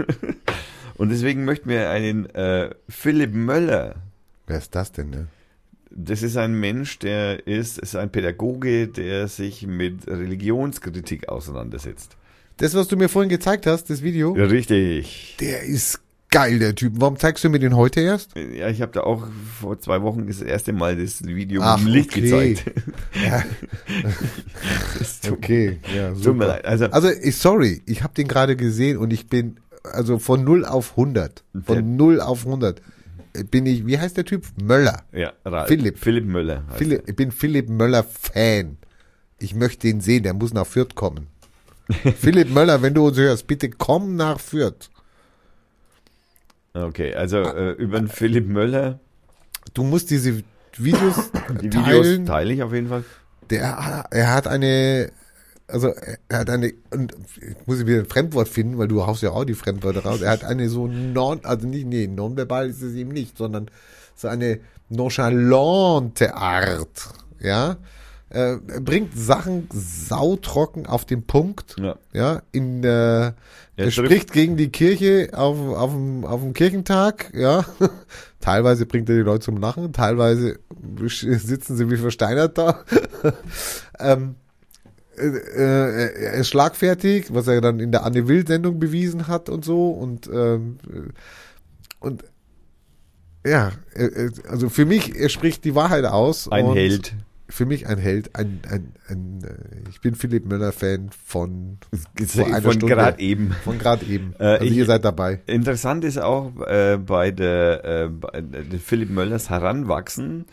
Und 0.96 1.10
deswegen 1.10 1.46
möchten 1.46 1.70
wir 1.70 1.90
einen 1.90 2.26
äh, 2.32 2.72
Philipp 2.90 3.34
Möller. 3.34 3.96
Wer 4.48 4.58
ist 4.58 4.76
das 4.76 4.92
denn, 4.92 5.10
ne? 5.12 5.28
Das 5.92 6.22
ist 6.24 6.38
ein 6.38 6.54
Mensch, 6.60 7.00
der 7.00 7.48
ist, 7.48 7.78
ist 7.80 7.96
ein 7.96 8.12
Pädagoge, 8.12 8.88
der 8.88 9.28
sich 9.28 9.66
mit 9.66 10.08
Religionskritik 10.08 11.30
auseinandersetzt. 11.30 12.16
Das, 12.58 12.76
was 12.76 12.88
du 12.90 12.98
mir 12.98 13.10
vorhin 13.10 13.30
gezeigt 13.30 13.66
hast, 13.66 13.90
das 13.90 14.02
Video, 14.04 14.36
Ja, 14.36 14.46
richtig. 14.46 15.38
der 15.40 15.64
ist 15.64 16.02
geil, 16.30 16.60
der 16.60 16.76
Typ. 16.76 16.94
Warum 16.98 17.18
zeigst 17.18 17.44
du 17.44 17.50
mir 17.50 17.60
den 17.60 17.76
heute 17.76 18.02
erst? 18.02 18.32
Ja, 18.36 18.70
ich 18.70 18.82
habe 18.82 18.92
da 18.92 19.02
auch 19.02 19.28
vor 19.60 19.80
zwei 19.80 20.02
Wochen 20.02 20.28
das 20.28 20.42
erste 20.42 20.74
Mal 20.74 20.96
das 20.98 21.24
Video 21.26 21.62
Ach, 21.64 21.78
dem 21.78 21.88
Licht 21.88 22.12
okay. 22.12 22.22
gezeigt. 22.22 22.72
Ja, 23.24 23.44
okay. 25.32 25.80
Ja, 25.96 26.10
Tut 26.10 26.18
mir 26.18 26.24
super. 26.24 26.48
leid. 26.48 26.66
Also, 26.66 26.86
Also, 26.86 27.10
ich, 27.10 27.36
sorry, 27.38 27.82
ich 27.86 28.04
habe 28.04 28.14
den 28.14 28.28
gerade 28.28 28.56
gesehen 28.56 28.98
und 28.98 29.12
ich 29.14 29.28
bin, 29.28 29.58
also 29.84 30.20
von 30.20 30.44
0 30.44 30.66
auf 30.66 30.92
100, 30.92 31.44
Der- 31.54 31.62
von 31.64 31.96
0 31.96 32.22
auf 32.22 32.46
100 32.46 32.82
bin 33.52 33.66
ich, 33.66 33.86
wie 33.86 33.98
heißt 33.98 34.18
der 34.18 34.26
Typ? 34.26 34.44
Möller. 34.62 35.04
ja, 35.12 35.34
Ralf. 35.46 35.68
Philipp. 35.68 36.00
Philipp 36.00 36.26
Möller. 36.26 36.64
Philipp, 36.76 37.04
ich 37.08 37.16
bin 37.16 37.32
Philipp 37.32 37.70
Möller 37.70 38.04
Fan. 38.04 38.78
Ich 39.38 39.56
möchte 39.56 39.88
ihn 39.88 40.02
sehen, 40.02 40.24
der 40.24 40.34
muss 40.34 40.54
nach 40.54 40.66
Fürth 40.68 40.96
kommen. 40.96 41.28
Philipp 42.20 42.52
Möller, 42.52 42.82
wenn 42.82 42.94
du 42.94 43.08
uns 43.08 43.18
hörst, 43.18 43.48
bitte 43.48 43.70
komm 43.70 44.16
nach 44.16 44.40
Fürth. 44.40 44.90
Okay, 46.74 47.14
also 47.16 47.38
äh, 47.38 47.72
über 47.72 48.00
den 48.00 48.08
Philipp 48.08 48.48
Möller, 48.48 49.00
Du 49.74 49.84
musst 49.84 50.10
diese 50.10 50.44
Videos 50.78 51.32
die 51.62 51.70
teilen. 51.70 52.04
Videos 52.04 52.28
teile 52.28 52.54
ich 52.54 52.64
auf 52.64 52.74
jeden 52.74 52.88
Fall. 52.90 53.04
Der, 53.50 54.06
er 54.12 54.34
hat 54.34 54.48
eine, 54.48 55.12
also 55.68 55.94
er 56.28 56.40
hat 56.40 56.50
eine, 56.50 56.74
und 56.92 57.16
jetzt 57.42 57.68
muss 57.68 57.80
ich 57.80 57.88
wieder 57.88 58.00
ein 58.00 58.06
Fremdwort 58.06 58.48
finden, 58.48 58.78
weil 58.78 58.88
du 58.88 59.06
haust 59.06 59.22
ja 59.24 59.32
auch 59.32 59.44
die 59.46 59.54
Fremdwörter 59.56 60.02
raus. 60.04 60.22
Er 60.22 60.32
hat 60.32 60.44
eine 60.44 60.70
so 60.70 60.88
non, 60.88 61.42
also 61.44 61.68
nicht, 61.68 61.86
nee, 61.88 62.08
nonverbal 62.08 62.70
ist 62.70 62.82
es 62.82 62.94
ihm 62.94 63.10
nicht, 63.10 63.38
sondern 63.38 63.70
so 64.16 64.28
eine 64.28 64.60
nonchalante 64.90 66.36
Art, 66.36 67.10
ja. 67.40 67.78
Er 68.32 68.58
bringt 68.60 69.18
Sachen 69.18 69.68
sautrocken 69.74 70.86
auf 70.86 71.04
den 71.06 71.26
Punkt, 71.26 71.76
Ja. 71.80 71.96
ja, 72.14 72.42
in, 72.52 72.84
äh, 72.84 73.32
er 73.80 73.86
trifft- 73.86 74.06
spricht 74.06 74.34
gegen 74.34 74.58
die 74.58 74.70
Kirche 74.70 75.30
auf, 75.34 75.58
auf, 75.76 75.92
dem, 75.92 76.26
auf 76.26 76.42
dem 76.42 76.54
Kirchentag, 76.54 77.32
ja. 77.34 77.66
teilweise 78.40 78.86
bringt 78.86 79.10
er 79.10 79.16
die 79.16 79.22
Leute 79.22 79.46
zum 79.46 79.58
Lachen, 79.58 79.92
teilweise 79.94 80.60
sitzen 81.08 81.76
sie 81.78 81.90
wie 81.90 81.98
versteinert 81.98 82.58
da. 82.58 82.84
ähm, 84.00 84.36
äh, 85.18 85.28
äh, 85.28 86.24
er 86.26 86.34
ist 86.36 86.50
schlagfertig, 86.50 87.34
was 87.34 87.48
er 87.48 87.62
dann 87.62 87.80
in 87.80 87.92
der 87.92 88.06
Anne 88.06 88.28
Will-Sendung 88.28 88.80
bewiesen 88.80 89.28
hat 89.28 89.50
und 89.50 89.66
so 89.66 89.90
und, 89.90 90.28
ähm, 90.28 90.78
äh, 90.88 91.10
und 92.00 92.24
ja, 93.46 93.72
also 94.50 94.70
für 94.70 94.86
mich, 94.86 95.16
er 95.16 95.30
spricht 95.30 95.64
die 95.64 95.74
Wahrheit 95.74 96.04
aus. 96.06 96.50
Ein 96.52 96.74
Held. 96.74 97.14
Für 97.50 97.66
mich 97.66 97.88
ein 97.88 97.98
Held. 97.98 98.36
Ein, 98.36 98.62
ein, 98.70 98.94
ein, 99.08 99.44
äh, 99.44 99.90
ich 99.90 100.02
bin 100.02 100.16
Philipp 100.16 100.46
Möller-Fan 100.46 101.10
von, 101.26 101.78
vor 102.28 102.46
einer 102.46 102.62
von 102.62 102.80
gerade 102.80 103.20
eben. 103.20 103.52
Von 103.64 103.80
gerade 103.80 104.06
eben. 104.06 104.34
Äh, 104.40 104.44
also 104.44 104.66
ich, 104.66 104.78
ihr 104.78 104.86
seid 104.86 105.04
dabei. 105.04 105.42
Interessant 105.48 106.04
ist 106.04 106.20
auch 106.20 106.54
äh, 106.68 106.98
bei 106.98 107.32
der, 107.32 107.86
äh, 107.86 108.10
bei 108.10 108.42
der 108.42 108.80
Philipp 108.80 109.10
Möllers 109.10 109.50
Heranwachsen. 109.50 110.46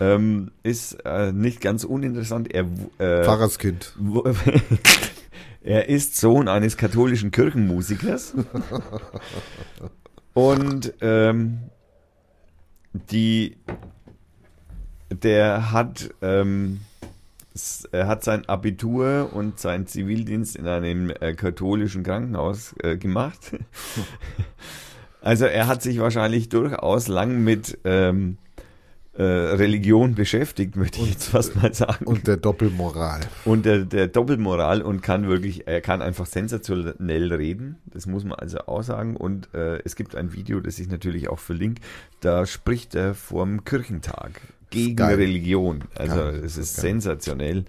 Ähm, 0.00 0.50
ist 0.62 0.98
äh, 1.04 1.32
nicht 1.32 1.60
ganz 1.60 1.84
uninteressant. 1.84 2.52
Er, 2.52 2.64
äh, 2.98 3.24
Pfarrerskind. 3.24 3.94
er 5.62 5.88
ist 5.88 6.16
Sohn 6.16 6.48
eines 6.48 6.76
katholischen 6.76 7.30
Kirchenmusikers. 7.30 8.34
und 10.34 10.94
ähm, 11.00 11.58
die 12.92 13.56
der 15.22 15.70
hat, 15.70 16.10
ähm, 16.22 16.80
er 17.92 18.08
hat 18.08 18.24
sein 18.24 18.48
Abitur 18.48 19.30
und 19.32 19.60
seinen 19.60 19.86
Zivildienst 19.86 20.56
in 20.56 20.66
einem 20.66 21.10
äh, 21.10 21.34
katholischen 21.34 22.02
Krankenhaus 22.02 22.74
äh, 22.82 22.96
gemacht. 22.96 23.52
also 25.20 25.44
er 25.44 25.66
hat 25.66 25.82
sich 25.82 26.00
wahrscheinlich 26.00 26.48
durchaus 26.48 27.06
lang 27.06 27.44
mit 27.44 27.78
ähm, 27.84 28.38
äh, 29.16 29.22
Religion 29.22 30.14
beschäftigt, 30.14 30.74
möchte 30.74 31.00
ich 31.00 31.10
jetzt 31.12 31.28
fast 31.28 31.54
mal 31.54 31.72
sagen. 31.72 32.06
Und 32.06 32.26
der 32.26 32.36
Doppelmoral. 32.36 33.20
Und 33.44 33.64
der, 33.64 33.84
der 33.84 34.08
Doppelmoral 34.08 34.82
und 34.82 35.02
kann 35.02 35.28
wirklich, 35.28 35.68
er 35.68 35.80
kann 35.80 36.02
einfach 36.02 36.26
sensationell 36.26 37.32
reden. 37.32 37.76
Das 37.86 38.06
muss 38.06 38.24
man 38.24 38.38
also 38.38 38.58
auch 38.66 38.82
sagen. 38.82 39.16
Und 39.16 39.54
äh, 39.54 39.78
es 39.84 39.94
gibt 39.94 40.16
ein 40.16 40.32
Video, 40.32 40.58
das 40.60 40.78
ich 40.78 40.88
natürlich 40.88 41.28
auch 41.28 41.38
verlinke. 41.38 41.80
Da 42.20 42.44
spricht 42.46 42.94
er 42.94 43.14
vorm 43.14 43.64
Kirchentag 43.64 44.40
gegen 44.74 44.96
Geil. 44.96 45.16
Religion. 45.16 45.84
Also 45.94 46.16
Geil. 46.16 46.42
es 46.44 46.56
ist 46.56 46.76
Geil. 46.76 46.82
sensationell. 46.82 47.64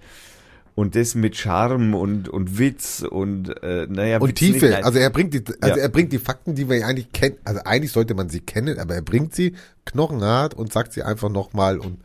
Und 0.74 0.94
das 0.94 1.14
mit 1.14 1.36
Charme 1.36 1.94
und, 1.94 2.28
und 2.28 2.58
Witz 2.58 3.02
und 3.02 3.62
äh, 3.62 3.86
naja. 3.88 4.18
Und 4.18 4.34
Tiefe. 4.34 4.84
Also 4.84 4.98
er 4.98 5.08
bringt 5.08 5.32
die, 5.32 5.42
also 5.62 5.76
ja. 5.76 5.82
er 5.82 5.88
bringt 5.88 6.12
die 6.12 6.18
Fakten, 6.18 6.54
die 6.54 6.68
wir 6.68 6.86
eigentlich 6.86 7.12
kennen. 7.12 7.36
Also 7.44 7.62
eigentlich 7.64 7.92
sollte 7.92 8.14
man 8.14 8.28
sie 8.28 8.40
kennen, 8.40 8.78
aber 8.78 8.94
er 8.94 9.02
bringt 9.02 9.34
sie 9.34 9.54
knochenhart 9.86 10.52
und 10.52 10.72
sagt 10.72 10.92
sie 10.92 11.02
einfach 11.02 11.30
nochmal 11.30 11.78
und 11.78 12.00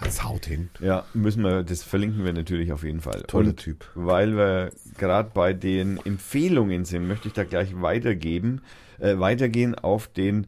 das 0.00 0.24
haut 0.24 0.46
hin. 0.46 0.70
Ja, 0.80 1.04
müssen 1.14 1.42
wir, 1.42 1.62
das 1.62 1.82
verlinken 1.82 2.24
wir 2.24 2.32
natürlich 2.32 2.72
auf 2.72 2.82
jeden 2.84 3.00
Fall. 3.00 3.22
Toller 3.26 3.50
und 3.50 3.56
Typ. 3.58 3.84
Weil 3.94 4.36
wir 4.36 4.70
gerade 4.98 5.30
bei 5.32 5.52
den 5.52 5.98
Empfehlungen 6.04 6.84
sind, 6.84 7.06
möchte 7.06 7.28
ich 7.28 7.34
da 7.34 7.44
gleich 7.44 7.80
weitergeben, 7.80 8.62
äh, 8.98 9.18
weitergehen 9.18 9.74
auf 9.74 10.08
den 10.08 10.46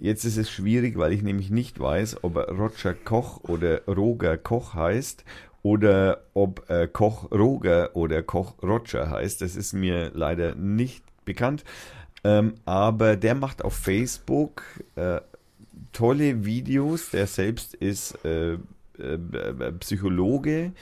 Jetzt 0.00 0.24
ist 0.24 0.38
es 0.38 0.50
schwierig, 0.50 0.96
weil 0.96 1.12
ich 1.12 1.22
nämlich 1.22 1.50
nicht 1.50 1.78
weiß, 1.78 2.24
ob 2.24 2.36
er 2.36 2.48
Roger 2.48 2.94
Koch 2.94 3.44
oder 3.44 3.84
Roger 3.84 4.38
Koch 4.38 4.72
heißt 4.72 5.24
oder 5.62 6.22
ob 6.32 6.70
äh, 6.70 6.88
Koch 6.88 7.30
Roger 7.30 7.94
oder 7.94 8.22
Koch 8.22 8.54
Roger 8.62 9.10
heißt. 9.10 9.42
Das 9.42 9.56
ist 9.56 9.74
mir 9.74 10.10
leider 10.14 10.54
nicht 10.54 11.04
bekannt. 11.26 11.64
Ähm, 12.24 12.54
aber 12.64 13.16
der 13.16 13.34
macht 13.34 13.62
auf 13.62 13.74
Facebook 13.74 14.62
äh, 14.96 15.20
tolle 15.92 16.46
Videos. 16.46 17.10
Der 17.10 17.26
selbst 17.26 17.74
ist 17.74 18.24
äh, 18.24 18.54
äh 18.54 19.72
Psychologe, 19.80 20.72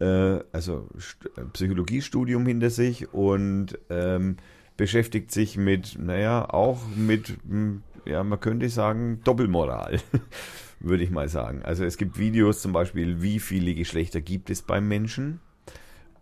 äh, 0.00 0.38
also 0.50 0.88
St 0.98 1.30
Psychologiestudium 1.52 2.44
hinter 2.44 2.70
sich 2.70 3.14
und 3.14 3.78
ähm, 3.88 4.36
beschäftigt 4.76 5.30
sich 5.32 5.56
mit, 5.56 5.96
naja, 5.98 6.48
auch 6.48 6.80
mit 6.96 7.36
hm, 7.48 7.82
ja, 8.08 8.24
man 8.24 8.40
könnte 8.40 8.68
sagen, 8.68 9.20
Doppelmoral, 9.24 10.00
würde 10.80 11.04
ich 11.04 11.10
mal 11.10 11.28
sagen. 11.28 11.62
Also 11.62 11.84
es 11.84 11.96
gibt 11.96 12.18
Videos 12.18 12.62
zum 12.62 12.72
Beispiel, 12.72 13.22
wie 13.22 13.38
viele 13.38 13.74
Geschlechter 13.74 14.20
gibt 14.20 14.50
es 14.50 14.62
beim 14.62 14.88
Menschen? 14.88 15.40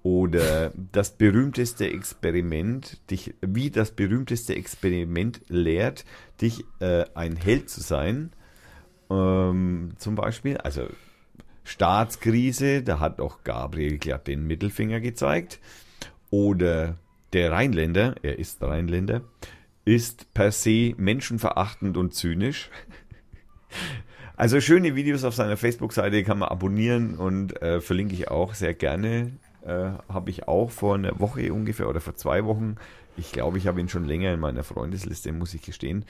Oder 0.03 0.73
das 0.93 1.17
berühmteste 1.17 1.91
Experiment, 1.91 3.01
dich, 3.11 3.35
wie 3.41 3.71
das 3.71 3.91
berühmteste 3.91 4.55
Experiment 4.55 5.41
lehrt, 5.49 6.05
dich 6.41 6.65
äh, 6.79 7.05
ein 7.15 7.35
Held 7.35 7.69
zu 7.71 7.81
sein. 7.81 8.31
Ähm, 9.11 9.95
zum 9.99 10.15
Beispiel, 10.15 10.59
also 10.59 10.87
Staatskrise, 11.65 12.83
da 12.83 13.01
hat 13.01 13.19
doch 13.19 13.43
Gabriel 13.43 13.99
glatt 13.99 14.29
den 14.29 14.47
Mittelfinger 14.47 15.01
gezeigt. 15.01 15.59
Oder 16.31 16.97
der 17.33 17.51
Rheinländer, 17.51 18.15
er 18.23 18.39
ist 18.39 18.63
Rheinländer, 18.63 19.23
ist 19.87 20.35
per 20.35 20.53
se 20.53 20.95
menschenverachtend 20.99 21.97
und 21.97 22.13
zynisch. 22.13 22.69
Also 24.37 24.61
schöne 24.61 24.95
Videos 24.95 25.25
auf 25.25 25.35
seiner 25.35 25.57
Facebook-Seite 25.57 26.23
kann 26.23 26.39
man 26.39 26.51
abonnieren 26.51 27.15
und 27.15 27.63
äh, 27.63 27.81
verlinke 27.81 28.13
ich 28.13 28.29
auch 28.29 28.53
sehr 28.53 28.75
gerne. 28.75 29.33
Äh, 29.65 29.93
habe 30.11 30.29
ich 30.29 30.47
auch 30.47 30.71
vor 30.71 30.97
einer 30.97 31.19
Woche 31.19 31.51
ungefähr 31.55 31.89
oder 31.89 32.01
vor 32.01 32.17
zwei 32.17 32.45
Wochen. 32.45 32.77
Ich 33.17 33.33
glaube, 33.33 33.57
ich 33.57 33.67
habe 33.67 33.81
ihn 33.81 33.89
schon 33.89 34.05
länger 34.05 34.35
in 34.35 34.41
meiner 34.41 34.63
Freundesliste, 34.63 35.33
muss 35.33 35.55
ich 35.55 35.63
gestehen. 35.63 36.05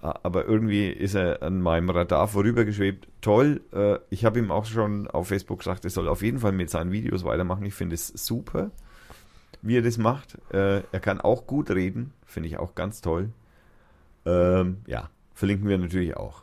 Äh, 0.00 0.06
aber 0.22 0.46
irgendwie 0.46 0.88
ist 0.88 1.14
er 1.14 1.42
an 1.42 1.60
meinem 1.60 1.90
Radar 1.90 2.28
vorübergeschwebt. 2.28 3.08
Toll. 3.20 3.60
Äh, 3.74 3.98
ich 4.08 4.24
habe 4.24 4.38
ihm 4.38 4.50
auch 4.50 4.64
schon 4.64 5.06
auf 5.08 5.28
Facebook 5.28 5.58
gesagt, 5.58 5.84
er 5.84 5.90
soll 5.90 6.08
auf 6.08 6.22
jeden 6.22 6.38
Fall 6.38 6.52
mit 6.52 6.70
seinen 6.70 6.92
Videos 6.92 7.24
weitermachen. 7.24 7.66
Ich 7.66 7.74
finde 7.74 7.96
es 7.96 8.06
super 8.06 8.70
wie 9.66 9.78
er 9.78 9.82
das 9.82 9.98
macht. 9.98 10.38
Äh, 10.52 10.82
er 10.92 11.00
kann 11.00 11.20
auch 11.20 11.46
gut 11.46 11.70
reden, 11.70 12.12
finde 12.24 12.48
ich 12.48 12.58
auch 12.58 12.74
ganz 12.74 13.00
toll. 13.00 13.30
Ähm, 14.24 14.78
ja, 14.86 15.10
verlinken 15.34 15.68
wir 15.68 15.78
natürlich 15.78 16.16
auch. 16.16 16.42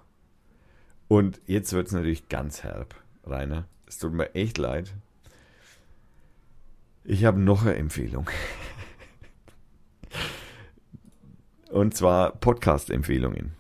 Und 1.08 1.42
jetzt 1.46 1.74
wird 1.74 1.88
es 1.88 1.94
natürlich 1.94 2.30
ganz 2.30 2.64
herb, 2.64 2.96
Rainer. 3.26 3.68
Es 3.88 3.98
tut 3.98 4.14
mir 4.14 4.34
echt 4.36 4.58
leid. 4.58 4.94
Ich 7.04 7.26
habe 7.26 7.40
noch 7.40 7.64
eine 7.64 7.76
Empfehlung. 7.76 8.30
Und 11.70 11.96
zwar 11.96 12.32
Podcast-Empfehlungen. 12.32 13.54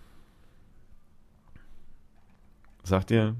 Sagt 2.83 3.11
ihr, 3.11 3.35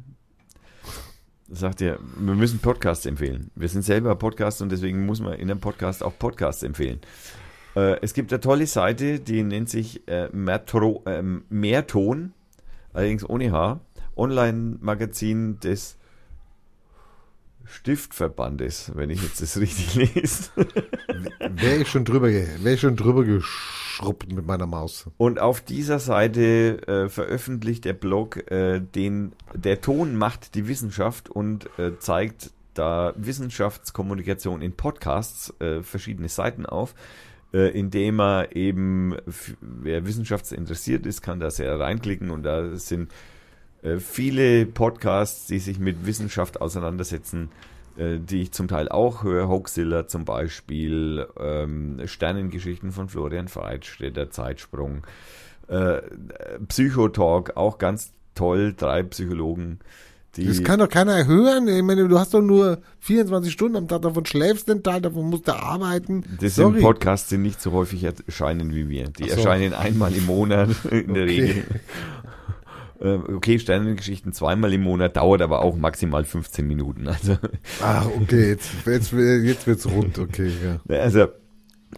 sagt 1.50 1.82
ihr, 1.82 2.00
wir 2.18 2.36
müssen 2.36 2.60
Podcasts 2.60 3.06
empfehlen. 3.06 3.52
Wir 3.56 3.70
sind 3.70 3.84
selber 3.84 4.16
Podcasts 4.16 4.62
und 4.62 4.72
deswegen 4.72 5.06
muss 5.06 5.20
man 5.20 5.34
in 5.34 5.50
einem 5.50 5.60
Podcast 5.60 6.04
auch 6.04 6.18
Podcasts 6.18 6.64
empfehlen. 6.64 7.00
Äh, 7.76 8.00
es 8.02 8.14
gibt 8.14 8.32
eine 8.32 8.40
tolle 8.40 8.68
Seite, 8.68 9.20
die 9.20 9.44
nennt 9.44 9.70
sich 9.70 10.08
äh, 10.08 10.30
Mertro, 10.32 11.04
äh, 11.06 11.22
Mehrton, 11.22 12.34
allerdings 12.94 13.28
ohne 13.28 13.52
H, 13.52 13.80
Online-Magazin 14.16 15.60
des 15.60 15.98
Stiftverbandes, 17.66 18.92
wenn 18.96 19.10
ich 19.10 19.22
jetzt 19.22 19.42
das 19.42 19.58
richtig 19.58 19.96
lese. 20.16 20.52
Wäre 21.40 21.82
ich 21.82 21.90
schon 21.90 22.06
drüber, 22.06 22.30
wäre 22.30 22.74
ich 22.74 22.82
schon 22.82 22.96
drüber 22.96 23.24
geschrubbt 23.24 24.32
mit 24.32 24.46
meiner 24.46 24.68
Maus. 24.68 25.10
Und 25.18 25.40
auf 25.40 25.62
dieser 25.62 26.00
Seite 26.00 26.88
äh, 26.88 27.10
veröffentlicht 27.10 27.86
der 27.86 27.94
Blog 27.94 28.52
äh, 28.52 28.80
den, 28.80 29.34
der 29.54 29.82
Ton 29.82 30.16
macht 30.16 30.56
die 30.56 30.68
Wissenschaft 30.68 31.30
und 31.30 31.68
äh, 31.78 31.98
zeigt 32.00 32.52
da 32.74 33.14
Wissenschaftskommunikation 33.16 34.62
in 34.62 34.74
Podcasts 34.74 35.54
äh, 35.60 35.84
verschiedene 35.84 36.30
Seiten 36.30 36.66
auf, 36.66 36.96
äh, 37.54 37.70
indem 37.70 38.20
er 38.20 38.56
eben, 38.56 39.16
wer 39.62 40.06
wissenschaftsinteressiert 40.06 41.06
ist, 41.06 41.22
kann 41.22 41.40
da 41.40 41.52
sehr 41.52 41.80
reinklicken 41.80 42.32
und 42.32 42.44
da 42.44 42.76
sind 42.76 43.12
viele 44.00 44.66
Podcasts, 44.66 45.48
die 45.48 45.60
sich 45.60 45.80
mit 45.80 46.06
Wissenschaft 46.06 46.62
auseinandersetzen, 46.62 47.50
äh, 47.98 48.18
die 48.20 48.42
ich 48.42 48.52
zum 48.52 48.68
Teil 48.68 48.90
auch 48.90 49.24
höre. 49.24 49.48
Hoaxilla 49.48 50.08
zum 50.08 50.26
Beispiel, 50.26 51.28
ähm, 51.40 52.02
Sternengeschichten 52.06 52.92
von 52.92 53.10
Florian 53.10 53.48
Freitstedt, 53.48 54.34
Zeitsprung, 54.34 55.06
äh, 55.68 56.02
Psychotalk, 56.68 57.56
auch 57.56 57.78
ganz 57.78 58.12
toll, 58.36 58.74
drei 58.76 59.04
Psychologen. 59.04 59.80
Die 60.36 60.48
das 60.48 60.64
kann 60.64 60.80
doch 60.80 60.90
keiner 60.90 61.28
hören. 61.28 61.68
Ich 61.68 61.84
meine, 61.84 62.08
du 62.08 62.18
hast 62.18 62.34
doch 62.34 62.42
nur 62.42 62.82
24 63.02 63.54
Stunden 63.54 63.78
am 63.78 63.88
Tag, 63.88 64.02
davon 64.02 64.26
schläfst 64.26 64.68
du 64.68 64.74
den 64.74 64.82
Tag, 64.82 65.04
davon 65.04 65.30
musst 65.30 65.48
du 65.48 65.56
arbeiten. 65.56 66.24
Das 66.42 66.56
Sorry. 66.56 66.74
sind 66.74 66.82
Podcasts, 66.82 67.30
die 67.30 67.38
nicht 67.38 67.62
so 67.62 67.72
häufig 67.72 68.04
erscheinen 68.04 68.74
wie 68.74 68.90
wir. 68.90 69.10
Die 69.10 69.30
so. 69.30 69.36
erscheinen 69.36 69.76
einmal 69.76 70.12
im 70.16 70.26
Monat 70.26 70.70
in 70.90 71.14
der 71.14 71.24
okay. 71.26 71.42
Regel. 71.42 71.64
Äh, 73.04 73.16
okay, 73.34 73.60
Sternengeschichten 73.60 74.32
zweimal 74.32 74.74
im 74.74 74.82
Monat, 74.82 75.18
dauert 75.18 75.42
aber 75.42 75.62
auch 75.62 75.76
maximal 75.76 76.24
15 76.24 76.66
Minuten. 76.66 77.08
Also. 77.08 77.38
Ah, 77.82 78.06
okay, 78.06 78.50
jetzt, 78.50 78.72
jetzt, 78.86 79.12
jetzt 79.12 79.68
wird's 79.68 79.86
rund, 79.86 80.18
okay, 80.18 80.52
ja. 80.64 80.96
Also, 80.96 81.28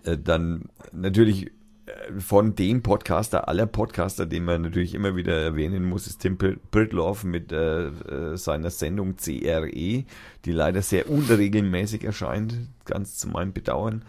äh, 0.04 0.18
dann 0.18 0.64
natürlich 0.92 1.48
äh, 1.86 2.20
von 2.20 2.56
dem 2.56 2.82
Podcaster, 2.82 3.48
aller 3.48 3.68
Podcaster, 3.68 4.26
den 4.26 4.46
man 4.46 4.64
natürlich 4.64 4.96
immer 4.96 5.16
wieder 5.16 5.40
erwähnen 5.40 5.84
muss, 5.84 6.08
ist 6.08 6.22
Tim 6.22 6.38
Britloff 6.38 7.24
mit 7.24 7.52
äh, 7.52 7.92
seiner 8.36 8.72
Sendung 8.72 9.16
CRE, 9.16 9.70
die 9.70 10.52
leider 10.52 10.82
sehr 10.82 11.08
unregelmäßig 11.08 12.04
erscheint, 12.04 12.56
ganz 12.86 13.18
zu 13.18 13.30
meinem 13.30 13.54
Bedauern. 13.54 14.04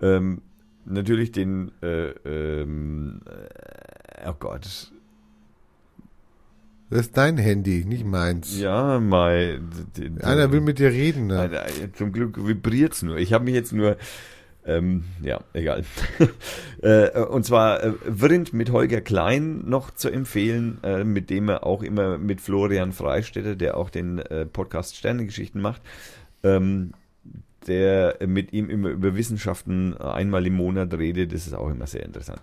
Ähm, 0.00 0.42
natürlich 0.84 1.32
den, 1.32 1.72
äh, 1.82 2.10
ähm, 2.24 3.22
oh 4.24 4.34
Gott, 4.38 4.92
Das 6.92 7.06
ist 7.06 7.16
dein 7.16 7.38
Handy, 7.38 7.86
nicht 7.86 8.04
meins. 8.04 8.60
Ja, 8.60 9.00
Mai. 9.00 9.60
Einer 10.20 10.52
will 10.52 10.60
mit 10.60 10.78
dir 10.78 10.90
reden. 10.90 11.28
Ne? 11.28 11.50
Zum 11.94 12.12
Glück 12.12 12.46
vibriert's 12.46 13.00
nur. 13.00 13.16
Ich 13.16 13.32
habe 13.32 13.44
mich 13.44 13.54
jetzt 13.54 13.72
nur, 13.72 13.96
ähm, 14.66 15.04
ja, 15.22 15.40
egal. 15.54 15.84
äh, 16.82 17.18
und 17.18 17.46
zwar 17.46 17.82
äh, 17.82 18.44
mit 18.52 18.72
Holger 18.72 19.00
Klein 19.00 19.62
noch 19.64 19.94
zu 19.94 20.10
empfehlen, 20.10 20.80
äh, 20.82 21.02
mit 21.02 21.30
dem 21.30 21.48
er 21.48 21.64
auch 21.64 21.82
immer 21.82 22.18
mit 22.18 22.42
Florian 22.42 22.92
Freistetter, 22.92 23.56
der 23.56 23.78
auch 23.78 23.88
den 23.88 24.18
äh, 24.18 24.44
Podcast 24.44 24.94
Sternengeschichten 24.94 25.62
macht, 25.62 25.80
ähm, 26.42 26.92
der 27.66 28.18
mit 28.26 28.52
ihm 28.52 28.68
immer 28.68 28.90
über 28.90 29.16
Wissenschaften 29.16 29.96
einmal 29.96 30.46
im 30.46 30.56
Monat 30.56 30.92
redet. 30.92 31.32
Das 31.32 31.46
ist 31.46 31.54
auch 31.54 31.70
immer 31.70 31.86
sehr 31.86 32.04
interessant. 32.04 32.42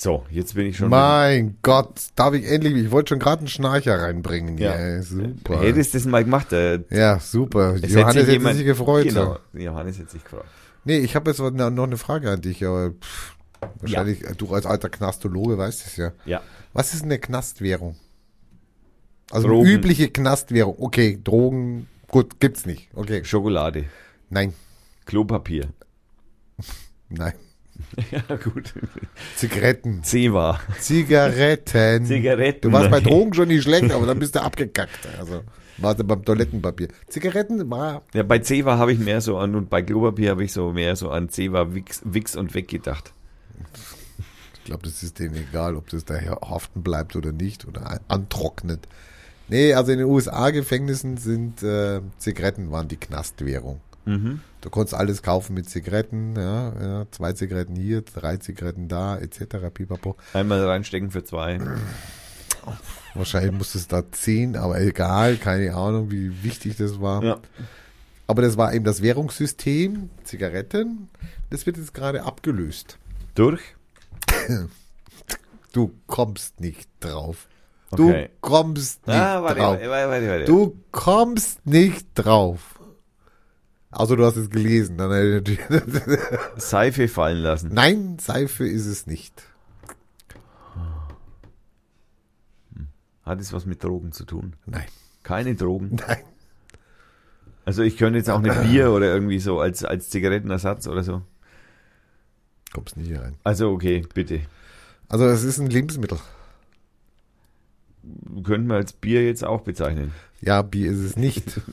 So, 0.00 0.24
jetzt 0.30 0.54
bin 0.54 0.66
ich 0.66 0.76
schon. 0.76 0.90
Mein 0.90 1.56
Gott, 1.62 2.00
darf 2.14 2.32
ich 2.32 2.48
endlich, 2.48 2.72
ich 2.76 2.92
wollte 2.92 3.08
schon 3.08 3.18
gerade 3.18 3.40
einen 3.40 3.48
Schnarcher 3.48 3.98
reinbringen. 4.00 4.56
Ja. 4.56 4.78
Ja, 4.78 5.02
super. 5.02 5.60
Hättest 5.60 5.92
du 5.92 5.98
das 5.98 6.06
mal 6.06 6.22
gemacht? 6.22 6.52
Äh, 6.52 6.84
Ja, 6.90 7.18
super. 7.18 7.74
es 7.74 7.92
Johannes 7.92 8.12
sich 8.14 8.22
hätte 8.22 8.32
jemand- 8.32 8.56
sich 8.56 8.64
gefreut. 8.64 9.04
Genau, 9.08 9.38
Johannes 9.54 9.98
hätte 9.98 10.12
sich 10.12 10.22
gefreut. 10.22 10.44
Nee, 10.84 10.98
ich 10.98 11.16
habe 11.16 11.30
jetzt 11.30 11.40
noch 11.40 11.50
eine 11.50 11.96
Frage 11.96 12.30
an 12.30 12.40
dich, 12.40 12.64
aber 12.64 12.90
pff, 12.92 13.34
wahrscheinlich, 13.80 14.20
du 14.38 14.54
als 14.54 14.66
alter 14.66 14.88
Knastologe 14.88 15.58
weißt 15.58 15.84
es 15.88 15.96
ja. 15.96 16.12
Ja. 16.26 16.42
Was 16.72 16.94
ist 16.94 17.02
eine 17.02 17.18
Knastwährung? 17.18 17.96
Also 19.32 19.48
Drogen. 19.48 19.66
eine 19.66 19.74
übliche 19.74 20.10
Knastwährung. 20.10 20.76
Okay, 20.78 21.18
Drogen, 21.24 21.88
gut, 22.06 22.38
gibt's 22.38 22.66
nicht. 22.66 22.88
Okay. 22.94 23.24
Schokolade, 23.24 23.86
Nein, 24.30 24.54
Klopapier. 25.06 25.68
nein. 27.08 27.32
Ja, 28.10 28.36
gut. 28.36 28.74
Zigaretten. 29.36 30.02
Zewa. 30.04 30.60
Zigaretten. 30.80 32.06
Zigaretten. 32.06 32.60
Du 32.62 32.72
warst 32.72 32.90
bei 32.90 33.00
Drogen 33.00 33.34
schon 33.34 33.48
nicht 33.48 33.62
schlecht, 33.62 33.90
aber 33.92 34.06
dann 34.06 34.18
bist 34.18 34.34
du 34.34 34.42
abgekackt. 34.42 35.08
Also, 35.18 35.42
warte 35.78 36.04
beim 36.04 36.24
Toilettenpapier. 36.24 36.88
Zigaretten 37.08 37.68
war, 37.70 38.02
Ja, 38.14 38.22
bei 38.22 38.38
Zewa 38.40 38.78
habe 38.78 38.92
ich 38.92 38.98
mehr 38.98 39.20
so 39.20 39.38
an 39.38 39.54
und 39.54 39.70
bei 39.70 39.82
Klopapier 39.82 40.30
habe 40.30 40.44
ich 40.44 40.52
so 40.52 40.72
mehr 40.72 40.96
so 40.96 41.10
an 41.10 41.28
Zewa 41.28 41.74
Wix, 41.74 42.00
Wix 42.04 42.36
und 42.36 42.54
Weg 42.54 42.68
gedacht. 42.68 43.12
ich 44.58 44.64
glaube, 44.64 44.82
das 44.84 45.02
ist 45.02 45.18
denen 45.18 45.36
egal, 45.36 45.76
ob 45.76 45.88
das 45.88 46.04
daher 46.04 46.38
haften 46.48 46.82
bleibt 46.82 47.16
oder 47.16 47.32
nicht 47.32 47.66
oder 47.66 47.90
an- 47.90 48.00
antrocknet. 48.08 48.80
Nee, 49.48 49.72
also 49.74 49.92
in 49.92 49.98
den 49.98 50.08
USA-Gefängnissen 50.08 51.16
sind 51.16 51.62
äh, 51.62 52.00
Zigaretten 52.18 52.70
waren 52.70 52.86
die 52.88 52.96
Knastwährung. 52.98 53.80
Mhm. 54.04 54.40
Du 54.60 54.70
konntest 54.70 54.94
alles 54.94 55.22
kaufen 55.22 55.54
mit 55.54 55.70
Zigaretten, 55.70 56.34
ja, 56.36 56.72
ja, 56.80 57.06
zwei 57.12 57.32
Zigaretten 57.32 57.76
hier, 57.76 58.02
drei 58.02 58.38
Zigaretten 58.38 58.88
da, 58.88 59.16
etc. 59.16 59.56
Pipapo. 59.72 60.16
Einmal 60.32 60.64
reinstecken 60.66 61.10
für 61.10 61.22
zwei. 61.24 61.60
Wahrscheinlich 63.14 63.52
musstest 63.52 63.92
du 63.92 63.96
da 63.96 64.12
zehn, 64.12 64.56
aber 64.56 64.80
egal, 64.80 65.36
keine 65.36 65.74
Ahnung, 65.74 66.10
wie 66.10 66.42
wichtig 66.42 66.76
das 66.76 67.00
war. 67.00 67.22
Ja. 67.22 67.38
Aber 68.26 68.42
das 68.42 68.56
war 68.56 68.74
eben 68.74 68.84
das 68.84 69.00
Währungssystem, 69.00 70.10
Zigaretten, 70.24 71.08
das 71.50 71.64
wird 71.64 71.76
jetzt 71.78 71.94
gerade 71.94 72.24
abgelöst. 72.24 72.98
Durch? 73.34 73.60
Du 75.72 75.92
kommst 76.06 76.60
nicht 76.60 76.88
drauf. 77.00 77.46
Okay. 77.90 78.28
Du 78.42 78.48
kommst 78.48 79.06
nicht 79.06 79.16
Ah, 79.16 79.42
warte, 79.42 79.60
drauf. 79.60 79.78
warte, 79.80 79.88
warte, 80.10 80.28
warte. 80.28 80.44
Du 80.44 80.76
kommst 80.92 81.64
nicht 81.66 82.06
drauf. 82.14 82.77
Also 83.90 84.16
du 84.16 84.24
hast 84.24 84.36
es 84.36 84.50
gelesen. 84.50 84.98
Dann 84.98 85.10
hätte 85.12 85.52
ich 85.52 85.60
natürlich- 85.70 86.20
Seife 86.56 87.08
fallen 87.08 87.38
lassen. 87.38 87.70
Nein, 87.72 88.18
Seife 88.20 88.66
ist 88.66 88.86
es 88.86 89.06
nicht. 89.06 89.42
Hat 93.24 93.40
es 93.40 93.52
was 93.52 93.66
mit 93.66 93.82
Drogen 93.84 94.12
zu 94.12 94.24
tun? 94.24 94.54
Nein, 94.66 94.86
Keine 95.22 95.54
Drogen. 95.54 95.96
nein. 96.06 96.22
Also 97.66 97.82
ich 97.82 97.98
könnte 97.98 98.18
jetzt 98.18 98.30
auch 98.30 98.40
nicht 98.40 98.62
Bier 98.62 98.90
oder 98.92 99.12
irgendwie 99.12 99.38
so 99.38 99.60
als, 99.60 99.84
als 99.84 100.08
Zigarettenersatz 100.08 100.86
oder 100.88 101.02
so. 101.02 101.20
Kommst 102.72 102.96
nicht 102.96 103.08
hier 103.08 103.20
rein. 103.20 103.34
Also 103.44 103.70
okay, 103.70 104.06
bitte. 104.14 104.40
Also 105.08 105.26
es 105.26 105.42
ist 105.44 105.58
ein 105.58 105.68
Lebensmittel. 105.68 106.18
Könnten 108.42 108.68
wir 108.68 108.76
als 108.76 108.94
Bier 108.94 109.26
jetzt 109.26 109.44
auch 109.44 109.60
bezeichnen. 109.62 110.12
Ja, 110.40 110.62
Bier 110.62 110.90
ist 110.92 111.00
es 111.00 111.16
nicht. 111.16 111.60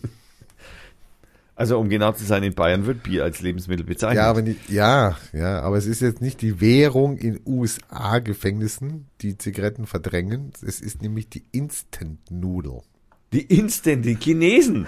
Also 1.56 1.80
um 1.80 1.88
genau 1.88 2.12
zu 2.12 2.26
sein, 2.26 2.44
in 2.44 2.54
Bayern 2.54 2.86
wird 2.86 3.04
Bier 3.04 3.24
als 3.24 3.42
Lebensmittel 3.42 3.86
bezeichnet. 3.86 4.18
ja, 4.18 4.30
aber 4.30 4.42
nicht, 4.42 4.70
ja, 4.70 5.18
ja, 5.32 5.62
aber 5.62 5.78
es 5.78 5.86
ist 5.86 6.02
jetzt 6.02 6.22
nicht 6.22 6.42
die 6.42 6.60
Währung 6.60 7.18
in 7.18 7.40
USA-Gefängnissen, 7.46 9.08
die 9.22 9.38
Zigaretten 9.38 9.88
verdrängen. 9.88 10.52
Es 10.62 10.82
ist 10.82 11.02
nämlich 11.02 11.30
die 11.30 11.46
Instant-Nudel. 11.54 12.82
die 13.32 13.44
Instant, 13.44 14.04
die 14.04 14.16
Chinesen. 14.16 14.88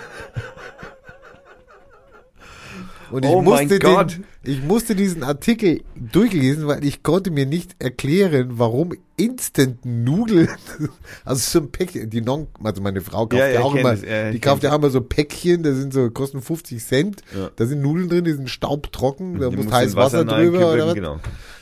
Und 3.11 3.23
ich 3.25 3.31
Oh 3.31 3.41
mein 3.41 3.61
musste, 3.67 3.79
Gott. 3.79 4.13
Den, 4.17 4.25
ich 4.43 4.63
musste 4.63 4.95
diesen 4.95 5.23
Artikel 5.23 5.81
durchlesen, 5.95 6.67
weil 6.67 6.83
ich 6.83 7.03
konnte 7.03 7.31
mir 7.31 7.45
nicht 7.45 7.75
erklären, 7.79 8.51
warum 8.59 8.93
Instant-Nudeln, 9.17 10.49
also 11.25 11.39
so 11.59 11.59
ein 11.65 11.71
Päckchen, 11.71 12.09
die 12.09 12.21
Non, 12.21 12.47
also 12.63 12.81
meine 12.81 13.01
Frau 13.01 13.25
kauft 13.27 13.39
Ja, 13.41 13.47
ja, 13.47 13.61
auch 13.61 13.73
immer, 13.75 13.91
das, 13.91 14.03
ja, 14.03 14.31
die 14.31 14.39
kauft 14.39 14.63
ja 14.63 14.71
auch 14.71 14.77
immer 14.77 14.89
so 14.89 15.01
Päckchen, 15.01 15.63
da 15.63 15.73
sind 15.73 15.93
so, 15.93 16.09
kosten 16.11 16.41
50 16.41 16.83
Cent, 16.83 17.21
Ja. 17.35 17.49
da 17.55 17.65
sind 17.65 17.81
Nudeln 17.81 18.09
drin, 18.09 18.23
die 18.25 18.33
sind 18.33 18.49
staubtrocken, 18.49 19.39
da 19.39 19.49
Die 19.49 19.57
muss 19.57 19.71
heiß 19.71 19.95
Wasser, 19.95 20.19
reinkippen, 20.19 20.43
drüber 20.53 20.73
oder 20.73 20.87
was. 20.87 20.93
Genau. 20.95 21.19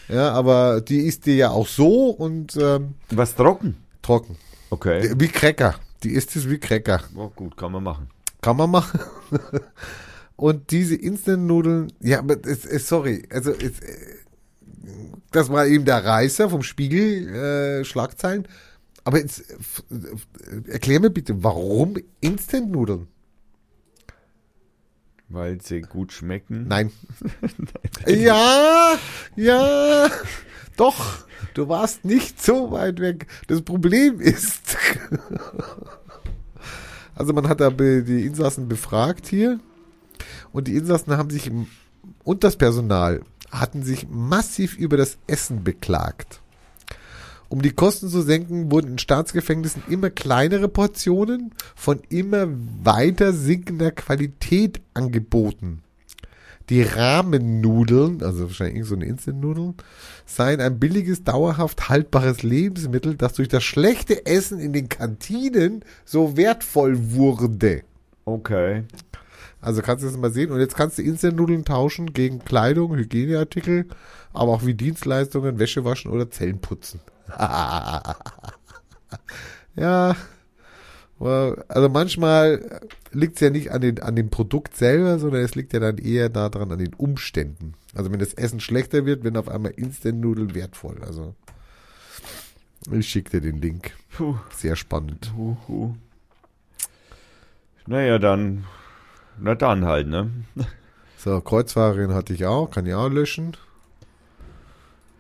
Ja, 0.10 0.32
aber 0.32 0.82
die 0.82 1.00
isst 1.00 1.26
dir 1.26 1.36
ja 1.36 1.50
auch 1.52 1.68
so 1.68 2.10
und 2.10 2.56
ähm, 2.58 2.96
Was 3.12 3.36
trocken? 3.36 3.78
trocken. 4.02 4.38
Okay. 4.70 5.12
Wie 5.18 5.28
Cracker. 5.28 5.76
Die 6.04 6.10
isst 6.12 6.36
es 6.36 6.50
wie 6.50 6.60
Cracker. 6.60 7.02
Oh, 7.16 7.30
gut, 7.36 7.56
kann 7.58 7.72
man 7.72 7.84
machen. 7.84 8.10
Kann 8.42 8.58
man 8.58 8.70
machen. 8.70 9.00
Und 10.36 10.72
diese 10.72 10.96
Instant-Nudeln, 10.96 11.94
ja, 12.02 12.20
aber 12.20 12.38
es, 12.46 12.66
es, 12.66 12.88
sorry, 12.88 13.24
also 13.30 13.52
es, 13.52 13.80
äh, 13.80 14.16
das 15.32 15.50
war 15.50 15.66
eben 15.66 15.86
der 15.86 16.04
Reißer 16.04 16.50
vom 16.50 16.62
Spiegel, 16.62 17.30
äh, 17.30 17.86
Schlagzeilen. 17.86 18.48
Aber 19.06 19.20
jetzt, 19.20 19.46
äh, 19.92 19.96
äh, 19.96 20.72
erklär 20.72 21.00
mir 21.00 21.10
bitte, 21.10 21.44
warum 21.44 21.96
Instant-Nudeln? 22.20 23.08
Weil 25.30 25.62
sie 25.62 25.82
gut 25.82 26.12
schmecken. 26.12 26.68
Nein. 26.68 26.92
ja, 28.08 28.98
ja, 29.36 30.12
doch, 30.76 31.26
du 31.54 31.70
warst 31.70 32.06
nicht 32.06 32.42
so 32.42 32.72
weit 32.72 33.00
weg. 33.00 33.28
Das 33.48 33.62
Problem 33.62 34.20
ist, 34.20 34.78
also 37.16 37.34
man 37.34 37.48
hat 37.48 37.62
da 37.62 37.70
die 37.70 38.26
Insassen 38.26 38.68
befragt 38.68 39.28
hier 39.28 39.60
und 40.56 40.70
die 40.70 40.76
Insassen 40.76 41.18
haben 41.18 41.30
sich 41.30 41.52
und 42.24 42.44
das 42.44 42.56
Personal 42.56 43.22
hatten 43.52 43.84
sich 43.84 44.08
massiv 44.10 44.78
über 44.78 44.96
das 44.96 45.18
Essen 45.28 45.64
beklagt. 45.64 46.42
Um 47.50 47.62
die 47.62 47.72
Kosten 47.72 48.10
zu 48.10 48.22
senken, 48.22 48.72
wurden 48.72 48.92
in 48.92 48.98
Staatsgefängnissen 48.98 49.84
immer 49.90 50.10
kleinere 50.10 50.68
Portionen 50.68 51.52
von 51.76 52.00
immer 52.10 52.48
weiter 52.84 53.34
sinkender 53.34 53.92
Qualität 53.92 54.82
angeboten. 54.94 55.84
Die 56.70 56.82
Rahmennudeln, 56.82 58.24
also 58.24 58.46
wahrscheinlich 58.46 58.78
irgend 58.78 58.90
so 58.90 58.96
eine 58.96 59.06
Instant-Nudeln, 59.06 59.76
seien 60.26 60.62
ein 60.62 60.80
billiges, 60.80 61.24
dauerhaft 61.24 61.90
haltbares 61.90 62.42
Lebensmittel, 62.42 63.16
das 63.16 63.34
durch 63.34 63.50
das 63.50 63.64
schlechte 63.64 64.26
Essen 64.26 64.60
in 64.60 64.74
den 64.74 64.90
Kantinen 64.90 65.84
so 66.06 66.38
wertvoll 66.38 67.12
wurde. 67.12 67.84
Okay. 68.24 68.86
Also 69.66 69.82
kannst 69.82 70.04
du 70.04 70.08
das 70.08 70.18
mal 70.18 70.32
sehen. 70.32 70.52
Und 70.52 70.60
jetzt 70.60 70.76
kannst 70.76 71.00
du 71.00 71.02
Instant-Nudeln 71.02 71.66
tauschen 71.66 72.14
gegen 72.14 72.46
Kleidung, 72.46 72.96
Hygieneartikel, 72.96 73.88
aber 74.32 74.52
auch 74.52 74.64
wie 74.64 74.76
Dienstleistungen, 74.76 75.58
Wäsche 75.58 75.84
waschen 75.84 76.12
oder 76.12 76.30
Zellen 76.30 76.60
putzen. 76.60 77.00
ja. 79.76 80.16
Also 81.18 81.90
manchmal 81.90 82.82
liegt 83.12 83.36
es 83.36 83.42
ja 83.42 83.50
nicht 83.50 83.72
an, 83.72 83.82
den, 83.82 84.04
an 84.04 84.16
dem 84.16 84.30
Produkt 84.30 84.76
selber, 84.78 85.18
sondern 85.18 85.42
es 85.42 85.56
liegt 85.56 85.74
ja 85.74 85.80
dann 85.80 85.98
eher 85.98 86.30
daran 86.30 86.72
an 86.72 86.78
den 86.78 86.94
Umständen. 86.94 87.74
Also 87.96 88.12
wenn 88.12 88.20
das 88.20 88.36
Essen 88.36 88.60
schlechter 88.60 89.08
wird, 89.08 89.24
werden 89.24 89.38
auf 89.38 89.50
einmal 89.50 89.72
Instant-Nudeln 89.72 90.54
wertvoll. 90.54 91.02
Also 91.04 91.34
ich 92.92 93.10
schicke 93.10 93.32
dir 93.32 93.42
den 93.42 93.60
Link. 93.60 93.94
Puh. 94.16 94.36
Sehr 94.54 94.76
spannend. 94.76 95.34
Huhu. 95.36 95.96
Naja, 97.88 98.20
dann. 98.20 98.66
Na 99.40 99.56
dann 99.56 99.86
halt, 99.86 100.08
ne? 100.08 100.32
So, 101.18 101.42
Kreuzfahrerin 101.42 102.14
hatte 102.14 102.34
ich 102.34 102.46
auch, 102.46 102.70
kann 102.70 102.86
ich 102.86 102.94
auch 102.94 103.10
löschen. 103.10 103.58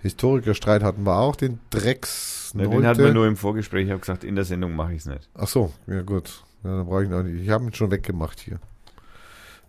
Historikerstreit 0.03 0.83
hatten 0.83 1.03
wir 1.03 1.17
auch, 1.17 1.35
den 1.35 1.57
Drecks. 1.71 2.51
Na, 2.53 2.67
den 2.67 2.85
hatten 2.85 3.03
wir 3.03 3.11
nur 3.11 3.25
im 3.25 3.35
Vorgespräch. 3.35 3.85
Ich 3.85 3.89
habe 3.89 4.01
gesagt, 4.01 4.23
in 4.23 4.35
der 4.35 4.45
Sendung 4.45 4.75
mache 4.75 4.93
ich 4.93 4.99
es 4.99 5.07
nicht. 5.07 5.27
Ach 5.33 5.47
so, 5.47 5.73
ja 5.87 6.03
gut. 6.03 6.43
Ja, 6.63 6.77
dann 6.77 6.85
brauche 6.85 7.01
ich 7.01 7.09
ihn 7.09 7.15
auch 7.15 7.23
nicht. 7.23 7.41
Ich 7.41 7.49
habe 7.49 7.63
ihn 7.63 7.73
schon 7.73 7.89
weggemacht 7.89 8.39
hier. 8.39 8.59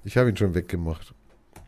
Ich 0.04 0.18
habe 0.18 0.28
ihn 0.28 0.36
schon 0.36 0.54
weggemacht. 0.54 1.14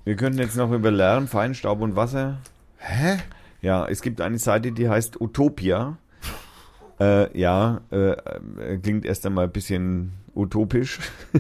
Wir 0.05 0.17
könnten 0.17 0.39
jetzt 0.39 0.57
noch 0.57 0.71
über 0.71 0.91
Lärm, 0.91 1.29
Feinstaub 1.29 1.81
und 1.81 1.97
Wasser. 1.97 2.39
Hä? 2.77 3.19
Ja, 3.63 3.87
es 3.87 4.03
gibt 4.03 4.21
eine 4.21 4.39
Seite, 4.39 4.73
die 4.73 4.89
heißt 4.89 5.21
Utopia. 5.21 5.97
Äh, 7.01 7.39
ja, 7.39 7.81
äh, 7.93 8.11
äh, 8.11 8.79
klingt 8.83 9.05
erst 9.05 9.25
einmal 9.25 9.45
ein 9.45 9.53
bisschen 9.53 10.15
utopisch. 10.35 10.99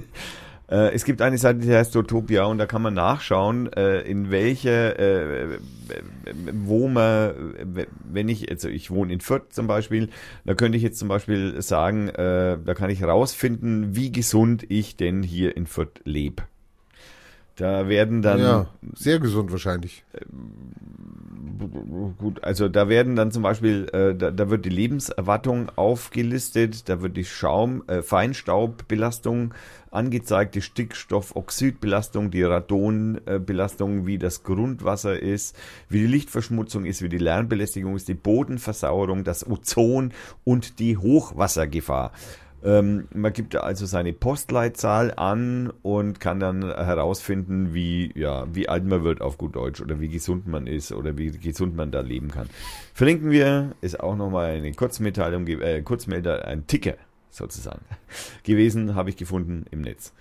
Äh, 0.70 0.92
es 0.94 1.04
gibt 1.04 1.22
eine 1.22 1.38
Seite, 1.38 1.60
die 1.60 1.74
heißt 1.74 1.96
Utopia 1.96 2.44
und 2.44 2.58
da 2.58 2.66
kann 2.66 2.82
man 2.82 2.94
nachschauen, 2.94 3.72
äh, 3.72 4.00
in 4.00 4.30
welche, 4.30 4.98
äh, 4.98 5.58
wo 6.52 6.88
man, 6.88 7.54
wenn 8.04 8.28
ich, 8.28 8.50
also 8.50 8.68
ich 8.68 8.90
wohne 8.90 9.12
in 9.12 9.20
Fürth 9.20 9.52
zum 9.52 9.66
Beispiel, 9.66 10.10
da 10.44 10.54
könnte 10.54 10.76
ich 10.76 10.82
jetzt 10.82 10.98
zum 10.98 11.08
Beispiel 11.08 11.60
sagen, 11.62 12.08
äh, 12.08 12.58
da 12.62 12.74
kann 12.74 12.90
ich 12.90 13.02
rausfinden, 13.02 13.96
wie 13.96 14.12
gesund 14.12 14.64
ich 14.68 14.96
denn 14.96 15.22
hier 15.22 15.56
in 15.56 15.66
Fürth 15.66 16.00
lebe. 16.04 16.42
Da 17.58 17.88
werden 17.88 18.22
dann. 18.22 18.38
Ja, 18.38 18.66
sehr 18.94 19.18
gesund 19.18 19.50
wahrscheinlich. 19.50 20.04
Gut, 22.18 22.44
also 22.44 22.68
da 22.68 22.88
werden 22.88 23.16
dann 23.16 23.32
zum 23.32 23.42
Beispiel, 23.42 23.88
äh, 23.92 24.14
da, 24.14 24.30
da 24.30 24.48
wird 24.48 24.64
die 24.64 24.70
Lebenserwartung 24.70 25.68
aufgelistet, 25.74 26.88
da 26.88 27.02
wird 27.02 27.16
die 27.16 27.24
Schaum, 27.24 27.82
äh, 27.88 28.02
Feinstaubbelastung 28.02 29.54
angezeigt, 29.90 30.54
die 30.54 30.62
Stickstoffoxidbelastung, 30.62 32.30
die 32.30 32.44
Radonbelastung, 32.44 34.06
wie 34.06 34.18
das 34.18 34.44
Grundwasser 34.44 35.20
ist, 35.20 35.56
wie 35.88 35.98
die 35.98 36.06
Lichtverschmutzung 36.06 36.84
ist, 36.84 37.02
wie 37.02 37.08
die 37.08 37.18
Lärmbelästigung 37.18 37.96
ist, 37.96 38.06
die 38.06 38.14
Bodenversauerung, 38.14 39.24
das 39.24 39.44
Ozon 39.44 40.12
und 40.44 40.78
die 40.78 40.96
Hochwassergefahr. 40.96 42.12
Ähm, 42.64 43.06
man 43.14 43.32
gibt 43.32 43.54
also 43.54 43.86
seine 43.86 44.12
Postleitzahl 44.12 45.14
an 45.14 45.72
und 45.82 46.18
kann 46.18 46.40
dann 46.40 46.62
herausfinden, 46.62 47.72
wie, 47.72 48.12
ja, 48.18 48.46
wie 48.52 48.68
alt 48.68 48.84
man 48.84 49.04
wird 49.04 49.20
auf 49.20 49.38
gut 49.38 49.54
Deutsch 49.54 49.80
oder 49.80 50.00
wie 50.00 50.08
gesund 50.08 50.48
man 50.48 50.66
ist 50.66 50.92
oder 50.92 51.16
wie 51.16 51.30
gesund 51.30 51.76
man 51.76 51.92
da 51.92 52.00
leben 52.00 52.30
kann. 52.30 52.48
Verlinken 52.94 53.30
wir, 53.30 53.76
ist 53.80 54.00
auch 54.00 54.16
nochmal 54.16 54.50
eine 54.50 54.72
Kurzmitteilung, 54.72 55.46
äh, 55.46 55.82
Kurzmelder, 55.82 56.46
ein 56.46 56.66
Ticker 56.66 56.94
sozusagen 57.30 57.84
gewesen, 58.42 58.94
habe 58.94 59.10
ich 59.10 59.16
gefunden 59.16 59.64
im 59.70 59.82
Netz. 59.82 60.12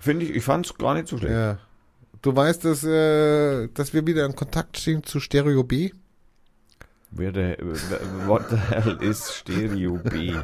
Finde 0.00 0.24
ich, 0.24 0.34
ich 0.34 0.44
fand 0.44 0.64
es 0.64 0.78
gar 0.78 0.94
nicht 0.94 1.08
so 1.08 1.18
schlecht. 1.18 1.34
Ja. 1.34 1.58
Du 2.22 2.34
weißt, 2.34 2.64
dass, 2.64 2.84
äh, 2.84 3.68
dass 3.68 3.92
wir 3.92 4.06
wieder 4.06 4.24
in 4.24 4.34
Kontakt 4.34 4.78
stehen 4.78 5.04
zu 5.04 5.20
Stereo 5.20 5.62
B? 5.62 5.90
Where 7.10 7.32
the, 7.32 7.56
what 8.26 8.50
the 8.50 8.56
hell 8.56 8.98
is 9.00 9.30
Stereo 9.30 9.96
B? 9.96 10.32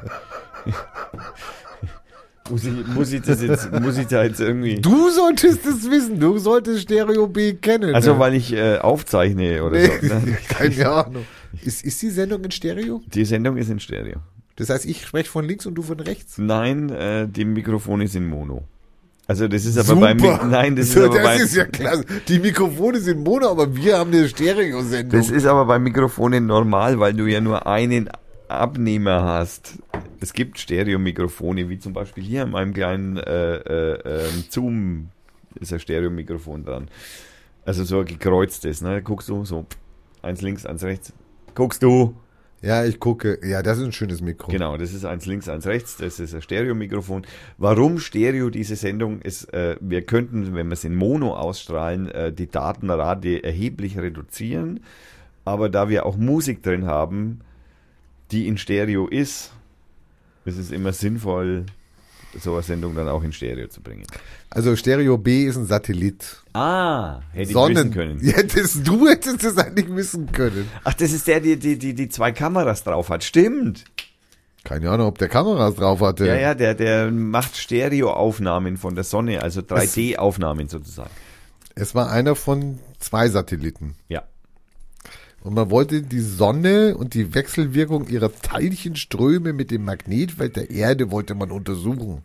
muss, 2.50 2.64
ich, 2.64 2.86
muss 2.86 3.12
ich 3.12 3.22
das 3.22 3.42
jetzt, 3.42 3.70
muss 3.70 3.98
ich 3.98 4.06
da 4.06 4.24
jetzt 4.24 4.40
irgendwie. 4.40 4.76
Du 4.76 5.10
solltest 5.10 5.66
es 5.66 5.90
wissen, 5.90 6.18
du 6.18 6.38
solltest 6.38 6.82
Stereo 6.82 7.26
B 7.26 7.54
kennen. 7.54 7.94
Also 7.94 8.14
ne? 8.14 8.18
weil 8.18 8.34
ich 8.34 8.52
äh, 8.52 8.78
aufzeichne 8.78 9.62
oder 9.62 9.78
Nee, 9.78 9.90
so. 10.00 10.14
Ne? 10.14 10.38
keine 10.48 10.88
Ahnung. 10.88 11.26
Ist, 11.62 11.84
ist 11.84 12.00
die 12.00 12.10
Sendung 12.10 12.42
in 12.44 12.50
Stereo? 12.50 13.02
Die 13.06 13.24
Sendung 13.24 13.58
ist 13.58 13.70
in 13.70 13.78
Stereo. 13.78 14.20
Das 14.56 14.70
heißt, 14.70 14.86
ich 14.86 15.06
spreche 15.06 15.28
von 15.28 15.46
links 15.46 15.66
und 15.66 15.74
du 15.74 15.82
von 15.82 16.00
rechts. 16.00 16.38
Nein, 16.38 16.88
äh, 16.90 17.28
die 17.28 17.44
Mikrofone 17.44 18.08
sind 18.08 18.26
Mono. 18.26 18.64
Also 19.26 19.48
das 19.48 19.64
ist 19.64 19.78
aber 19.78 19.86
Super. 19.86 20.00
beim 20.14 20.16
Mi- 20.18 20.44
Nein, 20.50 20.76
das 20.76 20.88
ist 20.90 20.96
aber 20.98 21.14
das 21.14 21.22
bei 21.24 21.36
ist 21.36 21.56
ja 21.56 21.64
klasse. 21.64 22.04
Die 22.28 22.38
Mikrofone 22.38 22.98
sind 23.00 23.24
mono, 23.24 23.48
aber 23.50 23.74
wir 23.74 23.98
haben 23.98 24.12
eine 24.12 24.28
Stereo-Sendung. 24.28 25.18
Das 25.18 25.30
ist 25.30 25.46
aber 25.46 25.64
bei 25.64 25.78
Mikrofonen 25.78 26.46
normal, 26.46 27.00
weil 27.00 27.14
du 27.14 27.26
ja 27.26 27.40
nur 27.40 27.66
einen 27.66 28.10
Abnehmer 28.48 29.22
hast. 29.24 29.78
Es 30.20 30.32
gibt 30.34 30.58
Stereomikrofone, 30.58 31.68
wie 31.70 31.78
zum 31.78 31.92
Beispiel 31.94 32.22
hier 32.22 32.42
in 32.42 32.50
meinem 32.50 32.74
kleinen 32.74 33.16
äh, 33.16 33.56
äh, 33.56 33.98
ähm, 34.04 34.44
Zoom 34.50 35.08
ist 35.58 35.72
ein 35.72 35.80
Stereomikrofon 35.80 36.64
dran. 36.64 36.88
Also 37.64 37.84
so 37.84 38.00
ein 38.00 38.04
gekreuztes, 38.06 38.82
ne? 38.82 39.00
Guckst 39.02 39.28
du 39.30 39.44
so, 39.46 39.64
eins 40.20 40.42
links, 40.42 40.66
eins 40.66 40.82
rechts. 40.84 41.12
Guckst 41.54 41.82
du? 41.82 42.14
Ja, 42.64 42.84
ich 42.84 42.98
gucke. 42.98 43.38
Ja, 43.46 43.62
das 43.62 43.78
ist 43.78 43.84
ein 43.84 43.92
schönes 43.92 44.20
Mikro. 44.20 44.50
Genau, 44.50 44.76
das 44.76 44.94
ist 44.94 45.04
eins 45.04 45.26
links, 45.26 45.48
eins 45.48 45.66
rechts, 45.66 45.96
das 45.98 46.18
ist 46.18 46.34
ein 46.34 46.42
Stereomikrofon. 46.42 47.26
Warum 47.58 47.98
Stereo 47.98 48.50
diese 48.50 48.76
Sendung 48.76 49.20
ist, 49.20 49.52
äh, 49.52 49.76
wir 49.80 50.02
könnten, 50.02 50.54
wenn 50.54 50.68
wir 50.68 50.72
es 50.72 50.84
in 50.84 50.94
Mono 50.94 51.36
ausstrahlen, 51.36 52.10
äh, 52.10 52.32
die 52.32 52.48
Datenrate 52.48 53.44
erheblich 53.44 53.98
reduzieren. 53.98 54.80
Aber 55.44 55.68
da 55.68 55.88
wir 55.88 56.06
auch 56.06 56.16
Musik 56.16 56.62
drin 56.62 56.86
haben, 56.86 57.40
die 58.30 58.48
in 58.48 58.56
Stereo 58.56 59.06
ist, 59.08 59.52
ist 60.46 60.58
es 60.58 60.70
immer 60.70 60.92
sinnvoll, 60.92 61.66
so 62.40 62.54
eine 62.54 62.62
Sendung 62.62 62.94
dann 62.94 63.08
auch 63.08 63.22
in 63.22 63.32
Stereo 63.32 63.68
zu 63.68 63.80
bringen. 63.80 64.04
Also 64.50 64.76
Stereo 64.76 65.18
B 65.18 65.44
ist 65.44 65.56
ein 65.56 65.66
Satellit. 65.66 66.42
Ah, 66.52 67.20
hätte 67.32 67.50
ich 67.50 67.52
Sonnen. 67.52 67.76
wissen 67.76 67.90
können. 67.92 68.20
Das, 68.54 68.82
du 68.82 69.08
hättest 69.08 69.42
es 69.44 69.58
eigentlich 69.58 69.94
wissen 69.94 70.30
können. 70.32 70.68
Ach, 70.84 70.94
das 70.94 71.12
ist 71.12 71.26
der, 71.26 71.40
der 71.40 71.56
die, 71.56 71.78
die, 71.78 71.94
die 71.94 72.08
zwei 72.08 72.32
Kameras 72.32 72.84
drauf 72.84 73.08
hat. 73.08 73.24
Stimmt. 73.24 73.84
Keine 74.64 74.90
Ahnung, 74.90 75.08
ob 75.08 75.18
der 75.18 75.28
Kameras 75.28 75.74
drauf 75.74 76.00
hatte. 76.00 76.26
Ja, 76.26 76.36
ja, 76.36 76.54
der, 76.54 76.74
der 76.74 77.10
macht 77.10 77.56
Stereoaufnahmen 77.56 78.78
von 78.78 78.94
der 78.94 79.04
Sonne, 79.04 79.42
also 79.42 79.60
3D-Aufnahmen 79.60 80.68
sozusagen. 80.68 81.10
Es 81.74 81.94
war 81.94 82.10
einer 82.10 82.34
von 82.34 82.78
zwei 82.98 83.28
Satelliten. 83.28 83.94
Ja. 84.08 84.22
Und 85.44 85.54
man 85.54 85.70
wollte 85.70 86.00
die 86.00 86.20
Sonne 86.20 86.96
und 86.96 87.12
die 87.12 87.34
Wechselwirkung 87.34 88.08
ihrer 88.08 88.32
Teilchenströme 88.32 89.52
mit 89.52 89.70
dem 89.70 89.84
Magnetfeld 89.84 90.56
der 90.56 90.70
Erde 90.70 91.10
wollte 91.10 91.34
man 91.34 91.50
untersuchen. 91.50 92.22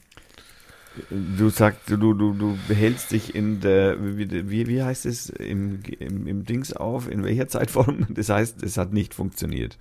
Du 1.09 1.49
sagst, 1.49 1.81
du, 1.89 1.97
du, 1.97 2.33
du 2.33 2.57
behältst 2.69 3.11
dich 3.11 3.35
in 3.35 3.59
der, 3.59 3.97
wie, 3.99 4.67
wie, 4.67 4.83
heißt 4.83 5.05
es, 5.05 5.29
im, 5.29 5.81
im, 5.99 6.27
im 6.27 6.45
Dings 6.45 6.71
auf, 6.71 7.11
in 7.11 7.23
welcher 7.25 7.49
Zeitform? 7.49 8.07
Das 8.13 8.29
heißt, 8.29 8.63
es 8.63 8.77
hat 8.77 8.93
nicht 8.93 9.13
funktioniert. 9.13 9.77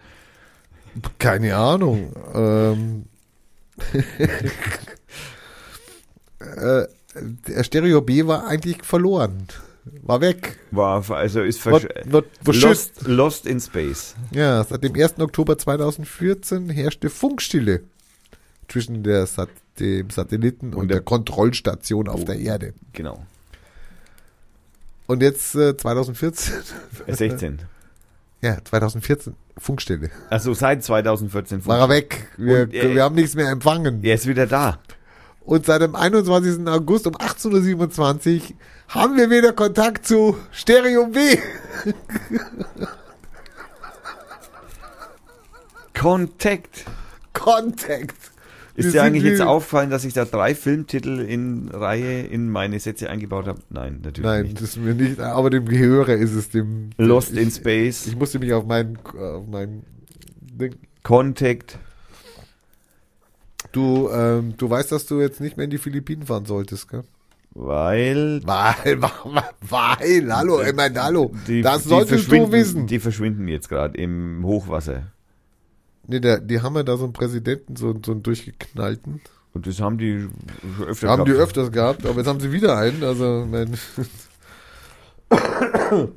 Keine 1.20 1.54
Ahnung. 1.56 2.12
Ähm, 2.34 3.04
äh, 6.40 6.88
der 7.46 7.62
Stereo 7.62 8.00
B 8.00 8.26
war 8.26 8.48
eigentlich 8.48 8.82
verloren. 8.82 9.46
War 10.02 10.20
weg. 10.20 10.58
War, 10.70 11.08
also 11.10 11.42
ist 11.42 11.60
versch 11.60 11.86
wird 12.04 12.26
verschützt. 12.42 13.02
lost, 13.02 13.06
lost 13.08 13.46
in 13.46 13.60
space. 13.60 14.14
Ja, 14.32 14.62
seit 14.64 14.82
dem 14.84 14.94
1. 14.94 15.18
Oktober 15.20 15.56
2014 15.58 16.70
herrschte 16.70 17.10
Funkstille 17.10 17.82
zwischen 18.68 19.02
der 19.02 19.26
Sat 19.26 19.48
dem 19.80 20.10
Satelliten 20.10 20.68
und, 20.74 20.74
Und 20.80 20.88
der, 20.88 20.96
der- 20.98 21.04
Kontrollstation 21.04 22.08
auf 22.08 22.22
Oh. 22.22 22.24
der 22.24 22.38
Erde. 22.40 22.74
Genau. 22.92 23.24
Und 25.06 25.22
jetzt 25.22 25.54
äh, 25.54 25.76
2014, 25.76 26.54
Äh, 27.06 27.14
16. 27.14 27.58
ja, 28.42 28.58
2014, 28.62 29.34
Funkstille. 29.56 30.10
Also 30.30 30.52
seit 30.54 30.84
2014. 30.84 31.64
War 31.66 31.78
er 31.78 31.88
weg. 31.88 32.28
Wir, 32.36 32.62
Und, 32.62 32.74
äh, 32.74 32.94
wir 32.94 33.02
haben 33.04 33.14
nichts 33.14 33.34
mehr 33.34 33.50
empfangen. 33.50 34.02
Er 34.04 34.14
ist 34.14 34.26
wieder 34.26 34.46
da. 34.46 34.78
Und 35.48 35.64
seit 35.64 35.80
dem 35.80 35.96
21. 35.96 36.68
August 36.68 37.06
um 37.06 37.14
18.27 37.16 38.36
Uhr 38.36 38.42
haben 38.88 39.16
wir 39.16 39.30
wieder 39.30 39.54
Kontakt 39.54 40.06
zu 40.06 40.36
Stereo 40.52 41.06
B. 41.06 41.18
Contact. 45.98 46.84
Contact. 47.32 48.14
Ist 48.74 48.84
Wir 48.84 48.92
dir 48.92 49.02
eigentlich 49.04 49.24
jetzt 49.24 49.40
aufgefallen, 49.40 49.88
dass 49.88 50.04
ich 50.04 50.12
da 50.12 50.26
drei 50.26 50.54
Filmtitel 50.54 51.20
in 51.20 51.70
Reihe 51.70 52.26
in 52.26 52.50
meine 52.50 52.78
Sätze 52.78 53.08
eingebaut 53.08 53.46
habe? 53.46 53.60
Nein, 53.70 54.00
natürlich 54.04 54.26
Nein, 54.26 54.42
nicht. 54.42 54.56
das 54.60 54.68
ist 54.68 54.76
mir 54.76 54.92
nicht, 54.94 55.18
aber 55.18 55.48
dem 55.48 55.64
Gehörer 55.64 56.12
ist 56.12 56.34
es 56.34 56.50
dem. 56.50 56.90
Lost 56.98 57.32
ich, 57.32 57.38
in 57.38 57.50
Space, 57.50 58.06
Ich 58.06 58.16
musste 58.16 58.38
mich 58.38 58.52
auf 58.52 58.66
meinen, 58.66 58.98
auf 59.18 59.46
meinen. 59.46 59.82
Contact. 61.02 61.78
Du, 63.78 64.10
ähm, 64.10 64.54
du 64.56 64.68
weißt, 64.68 64.90
dass 64.90 65.06
du 65.06 65.20
jetzt 65.20 65.40
nicht 65.40 65.56
mehr 65.56 65.62
in 65.62 65.70
die 65.70 65.78
Philippinen 65.78 66.26
fahren 66.26 66.46
solltest, 66.46 66.88
gell? 66.88 67.04
Weil 67.54 68.40
Weil, 68.44 69.00
weil, 69.02 69.44
weil 69.60 70.32
hallo, 70.34 70.60
ich 70.62 70.74
meine, 70.74 71.00
hallo. 71.00 71.32
die, 71.46 71.62
das 71.62 71.84
die 71.84 71.88
solltest 71.90 72.30
du 72.32 72.50
wissen. 72.50 72.88
Die 72.88 72.98
verschwinden 72.98 73.46
jetzt 73.46 73.68
gerade 73.68 73.96
im 73.96 74.44
Hochwasser. 74.44 75.12
nee, 76.08 76.18
der, 76.18 76.40
die 76.40 76.60
haben 76.60 76.74
ja 76.74 76.82
da 76.82 76.96
so 76.96 77.04
einen 77.04 77.12
Präsidenten, 77.12 77.76
so, 77.76 77.94
so 78.04 78.10
einen 78.10 78.24
durchgeknallten. 78.24 79.20
Und 79.54 79.66
das 79.68 79.80
haben 79.80 79.96
die 79.96 80.26
öfter 80.84 81.08
haben 81.10 81.24
die 81.24 81.30
gehabt. 81.30 81.50
öfters 81.50 81.70
gehabt, 81.70 82.04
aber 82.04 82.18
jetzt 82.18 82.26
haben 82.26 82.40
sie 82.40 82.50
wieder 82.50 82.76
einen. 82.76 83.04
Also, 83.04 83.46
mein 83.48 83.78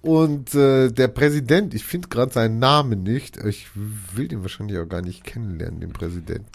Und 0.00 0.54
äh, 0.54 0.90
der 0.90 1.08
Präsident, 1.08 1.74
ich 1.74 1.84
finde 1.84 2.08
gerade 2.08 2.32
seinen 2.32 2.58
Namen 2.58 3.02
nicht. 3.02 3.36
Ich 3.44 3.68
will 4.14 4.28
den 4.28 4.42
wahrscheinlich 4.42 4.78
auch 4.78 4.88
gar 4.88 5.02
nicht 5.02 5.24
kennenlernen, 5.24 5.80
den 5.80 5.92
Präsidenten. 5.92 6.46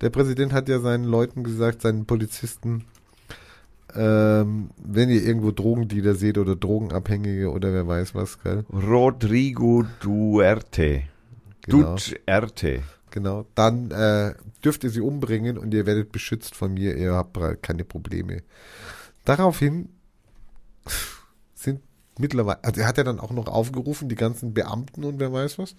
Der 0.00 0.10
Präsident 0.10 0.52
hat 0.52 0.68
ja 0.68 0.80
seinen 0.80 1.04
Leuten 1.04 1.44
gesagt, 1.44 1.82
seinen 1.82 2.06
Polizisten, 2.06 2.84
ähm, 3.94 4.70
wenn 4.82 5.10
ihr 5.10 5.22
irgendwo 5.22 5.50
Drogendealer 5.50 6.14
seht 6.14 6.38
oder 6.38 6.56
Drogenabhängige 6.56 7.50
oder 7.50 7.72
wer 7.72 7.86
weiß 7.86 8.14
was, 8.14 8.42
gell? 8.42 8.64
Rodrigo 8.72 9.84
Duerte. 10.00 11.02
Genau. 11.62 11.94
Duterte. 11.94 12.82
Genau. 13.10 13.46
Dann 13.54 13.90
äh, 13.90 14.34
dürft 14.64 14.84
ihr 14.84 14.90
sie 14.90 15.00
umbringen 15.00 15.58
und 15.58 15.74
ihr 15.74 15.86
werdet 15.86 16.10
beschützt 16.10 16.54
von 16.54 16.74
mir, 16.74 16.96
ihr 16.96 17.12
habt 17.12 17.38
keine 17.62 17.84
Probleme. 17.84 18.42
Daraufhin 19.24 19.90
mittlerweile, 22.18 22.62
also 22.62 22.80
er 22.80 22.86
hat 22.86 22.98
ja 22.98 23.04
dann 23.04 23.20
auch 23.20 23.30
noch 23.32 23.46
aufgerufen, 23.48 24.08
die 24.08 24.14
ganzen 24.14 24.52
Beamten 24.54 25.04
und 25.04 25.18
wer 25.18 25.32
weiß 25.32 25.58
was. 25.58 25.74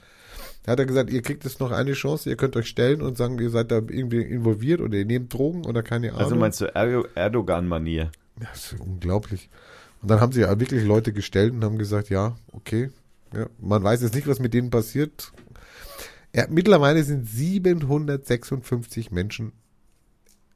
Da 0.63 0.71
hat 0.73 0.79
er 0.79 0.85
gesagt, 0.85 1.09
ihr 1.11 1.21
kriegt 1.21 1.43
jetzt 1.43 1.59
noch 1.59 1.71
eine 1.71 1.93
Chance, 1.93 2.29
ihr 2.29 2.35
könnt 2.37 2.55
euch 2.55 2.67
stellen 2.67 3.01
und 3.01 3.17
sagen, 3.17 3.37
ihr 3.39 3.49
seid 3.49 3.71
da 3.71 3.75
irgendwie 3.77 4.21
involviert 4.21 4.81
oder 4.81 4.97
ihr 4.97 5.05
nehmt 5.05 5.33
Drogen 5.33 5.65
oder 5.65 5.83
keine 5.83 6.09
Ahnung. 6.09 6.21
Also 6.23 6.35
meinst 6.35 6.61
du 6.61 6.65
Erdo- 6.65 7.07
Erdogan-Manier? 7.15 8.11
Ja, 8.41 8.47
das 8.51 8.71
ist 8.73 8.79
unglaublich. 8.81 9.49
Und 10.01 10.09
dann 10.09 10.19
haben 10.21 10.31
sie 10.31 10.41
ja 10.41 10.59
wirklich 10.59 10.83
Leute 10.83 11.13
gestellt 11.13 11.53
und 11.53 11.63
haben 11.63 11.77
gesagt, 11.77 12.09
ja, 12.09 12.35
okay. 12.51 12.89
Ja, 13.33 13.47
man 13.59 13.83
weiß 13.83 14.01
jetzt 14.01 14.15
nicht, 14.15 14.27
was 14.27 14.39
mit 14.39 14.53
denen 14.53 14.69
passiert. 14.69 15.31
Ja, 16.35 16.45
mittlerweile 16.49 17.03
sind 17.03 17.27
756 17.27 19.11
Menschen 19.11 19.53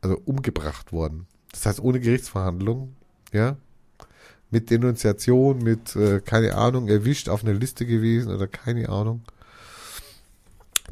also 0.01 0.19
umgebracht 0.25 0.91
worden. 0.91 1.27
Das 1.51 1.65
heißt 1.65 1.79
ohne 1.79 1.99
Gerichtsverhandlung, 1.99 2.95
ja. 3.31 3.57
Mit 4.49 4.69
Denunziation, 4.69 5.59
mit, 5.59 5.95
äh, 5.95 6.21
keine 6.21 6.55
Ahnung, 6.55 6.87
erwischt 6.87 7.27
auf 7.27 7.43
einer 7.43 7.53
Liste 7.53 7.85
gewesen 7.85 8.33
oder 8.33 8.47
keine 8.47 8.89
Ahnung. 8.89 9.21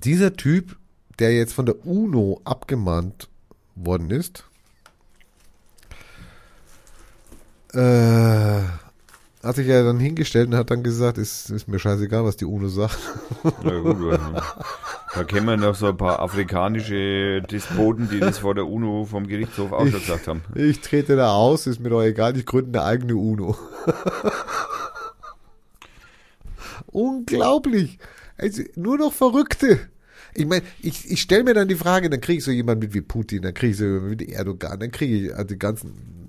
Dieser 0.03 0.35
Typ, 0.35 0.77
der 1.19 1.33
jetzt 1.33 1.53
von 1.53 1.65
der 1.65 1.85
UNO 1.85 2.41
abgemahnt 2.43 3.29
worden 3.75 4.11
ist, 4.11 4.43
äh, 7.73 8.61
hat 9.45 9.57
sich 9.57 9.67
ja 9.67 9.83
dann 9.83 9.99
hingestellt 9.99 10.49
und 10.49 10.55
hat 10.55 10.71
dann 10.71 10.81
gesagt, 10.81 11.19
ist, 11.19 11.51
ist 11.51 11.67
mir 11.67 11.77
scheißegal, 11.77 12.25
was 12.25 12.35
die 12.35 12.45
UNO 12.45 12.67
sagt. 12.67 12.97
Na 13.63 13.79
gut, 13.79 14.19
da 15.13 15.23
kennen 15.23 15.45
wir 15.45 15.55
noch 15.55 15.75
so 15.75 15.87
ein 15.87 15.97
paar 15.97 16.19
afrikanische 16.19 17.43
Despoten, 17.43 18.09
die 18.09 18.19
das 18.19 18.39
vor 18.39 18.55
der 18.55 18.65
UNO 18.65 19.05
vom 19.05 19.27
Gerichtshof 19.27 19.71
auch 19.71 19.87
schon 19.87 19.99
gesagt 19.99 20.27
haben. 20.27 20.41
Ich 20.55 20.81
trete 20.81 21.15
da 21.15 21.31
aus, 21.31 21.67
ist 21.67 21.79
mir 21.79 21.89
doch 21.89 22.01
egal, 22.01 22.35
ich 22.35 22.45
gründe 22.45 22.81
eine 22.81 22.89
eigene 22.89 23.15
UNO. 23.15 23.55
Unglaublich. 26.87 27.99
Also, 28.37 28.63
nur 28.75 28.97
noch 28.97 29.13
Verrückte. 29.13 29.79
Ich 30.33 30.47
meine, 30.47 30.63
ich, 30.81 31.09
ich 31.09 31.21
stelle 31.21 31.43
mir 31.43 31.53
dann 31.53 31.67
die 31.67 31.75
Frage, 31.75 32.09
dann 32.09 32.19
kriege 32.19 32.39
ich 32.39 32.43
so 32.43 32.51
jemanden 32.51 32.85
mit 32.85 32.93
wie 32.93 33.01
Putin, 33.01 33.43
dann 33.43 33.53
kriege 33.53 33.71
ich 33.71 33.77
so 33.77 33.85
jemanden 33.85 34.09
mit 34.09 34.29
Erdogan, 34.29 34.79
dann 34.79 34.91
kriege 34.91 35.15
ich 35.15 35.33
also 35.33 35.45
die 35.45 35.59
ganzen 35.59 36.24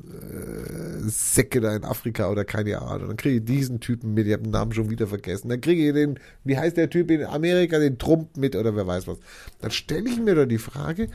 Säcke 1.10 1.60
da 1.60 1.74
in 1.74 1.84
Afrika 1.84 2.30
oder 2.30 2.44
keine 2.44 2.80
Ahnung, 2.80 3.08
dann 3.08 3.16
kriege 3.16 3.36
ich 3.36 3.44
diesen 3.44 3.80
Typen 3.80 4.14
mit, 4.14 4.26
ich 4.26 4.32
habe 4.32 4.44
den 4.44 4.52
Namen 4.52 4.72
schon 4.72 4.90
wieder 4.90 5.06
vergessen, 5.06 5.48
dann 5.48 5.60
kriege 5.60 5.88
ich 5.88 5.94
den, 5.94 6.18
wie 6.44 6.58
heißt 6.58 6.76
der 6.76 6.90
Typ 6.90 7.10
in 7.10 7.24
Amerika, 7.24 7.78
den 7.78 7.98
Trump 7.98 8.36
mit 8.36 8.56
oder 8.56 8.76
wer 8.76 8.86
weiß 8.86 9.06
was. 9.06 9.18
Dann 9.60 9.70
stelle 9.70 10.08
ich 10.08 10.18
mir 10.18 10.34
doch 10.34 10.46
die 10.46 10.58
Frage, 10.58 11.08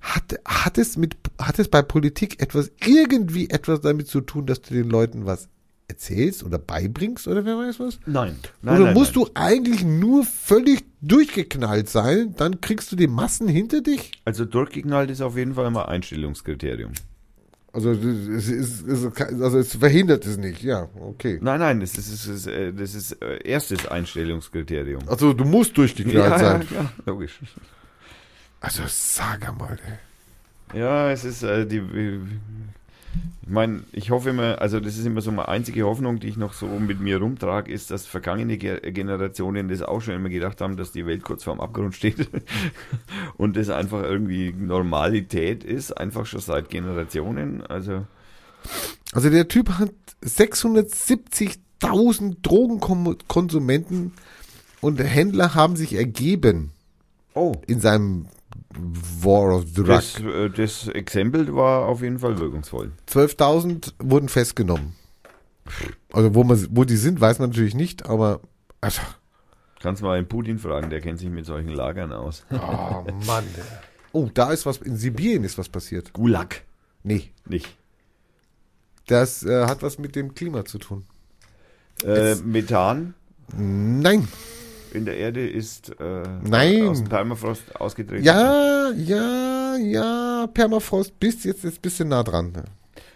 hat, 0.00 0.38
hat 0.44 0.78
es 0.78 0.96
mit, 0.96 1.16
hat 1.38 1.58
es 1.58 1.68
bei 1.68 1.82
Politik 1.82 2.40
etwas, 2.42 2.70
irgendwie 2.84 3.50
etwas 3.50 3.80
damit 3.80 4.08
zu 4.08 4.20
tun, 4.20 4.46
dass 4.46 4.60
du 4.62 4.74
den 4.74 4.88
Leuten 4.88 5.26
was 5.26 5.48
erzählst 5.88 6.42
oder 6.44 6.58
beibringst 6.58 7.28
oder 7.28 7.44
wer 7.44 7.56
weiß 7.58 7.80
was? 7.80 7.98
Nein. 8.06 8.36
oder 8.62 8.92
musst 8.92 9.16
du 9.16 9.28
eigentlich 9.34 9.84
nur 9.84 10.24
völlig 10.24 10.84
durchgeknallt 11.00 11.88
sein, 11.88 12.34
dann 12.36 12.60
kriegst 12.60 12.90
du 12.90 12.96
die 12.96 13.06
Massen 13.06 13.48
hinter 13.48 13.80
dich? 13.80 14.12
Also 14.24 14.44
durchgeknallt 14.44 15.10
ist 15.10 15.20
auf 15.20 15.36
jeden 15.36 15.54
Fall 15.54 15.70
mal 15.70 15.84
Einstellungskriterium. 15.84 16.92
Also 17.76 17.90
es, 17.90 18.48
ist, 18.48 18.88
es, 18.88 19.02
ist, 19.02 19.20
also 19.20 19.58
es 19.58 19.76
verhindert 19.76 20.24
es 20.24 20.38
nicht, 20.38 20.62
ja, 20.62 20.88
okay. 20.98 21.38
Nein, 21.42 21.60
nein, 21.60 21.80
das 21.80 21.98
ist, 21.98 22.10
das 22.10 22.26
ist, 22.26 22.46
äh, 22.46 22.72
das 22.72 22.94
ist 22.94 23.12
äh, 23.20 23.36
erstes 23.44 23.86
Einstellungskriterium. 23.86 25.06
Also 25.06 25.34
du 25.34 25.44
musst 25.44 25.76
durchgeknallt 25.76 26.30
ja, 26.30 26.38
sein. 26.38 26.60
ja, 26.62 26.66
klar, 26.66 26.92
logisch. 27.04 27.38
Also 28.60 28.84
sag 28.86 29.46
einmal, 29.46 29.78
ey. 30.72 30.80
Ja, 30.80 31.10
es 31.10 31.26
ist 31.26 31.42
äh, 31.42 31.66
die. 31.66 31.82
Ich 33.42 33.48
meine, 33.48 33.82
ich 33.92 34.10
hoffe 34.10 34.30
immer, 34.30 34.60
also 34.60 34.80
das 34.80 34.98
ist 34.98 35.06
immer 35.06 35.20
so 35.20 35.30
meine 35.30 35.46
einzige 35.48 35.84
Hoffnung, 35.84 36.18
die 36.18 36.26
ich 36.26 36.36
noch 36.36 36.52
so 36.52 36.66
mit 36.66 36.98
mir 37.00 37.18
rumtrage, 37.18 37.70
ist, 37.70 37.92
dass 37.92 38.04
vergangene 38.04 38.58
Ge 38.58 38.90
Generationen 38.90 39.68
das 39.68 39.82
auch 39.82 40.00
schon 40.00 40.14
immer 40.14 40.28
gedacht 40.28 40.60
haben, 40.60 40.76
dass 40.76 40.90
die 40.90 41.06
Welt 41.06 41.22
kurz 41.22 41.44
vorm 41.44 41.60
Abgrund 41.60 41.94
steht 41.94 42.28
und 43.36 43.56
das 43.56 43.70
einfach 43.70 44.02
irgendwie 44.02 44.52
Normalität 44.52 45.62
ist, 45.62 45.92
einfach 45.92 46.26
schon 46.26 46.40
seit 46.40 46.70
Generationen. 46.70 47.64
Also 47.64 48.04
Also 49.12 49.30
der 49.30 49.46
Typ 49.46 49.78
hat 49.78 49.92
670.000 50.24 52.38
Drogenkonsumenten 52.42 54.12
und 54.80 54.98
Händler 54.98 55.54
haben 55.54 55.76
sich 55.76 55.94
ergeben 55.94 56.72
oh, 57.34 57.52
in 57.68 57.80
seinem 57.80 58.26
War 58.78 59.56
of 59.56 59.72
Drug. 59.72 59.86
das, 59.86 60.20
äh, 60.20 60.50
das 60.50 60.88
Exempel 60.88 61.54
war 61.54 61.86
auf 61.86 62.02
jeden 62.02 62.18
Fall 62.18 62.38
wirkungsvoll. 62.38 62.92
12.000 63.08 63.94
wurden 63.98 64.28
festgenommen. 64.28 64.94
Also 66.12 66.34
wo 66.34 66.44
man, 66.44 66.66
wo 66.70 66.84
die 66.84 66.96
sind, 66.96 67.20
weiß 67.20 67.38
man 67.38 67.50
natürlich 67.50 67.74
nicht, 67.74 68.06
aber 68.06 68.40
also, 68.80 69.00
Kannst 69.80 70.02
mal 70.02 70.16
einen 70.16 70.28
Putin 70.28 70.58
fragen, 70.58 70.90
der 70.90 71.00
kennt 71.00 71.18
sich 71.18 71.28
mit 71.28 71.44
solchen 71.46 71.70
Lagern 71.70 72.12
aus. 72.12 72.44
oh 72.50 72.56
Mann. 73.26 73.44
Oh, 74.12 74.28
da 74.32 74.52
ist 74.52 74.64
was 74.66 74.78
in 74.78 74.96
Sibirien 74.96 75.44
ist 75.44 75.58
was 75.58 75.68
passiert. 75.68 76.12
Gulag. 76.12 76.62
Nee, 77.02 77.30
Nicht. 77.46 77.76
das 79.06 79.42
äh, 79.44 79.66
hat 79.66 79.82
was 79.82 79.98
mit 79.98 80.16
dem 80.16 80.34
Klima 80.34 80.64
zu 80.64 80.78
tun. 80.78 81.04
Äh, 82.04 82.34
Methan 82.36 83.14
Nein. 83.56 84.26
In 84.96 85.04
der 85.04 85.16
Erde 85.16 85.46
ist 85.46 85.90
äh, 86.00 86.22
Nein. 86.42 86.88
aus 86.88 86.98
dem 86.98 87.08
Permafrost 87.08 87.76
ausgetreten. 87.76 88.24
Ja, 88.24 88.90
ja, 88.90 89.76
ja, 89.76 90.46
Permafrost, 90.52 91.18
bis 91.20 91.44
jetzt 91.44 91.64
ist 91.64 91.78
ein 91.78 91.82
bisschen 91.82 92.08
nah 92.08 92.22
dran. 92.22 92.52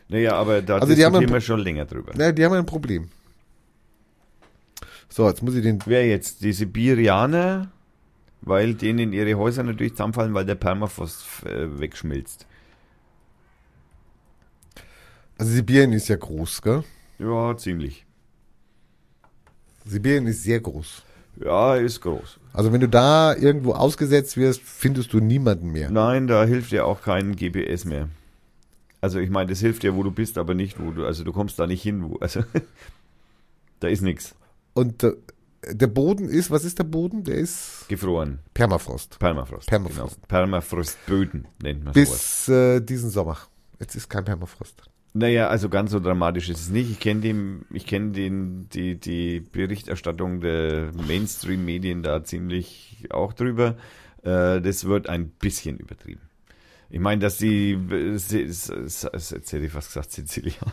Naja, 0.08 0.34
aber 0.34 0.60
da 0.60 0.74
Also 0.78 0.94
diskutieren 0.94 1.32
wir 1.32 1.40
schon 1.40 1.60
länger 1.60 1.86
drüber. 1.86 2.12
Na, 2.16 2.32
die 2.32 2.44
haben 2.44 2.54
ein 2.54 2.66
Problem. 2.66 3.08
So, 5.08 5.28
jetzt 5.28 5.42
muss 5.42 5.54
ich 5.54 5.62
den. 5.62 5.80
Wer 5.86 6.06
jetzt? 6.06 6.42
Die 6.42 6.52
Sibirianer, 6.52 7.70
weil 8.42 8.74
denen 8.74 9.12
ihre 9.12 9.34
Häuser 9.34 9.62
natürlich 9.62 9.92
zusammenfallen, 9.92 10.34
weil 10.34 10.44
der 10.44 10.54
Permafrost 10.54 11.24
äh, 11.46 11.80
wegschmilzt. 11.80 12.46
Also 15.38 15.52
Sibirien 15.52 15.92
ist 15.92 16.08
ja 16.08 16.16
groß, 16.16 16.62
gell? 16.62 16.84
Ja, 17.18 17.56
ziemlich. 17.56 18.04
Sibirien 19.86 20.26
ist 20.26 20.42
sehr 20.42 20.60
groß. 20.60 21.02
Ja, 21.42 21.76
ist 21.76 22.00
groß. 22.00 22.38
Also 22.52 22.72
wenn 22.72 22.80
du 22.80 22.88
da 22.88 23.34
irgendwo 23.34 23.72
ausgesetzt 23.72 24.36
wirst, 24.36 24.60
findest 24.62 25.12
du 25.12 25.20
niemanden 25.20 25.70
mehr. 25.72 25.90
Nein, 25.90 26.26
da 26.26 26.44
hilft 26.44 26.72
ja 26.72 26.84
auch 26.84 27.02
kein 27.02 27.36
GPS 27.36 27.84
mehr. 27.84 28.08
Also 29.00 29.18
ich 29.18 29.30
meine, 29.30 29.48
das 29.48 29.60
hilft 29.60 29.82
ja, 29.82 29.94
wo 29.94 30.02
du 30.02 30.10
bist, 30.10 30.36
aber 30.36 30.54
nicht, 30.54 30.78
wo 30.78 30.90
du, 30.90 31.06
also 31.06 31.24
du 31.24 31.32
kommst 31.32 31.58
da 31.58 31.66
nicht 31.66 31.82
hin, 31.82 32.10
wo, 32.10 32.16
also 32.18 32.44
da 33.80 33.88
ist 33.88 34.02
nichts. 34.02 34.34
Und 34.74 35.02
äh, 35.02 35.12
der 35.66 35.86
Boden 35.86 36.28
ist, 36.28 36.50
was 36.50 36.64
ist 36.64 36.78
der 36.78 36.84
Boden? 36.84 37.24
Der 37.24 37.36
ist 37.36 37.86
Gefroren. 37.88 38.40
Permafrost. 38.52 39.18
Permafrost. 39.18 39.68
Permafrost. 39.68 40.16
Genau. 40.16 40.26
Permafrostböden 40.28 41.46
nennt 41.62 41.84
man 41.84 41.94
sowas. 41.94 42.10
Bis 42.10 42.48
äh, 42.48 42.80
diesen 42.80 43.10
Sommer. 43.10 43.38
Jetzt 43.78 43.94
ist 43.94 44.08
kein 44.10 44.24
Permafrost. 44.24 44.89
Naja, 45.12 45.48
also 45.48 45.68
ganz 45.68 45.90
so 45.90 45.98
dramatisch 45.98 46.48
ist 46.48 46.60
es 46.60 46.68
nicht. 46.68 46.90
Ich 46.90 47.00
kenne 47.00 47.20
den, 48.12 48.68
die, 48.72 48.94
die 48.94 49.40
Berichterstattung 49.40 50.40
der 50.40 50.92
Mainstream-Medien 51.06 52.02
da 52.02 52.22
ziemlich 52.22 53.08
auch 53.10 53.32
drüber. 53.32 53.76
Äh, 54.22 54.60
das 54.60 54.84
wird 54.84 55.08
ein 55.08 55.30
bisschen 55.30 55.78
übertrieben. 55.78 56.20
Ich 56.90 57.00
meine, 57.00 57.20
dass 57.20 57.38
die, 57.38 57.78
jetzt 57.90 58.32
hätte 58.32 59.64
ich 59.64 59.72
fast 59.72 59.88
gesagt, 59.88 60.12
Sizilianer. 60.12 60.72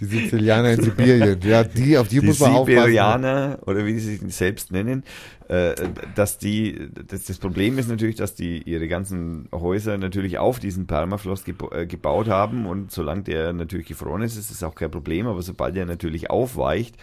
Die 0.00 0.06
Sizilianer 0.06 0.72
in 0.72 0.82
Sibirien. 0.82 1.40
Ja, 1.42 1.62
die, 1.62 1.96
auf 1.96 2.08
die, 2.08 2.20
Die 2.20 2.26
muss 2.26 2.40
man 2.40 2.52
aufpassen. 2.52 2.78
Siberianer, 2.78 3.58
oder 3.66 3.86
wie 3.86 3.98
sie 3.98 4.16
sich 4.16 4.34
selbst 4.34 4.72
nennen, 4.72 5.04
äh, 5.48 5.74
dass 6.14 6.38
die, 6.38 6.88
das, 7.06 7.24
das 7.24 7.38
Problem 7.38 7.78
ist 7.78 7.88
natürlich, 7.88 8.16
dass 8.16 8.34
die 8.34 8.62
ihre 8.62 8.88
ganzen 8.88 9.48
Häuser 9.52 9.96
natürlich 9.98 10.38
auf 10.38 10.58
diesen 10.58 10.86
Permafrost 10.86 11.44
geba 11.44 11.76
äh, 11.76 11.86
gebaut 11.86 12.28
haben 12.28 12.66
und 12.66 12.90
solange 12.90 13.22
der 13.22 13.52
natürlich 13.52 13.86
gefroren 13.86 14.22
ist, 14.22 14.36
ist 14.36 14.50
das 14.50 14.62
auch 14.62 14.74
kein 14.74 14.90
Problem, 14.90 15.26
aber 15.26 15.42
sobald 15.42 15.76
der 15.76 15.86
natürlich 15.86 16.30
aufweicht, 16.30 16.96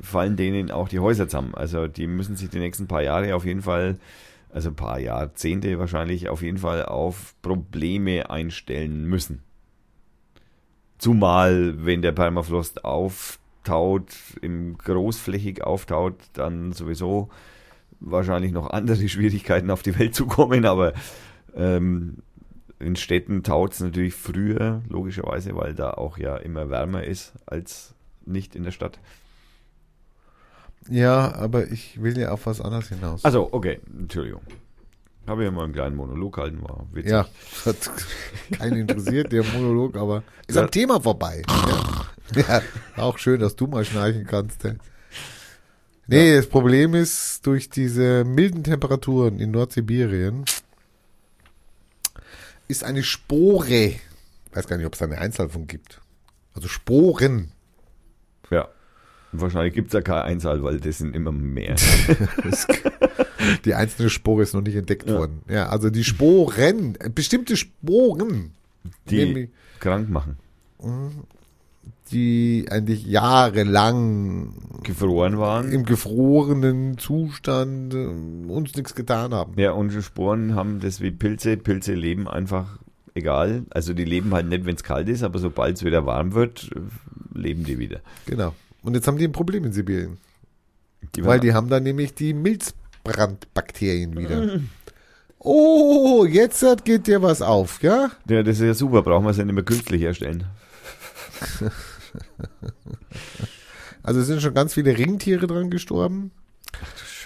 fallen 0.00 0.36
denen 0.36 0.70
auch 0.70 0.88
die 0.88 1.00
Häuser 1.00 1.28
zusammen. 1.28 1.54
Also 1.54 1.86
die 1.86 2.06
müssen 2.06 2.34
sich 2.34 2.48
die 2.48 2.58
nächsten 2.58 2.88
paar 2.88 3.02
Jahre 3.02 3.34
auf 3.34 3.44
jeden 3.44 3.62
Fall, 3.62 3.98
also 4.50 4.70
ein 4.70 4.76
paar 4.76 4.98
Jahrzehnte 4.98 5.78
wahrscheinlich 5.78 6.28
auf 6.28 6.42
jeden 6.42 6.58
Fall 6.58 6.84
auf 6.86 7.34
Probleme 7.42 8.30
einstellen 8.30 9.04
müssen. 9.04 9.42
Zumal, 11.02 11.84
wenn 11.84 12.00
der 12.00 12.12
Permafrost 12.12 12.84
auftaut, 12.84 14.12
im 14.40 14.78
großflächig 14.78 15.64
auftaut, 15.64 16.14
dann 16.34 16.70
sowieso 16.70 17.28
wahrscheinlich 17.98 18.52
noch 18.52 18.70
andere 18.70 19.08
Schwierigkeiten 19.08 19.72
auf 19.72 19.82
die 19.82 19.98
Welt 19.98 20.14
zukommen, 20.14 20.64
aber 20.64 20.92
ähm, 21.56 22.18
in 22.78 22.94
Städten 22.94 23.42
taut 23.42 23.72
es 23.72 23.80
natürlich 23.80 24.14
früher, 24.14 24.82
logischerweise, 24.88 25.56
weil 25.56 25.74
da 25.74 25.90
auch 25.90 26.18
ja 26.18 26.36
immer 26.36 26.70
wärmer 26.70 27.02
ist 27.02 27.32
als 27.46 27.96
nicht 28.24 28.54
in 28.54 28.62
der 28.62 28.70
Stadt. 28.70 29.00
Ja, 30.88 31.34
aber 31.34 31.66
ich 31.66 32.00
will 32.00 32.16
ja 32.16 32.30
auf 32.30 32.46
was 32.46 32.60
anderes 32.60 32.90
hinaus. 32.90 33.24
Also, 33.24 33.48
okay, 33.50 33.80
Entschuldigung. 33.92 34.42
Habe 35.26 35.44
ja 35.44 35.50
mal 35.52 35.64
einen 35.64 35.72
kleinen 35.72 35.96
Monolog 35.96 36.36
halten, 36.36 36.62
war 36.62 36.86
witzig. 36.92 37.12
ja, 37.12 37.26
hat 37.64 37.76
keinen 38.58 38.78
interessiert, 38.88 39.30
der 39.32 39.44
Monolog, 39.44 39.96
aber 39.96 40.22
ist 40.46 40.56
Ja. 40.56 40.62
am 40.62 40.70
Thema 40.70 41.00
vorbei. 41.00 41.42
Ja. 41.48 42.02
Ja, 42.34 42.62
auch 42.96 43.18
schön, 43.18 43.40
dass 43.40 43.56
du 43.56 43.66
mal 43.66 43.84
schnarchen 43.84 44.26
kannst. 44.26 44.64
Ey. 44.64 44.74
Nee, 46.06 46.34
das 46.36 46.46
Problem 46.48 46.94
ist, 46.94 47.46
durch 47.46 47.68
diese 47.70 48.24
milden 48.24 48.64
Temperaturen 48.64 49.38
in 49.38 49.50
Nordsibirien 49.50 50.44
ist 52.68 52.84
eine 52.84 53.02
Spore, 53.02 53.66
ich 53.68 54.00
weiß 54.52 54.66
gar 54.66 54.76
nicht, 54.76 54.86
ob 54.86 54.94
es 54.94 54.98
da 55.00 55.04
eine 55.06 55.18
Einzahl 55.18 55.48
von 55.48 55.66
gibt. 55.66 56.00
Also 56.54 56.68
Sporen. 56.68 57.52
Ja. 59.32 59.40
Wahrscheinlich 59.40 59.74
gibt 59.74 59.88
es 59.88 59.92
ja 59.94 60.00
keine 60.02 60.22
Einzahl, 60.22 60.62
weil 60.62 60.78
das 60.80 60.98
sind 60.98 61.14
immer 61.16 61.32
mehr. 61.32 61.76
Die 63.64 63.74
einzelne 63.74 64.08
Spore 64.10 64.42
ist 64.42 64.54
noch 64.54 64.60
nicht 64.62 64.76
entdeckt 64.76 65.08
worden. 65.10 65.40
Ja, 65.48 65.68
also 65.68 65.90
die 65.90 66.04
Sporen, 66.04 66.96
bestimmte 67.14 67.56
Sporen, 67.56 68.52
Die 69.10 69.16
Nämlich- 69.24 69.48
krank 69.80 70.08
machen. 70.10 70.36
die 72.12 72.66
eigentlich 72.70 73.06
jahrelang 73.06 74.52
Gefroren 74.82 75.38
waren. 75.38 75.72
im 75.72 75.84
gefrorenen 75.84 76.98
Zustand 76.98 77.94
äh, 77.94 78.06
uns 78.48 78.74
nichts 78.76 78.94
getan 78.94 79.32
haben. 79.32 79.54
Ja, 79.58 79.72
und 79.72 79.90
Sporen 80.02 80.54
haben 80.54 80.80
das 80.80 81.00
wie 81.00 81.10
Pilze. 81.10 81.56
Pilze 81.56 81.94
leben 81.94 82.28
einfach 82.28 82.78
egal. 83.14 83.64
Also 83.70 83.94
die 83.94 84.04
leben 84.04 84.32
halt 84.34 84.48
nicht, 84.48 84.66
wenn 84.66 84.74
es 84.76 84.82
kalt 84.84 85.08
ist, 85.08 85.22
aber 85.22 85.38
sobald 85.38 85.76
es 85.76 85.84
wieder 85.84 86.04
warm 86.06 86.34
wird, 86.34 86.70
äh, 86.74 87.38
leben 87.38 87.64
die 87.64 87.78
wieder. 87.78 88.00
Genau. 88.26 88.54
Und 88.82 88.94
jetzt 88.94 89.06
haben 89.06 89.18
die 89.18 89.24
ein 89.24 89.32
Problem 89.32 89.64
in 89.64 89.72
Sibirien. 89.72 90.18
Die 91.14 91.24
Weil 91.24 91.40
die 91.40 91.52
haben 91.52 91.68
dann 91.68 91.82
nämlich 91.82 92.14
die 92.14 92.32
Milzbrandbakterien 92.34 94.16
wieder. 94.16 94.60
Oh, 95.38 96.24
jetzt 96.24 96.64
geht 96.84 97.08
dir 97.08 97.20
was 97.22 97.42
auf, 97.42 97.82
ja? 97.82 98.12
ja, 98.28 98.42
das 98.44 98.60
ist 98.60 98.64
ja 98.64 98.74
super, 98.74 99.02
brauchen 99.02 99.24
wir 99.24 99.30
es 99.30 99.38
ja 99.38 99.44
nicht 99.44 99.54
mehr 99.54 99.64
künstlich 99.64 100.02
herstellen. 100.02 100.44
Also 104.02 104.20
es 104.20 104.26
sind 104.26 104.42
schon 104.42 104.54
ganz 104.54 104.74
viele 104.74 104.98
Ringtiere 104.98 105.46
dran 105.46 105.70
gestorben. 105.70 106.32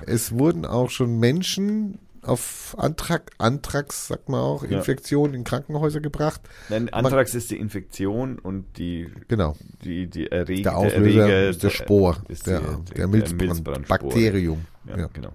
Es 0.05 0.33
wurden 0.33 0.67
auch 0.67 0.91
schon 0.91 1.19
Menschen 1.19 1.99
auf 2.27 2.75
Antrag, 2.79 3.31
Antrax, 3.39 4.09
sagt 4.09 4.29
man 4.29 4.41
auch, 4.41 4.63
Ja. 4.65 4.79
Infektionen 4.79 5.35
in 5.35 5.45
Krankenhäuser 5.45 6.01
gebracht. 6.01 6.41
Nein, 6.69 6.89
Anthrax 6.93 7.35
ist 7.35 7.51
die 7.51 7.57
Infektion 7.59 8.39
und 8.39 8.79
die, 8.79 9.09
Genau. 9.29 9.57
die, 9.85 10.07
die 10.09 10.31
Erreger. 10.31 10.63
Der 10.63 10.77
Auslöser 10.79 11.21
Erreger, 11.29 11.49
ist 11.51 11.63
der 11.63 11.71
Spor, 11.71 12.17
ist 12.29 12.47
der, 12.47 12.61
die- 12.61 12.95
der, 12.95 13.09
Milzbrandspor. 13.09 13.75
Milzbrandbakterium. 13.75 14.65
Ja, 14.89 14.99
Ja. 14.99 15.09
genau. 15.13 15.33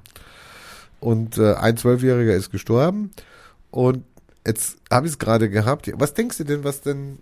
Und 0.99 1.37
äh, 1.37 1.53
ein 1.55 1.77
Zwölfjähriger 1.77 2.35
ist 2.35 2.51
gestorben. 2.51 3.11
Und 3.71 4.03
jetzt 4.45 4.77
habe 4.91 5.07
ich 5.07 5.13
es 5.13 5.19
gerade 5.19 5.49
gehabt. 5.49 5.91
Was 5.95 6.13
denkst 6.13 6.37
du 6.37 6.43
denn, 6.43 6.63
was 6.63 6.81
denn 6.81 7.19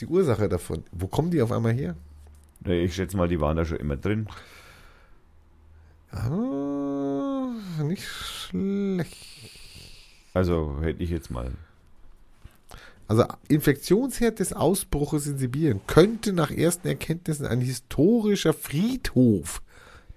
die 0.00 0.06
Ursache 0.06 0.48
davon? 0.48 0.84
Wo 0.92 1.06
kommen 1.06 1.30
die 1.30 1.40
auf 1.40 1.50
einmal 1.52 1.72
her? 1.72 1.94
Ich 2.64 2.94
schätze 2.94 3.16
mal, 3.16 3.28
die 3.28 3.40
waren 3.40 3.56
da 3.56 3.64
schon 3.64 3.78
immer 3.78 3.96
drin. 3.96 4.26
Ah, 6.10 7.31
nicht 7.82 8.04
schlecht. 8.04 9.16
Also 10.34 10.78
hätte 10.80 11.02
ich 11.02 11.10
jetzt 11.10 11.30
mal. 11.30 11.52
Also 13.08 13.24
Infektionsherd 13.48 14.38
des 14.38 14.52
Ausbruches 14.52 15.26
in 15.26 15.36
Sibirien 15.36 15.80
könnte 15.86 16.32
nach 16.32 16.50
ersten 16.50 16.88
Erkenntnissen 16.88 17.46
ein 17.46 17.60
historischer 17.60 18.54
Friedhof 18.54 19.62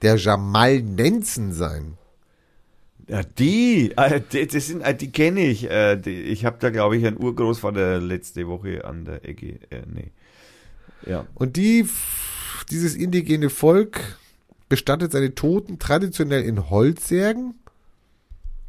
der 0.01 0.15
Jamalnenzen 0.15 1.51
sein. 1.51 1.97
Ja, 3.07 3.21
die, 3.23 3.91
äh, 3.97 4.21
die, 4.31 4.47
das 4.47 4.67
sind, 4.67 4.81
äh, 4.81 4.95
die 4.95 5.11
kenne 5.11 5.41
ich. 5.41 5.69
Äh, 5.69 5.99
ich 6.09 6.45
habe 6.45 6.57
da, 6.59 6.69
glaube 6.69 6.97
ich, 6.97 7.05
einen 7.05 7.21
Urgroßvater 7.21 7.99
letzte 7.99 8.47
Woche 8.47 8.85
an 8.85 9.05
der 9.05 9.25
Ecke. 9.25 9.59
Äh, 9.69 9.81
nee. 9.93 10.11
Ja. 11.05 11.27
Und 11.35 11.55
die, 11.55 11.87
dieses 12.71 12.95
indigene 12.95 13.49
Volk 13.49 14.17
bestattet 14.69 15.11
seine 15.11 15.35
Toten 15.35 15.79
traditionell 15.79 16.43
in 16.43 16.69
Holzsärgen 16.69 17.55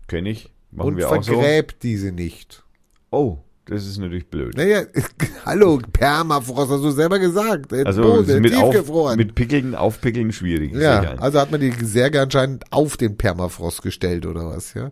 Kenne 0.09 0.31
ich. 0.31 0.51
Machen 0.71 0.89
und 0.89 0.97
wir 0.97 1.11
auch 1.11 1.23
so. 1.23 1.33
vergräbt 1.35 1.83
diese 1.83 2.13
nicht. 2.13 2.63
Oh, 3.11 3.39
das 3.65 3.87
ist 3.87 3.99
natürlich 3.99 4.29
blöd. 4.29 4.57
Naja, 4.57 4.83
hallo, 5.45 5.81
Permafrost, 5.93 6.71
hast 6.71 6.85
du 6.85 6.91
selber 6.91 7.19
gesagt. 7.19 7.73
Also 7.73 8.03
Boden, 8.03 8.41
mit, 8.41 8.55
auf, 8.55 9.17
mit 9.17 9.35
Pickeln, 9.35 9.75
Aufpickeln 9.75 10.33
schwierig. 10.33 10.75
ja, 10.75 11.15
also 11.17 11.41
hat 11.41 11.51
man 11.51 11.61
die 11.61 11.73
Särge 11.73 12.21
anscheinend 12.21 12.65
auf 12.71 12.97
den 12.97 13.17
Permafrost 13.17 13.83
gestellt 13.83 14.27
oder 14.27 14.47
was, 14.49 14.75
ja. 14.75 14.91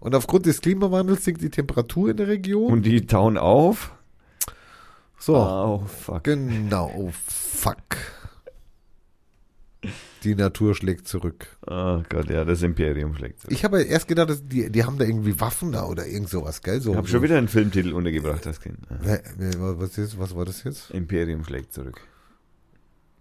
Und 0.00 0.14
aufgrund 0.14 0.46
des 0.46 0.60
Klimawandels 0.60 1.24
sinkt 1.24 1.42
die 1.42 1.50
Temperatur 1.50 2.10
in 2.10 2.16
der 2.16 2.28
Region. 2.28 2.72
Und 2.72 2.82
die 2.86 3.06
tauen 3.06 3.36
auf. 3.36 3.92
so, 5.18 5.36
Oh, 5.36 5.84
fuck. 5.86 6.24
genau, 6.24 6.92
oh, 6.96 7.10
fuck. 7.12 7.74
Die 10.24 10.34
Natur 10.34 10.74
schlägt 10.74 11.06
zurück. 11.08 11.46
Oh 11.66 12.02
Gott, 12.08 12.28
ja, 12.30 12.44
das 12.44 12.62
Imperium 12.62 13.14
schlägt. 13.14 13.40
zurück. 13.40 13.52
Ich 13.52 13.64
habe 13.64 13.82
erst 13.82 14.08
gedacht, 14.08 14.30
dass 14.30 14.44
die, 14.46 14.70
die 14.70 14.84
haben 14.84 14.98
da 14.98 15.04
irgendwie 15.04 15.38
Waffen 15.40 15.72
da 15.72 15.86
oder 15.86 16.06
irgend 16.06 16.28
sowas, 16.28 16.62
gell? 16.62 16.80
So, 16.80 16.90
Ich 16.90 16.96
habe 16.96 17.06
so. 17.06 17.12
schon 17.12 17.22
wieder 17.22 17.38
einen 17.38 17.48
Filmtitel 17.48 17.92
untergebracht, 17.92 18.44
das 18.44 18.60
Kind. 18.60 18.78
Ja. 19.04 19.14
Hä, 19.14 19.18
Was, 19.58 19.96
ist, 19.98 20.18
was 20.18 20.34
war 20.34 20.44
das 20.44 20.64
jetzt? 20.64 20.90
Imperium 20.90 21.44
schlägt 21.44 21.72
zurück. 21.72 22.00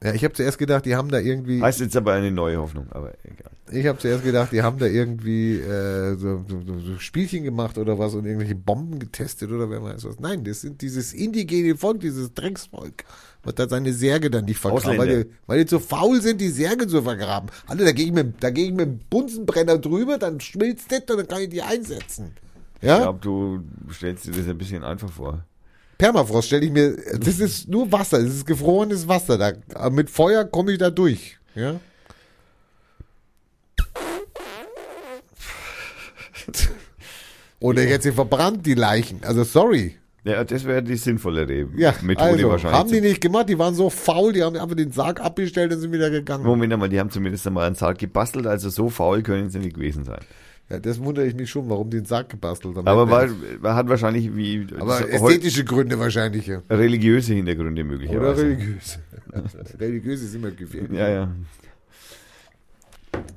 Ja, 0.03 0.13
ich 0.13 0.23
habe 0.23 0.33
zuerst 0.35 0.59
gedacht, 0.59 0.85
die 0.85 0.95
haben 0.95 1.09
da 1.09 1.17
irgendwie. 1.19 1.59
Heißt 1.59 1.79
jetzt 1.79 1.97
aber 1.97 2.13
eine 2.13 2.29
neue 2.29 2.57
Hoffnung, 2.57 2.85
aber 2.91 3.13
egal. 3.23 3.51
Ich 3.71 3.87
habe 3.87 3.97
zuerst 3.97 4.23
gedacht, 4.23 4.51
die 4.51 4.61
haben 4.61 4.77
da 4.77 4.85
irgendwie 4.85 5.55
äh, 5.57 6.15
so, 6.15 6.45
so, 6.47 6.61
so 6.79 6.99
Spielchen 6.99 7.43
gemacht 7.43 7.79
oder 7.79 7.97
was 7.97 8.13
und 8.13 8.25
irgendwelche 8.25 8.53
Bomben 8.53 8.99
getestet 8.99 9.51
oder 9.51 9.71
wer 9.71 9.81
weiß 9.81 10.05
was. 10.05 10.19
Nein, 10.19 10.43
das 10.43 10.61
sind 10.61 10.83
dieses 10.83 11.13
indigene 11.13 11.75
Volk, 11.75 11.99
dieses 12.01 12.31
Drecksvolk, 12.31 13.05
was 13.47 13.55
da 13.55 13.69
seine 13.69 13.93
Särge 13.93 14.29
dann 14.29 14.43
nicht 14.43 14.59
vergraben, 14.59 14.97
weil 14.97 15.23
die, 15.23 15.29
weil 15.47 15.59
die 15.59 15.65
zu 15.65 15.79
faul 15.79 16.21
sind, 16.21 16.41
die 16.41 16.49
Särge 16.49 16.85
zu 16.85 17.01
vergraben. 17.01 17.49
Alter, 17.65 17.85
da 17.85 17.93
gehe 17.93 18.07
ich 18.07 18.11
mit, 18.11 18.43
ich 18.43 18.75
dem 18.75 18.99
Bunsenbrenner 19.09 19.77
drüber, 19.77 20.17
dann 20.17 20.41
schmilzt 20.41 20.91
das 20.91 20.99
und 21.09 21.15
dann 21.17 21.27
kann 21.29 21.41
ich 21.41 21.47
die 21.49 21.61
einsetzen. 21.61 22.33
Ich 22.81 22.87
Ja, 22.89 22.97
glaube, 22.97 23.19
du 23.21 23.63
stellst 23.93 24.25
dir 24.25 24.31
das 24.31 24.49
ein 24.49 24.57
bisschen 24.57 24.83
einfach 24.83 25.09
vor. 25.09 25.45
Permafrost 25.97 26.47
stelle 26.47 26.65
ich 26.65 26.71
mir, 26.73 26.97
das 27.17 27.39
ist 27.39 27.69
nur 27.69 27.89
Wasser, 27.89 28.21
das 28.21 28.33
ist 28.33 28.45
gefrorenes 28.45 29.07
Wasser, 29.07 29.37
da, 29.37 29.89
mit 29.89 30.09
Feuer 30.09 30.43
komme 30.43 30.73
ich 30.73 30.77
da 30.77 30.89
durch. 30.89 31.37
Ja. 31.55 31.79
Oder 37.61 37.83
jetzt 37.83 38.03
sie 38.03 38.11
verbrannt, 38.11 38.65
die 38.65 38.73
Leichen. 38.73 39.23
Also 39.23 39.45
sorry. 39.45 39.97
Ja, 40.23 40.43
das 40.43 40.65
wäre 40.65 40.83
die 40.83 40.95
sinnvollere 40.97 41.67
Ja, 41.77 41.93
Methode 42.01 42.31
also, 42.31 42.49
wahrscheinlich. 42.49 42.79
haben 42.79 42.91
die 42.91 43.01
nicht 43.01 43.21
gemacht, 43.21 43.47
die 43.47 43.57
waren 43.57 43.75
so 43.75 43.89
faul, 43.89 44.33
die 44.33 44.43
haben 44.43 44.57
einfach 44.57 44.75
den 44.75 44.91
Sarg 44.91 45.21
abgestellt 45.21 45.71
und 45.73 45.79
sind 45.79 45.91
wieder 45.93 46.09
gegangen. 46.09 46.43
Moment 46.43 46.73
einmal, 46.73 46.89
die 46.89 46.99
haben 46.99 47.09
zumindest 47.09 47.47
einmal 47.47 47.65
einen 47.65 47.75
Sarg 47.75 47.97
gebastelt, 47.97 48.45
also 48.45 48.69
so 48.69 48.89
faul 48.89 49.21
können 49.21 49.49
sie 49.49 49.59
nicht 49.59 49.75
gewesen 49.75 50.03
sein. 50.03 50.19
Ja, 50.69 50.79
das 50.79 51.01
wundere 51.01 51.25
ich 51.25 51.33
mich 51.33 51.49
schon, 51.49 51.69
warum 51.69 51.89
die 51.89 51.97
den 51.97 52.05
Sarg 52.05 52.29
gebastelt 52.29 52.75
haben. 52.75 52.87
Aber 52.87 53.09
war, 53.09 53.27
man 53.61 53.75
hat 53.75 53.87
wahrscheinlich 53.87 54.35
wie 54.35 54.67
aber 54.77 55.09
ästhetische 55.09 55.63
Gründe 55.63 55.97
wahrscheinlich. 55.97 56.45
Ja. 56.47 56.61
religiöse 56.69 57.33
Hintergründe 57.33 57.83
Oder 57.83 57.89
möglicherweise. 57.91 58.41
religiös. 58.41 58.99
religiös 59.79 60.21
ist 60.21 60.35
immer 60.35 60.51
gefährlich. 60.51 60.91
Ja, 60.91 61.07
ja. 61.07 61.31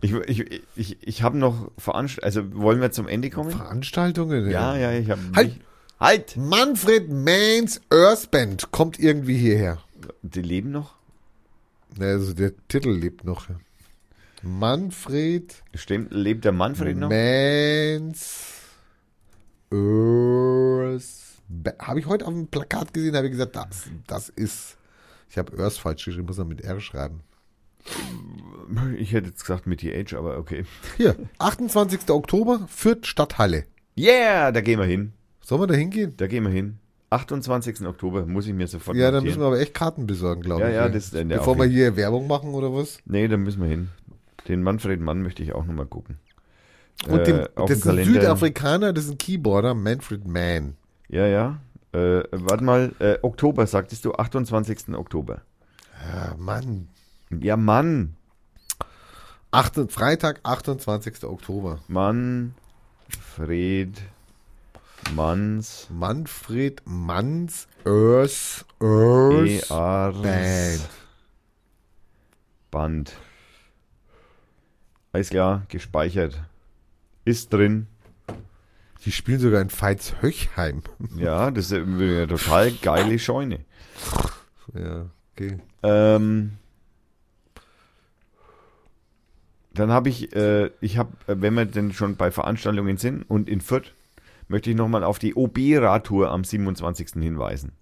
Ich, 0.01 0.13
ich, 0.13 0.63
ich, 0.75 0.99
ich 1.03 1.23
habe 1.23 1.39
noch 1.39 1.71
Veranstaltungen, 1.79 2.45
also 2.53 2.63
wollen 2.63 2.81
wir 2.81 2.91
zum 2.91 3.07
Ende 3.07 3.31
kommen? 3.31 3.51
Veranstaltungen. 3.51 4.51
Ja, 4.51 4.77
ja, 4.77 4.93
ich 4.93 5.09
habe. 5.09 5.21
Halt! 5.37 5.53
Halt! 6.01 6.35
Manfred 6.39 7.11
Manns 7.11 7.79
Earth 7.91 8.31
Band 8.31 8.71
kommt 8.71 8.99
irgendwie 8.99 9.37
hierher. 9.37 9.83
Die 10.23 10.41
leben 10.41 10.71
noch? 10.71 10.95
Also 11.99 12.33
der 12.33 12.53
Titel 12.69 12.89
lebt 12.89 13.25
noch. 13.25 13.49
Manfred 14.43 15.63
Stimmt, 15.75 16.11
lebt 16.11 16.47
der 16.47 16.53
Manfred 16.53 16.97
noch? 16.97 17.11
Manns 17.11 18.47
Earth. 19.71 21.03
Habe 21.79 22.01
ich 22.01 22.07
heute 22.07 22.27
auf 22.27 22.33
dem 22.33 22.47
Plakat 22.47 22.95
gesehen, 22.95 23.15
habe 23.15 23.27
ich 23.27 23.33
gesagt, 23.33 23.57
das, 23.57 23.85
das 24.07 24.31
ist. 24.31 24.79
Ich 25.29 25.37
habe 25.37 25.63
Earth 25.63 25.77
falsch 25.77 26.07
geschrieben, 26.07 26.29
muss 26.29 26.39
man 26.39 26.49
mit 26.49 26.63
R 26.63 26.81
schreiben. 26.81 27.21
Ich 28.97 29.13
hätte 29.13 29.29
jetzt 29.29 29.43
gesagt 29.43 29.67
mit 29.67 29.81
TH, 29.81 30.15
aber 30.15 30.39
okay. 30.39 30.65
Hier, 30.97 31.15
28. 31.39 32.09
Oktober, 32.09 32.67
Fürth 32.69 33.07
Stadthalle. 33.07 33.67
Yeah, 33.99 34.51
da 34.51 34.63
gehen 34.63 34.79
wir 34.79 34.87
hin. 34.87 35.13
Sollen 35.51 35.63
wir 35.63 35.67
da 35.67 35.75
hingehen? 35.75 36.15
Da 36.17 36.29
gehen 36.29 36.45
wir 36.45 36.53
hin. 36.53 36.79
28. 37.11 37.85
Oktober 37.85 38.25
muss 38.25 38.47
ich 38.47 38.53
mir 38.55 38.69
sofort 38.69 38.97
Ja, 38.97 39.07
notieren. 39.11 39.25
müssen 39.25 39.41
wir 39.41 39.47
aber 39.49 39.59
echt 39.59 39.75
Karten 39.75 40.07
besorgen, 40.07 40.43
glaube 40.43 40.63
Ja, 40.63 40.69
ich. 40.69 40.75
ja, 40.77 40.83
hier. 40.85 40.93
das- 40.93 41.11
ja, 41.11 41.25
Bevor 41.25 41.59
wir 41.59 41.65
hier 41.65 41.97
Werbung 41.97 42.29
machen 42.29 42.55
oder 42.55 42.73
was? 42.73 42.99
Nee, 43.05 43.27
da 43.27 43.37
müssen 43.37 43.61
wir 43.61 43.69
hin. 43.69 43.89
Den 44.47 44.63
Manfred 44.63 45.01
Mann 45.01 45.23
möchte 45.23 45.43
ich 45.43 45.53
auch 45.53 45.65
nochmal 45.67 45.87
gucken. 45.87 46.19
Und 47.09 47.27
dem, 47.27 47.41
Äh, 47.41 47.49
das 47.57 47.71
ist 47.73 47.89
ein. 47.89 48.05
Südafrikaner, 48.05 48.93
das 48.93 49.07
ist 49.07 49.11
ein 49.11 49.19
Keyboarder, 49.19 49.75
Manfred 49.75 50.25
Mann. 50.25 50.77
Ja, 51.09 51.27
ja. 51.27 51.59
Äh, 51.91 52.23
warte 52.31 52.63
mal, 52.63 52.93
äh, 53.01 53.19
Oktober 53.23 53.67
sagtest 53.67 54.05
du, 54.05 54.13
28. 54.15 54.95
Oktober. 54.95 55.41
Ja, 56.15 56.37
Mann. 56.39 56.87
Ja, 57.41 57.57
Mann. 57.57 58.15
Acht, 59.51 59.75
Freitag, 59.89 60.39
28. 60.45 61.25
Oktober. 61.25 61.81
Manfred 61.89 62.53
Manns 65.15 65.89
Manfred 65.91 66.83
Manns 66.85 67.67
Earth, 67.85 68.65
Earth 68.81 69.69
Band. 70.23 70.89
Band. 72.71 73.13
Alles 75.13 75.31
klar, 75.31 75.63
gespeichert. 75.69 76.41
Ist 77.25 77.53
drin. 77.53 77.87
Die 79.05 79.13
spielen 79.13 79.41
sogar 79.41 79.61
in 79.61 79.71
Veitshöchheim. 79.71 80.83
Ja, 81.17 81.51
das 81.51 81.71
ist 81.71 81.73
eine 81.73 82.29
total 82.29 82.71
geile 82.73 83.19
Scheune. 83.19 83.61
Ja, 84.75 85.07
okay. 85.33 85.59
Ähm, 85.83 86.53
dann 89.73 89.91
habe 89.91 90.09
ich, 90.11 90.35
äh, 90.35 90.71
ich 90.81 90.99
habe, 90.99 91.13
wenn 91.27 91.55
wir 91.55 91.65
denn 91.65 91.93
schon 91.93 92.17
bei 92.17 92.31
Veranstaltungen 92.31 92.97
sind 92.99 93.23
und 93.23 93.49
in 93.49 93.61
Fürth, 93.61 93.93
möchte 94.51 94.71
ich 94.71 94.77
nochmal 94.77 95.05
auf 95.05 95.19
die 95.19 95.35
OB-Radtour 95.35 96.31
am 96.31 96.45
27. 96.45 97.13
hinweisen. 97.15 97.73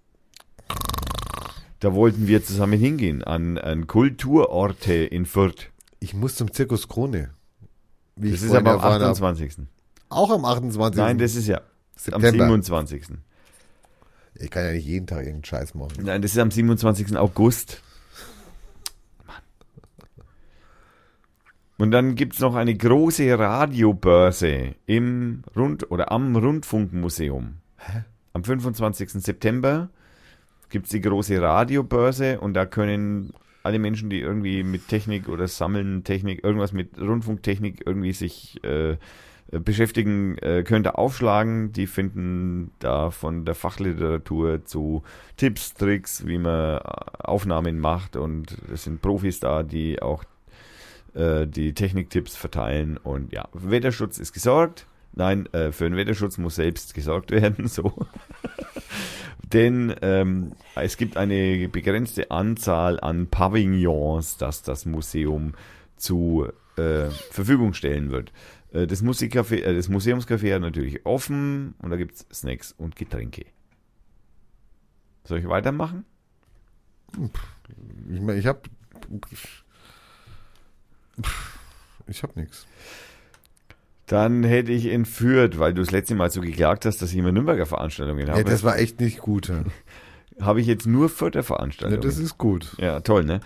Da 1.80 1.94
wollten 1.94 2.26
wir 2.26 2.44
zusammen 2.44 2.78
hingehen 2.78 3.24
an, 3.24 3.56
an 3.56 3.86
Kulturorte 3.86 4.92
in 4.92 5.26
Fürth. 5.26 5.70
Ich 6.00 6.12
muss 6.12 6.34
zum 6.34 6.52
Zirkus 6.52 6.88
Krone. 6.88 7.30
Das 8.16 8.42
ist 8.42 8.54
aber 8.54 8.72
am 8.72 8.76
erfahren 8.76 9.02
hab. 9.02 9.10
28. 9.12 9.66
Auch 10.10 10.30
am 10.30 10.44
28. 10.44 10.98
Nein, 10.98 11.18
das 11.18 11.36
ist 11.36 11.46
ja 11.46 11.58
am 11.58 12.20
September. 12.20 12.44
27. 12.44 13.04
Ich 14.34 14.50
kann 14.50 14.64
ja 14.64 14.72
nicht 14.72 14.86
jeden 14.86 15.06
Tag 15.06 15.18
irgendeinen 15.18 15.44
Scheiß 15.44 15.74
machen. 15.74 15.92
Nein, 16.02 16.20
das 16.20 16.32
ist 16.32 16.38
am 16.38 16.50
27. 16.50 17.16
August. 17.16 17.82
Und 21.78 21.92
dann 21.92 22.16
gibt's 22.16 22.40
noch 22.40 22.56
eine 22.56 22.74
große 22.74 23.38
Radiobörse 23.38 24.74
im 24.86 25.42
Rund 25.56 25.90
oder 25.92 26.10
am 26.10 26.34
Rundfunkmuseum. 26.34 27.58
Am 28.32 28.44
25. 28.44 29.10
September 29.12 29.88
gibt's 30.70 30.90
die 30.90 31.00
große 31.00 31.40
Radiobörse 31.40 32.40
und 32.40 32.54
da 32.54 32.66
können 32.66 33.32
alle 33.62 33.78
Menschen, 33.78 34.10
die 34.10 34.20
irgendwie 34.20 34.64
mit 34.64 34.88
Technik 34.88 35.28
oder 35.28 35.46
Sammeln 35.46 36.02
Technik, 36.02 36.42
irgendwas 36.42 36.72
mit 36.72 36.98
Rundfunktechnik 36.98 37.82
irgendwie 37.86 38.12
sich 38.12 38.62
äh, 38.64 38.96
beschäftigen, 39.50 40.36
äh, 40.38 40.64
können 40.64 40.82
da 40.82 40.90
aufschlagen. 40.90 41.72
Die 41.72 41.86
finden 41.86 42.72
da 42.80 43.10
von 43.10 43.44
der 43.44 43.54
Fachliteratur 43.54 44.64
zu 44.64 45.04
Tipps, 45.36 45.74
Tricks, 45.74 46.26
wie 46.26 46.38
man 46.38 46.78
Aufnahmen 46.78 47.78
macht 47.78 48.16
und 48.16 48.56
es 48.72 48.84
sind 48.84 49.00
Profis 49.00 49.38
da, 49.38 49.62
die 49.62 50.02
auch 50.02 50.24
äh, 51.14 51.46
die 51.46 51.74
Techniktipps 51.74 52.36
verteilen 52.36 52.96
und 52.96 53.32
ja, 53.32 53.48
Wetterschutz 53.52 54.18
ist 54.18 54.32
gesorgt. 54.32 54.86
Nein, 55.12 55.46
äh, 55.52 55.72
für 55.72 55.84
den 55.84 55.96
Wetterschutz 55.96 56.38
muss 56.38 56.56
selbst 56.56 56.94
gesorgt 56.94 57.30
werden, 57.32 57.68
so. 57.68 58.06
Denn 59.52 59.94
ähm, 60.02 60.52
es 60.74 60.96
gibt 60.96 61.16
eine 61.16 61.68
begrenzte 61.68 62.30
Anzahl 62.30 63.00
an 63.00 63.28
Pavillons, 63.28 64.36
das 64.36 64.62
das 64.62 64.84
Museum 64.84 65.54
zu 65.96 66.46
äh, 66.76 67.06
Verfügung 67.30 67.72
stellen 67.72 68.10
wird. 68.10 68.32
Äh, 68.72 68.86
das, 68.86 69.02
Musikcafé, 69.02 69.62
äh, 69.62 69.74
das 69.74 69.88
Museumscafé 69.88 70.54
hat 70.54 70.60
natürlich 70.60 71.06
offen 71.06 71.74
und 71.78 71.90
da 71.90 71.96
gibt 71.96 72.14
es 72.14 72.26
Snacks 72.32 72.72
und 72.72 72.96
Getränke. 72.96 73.46
Soll 75.24 75.38
ich 75.38 75.48
weitermachen? 75.48 76.04
Ich 78.10 78.20
meine, 78.20 78.38
ich 78.38 78.46
hab. 78.46 78.68
Ich 82.06 82.22
hab 82.22 82.36
nichts. 82.36 82.66
Dann 84.06 84.42
hätte 84.42 84.72
ich 84.72 84.86
entführt, 84.86 85.58
weil 85.58 85.74
du 85.74 85.82
das 85.82 85.90
letzte 85.90 86.14
Mal 86.14 86.30
so 86.30 86.40
geklagt 86.40 86.86
hast, 86.86 87.02
dass 87.02 87.10
ich 87.12 87.16
immer 87.18 87.32
Nürnberger 87.32 87.66
Veranstaltungen 87.66 88.26
Ja, 88.26 88.32
habe. 88.32 88.44
das 88.44 88.64
war 88.64 88.78
echt 88.78 89.00
nicht 89.00 89.18
gut. 89.18 89.48
Ja, 89.48 89.64
habe 90.40 90.60
ich 90.62 90.66
jetzt 90.66 90.86
nur 90.86 91.08
Fürther 91.10 91.40
ja 91.40 91.42
Veranstaltungen. 91.42 92.00
das 92.00 92.16
ist 92.16 92.38
gut. 92.38 92.74
Ja, 92.78 93.00
toll, 93.00 93.24
ne? 93.24 93.40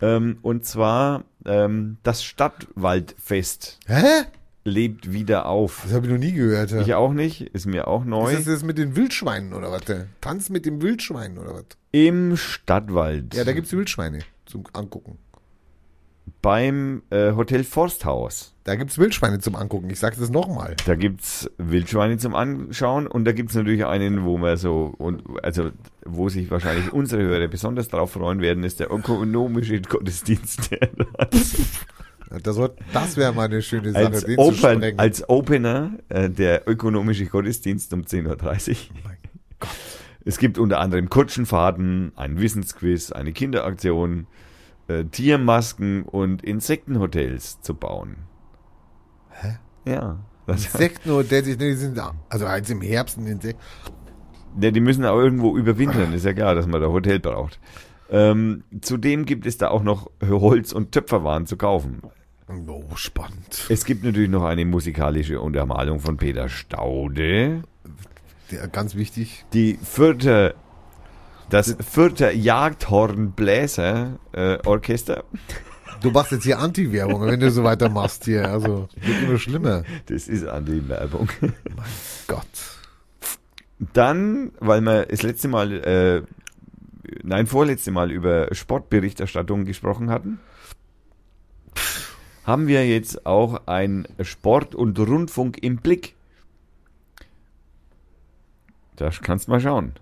Ähm, 0.00 0.38
und 0.42 0.64
zwar 0.64 1.24
ähm, 1.44 1.98
das 2.02 2.24
Stadtwaldfest 2.24 3.78
Hä? 3.86 4.24
lebt 4.64 5.12
wieder 5.12 5.46
auf. 5.46 5.82
Das 5.84 5.92
habe 5.92 6.06
ich 6.06 6.12
noch 6.12 6.18
nie 6.18 6.32
gehört. 6.32 6.72
Ja. 6.72 6.80
Ich 6.80 6.94
auch 6.94 7.12
nicht, 7.12 7.42
ist 7.42 7.66
mir 7.66 7.86
auch 7.88 8.04
neu. 8.04 8.30
Ist 8.32 8.46
das 8.46 8.54
das 8.54 8.62
mit 8.64 8.78
den 8.78 8.96
Wildschweinen 8.96 9.52
oder 9.52 9.70
was? 9.70 9.82
Tanz 10.20 10.50
mit 10.50 10.66
den 10.66 10.82
Wildschweinen 10.82 11.38
oder 11.38 11.54
was? 11.54 11.64
Im 11.92 12.36
Stadtwald. 12.36 13.34
Ja, 13.34 13.44
da 13.44 13.52
gibt's 13.52 13.72
Wildschweine 13.72 14.20
zum 14.46 14.64
Angucken. 14.72 15.18
Beim 16.42 17.02
äh, 17.10 17.32
Hotel 17.32 17.64
Forsthaus. 17.64 18.54
Da 18.64 18.76
gibt's 18.76 18.98
Wildschweine 18.98 19.38
zum 19.38 19.56
Angucken. 19.56 19.88
Ich 19.90 19.98
sag's 19.98 20.18
das 20.18 20.30
nochmal. 20.30 20.76
Da 20.86 20.94
gibt's 20.94 21.50
Wildschweine 21.58 22.18
zum 22.18 22.34
Anschauen 22.34 23.06
und 23.06 23.24
da 23.24 23.32
gibt's 23.32 23.54
natürlich 23.54 23.86
einen, 23.86 24.24
wo 24.24 24.38
man 24.38 24.56
so, 24.56 24.94
und, 24.98 25.22
also 25.42 25.70
wo 26.04 26.28
sich 26.28 26.50
wahrscheinlich 26.50 26.92
unsere 26.92 27.22
Hörer 27.22 27.48
besonders 27.48 27.88
drauf 27.88 28.12
freuen 28.12 28.40
werden, 28.40 28.64
ist 28.64 28.80
der 28.80 28.92
ökonomische 28.92 29.80
Gottesdienst. 29.80 30.70
Das, 32.42 32.60
das 32.92 33.16
wäre 33.16 33.32
mal 33.32 33.46
eine 33.46 33.62
schöne 33.62 33.92
Sache, 33.92 34.04
als, 34.04 34.24
den 34.24 34.34
zu 34.34 34.40
Open, 34.42 34.56
sprengen. 34.56 34.98
als 34.98 35.28
Opener 35.30 35.92
äh, 36.10 36.28
der 36.28 36.68
ökonomische 36.68 37.24
Gottesdienst 37.24 37.90
um 37.94 38.02
10.30 38.02 38.70
Uhr. 38.70 38.76
Es 40.26 40.36
gibt 40.36 40.58
unter 40.58 40.78
anderem 40.78 41.08
Kutschenfahrten, 41.08 42.12
einen 42.16 42.38
Wissensquiz, 42.38 43.12
eine 43.12 43.32
Kinderaktion, 43.32 44.26
äh, 44.88 45.04
Tiermasken 45.04 46.02
und 46.02 46.42
Insektenhotels 46.42 47.60
zu 47.60 47.74
bauen. 47.74 48.16
Hä? 49.30 49.58
Ja. 49.84 50.18
Das, 50.46 50.64
Insektenhotel, 50.64 51.42
die 51.42 51.56
die 51.56 51.74
sind 51.74 51.98
da. 51.98 52.14
Also 52.30 52.46
als 52.46 52.70
im 52.70 52.80
Herbst 52.80 53.18
ein 53.18 53.26
Insekt. 53.26 53.60
ja, 54.60 54.70
die 54.70 54.80
müssen 54.80 55.04
auch 55.04 55.18
irgendwo 55.18 55.56
überwintern, 55.56 56.12
ist 56.14 56.24
ja 56.24 56.32
klar, 56.32 56.54
dass 56.54 56.66
man 56.66 56.80
da 56.80 56.88
Hotel 56.88 57.20
braucht. 57.20 57.60
Ähm, 58.10 58.64
zudem 58.80 59.26
gibt 59.26 59.44
es 59.44 59.58
da 59.58 59.68
auch 59.68 59.82
noch 59.82 60.10
Holz- 60.22 60.72
und 60.72 60.92
Töpferwaren 60.92 61.44
zu 61.46 61.58
kaufen. 61.58 62.00
Oh, 62.66 62.96
spannend. 62.96 63.66
Es 63.68 63.84
gibt 63.84 64.04
natürlich 64.04 64.30
noch 64.30 64.44
eine 64.44 64.64
musikalische 64.64 65.38
Untermalung 65.38 66.00
von 66.00 66.16
Peter 66.16 66.48
Staude. 66.48 67.62
Ja, 68.50 68.66
ganz 68.66 68.94
wichtig. 68.94 69.44
Die 69.52 69.78
vierte, 69.82 70.54
das 71.50 71.76
vierte 71.80 72.30
Jagdhornbläser 72.32 74.18
äh, 74.32 74.58
Orchester. 74.66 75.24
Du 76.00 76.10
machst 76.10 76.32
jetzt 76.32 76.44
hier 76.44 76.58
Anti-Werbung, 76.58 77.22
wenn 77.22 77.40
du 77.40 77.50
so 77.50 77.64
weitermachst 77.64 78.24
hier. 78.24 78.48
Also, 78.48 78.88
wird 78.94 79.22
immer 79.22 79.38
schlimmer. 79.38 79.82
Das 80.06 80.28
ist 80.28 80.46
an 80.46 80.64
die 80.64 80.88
Werbung. 80.88 81.28
Gott. 82.28 82.46
Dann, 83.92 84.52
weil 84.60 84.80
wir 84.80 85.06
das 85.06 85.22
letzte 85.22 85.48
Mal, 85.48 85.72
äh, 85.72 86.22
nein, 87.22 87.46
vorletzte 87.46 87.90
Mal 87.90 88.12
über 88.12 88.54
Sportberichterstattung 88.54 89.64
gesprochen 89.64 90.10
hatten, 90.10 90.40
haben 92.44 92.66
wir 92.66 92.86
jetzt 92.86 93.26
auch 93.26 93.66
ein 93.66 94.06
Sport- 94.22 94.74
und 94.74 94.98
Rundfunk 94.98 95.62
im 95.62 95.76
Blick. 95.78 96.14
Da 98.96 99.10
kannst 99.10 99.46
du 99.46 99.52
mal 99.52 99.60
schauen. 99.60 99.92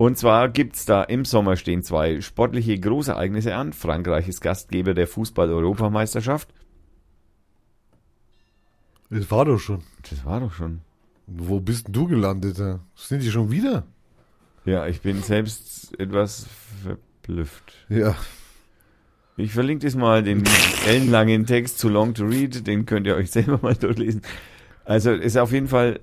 Und 0.00 0.16
zwar 0.16 0.48
gibt's 0.48 0.86
da 0.86 1.02
im 1.02 1.26
Sommer 1.26 1.56
stehen 1.56 1.82
zwei 1.82 2.22
sportliche 2.22 2.80
Großereignisse 2.80 3.54
an. 3.54 3.74
Frankreich 3.74 4.28
ist 4.28 4.40
Gastgeber 4.40 4.94
der 4.94 5.06
Fußball-Europameisterschaft. 5.06 6.48
Das 9.10 9.30
war 9.30 9.44
doch 9.44 9.58
schon. 9.58 9.82
Das 10.08 10.24
war 10.24 10.40
doch 10.40 10.54
schon. 10.54 10.80
Wo 11.26 11.60
bist 11.60 11.88
denn 11.88 11.92
du 11.92 12.06
gelandet? 12.06 12.56
Sind 12.94 13.22
die 13.22 13.30
schon 13.30 13.50
wieder? 13.50 13.84
Ja, 14.64 14.86
ich 14.86 15.02
bin 15.02 15.22
selbst 15.22 16.00
etwas 16.00 16.46
verblüfft. 16.82 17.74
Ja. 17.90 18.16
Ich 19.36 19.52
verlinke 19.52 19.84
das 19.84 19.96
mal, 19.96 20.22
den 20.22 20.44
ellenlangen 20.86 21.44
Text, 21.44 21.78
zu 21.78 21.90
long 21.90 22.14
to 22.14 22.24
read, 22.24 22.66
den 22.66 22.86
könnt 22.86 23.06
ihr 23.06 23.16
euch 23.16 23.30
selber 23.32 23.58
mal 23.60 23.74
durchlesen. 23.74 24.22
Also 24.86 25.12
ist 25.12 25.36
auf 25.36 25.52
jeden 25.52 25.68
Fall, 25.68 26.00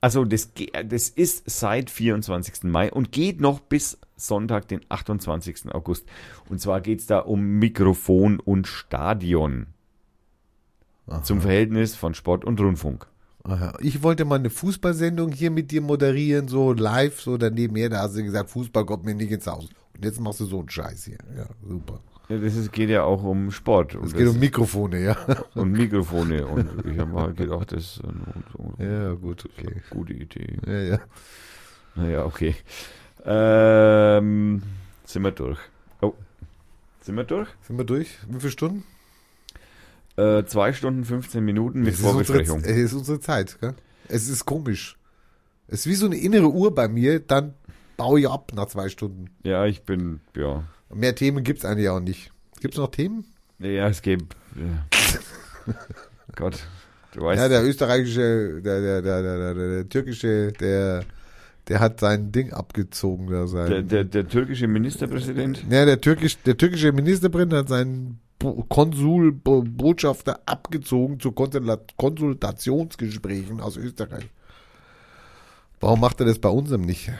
also 0.00 0.24
das, 0.24 0.50
das 0.86 1.08
ist 1.08 1.50
seit 1.50 1.90
24. 1.90 2.64
Mai 2.64 2.92
und 2.92 3.12
geht 3.12 3.40
noch 3.40 3.60
bis 3.60 3.98
Sonntag, 4.16 4.68
den 4.68 4.80
28. 4.88 5.72
August. 5.72 6.06
Und 6.48 6.60
zwar 6.60 6.80
geht's 6.80 7.06
da 7.06 7.20
um 7.20 7.58
Mikrofon 7.58 8.40
und 8.40 8.66
Stadion 8.66 9.66
Aha. 11.06 11.22
zum 11.22 11.40
Verhältnis 11.40 11.94
von 11.94 12.14
Sport 12.14 12.44
und 12.44 12.60
Rundfunk. 12.60 13.06
Aha. 13.44 13.74
Ich 13.80 14.02
wollte 14.02 14.24
mal 14.24 14.38
eine 14.38 14.50
Fußballsendung 14.50 15.32
hier 15.32 15.50
mit 15.50 15.70
dir 15.70 15.80
moderieren, 15.80 16.48
so 16.48 16.72
live, 16.72 17.20
so 17.20 17.38
daneben 17.38 17.76
her. 17.76 17.88
Da 17.88 18.02
hast 18.02 18.16
du 18.16 18.22
gesagt, 18.22 18.50
Fußball 18.50 18.84
kommt 18.84 19.04
mir 19.04 19.14
nicht 19.14 19.32
ins 19.32 19.46
Haus. 19.46 19.68
Und 19.94 20.04
jetzt 20.04 20.20
machst 20.20 20.40
du 20.40 20.44
so 20.44 20.60
einen 20.60 20.68
Scheiß 20.68 21.04
hier. 21.04 21.18
Ja, 21.36 21.46
super. 21.66 22.00
Ja, 22.28 22.36
das 22.38 22.56
ist, 22.56 22.72
geht 22.72 22.90
ja 22.90 23.04
auch 23.04 23.22
um 23.22 23.50
Sport 23.50 23.94
Es 23.94 24.12
geht 24.14 24.28
um 24.28 24.38
Mikrofone, 24.38 25.00
ja. 25.02 25.16
und 25.54 25.72
Mikrofone. 25.78 26.46
Und 26.46 26.84
ich 26.86 26.98
habe 26.98 27.10
mal 27.10 27.32
gedacht, 27.32 27.72
das 27.72 27.96
ist 27.96 28.02
eine 28.78 28.86
Ja, 28.86 29.12
gut, 29.14 29.46
okay. 29.46 29.80
gute 29.90 30.12
Idee. 30.12 30.58
Ja, 30.66 30.78
ja. 30.80 30.98
Naja, 31.94 32.24
okay. 32.26 32.54
Ähm, 33.24 34.62
sind 35.04 35.22
wir 35.22 35.30
durch. 35.32 35.58
Oh. 36.02 36.14
Sind 37.00 37.16
wir 37.16 37.24
durch? 37.24 37.48
Sind 37.62 37.78
wir 37.78 37.84
durch? 37.84 38.18
Wie 38.28 38.38
viele 38.40 38.52
Stunden? 38.52 38.84
Äh, 40.16 40.44
zwei 40.44 40.72
Stunden, 40.72 41.04
15 41.04 41.44
Minuten 41.44 41.80
mit 41.80 41.94
Es 41.94 42.00
ist, 42.00 42.04
unsere, 42.04 42.24
Vorbesprechung. 42.24 42.60
es 42.60 42.76
ist 42.76 42.92
unsere 42.92 43.20
Zeit, 43.20 43.58
gell? 43.60 43.74
Es 44.08 44.28
ist 44.28 44.44
komisch. 44.44 44.96
Es 45.66 45.80
ist 45.80 45.86
wie 45.86 45.94
so 45.94 46.06
eine 46.06 46.16
innere 46.16 46.48
Uhr 46.48 46.74
bei 46.74 46.88
mir, 46.88 47.20
dann 47.20 47.54
baue 47.96 48.20
ich 48.20 48.28
ab 48.28 48.52
nach 48.54 48.66
zwei 48.66 48.88
Stunden. 48.88 49.30
Ja, 49.44 49.66
ich 49.66 49.82
bin, 49.82 50.20
ja. 50.36 50.64
Mehr 50.92 51.14
Themen 51.14 51.44
gibt's 51.44 51.64
eigentlich 51.64 51.88
auch 51.88 52.00
nicht. 52.00 52.30
Gibt's 52.60 52.76
noch 52.76 52.90
Themen? 52.90 53.24
Ja, 53.58 53.88
es 53.88 54.02
gibt. 54.02 54.34
Ja. 54.56 54.86
Gott, 56.36 56.58
du 57.12 57.22
weißt. 57.22 57.40
Ja, 57.40 57.48
der 57.48 57.64
österreichische, 57.64 58.60
der, 58.62 58.80
der, 58.80 59.02
der, 59.02 59.22
der, 59.22 59.54
der, 59.54 59.68
der, 59.68 59.88
türkische, 59.88 60.52
der, 60.52 61.04
der 61.68 61.80
hat 61.80 62.00
sein 62.00 62.32
Ding 62.32 62.52
abgezogen. 62.52 63.26
Da 63.30 63.46
sein, 63.46 63.68
der, 63.70 63.82
der, 63.82 64.04
der 64.04 64.28
türkische 64.28 64.66
Ministerpräsident. 64.66 65.64
ja, 65.68 65.84
der, 65.84 66.00
türkisch, 66.00 66.38
der 66.42 66.56
türkische 66.56 66.92
Ministerpräsident 66.92 67.52
hat 67.54 67.68
seinen 67.68 68.20
Bo- 68.38 68.64
Konsul, 68.68 69.32
Bo- 69.32 69.62
Botschafter 69.66 70.40
abgezogen 70.46 71.18
zu 71.20 71.30
Konsulta- 71.30 71.80
Konsultationsgesprächen 71.96 73.60
aus 73.60 73.76
Österreich. 73.76 74.28
Warum 75.80 76.00
macht 76.00 76.20
er 76.20 76.26
das 76.26 76.38
bei 76.38 76.48
unserem 76.48 76.82
nicht? 76.82 77.10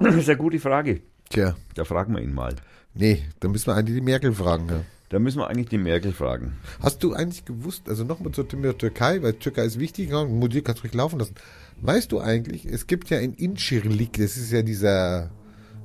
Das 0.00 0.14
ist 0.14 0.28
eine 0.28 0.38
gute 0.38 0.58
Frage. 0.58 1.00
Tja, 1.30 1.56
Da 1.74 1.84
fragen 1.84 2.14
wir 2.14 2.22
ihn 2.22 2.34
mal. 2.34 2.54
nee, 2.94 3.22
da 3.40 3.48
müssen 3.48 3.66
wir 3.66 3.74
eigentlich 3.76 3.96
die 3.96 4.02
Merkel 4.04 4.32
fragen. 4.32 4.68
Ja. 4.68 4.80
Da 5.10 5.18
müssen 5.18 5.38
wir 5.38 5.48
eigentlich 5.48 5.68
die 5.68 5.78
Merkel 5.78 6.12
fragen. 6.12 6.56
Hast 6.80 7.02
du 7.02 7.14
eigentlich 7.14 7.44
gewusst, 7.46 7.88
also 7.88 8.04
nochmal 8.04 8.32
zur 8.32 8.46
Thema 8.46 8.64
der 8.64 8.78
Türkei, 8.78 9.22
weil 9.22 9.32
Türkei 9.34 9.64
ist 9.64 9.78
wichtig, 9.78 10.10
Musik 10.10 10.66
kannst 10.66 10.80
du 10.80 10.86
ruhig 10.86 10.94
laufen 10.94 11.18
lassen. 11.18 11.34
Weißt 11.80 12.12
du 12.12 12.20
eigentlich, 12.20 12.66
es 12.66 12.86
gibt 12.86 13.08
ja 13.08 13.18
in 13.18 13.32
Incirlik, 13.34 14.14
das 14.18 14.36
ist 14.36 14.52
ja 14.52 14.60
dieser, 14.62 15.30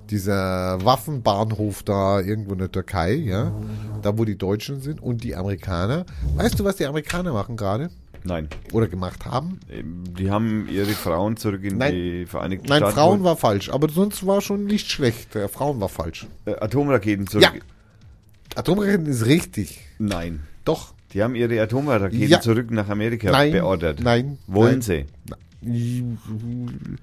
dieser 0.10 0.84
Waffenbahnhof 0.84 1.84
da 1.84 2.20
irgendwo 2.20 2.52
in 2.54 2.60
der 2.60 2.72
Türkei, 2.72 3.14
ja, 3.14 3.54
da 4.02 4.18
wo 4.18 4.26
die 4.26 4.38
Deutschen 4.38 4.82
sind 4.82 5.02
und 5.02 5.24
die 5.24 5.36
Amerikaner. 5.36 6.06
Weißt 6.36 6.60
du, 6.60 6.66
was 6.66 6.76
die 6.76 6.86
Amerikaner 6.86 7.32
machen 7.32 7.56
gerade? 7.56 7.92
Nein. 8.26 8.48
Oder 8.72 8.88
gemacht 8.88 9.26
haben? 9.26 9.60
Ähm, 9.70 10.04
Die 10.18 10.32
haben 10.32 10.68
ihre 10.70 10.92
Frauen 10.92 11.36
zurück 11.38 11.64
in 11.64 11.78
Nein. 11.78 11.94
die 11.94 12.26
Vereinigten 12.26 12.68
Nein, 12.70 12.78
Staaten. 12.80 12.96
Frauen 12.96 13.24
war 13.24 13.36
falsch, 13.36 13.70
aber 13.70 13.90
sonst 13.90 14.26
war 14.26 14.42
schon 14.42 14.66
nicht 14.66 14.90
schlecht. 14.90 15.30
Frauen 15.52 15.80
war 15.82 15.90
falsch. 15.90 16.28
äh, 16.46 16.56
Atomraketen 16.56 17.28
zurück. 17.28 17.44
Ja. 17.44 17.52
Atomraketen 18.56 19.08
ist 19.08 19.26
richtig. 19.26 19.82
Nein. 20.00 20.42
Doch. 20.66 20.94
Die 21.14 21.22
haben 21.22 21.36
ihre 21.36 21.62
Atomraketen 21.62 22.28
Ja. 22.30 22.40
zurück 22.42 22.72
nach 22.72 22.90
Amerika 22.90 23.30
Nein. 23.32 23.52
beordert. 23.52 24.00
Nein. 24.02 24.38
Wollen 24.48 24.80
nein. 24.80 25.06
sie? 25.62 26.18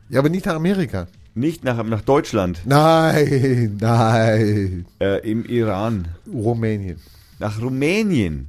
Ja, 0.08 0.18
aber 0.20 0.28
nicht 0.28 0.46
nach 0.46 0.54
Amerika. 0.54 1.06
Nicht 1.34 1.62
nach, 1.64 1.82
nach 1.84 2.00
Deutschland. 2.02 2.62
Nein, 2.66 3.76
nein. 3.80 4.86
Äh, 5.00 5.30
Im 5.30 5.44
Iran. 5.44 6.08
Rumänien. 6.32 6.98
Nach 7.38 7.60
Rumänien. 7.60 8.48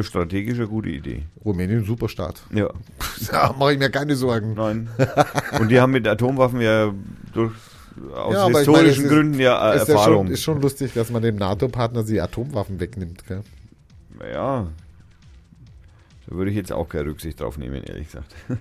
Strategisch 0.00 0.58
eine 0.58 0.66
gute 0.68 0.88
Idee. 0.88 1.24
Rumänien, 1.44 1.84
Superstaat. 1.84 2.42
Ja. 2.52 2.68
Da 3.30 3.54
mache 3.58 3.74
ich 3.74 3.78
mir 3.78 3.90
keine 3.90 4.16
Sorgen. 4.16 4.54
Nein. 4.54 4.88
Und 5.60 5.68
die 5.70 5.80
haben 5.80 5.92
mit 5.92 6.06
Atomwaffen 6.08 6.60
ja 6.60 6.92
durch, 7.32 7.52
aus 8.14 8.34
Ja, 8.34 8.46
historischen 8.48 8.72
meine, 8.72 8.88
ist- 8.88 9.08
Gründen 9.08 9.40
ja 9.40 9.72
äh, 9.72 9.76
ist, 9.76 9.88
ja 9.88 9.94
Erfahrung. 9.94 10.26
schon, 10.26 10.32
ist 10.34 10.42
schon 10.42 10.60
lustig, 10.62 10.92
dass 10.94 11.10
man 11.10 11.22
dem 11.22 11.36
NATO-Partner 11.36 12.02
die 12.02 12.20
Atomwaffen 12.20 12.80
wegnimmt. 12.80 13.26
Gell? 13.26 13.42
Ja. 14.32 14.66
Da 16.26 16.34
würde 16.36 16.50
ich 16.50 16.56
jetzt 16.56 16.72
auch 16.72 16.88
keine 16.88 17.06
Rücksicht 17.10 17.40
drauf 17.40 17.58
nehmen, 17.58 17.82
ehrlich 17.84 18.06
gesagt. 18.06 18.34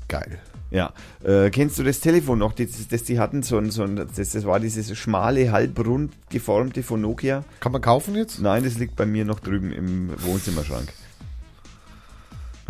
Geil. 0.10 0.38
Ja, 0.70 0.94
äh, 1.24 1.50
kennst 1.50 1.80
du 1.80 1.84
das 1.84 2.02
Telefon 2.02 2.38
noch, 2.38 2.54
das, 2.54 2.88
das 2.88 3.04
die 3.04 3.18
hatten, 3.20 3.42
so 3.42 3.58
ein, 3.58 3.72
so 3.72 3.82
ein, 3.82 3.96
das, 3.96 4.14
das 4.14 4.46
war 4.46 4.60
dieses 4.60 4.96
schmale, 4.96 5.52
halbrund 5.52 6.14
geformte 6.30 6.84
von 6.84 7.02
Nokia? 7.02 7.44
Kann 7.62 7.72
man 7.72 7.82
kaufen 7.82 8.14
jetzt? 8.14 8.40
Nein, 8.40 8.64
das 8.64 8.78
liegt 8.78 8.96
bei 8.96 9.08
mir 9.08 9.26
noch 9.26 9.40
drüben 9.40 9.72
im 9.72 10.12
Wohnzimmerschrank. 10.22 10.94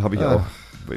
Habe 0.01 0.15
ich 0.15 0.21
Ah. 0.21 0.35
auch. 0.35 0.45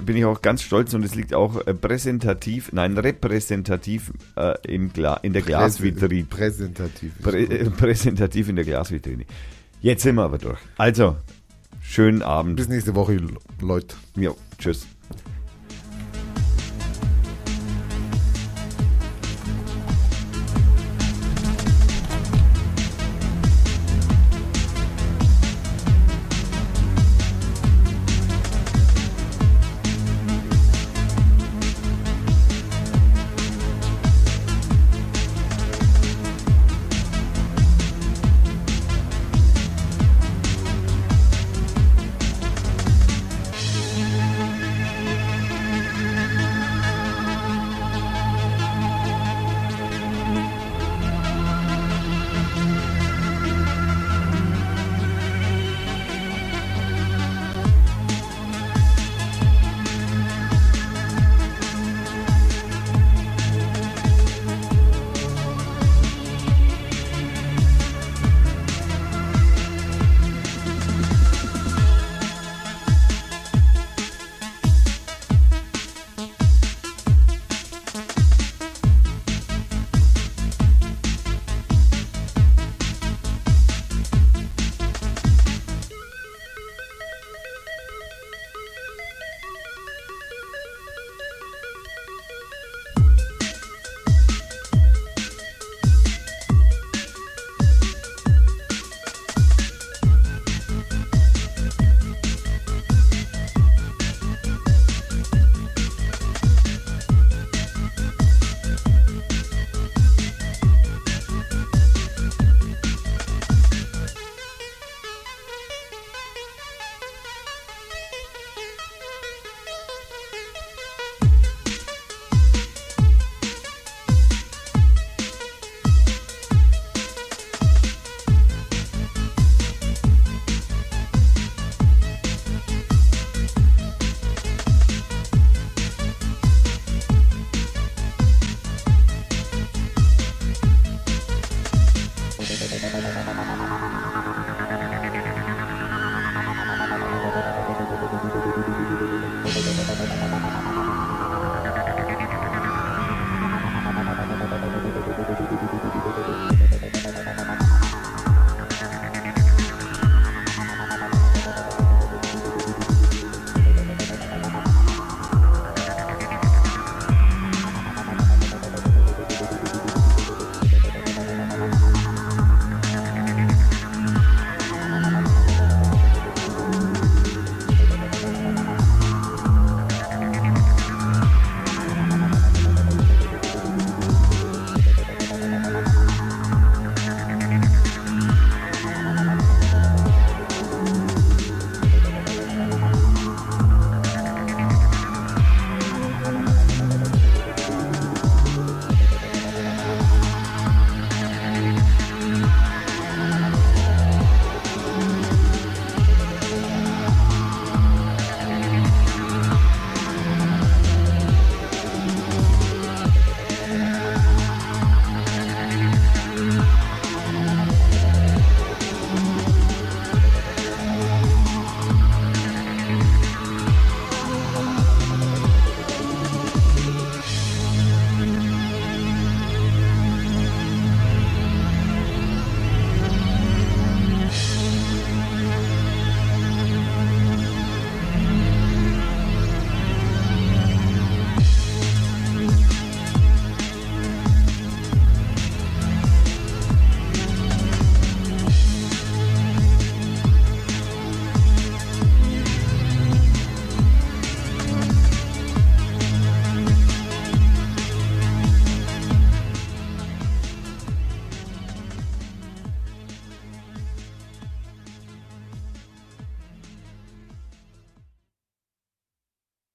Bin 0.01 0.17
ich 0.17 0.25
auch 0.25 0.43
ganz 0.43 0.63
stolz 0.63 0.95
und 0.95 1.05
es 1.05 1.15
liegt 1.15 1.35
auch 1.35 1.67
äh, 1.67 1.75
präsentativ, 1.75 2.73
nein, 2.73 2.97
repräsentativ 2.97 4.13
äh, 4.37 4.55
im 4.67 4.93
Gla 4.93 5.15
in 5.17 5.33
der 5.33 5.43
Glasvitrine. 5.43 6.25
Präsentativ. 6.25 7.13
Prä 7.23 7.45
äh, 7.45 7.71
präsentativ 7.71 8.49
in 8.49 8.57
der 8.57 8.65
Glasvitrine. 8.65 9.25
Jetzt 9.81 10.03
sind 10.03 10.17
wir 10.17 10.23
aber 10.23 10.39
durch. 10.39 10.59
Also, 10.77 11.17
schönen 11.81 12.23
Abend. 12.23 12.57
Bis 12.57 12.69
nächste 12.69 12.95
Woche, 12.95 13.21
Leute. 13.61 13.97
Ja, 14.17 14.33
tschüss. 14.59 14.87